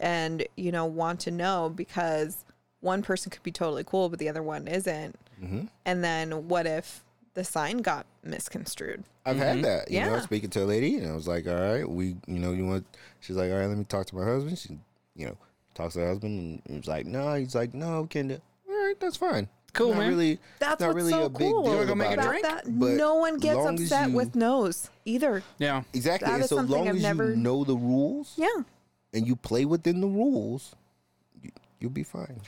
and, 0.00 0.46
you 0.56 0.72
know, 0.72 0.86
want 0.86 1.20
to 1.20 1.30
know 1.30 1.70
because 1.74 2.46
one 2.80 3.02
person 3.02 3.30
could 3.30 3.42
be 3.42 3.52
totally 3.52 3.84
cool, 3.84 4.08
but 4.08 4.18
the 4.18 4.28
other 4.28 4.42
one 4.42 4.68
isn't. 4.68 5.16
Mm-hmm. 5.42 5.62
And 5.84 6.04
then 6.04 6.48
what 6.48 6.66
if 6.66 7.02
the 7.34 7.44
sign 7.44 7.78
got 7.78 8.06
misconstrued? 8.22 9.04
I've 9.26 9.36
had 9.36 9.62
that. 9.64 9.90
You 9.90 10.00
know, 10.00 10.18
speaking 10.20 10.50
to 10.50 10.62
a 10.62 10.66
lady, 10.66 10.96
and 10.96 11.10
I 11.10 11.14
was 11.14 11.28
like, 11.28 11.46
all 11.46 11.54
right, 11.54 11.88
we, 11.88 12.16
you 12.26 12.38
know, 12.38 12.52
you 12.52 12.66
want, 12.66 12.86
she's 13.20 13.36
like, 13.36 13.50
all 13.50 13.58
right, 13.58 13.66
let 13.66 13.76
me 13.78 13.84
talk 13.84 14.06
to 14.06 14.16
my 14.16 14.24
husband. 14.24 14.58
She, 14.58 14.78
you 15.16 15.26
know, 15.26 15.36
talks 15.74 15.94
to 15.94 16.00
her 16.00 16.08
husband, 16.08 16.62
and 16.66 16.76
he's 16.76 16.86
like, 16.88 17.06
no, 17.06 17.34
he's 17.34 17.54
like, 17.54 17.74
no, 17.74 18.06
Kendra, 18.10 18.40
all 18.68 18.74
right, 18.86 18.98
that's 18.98 19.16
fine. 19.16 19.48
Cool, 19.74 19.90
not 19.90 19.98
man. 19.98 20.08
Really, 20.08 20.38
That's 20.60 20.80
not 20.80 20.86
what's 20.88 20.96
really 20.96 21.10
so 21.10 21.24
a 21.24 21.28
big 21.28 21.38
cool 21.50 21.62
deal 21.64 21.76
wanna 21.78 21.94
make 21.96 22.10
a 22.10 22.12
about 22.14 22.24
it. 22.24 22.28
drink? 22.28 22.42
That 22.46 22.78
But 22.78 22.90
no 22.92 23.16
one 23.16 23.38
gets 23.38 23.64
upset 23.66 24.08
you- 24.08 24.16
with 24.16 24.34
no's 24.34 24.88
either. 25.04 25.42
Yeah, 25.58 25.82
Exactly. 25.92 26.26
That 26.26 26.34
And 26.34 26.42
is 26.44 26.48
so 26.48 26.56
long 26.62 26.88
I've 26.88 26.96
as 26.96 27.02
never- 27.02 27.30
you 27.30 27.36
know 27.36 27.64
the 27.64 27.76
rules 27.76 28.32
Yeah. 28.36 28.48
and 29.12 29.26
you 29.26 29.36
play 29.36 29.66
within 29.66 30.00
the 30.00 30.06
rules, 30.06 30.74
you, 31.42 31.50
you'll 31.80 31.90
be 31.90 32.02
fine. 32.02 32.40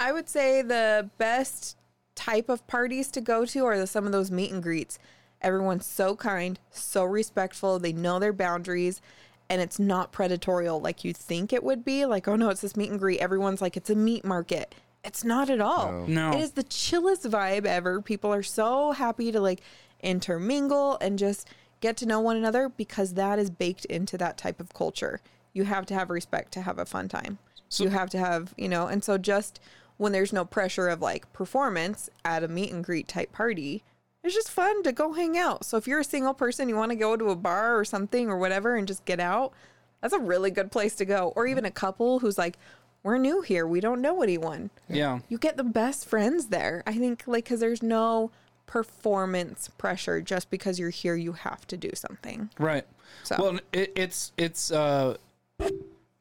I 0.00 0.12
would 0.12 0.28
say 0.28 0.62
the 0.62 1.10
best 1.18 1.76
type 2.14 2.48
of 2.48 2.66
parties 2.66 3.10
to 3.12 3.20
go 3.20 3.44
to 3.46 3.64
are 3.64 3.78
the, 3.78 3.86
some 3.86 4.06
of 4.06 4.12
those 4.12 4.30
meet 4.30 4.52
and 4.52 4.62
greets. 4.62 4.98
Everyone's 5.40 5.86
so 5.86 6.16
kind, 6.16 6.58
so 6.70 7.04
respectful. 7.04 7.78
They 7.78 7.92
know 7.92 8.18
their 8.18 8.32
boundaries, 8.32 9.00
and 9.48 9.60
it's 9.60 9.78
not 9.78 10.12
predatorial 10.12 10.82
like 10.82 11.04
you 11.04 11.12
think 11.12 11.52
it 11.52 11.62
would 11.62 11.84
be. 11.84 12.04
Like, 12.04 12.26
oh 12.26 12.36
no, 12.36 12.50
it's 12.50 12.60
this 12.60 12.76
meet 12.76 12.90
and 12.90 12.98
greet. 12.98 13.20
Everyone's 13.20 13.62
like, 13.62 13.76
it's 13.76 13.90
a 13.90 13.94
meat 13.94 14.24
market. 14.24 14.74
It's 15.04 15.24
not 15.24 15.48
at 15.48 15.60
all. 15.60 16.06
No. 16.06 16.32
It 16.32 16.40
is 16.40 16.52
the 16.52 16.64
chillest 16.64 17.22
vibe 17.24 17.66
ever. 17.66 18.02
People 18.02 18.32
are 18.34 18.42
so 18.42 18.92
happy 18.92 19.30
to 19.30 19.40
like 19.40 19.62
intermingle 20.00 20.98
and 21.00 21.18
just 21.18 21.48
get 21.80 21.96
to 21.98 22.06
know 22.06 22.20
one 22.20 22.36
another 22.36 22.68
because 22.68 23.14
that 23.14 23.38
is 23.38 23.50
baked 23.50 23.84
into 23.86 24.18
that 24.18 24.36
type 24.36 24.60
of 24.60 24.74
culture. 24.74 25.20
You 25.52 25.64
have 25.64 25.86
to 25.86 25.94
have 25.94 26.10
respect 26.10 26.52
to 26.52 26.62
have 26.62 26.78
a 26.78 26.84
fun 26.84 27.08
time. 27.08 27.38
you 27.76 27.90
have 27.90 28.10
to 28.10 28.18
have, 28.18 28.54
you 28.56 28.68
know, 28.68 28.86
and 28.86 29.04
so 29.04 29.18
just 29.18 29.60
when 29.98 30.12
there's 30.12 30.32
no 30.32 30.44
pressure 30.44 30.88
of 30.88 31.02
like 31.02 31.30
performance 31.32 32.08
at 32.24 32.42
a 32.42 32.48
meet 32.48 32.72
and 32.72 32.82
greet 32.82 33.06
type 33.06 33.32
party, 33.32 33.82
it's 34.24 34.34
just 34.34 34.50
fun 34.50 34.82
to 34.84 34.92
go 34.92 35.12
hang 35.12 35.36
out. 35.36 35.64
So 35.64 35.76
if 35.76 35.86
you're 35.86 36.00
a 36.00 36.04
single 36.04 36.34
person, 36.34 36.68
you 36.68 36.76
want 36.76 36.90
to 36.90 36.96
go 36.96 37.16
to 37.16 37.30
a 37.30 37.36
bar 37.36 37.78
or 37.78 37.84
something 37.84 38.28
or 38.30 38.38
whatever 38.38 38.74
and 38.76 38.88
just 38.88 39.04
get 39.04 39.20
out, 39.20 39.52
that's 40.00 40.14
a 40.14 40.18
really 40.18 40.50
good 40.50 40.70
place 40.72 40.94
to 40.96 41.04
go. 41.04 41.32
Or 41.36 41.46
even 41.46 41.64
a 41.64 41.70
couple 41.70 42.20
who's 42.20 42.38
like, 42.38 42.56
we're 43.02 43.18
new 43.18 43.42
here, 43.42 43.66
we 43.66 43.80
don't 43.80 44.00
know 44.00 44.22
anyone 44.22 44.70
yeah. 44.88 45.20
you 45.28 45.38
get 45.38 45.56
the 45.56 45.64
best 45.64 46.04
friends 46.06 46.46
there. 46.46 46.82
I 46.86 46.94
think 46.94 47.24
like 47.26 47.44
because 47.44 47.60
there's 47.60 47.82
no 47.82 48.30
performance 48.66 49.68
pressure 49.78 50.20
just 50.20 50.50
because 50.50 50.78
you're 50.78 50.90
here, 50.90 51.14
you 51.14 51.32
have 51.32 51.66
to 51.68 51.76
do 51.76 51.90
something. 51.94 52.50
Right. 52.58 52.84
So- 53.22 53.36
Well, 53.38 53.60
it, 53.72 53.92
it's 53.96 54.32
it's. 54.36 54.70
uh 54.70 55.16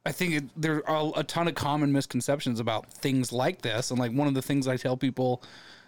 I 0.07 0.13
think 0.13 0.33
it, 0.33 0.43
there 0.55 0.89
are 0.89 1.11
a 1.17 1.23
ton 1.23 1.49
of 1.49 1.55
common 1.55 1.91
misconceptions 1.91 2.61
about 2.61 2.89
things 2.89 3.33
like 3.33 3.61
this, 3.61 3.91
and 3.91 3.99
like 3.99 4.13
one 4.13 4.29
of 4.29 4.33
the 4.35 4.41
things 4.41 4.65
I 4.65 4.77
tell 4.77 4.95
people 4.95 5.43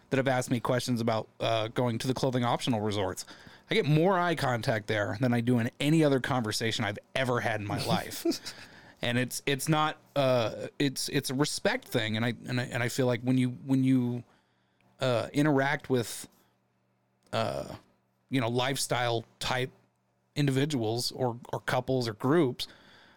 that 0.09 0.17
have 0.17 0.28
asked 0.28 0.51
me 0.51 0.59
questions 0.59 0.99
about 0.99 1.30
uh, 1.39 1.70
going 1.70 1.97
to 1.99 2.07
the 2.07 2.13
clothing 2.13 2.43
optional 2.43 2.82
resorts, 2.82 3.26
I 3.72 3.76
get 3.76 3.86
more 3.86 4.20
eye 4.20 4.36
contact 4.36 4.88
there 4.88 5.17
than 5.22 5.34
I 5.34 5.39
do 5.39 5.59
in 5.59 5.72
any 5.80 6.03
other 6.03 6.20
conversation 6.20 6.84
I've 6.84 6.99
ever 7.15 7.39
had 7.39 7.61
in 7.61 7.67
my 7.67 7.82
life. 7.86 8.26
and 9.01 9.17
it's 9.17 9.41
it's 9.45 9.70
not 9.70 9.95
uh 10.17 10.51
it's 10.78 11.07
it's 11.07 11.30
a 11.30 11.34
respect 11.34 11.88
thing 11.88 12.17
and 12.17 12.26
I 12.26 12.34
and 12.47 12.59
I 12.59 12.63
and 12.65 12.84
I 12.84 12.89
feel 12.89 13.05
like 13.05 13.22
when 13.22 13.38
you 13.38 13.55
when 13.65 13.84
you 13.86 14.24
uh 14.99 15.28
interact 15.32 15.89
with 15.89 16.28
uh 17.32 17.63
you 18.30 18.41
know 18.41 18.49
lifestyle 18.49 19.24
type 19.39 19.72
individuals 20.36 21.13
or 21.13 21.38
or 21.53 21.61
couples 21.61 22.09
or 22.09 22.13
groups 22.13 22.67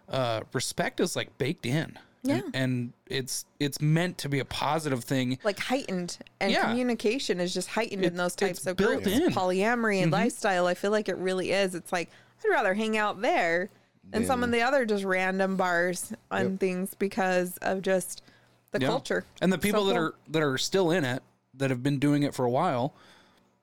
uh 0.08 0.40
respect 0.52 1.00
is 1.00 1.14
like 1.16 1.36
baked 1.38 1.64
in 1.66 1.98
Yeah. 2.22 2.36
and, 2.36 2.54
and 2.54 2.92
it's 3.06 3.44
it's 3.60 3.80
meant 3.80 4.18
to 4.18 4.28
be 4.28 4.38
a 4.40 4.44
positive 4.44 5.04
thing 5.04 5.38
Like 5.44 5.58
heightened 5.58 6.18
and 6.40 6.52
Yeah. 6.52 6.62
communication 6.68 7.40
is 7.40 7.54
just 7.54 7.68
heightened 7.68 8.04
in 8.04 8.16
those 8.16 8.34
types 8.34 8.58
it's 8.58 8.66
of 8.66 8.76
built 8.76 9.02
groups. 9.04 9.06
in. 9.08 9.22
Mm-hmm. 9.30 9.38
Polyamory 9.38 10.02
and 10.02 10.10
lifestyle, 10.12 10.66
I 10.66 10.74
feel 10.74 10.90
like 10.90 11.08
it 11.08 11.16
really 11.16 11.52
is. 11.52 11.74
It's 11.74 11.92
like 11.92 12.10
I'd 12.44 12.48
rather 12.50 12.74
hang 12.74 12.96
out 12.96 13.20
there 13.22 13.70
than 14.10 14.26
some 14.26 14.42
of 14.42 14.50
the 14.50 14.62
other 14.62 14.84
just 14.84 15.04
random 15.04 15.56
bars 15.56 16.12
and 16.30 16.58
things 16.58 16.92
because 16.94 17.56
of 17.58 17.82
just 17.82 18.20
the 18.72 18.80
Yeah. 18.80 18.88
culture. 18.88 19.24
and 19.40 19.52
the 19.52 19.58
people 19.58 19.82
So 19.82 19.86
that 19.88 19.94
cool. 19.94 20.02
are 20.06 20.14
that 20.28 20.42
are 20.42 20.58
still 20.58 20.90
in 20.90 21.04
it 21.04 21.22
that 21.54 21.70
have 21.70 21.82
been 21.82 21.98
doing 22.00 22.22
it 22.24 22.34
for 22.34 22.44
a 22.44 22.50
while 22.50 22.94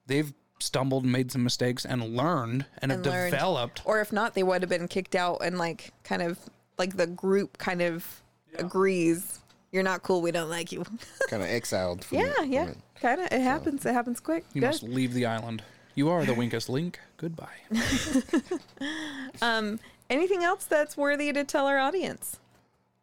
they've 0.08 0.34
stumbled 0.60 1.03
and 1.03 1.12
made 1.12 1.32
some 1.32 1.43
mistakes 1.43 1.86
and 1.86 2.16
learned 2.16 2.66
and, 2.82 2.91
And 2.91 3.05
have 3.05 3.14
learned. 3.14 3.32
developed 3.32 3.82
or 3.86 4.01
if 4.01 4.12
not, 4.12 4.34
they 4.34 4.43
would 4.43 4.62
have 4.62 4.70
been 4.70 4.88
kicked 4.88 5.16
out 5.16 5.38
and 5.41 5.57
like 5.57 5.93
kind 6.03 6.22
of 6.22 6.38
like 6.78 6.97
the 6.97 7.07
group 7.07 7.57
kind 7.57 7.82
of 7.82 8.22
agrees. 8.57 9.39
You're 9.72 9.84
not 9.84 10.01
cool. 10.03 10.22
We 10.22 10.32
don't 10.32 10.49
like 10.49 10.72
you. 10.72 10.84
Kind 11.30 11.43
of 11.43 11.49
exiled. 11.49 12.03
From 12.03 12.18
yeah, 12.18 12.34
it, 12.41 12.49
yeah. 12.49 12.66
it. 12.70 12.78
Kind 12.99 13.22
of. 13.22 13.28
It 13.32 13.41
happens. 13.41 13.86
It 13.86 13.93
happens 13.93 14.20
quick. 14.20 14.43
you 14.53 14.62
Good. 14.62 14.68
must 14.68 14.82
leave 14.84 15.14
the 15.14 15.28
island 15.28 15.62
you 15.95 16.10
are 16.10 16.24
the 16.24 16.34
weakest 16.34 16.70
link 16.70 16.97
goodbye 17.18 17.47
um, 19.41 19.80
Anything 20.10 20.43
else 20.43 20.64
that's 20.66 20.95
worthy 20.97 21.32
to 21.34 21.43
tell 21.43 21.68
our 21.68 21.78
audience? 21.78 22.39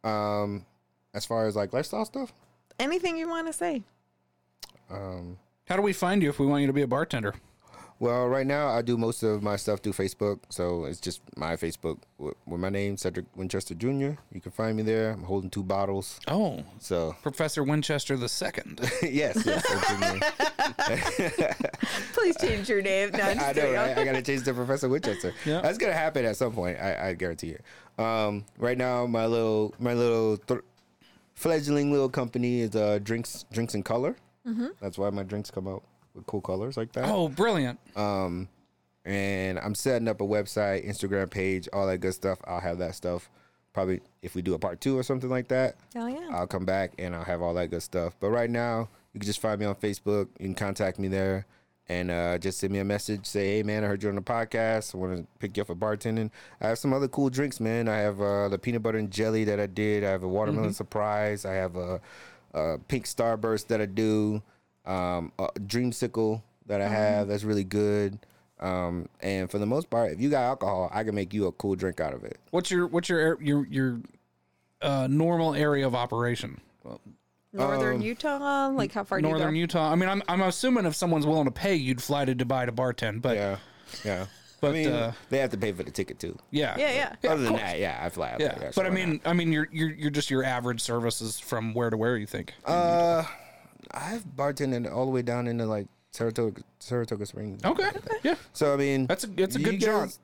Um, 0.03 0.65
as 1.13 1.25
far 1.25 1.47
as 1.47 1.55
like 1.55 1.71
lifestyle 1.73 2.05
stuff, 2.05 2.33
Anything 2.79 3.17
you 3.17 3.29
want 3.29 3.47
to 3.47 3.53
say? 3.53 3.83
um, 4.89 5.37
how 5.67 5.75
do 5.75 5.81
we 5.81 5.93
find 5.93 6.23
you 6.23 6.29
if 6.29 6.39
we 6.39 6.45
want 6.45 6.61
you 6.61 6.67
to 6.67 6.73
be 6.73 6.81
a 6.81 6.87
bartender 6.87 7.33
well, 7.99 8.27
right 8.27 8.45
now 8.45 8.67
I 8.67 8.83
do 8.83 8.95
most 8.95 9.23
of 9.23 9.41
my 9.41 9.55
stuff 9.55 9.79
through 9.79 9.93
Facebook, 9.93 10.39
so 10.49 10.85
it's 10.85 10.99
just 10.99 11.21
my 11.35 11.55
Facebook 11.55 11.97
with, 12.19 12.35
with 12.45 12.59
my 12.59 12.69
name, 12.69 12.95
Cedric 12.95 13.25
Winchester 13.35 13.73
Jr. 13.73 14.13
You 14.31 14.39
can 14.41 14.51
find 14.51 14.77
me 14.77 14.83
there. 14.83 15.11
I'm 15.11 15.23
holding 15.23 15.49
two 15.49 15.63
bottles, 15.63 16.19
oh 16.27 16.63
so 16.79 17.15
professor 17.23 17.63
winchester 17.63 18.15
the 18.15 18.29
second 18.29 18.79
yes, 19.01 19.43
yes, 19.45 19.65
that's 19.67 19.91
in 19.91 20.19
there. 21.39 21.55
Please 22.13 22.37
change 22.37 22.69
your 22.69 22.83
name. 22.83 23.09
No, 23.13 23.23
I'm 23.23 23.29
I 23.39 23.53
just 23.53 23.55
know, 23.55 23.73
right? 23.73 23.97
I 23.97 24.05
gotta 24.05 24.21
change 24.21 24.43
to 24.43 24.53
Professor 24.53 24.89
Winchester. 24.89 25.33
Yeah. 25.45 25.61
That's 25.61 25.77
gonna 25.77 25.93
happen 25.93 26.25
at 26.25 26.35
some 26.35 26.51
point. 26.51 26.77
I, 26.79 27.09
I 27.09 27.13
guarantee 27.13 27.51
it. 27.51 27.63
Um, 27.97 28.45
right 28.57 28.77
now, 28.77 29.05
my 29.07 29.25
little 29.25 29.73
my 29.79 29.93
little 29.93 30.37
th- 30.37 30.59
fledgling 31.35 31.91
little 31.91 32.09
company 32.09 32.61
is 32.61 32.75
uh, 32.75 32.99
drinks 33.01 33.45
drinks 33.51 33.73
in 33.75 33.81
color. 33.83 34.15
Mm-hmm. 34.47 34.67
That's 34.79 34.97
why 34.97 35.09
my 35.09 35.23
drinks 35.23 35.51
come 35.51 35.67
out 35.67 35.83
with 36.15 36.25
cool 36.25 36.41
colors 36.41 36.77
like 36.77 36.91
that. 36.93 37.05
oh 37.09 37.27
brilliant 37.29 37.79
Um, 37.95 38.47
and 39.05 39.59
I'm 39.59 39.75
setting 39.75 40.07
up 40.07 40.21
a 40.21 40.25
website, 40.25 40.87
Instagram 40.87 41.29
page, 41.29 41.67
all 41.73 41.87
that 41.87 41.99
good 41.99 42.13
stuff. 42.13 42.39
I'll 42.45 42.59
have 42.59 42.77
that 42.79 42.95
stuff. 42.95 43.29
Probably 43.73 44.01
if 44.21 44.33
we 44.35 44.41
do 44.41 44.53
a 44.53 44.59
part 44.59 44.81
two 44.81 44.97
or 44.97 45.03
something 45.03 45.29
like 45.29 45.47
that, 45.49 45.75
Oh 45.95 46.07
yeah. 46.07 46.29
I'll 46.31 46.47
come 46.47 46.65
back 46.65 46.93
and 46.97 47.15
I'll 47.15 47.23
have 47.23 47.41
all 47.41 47.53
that 47.55 47.69
good 47.69 47.83
stuff. 47.83 48.15
But 48.19 48.29
right 48.31 48.49
now, 48.49 48.89
you 49.13 49.19
can 49.19 49.27
just 49.27 49.39
find 49.39 49.59
me 49.59 49.65
on 49.65 49.75
Facebook. 49.75 50.27
You 50.39 50.45
can 50.47 50.55
contact 50.55 50.97
me 50.99 51.07
there. 51.07 51.45
and 51.89 52.11
uh, 52.11 52.37
just 52.37 52.59
send 52.59 52.73
me 52.73 52.79
a 52.79 52.83
message. 52.83 53.25
Say, 53.25 53.57
hey 53.57 53.63
man, 53.63 53.83
I 53.83 53.87
heard 53.87 54.01
you're 54.03 54.11
on 54.11 54.15
the 54.17 54.21
podcast. 54.21 54.93
I 54.93 54.97
want 54.97 55.15
to 55.17 55.27
pick 55.39 55.55
you 55.55 55.61
up 55.61 55.67
for 55.67 55.75
bartending. 55.75 56.31
I 56.59 56.67
have 56.69 56.79
some 56.79 56.91
other 56.91 57.07
cool 57.07 57.29
drinks, 57.29 57.59
man. 57.61 57.87
I 57.87 57.97
have 57.97 58.19
uh, 58.19 58.49
the 58.49 58.57
peanut 58.57 58.83
butter 58.83 58.97
and 58.97 59.09
jelly 59.11 59.43
that 59.45 59.59
I 59.59 59.67
did. 59.67 60.03
I 60.03 60.09
have 60.09 60.23
a 60.23 60.27
watermelon 60.27 60.73
surprise. 60.73 61.45
I 61.45 61.53
have 61.53 61.75
a, 61.77 62.01
a 62.57 62.79
pink 62.87 63.05
starburst 63.05 63.67
that 63.67 63.81
I 63.81 63.85
do. 63.85 64.41
Um, 64.85 65.31
a 65.37 65.47
dreamsicle 65.59 66.41
that 66.67 66.81
I 66.81 66.87
have 66.87 67.27
that's 67.27 67.43
really 67.43 67.63
good. 67.63 68.19
Um, 68.59 69.07
and 69.21 69.51
for 69.51 69.59
the 69.59 69.65
most 69.65 69.89
part, 69.89 70.11
if 70.11 70.21
you 70.21 70.29
got 70.29 70.43
alcohol, 70.43 70.89
I 70.93 71.03
can 71.03 71.13
make 71.13 71.33
you 71.33 71.47
a 71.47 71.51
cool 71.51 71.75
drink 71.75 71.99
out 71.99 72.13
of 72.13 72.23
it. 72.23 72.39
What's 72.51 72.71
your 72.71 72.87
what's 72.87 73.09
your 73.09 73.41
your 73.41 73.67
your 73.67 73.99
uh, 74.81 75.07
normal 75.09 75.53
area 75.53 75.85
of 75.85 75.93
operation? 75.93 76.59
Northern 77.53 78.01
Utah? 78.01 78.69
Like 78.69 78.93
how 78.93 79.03
far 79.03 79.21
Northern 79.21 79.51
do 79.51 79.55
you 79.55 79.61
Utah. 79.61 79.91
I 79.91 79.95
mean, 79.95 80.09
I'm 80.09 80.23
I'm 80.27 80.41
assuming 80.41 80.85
if 80.85 80.95
someone's 80.95 81.25
willing 81.25 81.45
to 81.45 81.51
pay, 81.51 81.75
you'd 81.75 82.01
fly 82.01 82.25
to 82.25 82.35
Dubai 82.35 82.65
to 82.65 82.71
bartend. 82.71 83.21
But 83.21 83.37
yeah, 83.37 83.57
Yeah, 84.03 84.11
yeah. 84.11 84.25
But, 84.59 84.69
I 84.69 84.73
mean, 84.73 84.87
uh, 84.91 85.13
they 85.29 85.37
have 85.37 85.51
to 85.51 85.57
pay 85.57 85.71
for 85.71 85.83
the 85.83 85.91
ticket 85.91 86.19
too. 86.19 86.37
yeah, 86.51 86.75
go? 86.75 86.81
Yeah, 86.81 86.91
yeah. 87.23 87.31
Other 87.31 87.43
than 87.43 87.49
course. 87.51 87.61
that, 87.61 87.79
yeah, 87.79 87.99
I 88.01 88.09
fly 88.09 88.31
out 88.31 88.39
Yeah, 88.39 88.55
there. 88.57 88.71
but 88.75 88.85
I 88.85 88.89
so 88.89 88.95
why 88.95 89.05
mean, 89.05 89.21
I 89.25 89.33
mean, 89.33 89.51
you're 89.51 89.67
you're 89.71 89.91
you're 89.91 90.09
just 90.11 90.31
your 90.31 90.43
average 90.43 90.81
services 90.81 91.39
from 91.39 91.73
where 91.73 91.89
to 91.91 91.97
where 91.97 92.17
you 92.17 92.25
think. 92.25 92.53
uh, 92.65 93.23
I've 93.91 94.25
bartended 94.25 94.91
all 94.91 95.05
the 95.05 95.11
way 95.11 95.21
down 95.21 95.47
into 95.47 95.65
like 95.65 95.87
Saratoga, 96.11 96.61
Saratoga 96.79 97.25
Springs. 97.25 97.63
okay, 97.63 97.89
yeah, 98.23 98.35
So 98.53 98.73
I 98.73 98.77
mean, 98.77 99.05
That's 99.07 99.23
a- 99.23 99.27
that's 99.27 99.55
a 99.55 99.59
good 99.59 99.79
jaunt. 99.79 100.09
guys- 100.09 100.19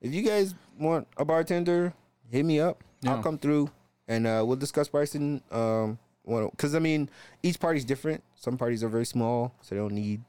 If 0.00 0.14
you 0.14 0.22
guys 0.22 0.54
want 0.78 1.06
a 1.16 1.24
bartender, 1.24 1.92
hit 2.30 2.44
me 2.44 2.60
up. 2.60 2.82
Yeah. 3.02 3.14
I'll 3.16 3.22
come 3.22 3.38
through 3.38 3.70
and 4.08 4.26
uh, 4.26 4.42
we'll 4.46 4.56
discuss 4.56 4.88
pricing. 4.88 5.42
Um, 5.50 5.98
because 6.26 6.74
I 6.74 6.78
mean, 6.78 7.10
each 7.42 7.60
party's 7.60 7.84
different. 7.84 8.22
Some 8.34 8.56
parties 8.56 8.82
are 8.82 8.88
very 8.88 9.04
small, 9.04 9.54
so 9.60 9.74
they 9.74 9.80
don't 9.80 9.92
need 9.94 10.22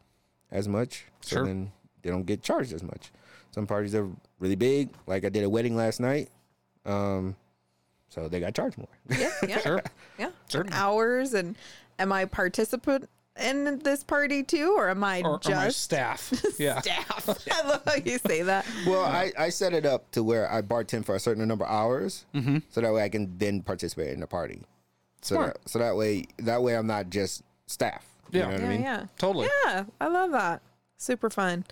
as 0.51 0.68
much. 0.68 1.06
So 1.22 1.38
Sure. 1.38 1.45
then 1.45 1.72
they 2.01 2.10
don't 2.10 2.26
get 2.26 2.41
charged 2.41 2.74
as 2.74 2.84
much. 2.84 3.12
Some 3.56 3.66
parties 3.66 3.95
are 3.95 4.10
really 4.39 4.58
big. 4.58 4.89
Like 5.08 5.24
I 5.24 5.30
did 5.30 5.45
a 5.45 5.49
wedding 5.49 5.78
last 5.78 6.01
night. 6.01 6.28
Um, 6.86 7.38
so 8.10 8.28
they 8.28 8.41
got 8.41 8.53
charged 8.53 8.78
more. 8.78 8.89
Yeah, 9.18 9.32
yeah. 9.47 9.60
sure. 9.62 9.82
Yeah. 10.20 10.32
Certainly. 10.49 10.78
Hours 10.78 11.34
and 11.34 11.56
am 11.97 12.12
I 12.12 12.26
participant 12.26 13.10
in 13.39 13.80
this 13.80 14.03
party 14.03 14.43
too, 14.43 14.76
or 14.78 14.89
am 14.89 15.06
I 15.06 15.22
Or, 15.22 15.36
or 15.36 15.39
my 15.45 15.66
just 15.68 15.84
staff. 15.84 16.34
Yeah, 16.60 16.82
staff? 16.82 17.30
I 17.51 17.66
love 17.68 17.82
how 17.88 17.95
you 17.95 18.18
say 18.18 18.41
that. 18.41 18.66
Well, 18.86 19.06
I, 19.06 19.32
I 19.39 19.47
set 19.49 19.72
it 19.74 19.86
up 19.86 20.12
to 20.12 20.22
where 20.22 20.51
I 20.51 20.62
bartend 20.62 21.06
for 21.06 21.16
a 21.16 21.20
certain 21.20 21.47
number 21.47 21.64
of 21.64 21.72
hours, 21.72 22.26
so 22.72 22.82
that 22.82 22.91
way 22.93 23.03
I 23.03 23.10
can 23.10 23.38
then 23.38 23.62
participate 23.62 24.10
in 24.14 24.20
the 24.20 24.28
party. 24.28 24.64
So 25.22 25.36
Smart. 25.36 25.53
that, 25.64 25.70
so 25.70 25.80
that 25.80 25.95
way 25.95 26.26
that 26.39 26.62
way 26.62 26.76
I'm 26.76 26.88
not 26.88 27.10
just 27.10 27.41
staff. 27.68 28.06
You 28.32 28.39
Yeah. 28.41 28.45
know 28.47 28.51
what 28.51 28.60
Yeah, 28.62 28.66
I 28.66 28.70
mean? 28.70 28.82
yeah. 28.82 29.06
totally. 29.18 29.47
Yeah, 29.66 29.86
I 30.01 30.08
love 30.10 30.32
that. 30.32 30.62
Super 30.97 31.30
fun. 31.30 31.64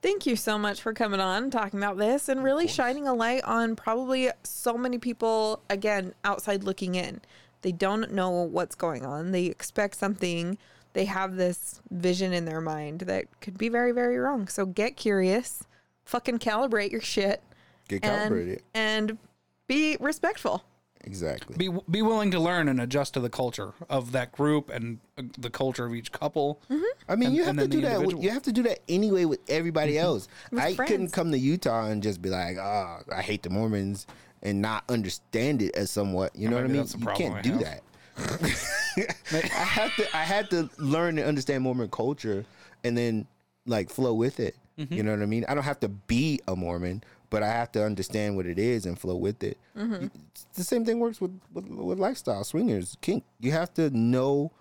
Thank 0.00 0.26
you 0.26 0.36
so 0.36 0.58
much 0.58 0.80
for 0.80 0.92
coming 0.92 1.18
on, 1.18 1.50
talking 1.50 1.80
about 1.80 1.98
this, 1.98 2.28
and 2.28 2.44
really 2.44 2.68
shining 2.68 3.08
a 3.08 3.14
light 3.14 3.42
on 3.42 3.74
probably 3.74 4.30
so 4.44 4.78
many 4.78 4.98
people, 4.98 5.60
again, 5.68 6.14
outside 6.24 6.62
looking 6.62 6.94
in. 6.94 7.20
They 7.62 7.72
don't 7.72 8.12
know 8.12 8.30
what's 8.30 8.76
going 8.76 9.04
on. 9.04 9.32
They 9.32 9.46
expect 9.46 9.96
something. 9.96 10.56
They 10.92 11.06
have 11.06 11.34
this 11.34 11.80
vision 11.90 12.32
in 12.32 12.44
their 12.44 12.60
mind 12.60 13.00
that 13.02 13.24
could 13.40 13.58
be 13.58 13.68
very, 13.68 13.90
very 13.90 14.18
wrong. 14.18 14.46
So 14.46 14.66
get 14.66 14.96
curious, 14.96 15.64
fucking 16.04 16.38
calibrate 16.38 16.92
your 16.92 17.00
shit, 17.00 17.42
Get 17.88 18.04
and, 18.04 18.04
calibrated. 18.04 18.62
and 18.74 19.18
be 19.66 19.96
respectful. 19.98 20.62
Exactly. 21.08 21.56
Be 21.56 21.70
be 21.90 22.02
willing 22.02 22.30
to 22.32 22.38
learn 22.38 22.68
and 22.68 22.78
adjust 22.80 23.14
to 23.14 23.20
the 23.20 23.30
culture 23.30 23.72
of 23.88 24.12
that 24.12 24.30
group 24.32 24.68
and 24.68 24.98
uh, 25.16 25.22
the 25.38 25.48
culture 25.48 25.86
of 25.86 25.94
each 25.94 26.12
couple. 26.12 26.60
I 27.08 27.16
mean, 27.16 27.28
and- 27.28 27.34
you 27.36 27.44
have 27.44 27.50
and 27.56 27.58
to 27.60 27.62
then 27.64 27.70
do 27.70 27.80
the 27.80 27.86
that. 27.88 27.92
With, 27.92 28.00
individual. 28.02 28.24
you 28.24 28.30
have 28.30 28.42
to 28.42 28.52
do 28.52 28.62
that 28.64 28.80
anyway 28.90 29.24
with 29.24 29.40
everybody 29.48 29.98
else. 29.98 30.28
With 30.50 30.60
I 30.60 30.74
couldn't 30.74 30.86
friends. 30.86 31.12
come 31.12 31.32
to 31.32 31.38
Utah 31.38 31.86
and 31.86 32.02
just 32.02 32.20
be 32.20 32.28
like, 32.28 32.58
"Ah, 32.60 33.00
I 33.10 33.22
hate 33.22 33.42
the 33.42 33.48
Mormons," 33.50 34.06
and 34.42 34.60
not 34.60 34.84
understand 34.90 35.62
it 35.62 35.74
as 35.74 35.90
somewhat. 35.90 36.36
You 36.36 36.48
know 36.50 36.56
what 36.56 36.64
I 36.64 36.68
maybe 36.68 36.72
mean? 36.74 36.82
that's 36.82 36.92
the 36.92 36.98
You 36.98 37.04
problem 37.06 37.32
can't 37.32 37.38
I 37.38 37.42
do 37.42 37.52
have. 37.52 37.60
that. 37.62 37.82
I 39.32 39.64
had 39.64 39.90
to. 39.96 40.16
I 40.16 40.22
had 40.24 40.50
to 40.50 40.68
learn 40.78 41.18
and 41.18 41.26
understand 41.26 41.62
Mormon 41.64 41.88
culture, 41.88 42.44
and 42.84 42.96
then 42.98 43.26
like 43.66 43.88
flow 43.90 44.12
with 44.14 44.40
it. 44.40 44.56
Mm-hmm. 44.78 44.94
You 44.94 45.02
know 45.02 45.12
what 45.12 45.22
I 45.22 45.26
mean? 45.26 45.44
I 45.48 45.54
don't 45.54 45.64
have 45.64 45.80
to 45.80 45.88
be 45.88 46.40
a 46.46 46.54
Mormon, 46.54 47.02
but 47.30 47.42
I 47.42 47.48
have 47.48 47.72
to 47.72 47.84
understand 47.84 48.36
what 48.36 48.46
it 48.46 48.58
is 48.58 48.86
and 48.86 48.98
flow 48.98 49.16
with 49.16 49.42
it. 49.42 49.58
It's 49.76 50.44
the 50.54 50.64
same 50.64 50.84
thing 50.84 50.98
works 50.98 51.20
with, 51.20 51.38
with 51.52 51.68
with 51.68 51.98
lifestyle 51.98 52.44
swingers, 52.44 52.96
kink. 53.00 53.24
You 53.40 53.52
have 53.52 53.72
to 53.74 53.90
know, 53.90 54.52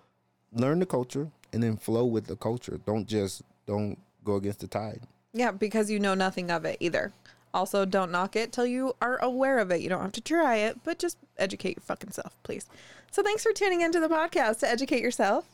learn 0.54 0.80
the 0.80 0.86
culture, 0.86 1.30
and 1.54 1.64
then 1.64 1.78
flow 1.78 2.06
with 2.06 2.28
the 2.28 2.36
culture. 2.36 2.80
Don't 2.86 3.08
just 3.08 3.42
don't 3.66 3.98
go 4.24 4.36
against 4.36 4.60
the 4.60 4.68
tide. 4.68 5.02
Yeah, 5.34 5.52
because 5.52 5.90
you 5.92 6.00
know 6.00 6.14
nothing 6.14 6.52
of 6.52 6.66
it 6.66 6.78
either. 6.80 7.14
Also, 7.54 7.86
don't 7.86 8.12
knock 8.12 8.36
it 8.36 8.52
till 8.52 8.66
you 8.66 8.96
are 9.02 9.18
aware 9.24 9.60
of 9.60 9.72
it. 9.72 9.82
You 9.82 9.90
don't 9.90 10.02
have 10.02 10.12
to 10.14 10.22
try 10.22 10.58
it, 10.58 10.84
but 10.84 11.00
just 11.00 11.18
educate 11.38 11.78
your 11.78 11.84
fucking 11.84 12.12
self, 12.12 12.36
please. 12.44 12.66
So, 13.12 13.24
thanks 13.24 13.44
for 13.44 13.54
tuning 13.54 13.82
into 13.82 14.00
the 14.00 14.10
podcast 14.10 14.60
to 14.60 14.70
educate 14.70 15.02
yourself. 15.02 15.46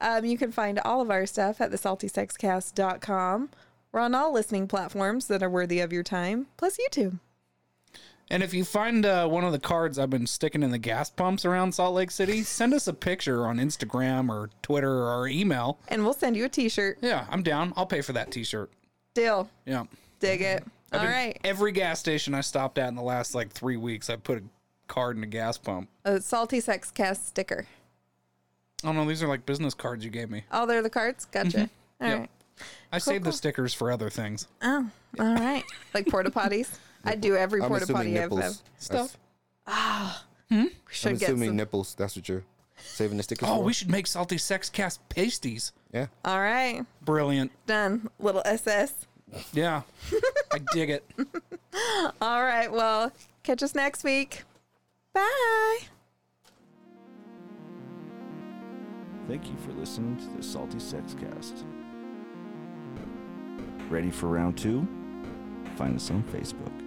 Um, 0.00 0.24
you 0.24 0.36
can 0.38 0.50
find 0.52 0.78
all 0.80 1.00
of 1.00 1.10
our 1.10 1.26
stuff 1.26 1.60
at 1.60 1.70
thesaltysexcast.com. 1.70 3.50
We're 3.94 4.00
on 4.00 4.12
all 4.12 4.32
listening 4.32 4.66
platforms 4.66 5.28
that 5.28 5.40
are 5.40 5.48
worthy 5.48 5.78
of 5.78 5.92
your 5.92 6.02
time, 6.02 6.48
plus 6.56 6.76
YouTube. 6.76 7.20
And 8.28 8.42
if 8.42 8.52
you 8.52 8.64
find 8.64 9.06
uh, 9.06 9.28
one 9.28 9.44
of 9.44 9.52
the 9.52 9.60
cards 9.60 10.00
I've 10.00 10.10
been 10.10 10.26
sticking 10.26 10.64
in 10.64 10.72
the 10.72 10.78
gas 10.78 11.10
pumps 11.10 11.44
around 11.44 11.76
Salt 11.76 11.94
Lake 11.94 12.10
City, 12.10 12.42
send 12.42 12.74
us 12.74 12.88
a 12.88 12.92
picture 12.92 13.46
on 13.46 13.58
Instagram 13.58 14.30
or 14.30 14.50
Twitter 14.62 15.04
or 15.08 15.28
email. 15.28 15.78
And 15.86 16.02
we'll 16.02 16.12
send 16.12 16.36
you 16.36 16.44
a 16.44 16.48
t 16.48 16.68
shirt. 16.68 16.98
Yeah, 17.02 17.24
I'm 17.30 17.44
down. 17.44 17.72
I'll 17.76 17.86
pay 17.86 18.00
for 18.00 18.12
that 18.14 18.32
T-shirt. 18.32 18.68
Deal. 19.14 19.48
Yeah. 19.64 19.84
Dig 20.18 20.42
it. 20.42 20.64
All 20.92 20.98
right. 20.98 21.38
Every 21.44 21.70
gas 21.70 22.00
station 22.00 22.34
I 22.34 22.40
stopped 22.40 22.78
at 22.78 22.88
in 22.88 22.96
the 22.96 23.02
last 23.02 23.32
like 23.32 23.52
three 23.52 23.76
weeks, 23.76 24.10
I 24.10 24.16
put 24.16 24.38
a 24.38 24.42
card 24.88 25.16
in 25.16 25.22
a 25.22 25.28
gas 25.28 25.56
pump. 25.56 25.88
A 26.04 26.20
salty 26.20 26.58
sex 26.58 26.90
cast 26.90 27.28
sticker. 27.28 27.68
Oh 28.82 28.90
no, 28.90 29.06
these 29.06 29.22
are 29.22 29.28
like 29.28 29.46
business 29.46 29.72
cards 29.72 30.04
you 30.04 30.10
gave 30.10 30.30
me. 30.30 30.42
Oh, 30.50 30.66
they're 30.66 30.82
the 30.82 30.90
cards? 30.90 31.26
Gotcha. 31.26 31.70
All 32.00 32.08
right. 32.08 32.30
Yep. 32.58 32.66
I 32.92 32.98
saved 32.98 33.24
the 33.24 33.32
stickers 33.32 33.74
for 33.74 33.90
other 33.90 34.10
things. 34.10 34.46
Oh, 34.62 34.88
all 35.18 35.34
right. 35.34 35.64
Like 35.92 36.06
porta 36.06 36.30
potties. 36.30 36.68
I 37.04 37.14
do 37.16 37.36
every 37.36 37.60
I'm 37.62 37.68
porta 37.68 37.86
potty 37.86 38.16
I've 38.18 38.30
nipples. 38.30 38.40
have. 38.42 38.56
Stuff. 38.78 39.18
Ah, 39.66 40.24
hmm? 40.48 40.62
We 40.64 40.68
should 40.68 40.74
That's, 40.88 41.06
I'm 41.06 41.14
get 41.16 41.22
assuming 41.30 41.48
some. 41.50 41.56
nipples. 41.56 41.94
That's 41.96 42.16
what 42.16 42.28
you're 42.28 42.44
saving 42.76 43.16
the 43.16 43.22
stickers 43.22 43.48
Oh, 43.50 43.56
for. 43.56 43.64
we 43.64 43.72
should 43.72 43.90
make 43.90 44.06
salty 44.06 44.38
sex 44.38 44.68
cast 44.70 45.06
pasties. 45.08 45.72
yeah. 45.92 46.06
All 46.24 46.40
right. 46.40 46.84
Brilliant. 47.04 47.50
Done. 47.66 48.08
Little 48.20 48.42
SS. 48.44 48.94
Yeah. 49.52 49.82
I 50.52 50.58
dig 50.72 50.90
it. 50.90 51.04
All 52.20 52.42
right. 52.44 52.70
Well, 52.70 53.10
catch 53.42 53.62
us 53.62 53.74
next 53.74 54.04
week. 54.04 54.44
Bye. 55.12 55.78
Thank 59.26 59.46
you 59.48 59.56
for 59.64 59.72
listening 59.72 60.16
to 60.18 60.36
the 60.36 60.42
Salty 60.42 60.78
Sex 60.78 61.14
Cast. 61.18 61.64
Ready 63.94 64.10
for 64.10 64.26
round 64.26 64.58
two? 64.58 64.88
Find 65.76 65.94
us 65.94 66.10
on 66.10 66.24
Facebook. 66.24 66.83